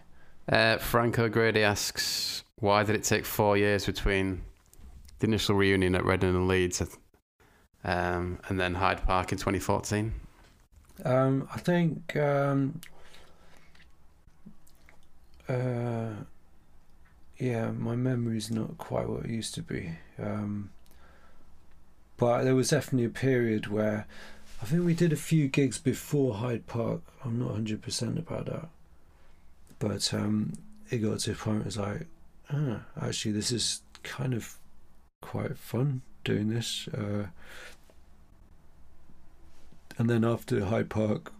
Uh, 0.48 0.76
Franco 0.76 1.28
Grady 1.28 1.62
asks, 1.62 2.44
why 2.56 2.82
did 2.82 2.96
it 2.96 3.04
take 3.04 3.24
four 3.24 3.56
years 3.56 3.86
between 3.86 4.42
the 5.18 5.26
initial 5.26 5.54
reunion 5.54 5.94
at 5.94 6.04
Reading 6.04 6.30
and 6.30 6.48
Leeds, 6.48 6.82
um, 7.82 8.38
and 8.48 8.60
then 8.60 8.74
Hyde 8.74 9.02
Park 9.06 9.32
in 9.32 9.38
2014? 9.38 10.12
Um, 11.04 11.48
I 11.54 11.58
think 11.58 12.14
um, 12.16 12.80
uh, 15.48 16.10
yeah, 17.38 17.70
my 17.72 17.96
memory's 17.96 18.50
not 18.50 18.78
quite 18.78 19.08
what 19.08 19.24
it 19.24 19.30
used 19.30 19.54
to 19.54 19.62
be. 19.62 19.92
Um, 20.18 20.70
but 22.16 22.44
there 22.44 22.54
was 22.54 22.70
definitely 22.70 23.06
a 23.06 23.10
period 23.10 23.66
where 23.66 24.06
I 24.62 24.66
think 24.66 24.84
we 24.84 24.94
did 24.94 25.12
a 25.12 25.16
few 25.16 25.48
gigs 25.48 25.78
before 25.78 26.34
Hyde 26.34 26.66
Park. 26.66 27.02
I'm 27.24 27.38
not 27.38 27.52
100% 27.54 28.18
about 28.18 28.46
that. 28.46 28.68
But 29.78 30.14
um, 30.14 30.54
it 30.90 30.98
got 30.98 31.20
to 31.20 31.32
a 31.32 31.34
point 31.34 31.56
where 31.56 31.62
it 31.62 31.66
was 31.66 31.78
like, 31.78 32.06
ah, 32.52 32.80
actually, 33.00 33.32
this 33.32 33.52
is 33.52 33.82
kind 34.02 34.32
of 34.32 34.56
quite 35.20 35.58
fun 35.58 36.02
doing 36.22 36.48
this. 36.48 36.88
Uh, 36.88 37.26
and 39.98 40.08
then 40.08 40.24
after 40.24 40.64
Hyde 40.64 40.88
Park, 40.88 41.32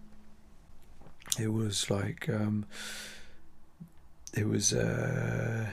it 1.39 1.53
was 1.53 1.91
like 1.91 2.29
um, 2.29 2.67
it 4.33 4.49
was 4.49 4.73
uh, 4.73 5.67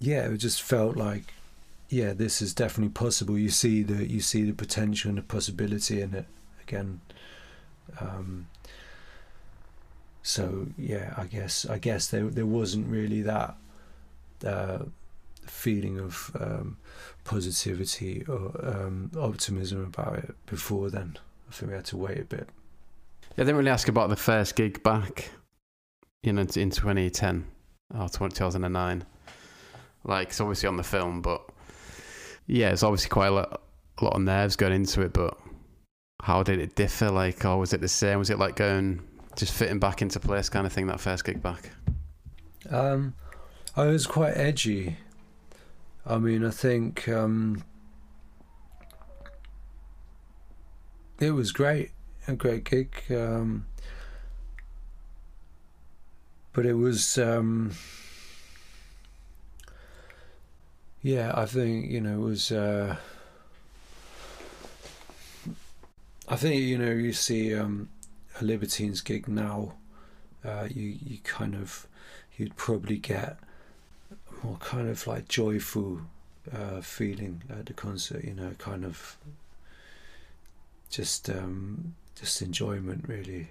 yeah, 0.00 0.26
it 0.28 0.36
just 0.38 0.62
felt 0.62 0.96
like 0.96 1.34
yeah, 1.94 2.12
this 2.12 2.42
is 2.42 2.52
definitely 2.52 2.92
possible. 2.92 3.38
You 3.38 3.50
see 3.50 3.84
the 3.84 4.04
you 4.04 4.20
see 4.20 4.42
the 4.42 4.52
potential 4.52 5.10
and 5.10 5.18
the 5.18 5.22
possibility 5.22 6.02
in 6.02 6.12
it 6.12 6.26
again. 6.60 7.00
Um, 8.00 8.48
so 10.22 10.66
yeah, 10.76 11.14
I 11.16 11.26
guess 11.26 11.64
I 11.64 11.78
guess 11.78 12.08
there 12.08 12.24
there 12.24 12.46
wasn't 12.46 12.88
really 12.88 13.22
that 13.22 13.54
uh, 14.44 14.78
feeling 15.46 16.00
of 16.00 16.36
um, 16.40 16.78
positivity 17.22 18.24
or 18.28 18.50
um, 18.60 19.12
optimism 19.16 19.84
about 19.84 20.18
it 20.18 20.34
before 20.46 20.90
then. 20.90 21.16
I 21.48 21.52
think 21.52 21.70
we 21.70 21.76
had 21.76 21.84
to 21.86 21.96
wait 21.96 22.18
a 22.18 22.24
bit. 22.24 22.48
Yeah, 23.36 23.42
I 23.42 23.44
didn't 23.44 23.56
really 23.56 23.70
ask 23.70 23.86
about 23.86 24.08
the 24.08 24.16
first 24.16 24.56
gig 24.56 24.82
back, 24.82 25.30
you 26.24 26.32
know, 26.32 26.40
in 26.40 26.70
2010 26.70 27.46
or 27.96 28.08
2009. 28.08 29.04
Like, 30.06 30.28
it's 30.28 30.40
obviously 30.40 30.68
on 30.68 30.76
the 30.76 30.82
film, 30.82 31.22
but 31.22 31.48
yeah, 32.46 32.70
it's 32.70 32.82
obviously 32.82 33.08
quite 33.08 33.28
a 33.28 33.32
lot, 33.32 33.62
a 33.98 34.04
lot 34.04 34.14
of 34.14 34.22
nerves 34.22 34.56
going 34.56 34.72
into 34.72 35.02
it. 35.02 35.12
But 35.12 35.38
how 36.22 36.42
did 36.42 36.58
it 36.58 36.74
differ? 36.74 37.10
Like, 37.10 37.44
or 37.44 37.58
was 37.58 37.72
it 37.72 37.80
the 37.80 37.88
same? 37.88 38.18
Was 38.18 38.30
it 38.30 38.38
like 38.38 38.56
going 38.56 39.02
just 39.36 39.52
fitting 39.52 39.78
back 39.78 40.02
into 40.02 40.20
place 40.20 40.48
kind 40.48 40.66
of 40.66 40.72
thing 40.72 40.86
that 40.86 41.00
first 41.00 41.24
gig 41.24 41.42
back? 41.42 41.70
Um, 42.70 43.14
I 43.76 43.86
was 43.86 44.06
quite 44.06 44.36
edgy. 44.36 44.96
I 46.06 46.18
mean, 46.18 46.44
I 46.44 46.50
think 46.50 47.08
um, 47.08 47.64
it 51.18 51.30
was 51.30 51.50
great, 51.52 51.90
a 52.28 52.34
great 52.34 52.64
gig. 52.64 52.94
Um, 53.10 53.66
but 56.52 56.66
it 56.66 56.74
was, 56.74 57.18
um, 57.18 57.72
yeah, 61.04 61.32
I 61.34 61.44
think 61.44 61.90
you 61.90 62.00
know 62.00 62.14
it 62.14 62.24
was. 62.24 62.50
Uh, 62.50 62.96
I 66.26 66.36
think 66.36 66.62
you 66.62 66.78
know 66.78 66.90
you 66.90 67.12
see 67.12 67.54
um, 67.54 67.90
a 68.40 68.44
Libertines 68.44 69.02
gig 69.02 69.28
now, 69.28 69.74
uh, 70.42 70.66
you 70.70 70.96
you 71.04 71.18
kind 71.22 71.54
of 71.54 71.86
you'd 72.38 72.56
probably 72.56 72.96
get 72.96 73.36
more 74.42 74.56
kind 74.56 74.88
of 74.88 75.06
like 75.06 75.28
joyful 75.28 76.00
uh, 76.50 76.80
feeling 76.80 77.42
at 77.50 77.66
the 77.66 77.74
concert. 77.74 78.24
You 78.24 78.32
know, 78.32 78.52
kind 78.56 78.86
of 78.86 79.18
just 80.88 81.28
um, 81.28 81.96
just 82.18 82.40
enjoyment, 82.40 83.04
really. 83.06 83.48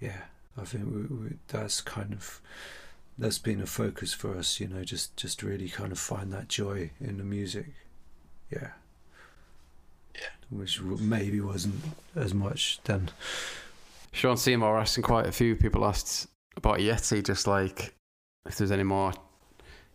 Yeah, 0.00 0.22
I 0.56 0.64
think 0.66 0.84
we, 0.86 1.02
we, 1.16 1.30
that's 1.48 1.80
kind 1.80 2.12
of 2.12 2.40
that's 3.18 3.38
been 3.38 3.60
a 3.60 3.66
focus 3.66 4.12
for 4.12 4.36
us. 4.36 4.60
You 4.60 4.68
know, 4.68 4.84
just 4.84 5.16
just 5.16 5.42
really 5.42 5.68
kind 5.68 5.92
of 5.92 5.98
find 5.98 6.32
that 6.32 6.48
joy 6.48 6.90
in 7.00 7.18
the 7.18 7.24
music. 7.24 7.66
Yeah. 8.50 8.70
Yeah. 10.14 10.30
Which 10.50 10.80
maybe 10.80 11.40
wasn't 11.40 11.82
as 12.14 12.34
much 12.34 12.80
then. 12.84 13.10
Sean 14.12 14.36
Seymour 14.36 14.78
asking 14.78 15.02
quite 15.02 15.26
a 15.26 15.32
few 15.32 15.56
people 15.56 15.84
asked 15.84 16.28
about 16.56 16.78
Yeti, 16.78 17.24
just 17.24 17.46
like 17.46 17.94
if 18.46 18.56
there's 18.56 18.70
any 18.70 18.84
more 18.84 19.12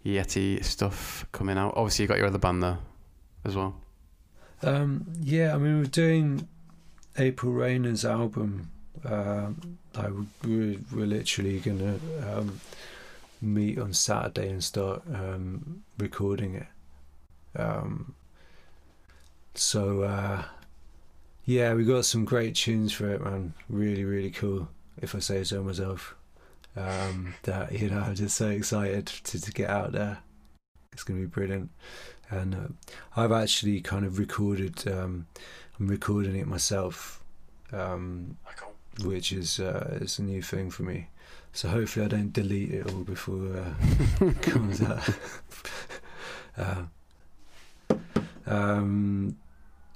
Yeti 0.05 0.63
stuff 0.63 1.25
coming 1.31 1.57
out. 1.57 1.73
Obviously, 1.75 2.03
you 2.03 2.07
got 2.07 2.17
your 2.17 2.27
other 2.27 2.37
band 2.37 2.63
there 2.63 2.79
as 3.45 3.55
well. 3.55 3.75
Um, 4.61 5.05
yeah, 5.21 5.55
I 5.55 5.57
mean, 5.57 5.79
we're 5.79 5.85
doing 5.85 6.47
April 7.17 7.53
Rainer's 7.53 8.03
album. 8.03 8.69
Um, 9.05 9.77
I 9.95 10.07
we're, 10.45 10.77
we're 10.93 11.05
literally 11.05 11.59
gonna 11.59 11.99
um, 12.27 12.59
meet 13.41 13.79
on 13.79 13.93
Saturday 13.93 14.49
and 14.49 14.63
start 14.63 15.03
um, 15.13 15.83
recording 15.97 16.55
it. 16.55 16.67
Um, 17.55 18.15
so 19.53 20.03
uh, 20.03 20.43
yeah, 21.45 21.73
we 21.73 21.83
got 21.83 22.05
some 22.05 22.25
great 22.25 22.55
tunes 22.55 22.93
for 22.93 23.09
it, 23.09 23.21
man. 23.21 23.53
Really, 23.69 24.03
really 24.03 24.31
cool. 24.31 24.69
If 25.01 25.15
I 25.15 25.19
say 25.19 25.43
so 25.43 25.63
myself 25.63 26.15
um, 26.75 27.33
that 27.43 27.71
you 27.71 27.89
know 27.89 27.99
I'm 27.99 28.15
just 28.15 28.37
so 28.37 28.49
excited 28.49 29.07
to, 29.07 29.41
to 29.41 29.51
get 29.51 29.69
out 29.69 29.91
there. 29.91 30.19
It's 30.91 31.03
going 31.03 31.19
to 31.19 31.25
be 31.25 31.29
brilliant, 31.31 31.69
and 32.29 32.55
uh, 32.55 33.19
I've 33.19 33.31
actually 33.31 33.81
kind 33.81 34.05
of 34.05 34.19
recorded. 34.19 34.87
Um, 34.87 35.27
I'm 35.79 35.87
recording 35.87 36.35
it 36.35 36.47
myself, 36.47 37.23
um, 37.71 38.37
which 39.03 39.31
is 39.31 39.59
uh, 39.59 39.97
is 40.01 40.19
a 40.19 40.23
new 40.23 40.41
thing 40.41 40.69
for 40.69 40.83
me. 40.83 41.07
So 41.53 41.67
hopefully 41.67 42.05
I 42.05 42.09
don't 42.09 42.31
delete 42.31 42.71
it 42.71 42.91
all 42.91 43.03
before 43.03 43.57
uh, 43.57 43.73
it 44.25 44.41
comes 44.41 44.81
out. 44.81 45.09
uh, 46.57 46.83
um, 48.45 49.37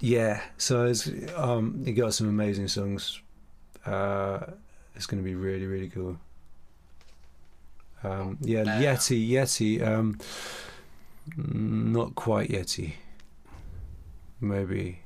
yeah, 0.00 0.40
so 0.58 0.86
it's, 0.86 1.08
um, 1.36 1.82
you 1.84 1.92
got 1.92 2.14
some 2.14 2.28
amazing 2.28 2.68
songs. 2.68 3.20
Uh, 3.86 4.40
it's 4.94 5.06
going 5.06 5.22
to 5.22 5.24
be 5.24 5.34
really, 5.34 5.66
really 5.66 5.88
cool. 5.88 6.18
Um, 8.02 8.38
yeah, 8.42 8.64
Yeti, 8.64 9.28
Yeti. 9.28 9.82
Um, 9.86 10.18
not 11.36 12.14
quite 12.14 12.50
Yeti. 12.50 12.92
Maybe 14.40 15.00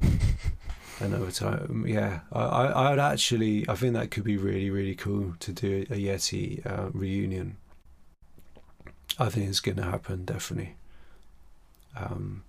another 1.00 1.30
time. 1.30 1.84
Yeah, 1.86 2.20
I, 2.32 2.40
I, 2.40 2.90
would 2.90 2.98
actually. 2.98 3.68
I 3.68 3.74
think 3.74 3.94
that 3.94 4.10
could 4.10 4.24
be 4.24 4.36
really, 4.36 4.70
really 4.70 4.94
cool 4.94 5.34
to 5.40 5.52
do 5.52 5.86
a 5.90 5.94
Yeti 5.94 6.64
uh, 6.66 6.90
reunion. 6.92 7.56
I 9.18 9.28
think 9.28 9.48
it's 9.48 9.60
going 9.60 9.76
to 9.76 9.82
happen 9.82 10.24
definitely. 10.24 10.76
Um, 11.96 12.44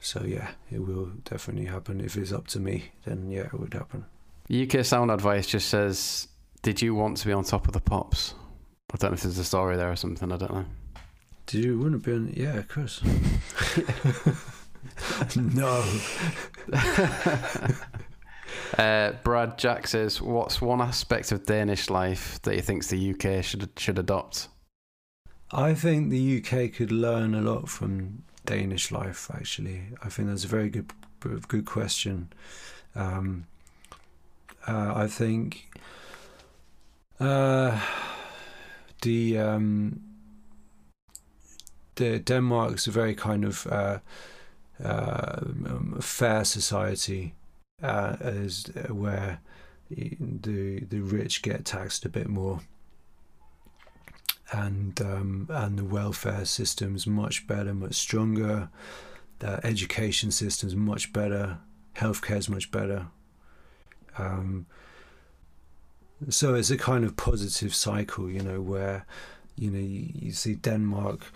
so 0.00 0.24
yeah, 0.24 0.50
it 0.70 0.80
will 0.80 1.12
definitely 1.24 1.66
happen. 1.66 2.00
If 2.00 2.16
it's 2.16 2.32
up 2.32 2.46
to 2.48 2.60
me, 2.60 2.92
then 3.04 3.30
yeah, 3.30 3.46
it 3.46 3.54
would 3.54 3.74
happen. 3.74 4.06
UK 4.50 4.84
Sound 4.84 5.10
Advice 5.10 5.46
just 5.46 5.68
says, 5.68 6.28
"Did 6.62 6.82
you 6.82 6.94
want 6.94 7.18
to 7.18 7.26
be 7.26 7.32
on 7.32 7.44
top 7.44 7.66
of 7.66 7.72
the 7.72 7.80
pops?" 7.80 8.34
I 8.92 8.96
don't 8.96 9.12
know 9.12 9.14
if 9.14 9.22
there's 9.22 9.38
a 9.38 9.44
story 9.44 9.76
there 9.76 9.90
or 9.90 9.96
something. 9.96 10.32
I 10.32 10.36
don't 10.36 10.52
know. 10.52 10.64
Did 11.46 11.64
you 11.64 11.78
want 11.78 11.92
to 11.92 11.98
be 11.98 12.12
on? 12.12 12.32
Yeah, 12.34 12.56
of 12.56 12.68
course. 12.68 13.00
no. 15.36 15.84
Uh, 18.78 19.12
Brad 19.24 19.58
Jack 19.58 19.86
says, 19.86 20.22
"What's 20.22 20.60
one 20.60 20.80
aspect 20.80 21.32
of 21.32 21.44
Danish 21.44 21.90
life 21.90 22.40
that 22.42 22.54
he 22.54 22.60
thinks 22.60 22.86
the 22.86 23.10
UK 23.10 23.44
should 23.44 23.68
should 23.76 23.98
adopt?" 23.98 24.48
I 25.50 25.74
think 25.74 26.10
the 26.10 26.38
UK 26.38 26.72
could 26.72 26.92
learn 26.92 27.34
a 27.34 27.40
lot 27.40 27.68
from 27.68 28.22
Danish 28.46 28.92
life. 28.92 29.30
Actually, 29.34 29.82
I 30.02 30.08
think 30.08 30.28
that's 30.28 30.44
a 30.44 30.48
very 30.48 30.70
good 30.70 30.92
good 31.48 31.64
question. 31.64 32.32
Um, 32.94 33.46
uh, 34.66 34.92
I 34.94 35.06
think 35.08 35.68
uh, 37.18 37.80
the 39.02 39.38
um, 39.38 40.00
the 41.96 42.18
Denmark's 42.18 42.86
a 42.86 42.90
very 42.90 43.14
kind 43.14 43.44
of 43.44 43.66
uh, 43.66 43.70
uh, 43.72 43.98
um, 44.82 45.98
fair 46.00 46.44
society, 46.44 47.34
uh, 47.82 48.16
as 48.20 48.64
where 48.88 49.40
the 49.90 50.84
the 50.84 51.00
rich 51.00 51.42
get 51.42 51.64
taxed 51.64 52.04
a 52.04 52.08
bit 52.08 52.28
more, 52.28 52.60
and 54.52 55.00
um, 55.00 55.46
and 55.50 55.78
the 55.78 55.84
welfare 55.84 56.44
system's 56.44 57.06
much 57.06 57.46
better, 57.46 57.74
much 57.74 57.94
stronger. 57.94 58.68
The 59.40 59.64
education 59.64 60.30
system's 60.30 60.76
much 60.76 61.12
better. 61.12 61.58
Healthcare's 61.96 62.48
much 62.48 62.70
better. 62.70 63.06
Um, 64.18 64.66
so 66.28 66.54
it's 66.54 66.70
a 66.70 66.76
kind 66.76 67.04
of 67.04 67.16
positive 67.16 67.74
cycle, 67.74 68.30
you 68.30 68.42
know, 68.42 68.60
where 68.60 69.06
you 69.56 69.70
know 69.70 69.78
you, 69.78 70.10
you 70.14 70.32
see 70.32 70.54
Denmark 70.54 71.32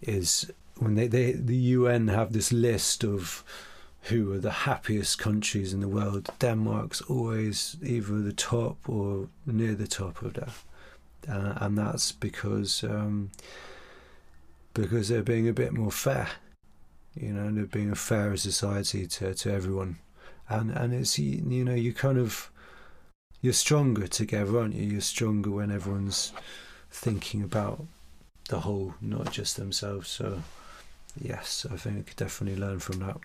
is 0.00 0.50
when 0.82 0.94
they, 0.94 1.06
they 1.06 1.32
the 1.32 1.56
UN 1.56 2.08
have 2.08 2.32
this 2.32 2.52
list 2.52 3.04
of 3.04 3.44
who 4.02 4.32
are 4.32 4.38
the 4.38 4.50
happiest 4.50 5.18
countries 5.18 5.72
in 5.72 5.80
the 5.80 5.88
world. 5.88 6.28
Denmark's 6.40 7.00
always 7.02 7.76
either 7.82 8.20
the 8.20 8.32
top 8.32 8.88
or 8.88 9.28
near 9.46 9.74
the 9.74 9.86
top 9.86 10.22
of 10.22 10.34
that, 10.34 10.52
uh, 11.28 11.54
and 11.64 11.78
that's 11.78 12.12
because 12.12 12.82
um, 12.84 13.30
because 14.74 15.08
they're 15.08 15.22
being 15.22 15.48
a 15.48 15.52
bit 15.52 15.72
more 15.72 15.92
fair. 15.92 16.28
You 17.14 17.32
know, 17.32 17.50
they're 17.50 17.66
being 17.66 17.90
a 17.90 17.94
fairer 17.94 18.36
society 18.36 19.06
to, 19.06 19.34
to 19.34 19.52
everyone, 19.52 19.98
and 20.48 20.70
and 20.70 20.92
it's 20.92 21.18
you 21.18 21.64
know 21.64 21.74
you 21.74 21.92
kind 21.92 22.18
of 22.18 22.50
you're 23.40 23.52
stronger 23.52 24.06
together, 24.06 24.58
aren't 24.58 24.74
you? 24.74 24.84
You're 24.84 25.00
stronger 25.00 25.50
when 25.50 25.70
everyone's 25.70 26.32
thinking 26.90 27.42
about 27.42 27.84
the 28.48 28.60
whole, 28.60 28.94
not 29.00 29.32
just 29.32 29.56
themselves. 29.56 30.08
So, 30.08 30.42
yes, 31.20 31.66
I 31.70 31.76
think 31.76 31.98
I 31.98 32.02
could 32.02 32.16
definitely 32.16 32.60
learn 32.60 32.78
from 32.78 33.00
that. 33.00 33.18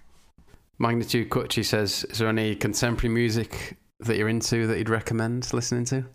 Magnitude 0.80 1.30
Kutchi 1.30 1.66
says, 1.66 2.06
"Is 2.10 2.20
there 2.20 2.28
any 2.28 2.56
contemporary 2.56 3.14
music 3.14 3.78
that 4.00 4.18
you're 4.18 4.30
into 4.30 4.68
that 4.68 4.78
you'd 4.78 4.90
recommend 4.90 5.52
listening 5.54 5.86
to?" 5.86 6.06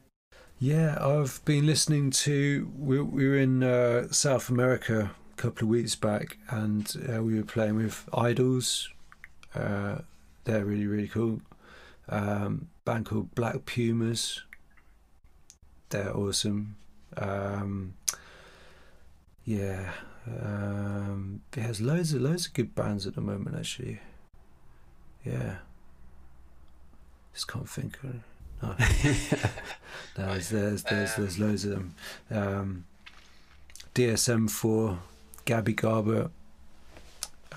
Yeah, 0.59 0.97
I've 1.01 1.45
been 1.45 1.67
listening 1.67 2.11
to. 2.11 2.71
We, 2.79 3.01
we 3.01 3.27
were 3.27 3.37
in 3.37 3.65
uh, 3.65 4.13
South 4.13 4.49
America 4.49 5.11
a 5.33 5.37
couple 5.37 5.65
of 5.65 5.71
weeks 5.71 5.97
back, 5.97 6.39
and 6.51 6.95
uh, 7.13 7.23
we 7.23 7.35
were 7.35 7.45
playing 7.45 7.77
with 7.77 8.09
IDLES. 8.13 8.89
Uh, 9.55 9.99
they're 10.45 10.65
really 10.65 10.87
really 10.87 11.09
cool. 11.09 11.41
Um, 12.09 12.69
band 12.85 13.07
called 13.07 13.35
Black 13.35 13.65
Pumas. 13.67 14.43
They're 15.89 16.17
awesome. 16.17 16.77
Um, 17.17 17.95
yeah, 19.45 19.91
um, 20.27 21.41
has 21.55 21.81
loads 21.81 22.13
of 22.13 22.23
loads 22.23 22.47
of 22.47 22.55
good 22.55 22.75
bands 22.75 23.07
at 23.07 23.15
the 23.15 23.21
moment. 23.21 23.57
Actually, 23.57 24.01
yeah. 25.25 25.57
Just 27.35 27.49
can't 27.49 27.69
think 27.69 27.99
of. 28.03 28.15
No, 28.63 28.69
no 30.19 30.33
there's, 30.35 30.51
there's 30.51 30.83
there's 30.85 31.17
there's 31.17 31.39
loads 31.39 31.65
of 31.65 31.71
them. 31.73 31.95
Um, 32.31 32.85
DSM 33.95 34.51
four, 34.51 34.99
Gabby 35.45 35.75
Garbutt, 35.75 36.31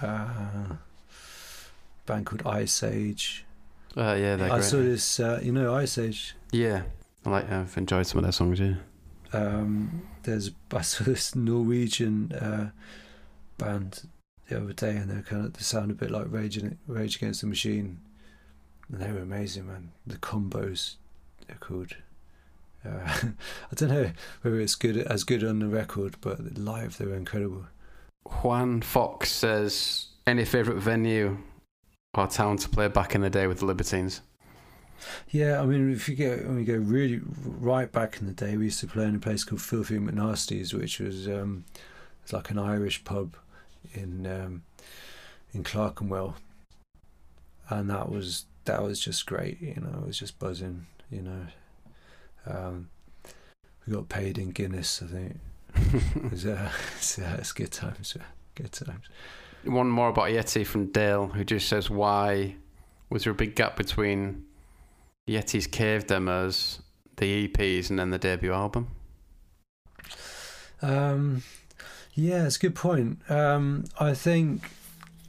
uh, 0.01 0.75
band 2.05 2.25
called 2.25 2.45
Iceage. 2.45 3.45
Uh, 3.95 4.15
yeah, 4.19 4.35
they're 4.35 4.51
I 4.51 4.55
great. 4.57 4.63
saw 4.63 4.77
this, 4.77 5.19
uh, 5.19 5.39
you 5.41 5.51
know, 5.51 5.73
Iceage. 5.75 6.35
Yeah, 6.51 6.83
I 7.25 7.29
like. 7.29 7.51
I've 7.51 7.77
enjoyed 7.77 8.07
some 8.07 8.19
of 8.19 8.23
their 8.23 8.31
songs. 8.31 8.59
Yeah. 8.59 8.75
Um, 9.33 10.01
there's 10.25 10.51
I 10.71 10.81
saw 10.81 11.03
this 11.05 11.35
Norwegian 11.35 12.31
uh, 12.33 12.71
band 13.57 14.07
the 14.49 14.57
other 14.57 14.73
day, 14.73 14.95
and 14.97 15.09
they 15.09 15.21
kind 15.21 15.45
of 15.45 15.53
they 15.53 15.61
sound 15.61 15.91
a 15.91 15.95
bit 15.95 16.11
like 16.11 16.25
Rage, 16.29 16.61
Rage 16.87 17.15
Against 17.15 17.41
the 17.41 17.47
Machine, 17.47 17.99
and 18.91 19.01
they 19.01 19.11
were 19.11 19.19
amazing, 19.19 19.67
man. 19.67 19.91
The 20.05 20.17
combos 20.17 20.95
they're 21.47 21.57
called. 21.57 21.95
Uh, 22.85 22.89
I 23.71 23.75
don't 23.75 23.89
know 23.89 24.11
whether 24.41 24.59
it's 24.59 24.75
good 24.75 24.97
as 24.97 25.23
good 25.23 25.43
on 25.43 25.59
the 25.59 25.67
record, 25.67 26.17
but 26.21 26.57
live 26.57 26.97
they 26.97 27.05
were 27.05 27.15
incredible. 27.15 27.65
Juan 28.43 28.81
Fox 28.81 29.31
says, 29.31 30.07
"Any 30.27 30.45
favorite 30.45 30.77
venue 30.77 31.37
or 32.13 32.27
town 32.27 32.57
to 32.57 32.69
play 32.69 32.87
back 32.87 33.15
in 33.15 33.21
the 33.21 33.29
day 33.29 33.47
with 33.47 33.59
the 33.59 33.65
Libertines?" 33.65 34.21
Yeah, 35.29 35.61
I 35.61 35.65
mean, 35.65 35.91
if 35.91 36.07
you 36.09 36.15
go 36.15 36.37
when 36.37 36.55
we 36.55 36.63
go 36.63 36.75
really 36.75 37.21
right 37.43 37.91
back 37.91 38.17
in 38.19 38.27
the 38.27 38.33
day, 38.33 38.57
we 38.57 38.65
used 38.65 38.79
to 38.81 38.87
play 38.87 39.05
in 39.05 39.15
a 39.15 39.19
place 39.19 39.43
called 39.43 39.61
Filthy 39.61 39.97
McNasty's, 39.97 40.73
which 40.73 40.99
was 40.99 41.27
um, 41.27 41.65
it's 42.23 42.33
like 42.33 42.49
an 42.49 42.57
Irish 42.57 43.03
pub 43.03 43.35
in 43.93 44.25
um, 44.25 44.63
in 45.53 45.63
Clerkenwell, 45.63 46.35
and 47.69 47.89
that 47.89 48.09
was 48.09 48.45
that 48.65 48.83
was 48.83 48.99
just 48.99 49.25
great. 49.25 49.61
You 49.61 49.75
know, 49.75 49.99
it 50.01 50.07
was 50.07 50.19
just 50.19 50.39
buzzing. 50.39 50.87
You 51.11 51.21
know, 51.21 51.47
um, 52.47 52.89
we 53.85 53.93
got 53.93 54.09
paid 54.09 54.37
in 54.37 54.51
Guinness, 54.51 55.01
I 55.03 55.07
think. 55.07 55.39
it 56.15 56.31
was, 56.31 56.45
uh, 56.45 56.71
it's, 56.97 57.19
uh, 57.19 57.35
it's 57.37 57.51
good 57.51 57.71
times. 57.71 58.15
Good 58.55 58.71
times. 58.71 59.05
One 59.65 59.89
more 59.89 60.09
about 60.09 60.29
Yeti 60.29 60.65
from 60.65 60.87
Dale, 60.87 61.27
who 61.27 61.43
just 61.43 61.67
says, 61.67 61.89
"Why 61.89 62.55
was 63.09 63.23
there 63.23 63.31
a 63.31 63.35
big 63.35 63.55
gap 63.55 63.75
between 63.75 64.45
Yeti's 65.27 65.67
cave 65.67 66.07
demos, 66.07 66.81
the 67.17 67.47
EPs, 67.47 67.89
and 67.89 67.99
then 67.99 68.09
the 68.11 68.17
debut 68.17 68.53
album?" 68.53 68.87
Um, 70.81 71.43
yeah, 72.13 72.45
it's 72.45 72.57
a 72.57 72.59
good 72.59 72.75
point. 72.75 73.19
Um, 73.29 73.85
I 73.99 74.13
think, 74.13 74.69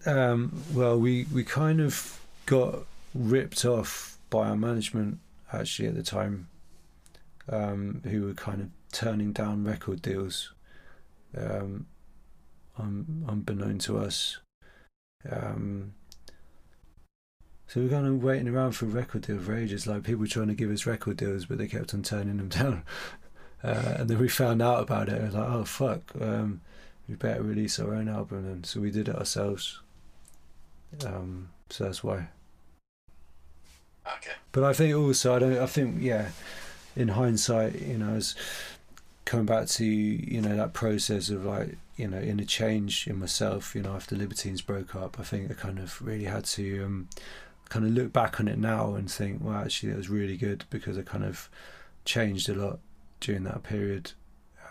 um, 0.05 0.63
well, 0.73 0.99
we, 0.99 1.27
we 1.33 1.45
kind 1.45 1.81
of 1.81 2.21
got 2.47 2.81
ripped 3.15 3.65
off 3.65 4.19
by 4.31 4.49
our 4.49 4.57
management 4.57 5.19
actually 5.53 5.89
at 5.89 5.95
the 5.95 6.03
time, 6.03 6.49
um, 7.49 8.03
who 8.05 8.25
were 8.25 8.35
kind 8.35 8.61
of 8.61 8.69
turning 8.93 9.33
down 9.33 9.65
record 9.65 10.03
deals, 10.03 10.53
um, 11.37 11.87
un- 12.79 13.25
unbeknown 13.29 13.79
to 13.79 13.99
us. 13.99 14.39
Um, 15.31 15.95
so 17.69 17.81
we 17.81 17.87
we're 17.87 17.93
kind 17.93 18.07
of 18.07 18.23
waiting 18.23 18.49
around 18.49 18.73
for 18.73 18.85
a 18.85 18.89
record 18.89 19.23
deal 19.23 19.39
for 19.39 19.57
ages, 19.57 19.87
like 19.87 20.05
people 20.05 20.27
trying 20.27 20.49
to 20.49 20.55
give 20.55 20.71
us 20.71 20.87
record 20.87 21.17
deals, 21.17 21.47
but 21.47 21.59
they 21.59 21.67
kept 21.67 21.95
on 21.95 22.03
turning 22.03 22.37
them 22.37 22.49
down. 22.49 22.83
Uh, 23.65 23.97
and 23.99 24.09
then 24.09 24.19
we 24.19 24.29
found 24.29 24.63
out 24.63 24.83
about 24.83 25.09
it. 25.09 25.21
I 25.21 25.25
was 25.25 25.35
like, 25.35 25.49
oh 25.49 25.65
fuck, 25.65 26.01
um, 26.21 26.61
we 27.09 27.17
better 27.17 27.43
release 27.43 27.81
our 27.81 27.95
own 27.95 28.09
album. 28.09 28.47
And 28.47 28.65
so 28.65 28.81
we 28.81 28.91
did 28.91 29.09
it 29.09 29.17
ourselves. 29.17 29.81
Um, 31.05 31.49
so 31.71 31.85
that's 31.85 32.05
why. 32.05 32.29
Okay. 34.19 34.33
But 34.53 34.63
I 34.63 34.73
think 34.73 34.95
also, 34.95 35.35
I 35.35 35.39
don't. 35.41 35.59
I 35.59 35.67
think 35.67 35.97
yeah, 36.01 36.31
in 36.95 37.09
hindsight, 37.09 37.81
you 37.81 37.99
know, 37.99 38.15
as 38.15 38.37
coming 39.25 39.47
back 39.47 39.67
to 39.67 39.85
you 39.85 40.41
know 40.41 40.57
that 40.57 40.73
process 40.73 41.29
of 41.29 41.45
like 41.45 41.77
you 41.97 42.07
know 42.07 42.19
in 42.19 42.39
a 42.39 42.45
change 42.45 43.09
in 43.09 43.19
myself, 43.19 43.75
you 43.75 43.83
know, 43.83 43.95
after 43.95 44.15
Libertines 44.15 44.63
broke 44.63 44.95
up, 44.95 45.19
I 45.19 45.25
think 45.25 45.51
I 45.51 45.55
kind 45.55 45.81
of 45.81 46.01
really 46.01 46.27
had 46.27 46.45
to 46.45 46.85
um, 46.85 47.09
kind 47.69 47.85
of 47.85 47.93
look 47.93 48.13
back 48.13 48.41
on 48.41 48.49
it 48.49 48.59
now 48.59 48.95
and 48.95 49.11
think, 49.11 49.43
well, 49.43 49.57
actually, 49.57 49.93
it 49.93 49.97
was 49.97 50.09
really 50.09 50.37
good 50.37 50.65
because 50.71 50.97
I 50.99 51.03
kind 51.03 51.25
of 51.25 51.49
changed 52.05 52.49
a 52.49 52.55
lot 52.55 52.79
during 53.21 53.45
that 53.45 53.63
period 53.63 54.13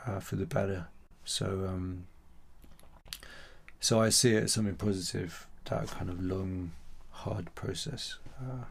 uh, 0.06 0.20
for 0.20 0.36
the 0.36 0.46
better. 0.46 0.88
So, 1.26 1.46
um, 1.68 2.06
so 3.80 4.02
I 4.02 4.10
see 4.10 4.36
it 4.36 4.44
as 4.44 4.54
something 4.54 4.76
positive. 4.76 5.48
That 5.66 5.88
kind 5.88 6.10
of 6.10 6.24
long, 6.24 6.72
hard 7.10 7.54
process, 7.56 8.18
uh, 8.40 8.66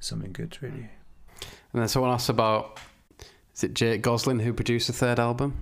something 0.00 0.32
good, 0.32 0.58
really. 0.60 0.90
And 1.72 1.82
then 1.82 1.88
someone 1.88 2.10
asked 2.10 2.28
about, 2.28 2.78
is 3.54 3.64
it 3.64 3.74
Jake 3.74 4.02
Gosling 4.02 4.40
who 4.40 4.52
produced 4.52 4.88
the 4.88 4.92
third 4.92 5.18
album? 5.20 5.56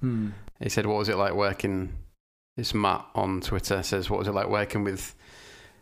Hmm. 0.00 0.30
He 0.60 0.68
said, 0.68 0.86
"What 0.86 0.98
was 0.98 1.08
it 1.08 1.16
like 1.16 1.34
working?" 1.34 1.94
It's 2.56 2.74
Matt 2.74 3.06
on 3.14 3.40
Twitter 3.40 3.82
says, 3.82 4.10
"What 4.10 4.18
was 4.18 4.28
it 4.28 4.32
like 4.32 4.48
working 4.48 4.84
with 4.84 5.14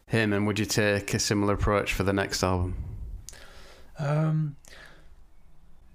him? 0.08 0.32
And 0.32 0.46
would 0.46 0.58
you 0.58 0.66
take 0.66 1.14
a 1.14 1.18
similar 1.18 1.54
approach 1.54 1.92
for 1.92 2.02
the 2.02 2.12
next 2.12 2.42
album?" 2.42 2.76
Um, 3.98 4.56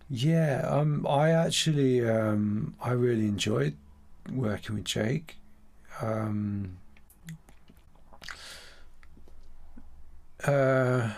yeah, 0.10 0.66
um, 0.68 1.06
I 1.08 1.32
actually, 1.32 2.08
um, 2.08 2.76
I 2.82 2.92
really 2.92 3.26
enjoyed 3.26 3.76
working 4.32 4.76
with 4.76 4.86
Jake. 4.86 5.38
Um, 6.02 6.78
uh, 10.46 11.12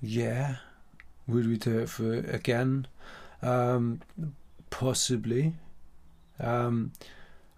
Yeah. 0.00 0.56
Would 1.26 1.48
we 1.48 1.56
do 1.56 1.80
it 1.80 1.88
for 1.88 2.12
again? 2.14 2.86
Um, 3.42 4.00
possibly. 4.70 5.54
Um, 6.38 6.92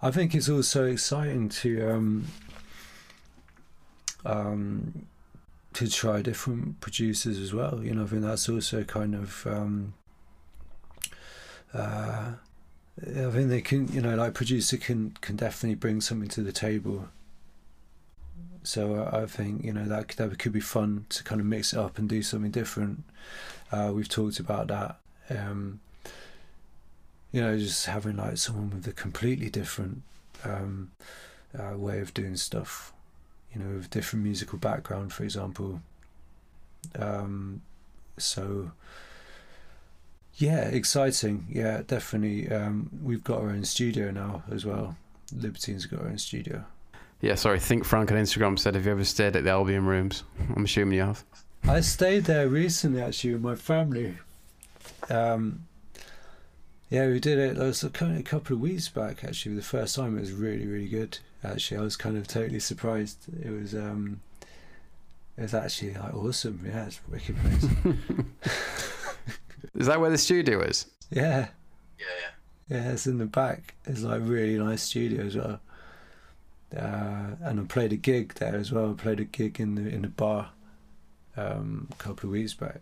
I 0.01 0.11
think 0.11 0.35
it's 0.35 0.49
also 0.49 0.87
exciting 0.87 1.49
to 1.51 1.91
um, 1.91 2.27
um, 4.29 5.07
to 5.73 5.91
try 5.91 6.23
different 6.23 6.81
producers 6.81 7.39
as 7.39 7.53
well. 7.53 7.81
You 7.83 7.95
know, 7.95 8.05
I 8.05 8.07
think 8.07 8.23
that's 8.23 8.49
also 8.49 8.85
kind 8.85 9.15
of. 9.15 9.47
Um, 9.47 9.95
uh, 11.75 12.33
I 13.01 13.31
think 13.31 13.49
they 13.49 13.61
can, 13.61 13.89
you 13.93 14.01
know, 14.01 14.17
like 14.17 14.35
producer 14.35 14.77
can 14.77 15.13
can 15.21 15.37
definitely 15.37 15.77
bring 15.77 16.01
something 16.01 16.29
to 16.31 16.43
the 16.43 16.53
table. 16.53 17.09
So 18.63 19.09
I 19.11 19.27
think 19.27 19.65
you 19.65 19.73
know 19.73 19.85
that 19.85 20.09
that 20.09 20.39
could 20.39 20.53
be 20.53 20.61
fun 20.61 21.07
to 21.11 21.25
kind 21.25 21.41
of 21.41 21.47
mix 21.47 21.73
it 21.73 21.79
up 21.79 21.99
and 21.99 22.09
do 22.09 22.23
something 22.23 22.51
different. 22.51 23.05
Uh, 23.73 23.93
we've 23.95 24.09
talked 24.09 24.41
about 24.41 24.69
that. 24.69 24.97
Um, 25.31 25.81
you 27.31 27.41
know, 27.41 27.57
just 27.59 27.87
having 27.87 28.17
like 28.17 28.39
someone 28.39 28.71
with 28.71 28.87
a 28.87 28.93
completely 28.93 29.51
different 29.51 30.03
um, 30.45 30.91
uh, 31.57 31.77
way 31.77 32.01
of 32.01 32.15
doing 32.15 32.37
stuff. 32.37 32.93
You 33.55 33.63
know, 33.63 33.77
with 33.77 33.91
different 33.91 34.25
musical 34.25 34.59
background, 34.59 35.13
for 35.13 35.25
example. 35.25 35.81
Um, 36.99 37.63
so 38.19 38.73
yeah, 40.35 40.69
exciting. 40.69 41.47
Yeah, 41.51 41.83
definitely. 41.87 42.49
Um, 42.51 42.91
we've 43.03 43.25
got 43.25 43.41
our 43.41 43.51
own 43.51 43.65
studio 43.65 44.11
now 44.11 44.43
as 44.51 44.65
well. 44.65 44.97
Libertine's 45.35 45.87
got 45.87 46.01
our 46.01 46.09
own 46.09 46.19
studio. 46.19 46.65
Yeah, 47.21 47.35
sorry. 47.35 47.59
Think 47.59 47.85
Frank 47.85 48.13
on 48.13 48.19
Instagram 48.19 48.59
said, 48.59 48.75
"Have 48.75 48.87
you 48.87 48.93
ever 48.93 49.05
stayed 49.05 49.35
at 49.35 49.45
the 49.45 49.51
Albion 49.51 49.87
Rooms?" 49.87 50.23
I'm 50.57 50.65
assuming 50.65 50.97
you 50.99 51.03
have. 51.03 51.25
I 51.65 51.81
stayed 51.81 52.25
there 52.25 52.49
recently, 52.49 53.03
actually, 53.03 53.35
with 53.35 53.43
my 53.43 53.57
family. 53.57 54.17
Um, 55.11 55.67
yeah, 56.89 57.09
we 57.09 57.19
did 57.19 57.39
it. 57.39 57.59
It 57.59 57.63
was 57.63 57.83
a 57.83 57.91
couple 57.91 58.57
of 58.57 58.61
weeks 58.61 58.89
back, 58.89 59.25
actually. 59.25 59.57
The 59.57 59.63
first 59.63 59.97
time 59.97 60.17
it 60.17 60.21
was 60.21 60.33
really, 60.33 60.67
really 60.67 60.89
good. 60.89 61.19
Actually, 61.45 61.79
I 61.79 61.83
was 61.83 61.97
kind 61.97 62.17
of 62.17 62.27
totally 62.27 62.61
surprised. 62.61 63.27
It 63.45 63.51
was, 63.51 63.75
um, 63.75 64.21
it 65.37 65.43
was 65.43 65.55
actually 65.55 65.95
like 65.95 66.15
awesome. 66.15 66.65
Yeah, 66.67 66.87
it's 66.87 67.01
a 67.07 67.11
wicked 67.11 67.37
place. 67.37 67.67
is 69.75 69.87
that 69.87 70.01
where 70.01 70.11
the 70.11 70.19
studio 70.19 70.61
is? 70.61 70.87
Yeah. 71.11 71.49
Yeah, 71.99 72.07
yeah. 72.21 72.77
Yeah, 72.77 72.93
it's 72.93 73.07
in 73.07 73.19
the 73.19 73.27
back. 73.27 73.75
It's 73.87 74.03
like 74.03 74.21
really 74.25 74.59
nice 74.59 74.83
studio 74.83 75.25
as 75.25 75.37
well. 75.37 75.61
Uh, 76.77 77.37
and 77.41 77.61
I 77.61 77.63
played 77.67 77.93
a 77.93 77.97
gig 77.97 78.35
there 78.35 78.55
as 78.55 78.71
well. 78.73 78.91
I 78.91 78.95
played 78.95 79.21
a 79.21 79.25
gig 79.25 79.59
in 79.59 79.75
the 79.75 79.89
in 79.89 80.03
the 80.03 80.09
bar 80.09 80.51
um, 81.37 81.89
a 81.91 81.95
couple 81.95 82.29
of 82.29 82.33
weeks 82.33 82.53
back. 82.53 82.81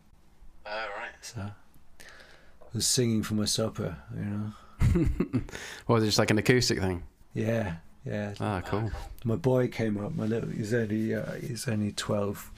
Oh, 0.67 0.87
right. 0.99 1.11
So 1.21 1.41
I 1.41 2.65
was 2.75 2.87
singing 2.87 3.23
for 3.23 3.35
my 3.35 3.45
supper, 3.45 3.97
you 4.17 4.25
know. 4.25 4.53
was 5.87 6.03
it 6.03 6.07
just 6.07 6.19
like 6.19 6.31
an 6.31 6.39
acoustic 6.39 6.81
thing? 6.81 7.05
Yeah, 7.33 7.77
yeah. 8.07 8.35
Ah, 8.41 8.61
cool. 8.65 8.91
My 9.25 9.37
boy 9.37 9.69
came 9.69 10.03
up. 10.05 10.15
My 10.15 10.25
little, 10.27 10.51
he's 10.51 10.73
only 10.73 11.15
uh, 11.15 11.33
he's 11.35 11.67
only 11.69 11.93
twelve, 11.93 12.51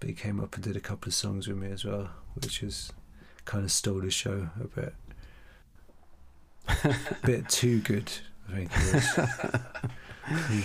but 0.00 0.08
he 0.08 0.14
came 0.14 0.40
up 0.40 0.54
and 0.54 0.62
did 0.62 0.76
a 0.76 0.80
couple 0.80 1.08
of 1.08 1.14
songs 1.14 1.48
with 1.48 1.56
me 1.58 1.70
as 1.70 1.84
well, 1.84 2.10
which 2.34 2.62
was 2.62 2.92
kind 3.44 3.64
of 3.64 3.72
stole 3.72 4.00
the 4.00 4.10
show 4.10 4.48
a 4.62 4.66
bit. 4.68 4.94
a 6.68 6.96
bit 7.26 7.48
too 7.48 7.80
good, 7.80 8.10
I 8.48 8.52
think 8.66 8.70
it 8.74 8.94
was. 8.94 10.64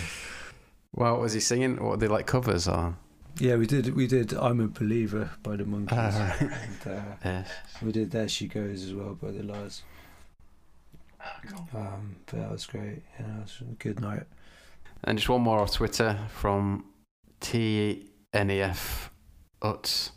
well, 0.92 1.12
what 1.12 1.20
was 1.20 1.32
he 1.32 1.40
singing? 1.40 1.76
What 1.76 1.90
were 1.90 1.96
they 1.96 2.08
like 2.08 2.26
covers 2.26 2.68
or? 2.68 2.96
Yeah, 3.38 3.56
we 3.56 3.66
did. 3.66 3.94
We 3.94 4.06
did. 4.06 4.34
I'm 4.34 4.60
a 4.60 4.68
believer 4.68 5.30
by 5.42 5.56
the 5.56 5.64
Monkees. 5.64 5.92
Ah, 5.92 6.36
right. 6.40 6.50
and, 6.52 6.92
uh, 6.98 7.02
Yes. 7.24 7.48
we 7.80 7.92
did 7.92 8.10
There 8.10 8.28
She 8.28 8.46
Goes 8.48 8.84
as 8.84 8.92
well 8.92 9.14
by 9.14 9.30
the 9.30 9.42
La's. 9.42 9.82
Ah, 11.22 11.40
cool. 11.48 11.68
Um, 11.80 12.16
but 12.26 12.40
that 12.40 12.50
was 12.50 12.66
great. 12.66 13.02
Yeah, 13.18 13.26
it 13.38 13.42
was 13.42 13.58
a 13.60 13.64
good 13.74 14.00
night. 14.00 14.22
And 15.04 15.18
just 15.18 15.28
one 15.28 15.42
more 15.42 15.60
off 15.60 15.72
Twitter 15.72 16.18
from 16.36 16.84
TNEF 17.40 19.08
Uts. 19.62 20.12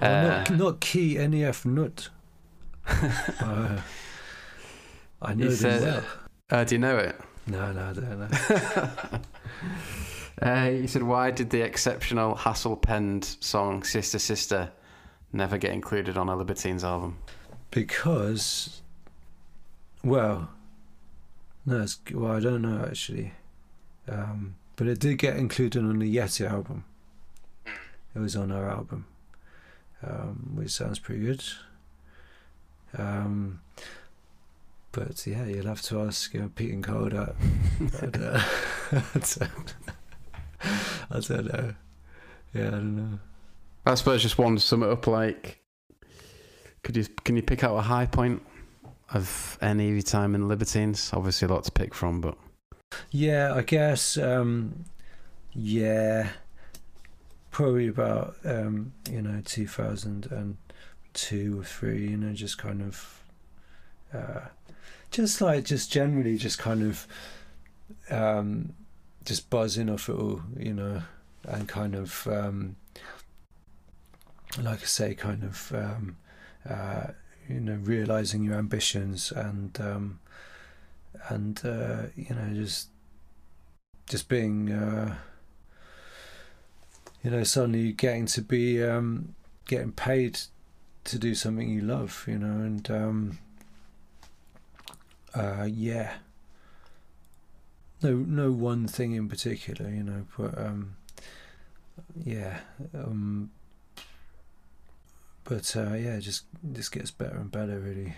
Oh, 0.00 0.06
Uh, 0.06 0.22
not, 0.22 0.50
not 0.50 0.80
Key 0.80 1.16
NEF 1.26 1.64
Nut. 1.64 2.08
uh, 2.86 3.80
I 5.22 5.34
know 5.34 5.44
He 5.44 5.50
them 5.50 5.56
said- 5.56 5.82
well. 5.82 6.04
uh, 6.50 6.64
do 6.64 6.74
you 6.74 6.78
know 6.78 6.96
it? 6.98 7.18
No, 7.46 7.72
no, 7.72 7.90
I 7.90 7.92
don't 7.92 8.18
know. 8.18 9.20
uh, 10.42 10.66
he 10.70 10.86
said, 10.88 11.02
"Why 11.04 11.30
did 11.30 11.50
the 11.50 11.60
exceptional 11.62 12.34
Hassall 12.34 12.80
penned 12.80 13.24
song 13.40 13.82
"Sister 13.84 14.18
Sister" 14.18 14.70
never 15.32 15.56
get 15.58 15.72
included 15.72 16.16
on 16.18 16.28
a 16.28 16.34
Libertines 16.36 16.82
album?" 16.84 17.18
Because, 17.70 18.82
well, 20.06 20.50
no, 21.66 21.82
it's, 21.82 21.98
well, 22.12 22.32
I 22.32 22.40
don't 22.40 22.62
know 22.62 22.86
actually. 22.88 23.32
Um, 24.08 24.54
but 24.76 24.86
it 24.86 25.00
did 25.00 25.18
get 25.18 25.36
included 25.36 25.82
on 25.82 25.98
the 25.98 26.16
Yeti 26.16 26.48
album. 26.48 26.84
It 28.14 28.20
was 28.20 28.36
on 28.36 28.52
our 28.52 28.68
album, 28.68 29.06
um, 30.06 30.52
which 30.54 30.70
sounds 30.70 30.98
pretty 30.98 31.22
good. 31.22 31.44
Um, 32.96 33.60
but 34.92 35.26
yeah, 35.26 35.44
you'll 35.44 35.66
have 35.66 35.82
to 35.82 36.00
ask 36.00 36.32
know, 36.34 36.50
Pete 36.54 36.72
and 36.72 36.84
Carl. 36.84 37.10
But, 37.10 38.20
uh, 38.20 38.42
I, 38.92 39.18
don't, 39.18 39.74
I 41.10 41.20
don't 41.20 41.52
know. 41.52 41.74
Yeah, 42.54 42.68
I 42.68 42.70
don't 42.70 42.96
know. 42.96 43.18
I 43.84 43.94
suppose 43.94 44.22
just 44.22 44.38
one 44.38 44.56
to 44.56 44.60
sum 44.60 44.82
it 44.82 44.88
up. 44.88 45.06
Like, 45.06 45.60
could 46.82 46.96
you 46.96 47.04
can 47.24 47.36
you 47.36 47.42
pick 47.42 47.64
out 47.64 47.76
a 47.76 47.82
high 47.82 48.06
point 48.06 48.42
of 49.12 49.58
any 49.60 50.02
time 50.02 50.34
in 50.34 50.48
Libertines? 50.48 51.10
Obviously, 51.12 51.46
a 51.46 51.52
lot 51.52 51.64
to 51.64 51.72
pick 51.72 51.94
from, 51.94 52.20
but 52.20 52.36
Yeah, 53.10 53.54
I 53.54 53.62
guess. 53.62 54.16
Um, 54.16 54.84
yeah, 55.52 56.30
probably 57.50 57.88
about 57.88 58.36
um, 58.44 58.92
you 59.10 59.22
know 59.22 59.40
two 59.44 59.66
thousand 59.66 60.26
and 60.30 60.56
two 61.14 61.60
or 61.60 61.64
three. 61.64 62.08
You 62.08 62.16
know, 62.16 62.32
just 62.32 62.58
kind 62.58 62.82
of, 62.82 63.22
uh, 64.12 64.40
just 65.10 65.40
like 65.40 65.64
just 65.64 65.90
generally, 65.90 66.36
just 66.36 66.58
kind 66.58 66.82
of, 66.82 67.06
um, 68.10 68.74
just 69.24 69.48
buzzing 69.50 69.88
off 69.88 70.08
it 70.08 70.16
all. 70.16 70.42
You 70.58 70.74
know, 70.74 71.02
and 71.44 71.66
kind 71.68 71.94
of, 71.94 72.26
um, 72.26 72.76
like 74.60 74.82
I 74.82 74.86
say, 74.86 75.14
kind 75.14 75.42
of, 75.44 75.72
um, 75.74 76.16
uh, 76.68 77.06
you 77.48 77.60
know, 77.60 77.78
realizing 77.82 78.44
your 78.44 78.56
ambitions 78.56 79.32
and. 79.32 79.78
Um, 79.80 80.20
and 81.28 81.60
uh, 81.64 82.02
you 82.14 82.34
know 82.34 82.48
just 82.54 82.88
just 84.08 84.28
being 84.28 84.72
uh, 84.72 85.16
you 87.22 87.30
know 87.30 87.42
suddenly 87.42 87.92
getting 87.92 88.26
to 88.26 88.42
be 88.42 88.82
um, 88.82 89.34
getting 89.66 89.92
paid 89.92 90.40
to 91.04 91.18
do 91.18 91.34
something 91.34 91.68
you 91.68 91.80
love 91.80 92.24
you 92.28 92.38
know 92.38 92.64
and 92.64 92.90
um, 92.90 93.38
uh, 95.34 95.66
yeah 95.68 96.14
no 98.02 98.12
no 98.14 98.52
one 98.52 98.86
thing 98.86 99.12
in 99.12 99.28
particular 99.28 99.90
you 99.90 100.02
know 100.02 100.26
but 100.36 100.56
um, 100.58 100.96
yeah 102.24 102.60
um, 102.94 103.50
but 105.48 105.76
uh, 105.76 105.94
yeah, 105.94 106.18
just 106.18 106.44
this 106.62 106.88
gets 106.88 107.10
better 107.10 107.36
and 107.36 107.50
better 107.50 107.78
really. 107.78 108.14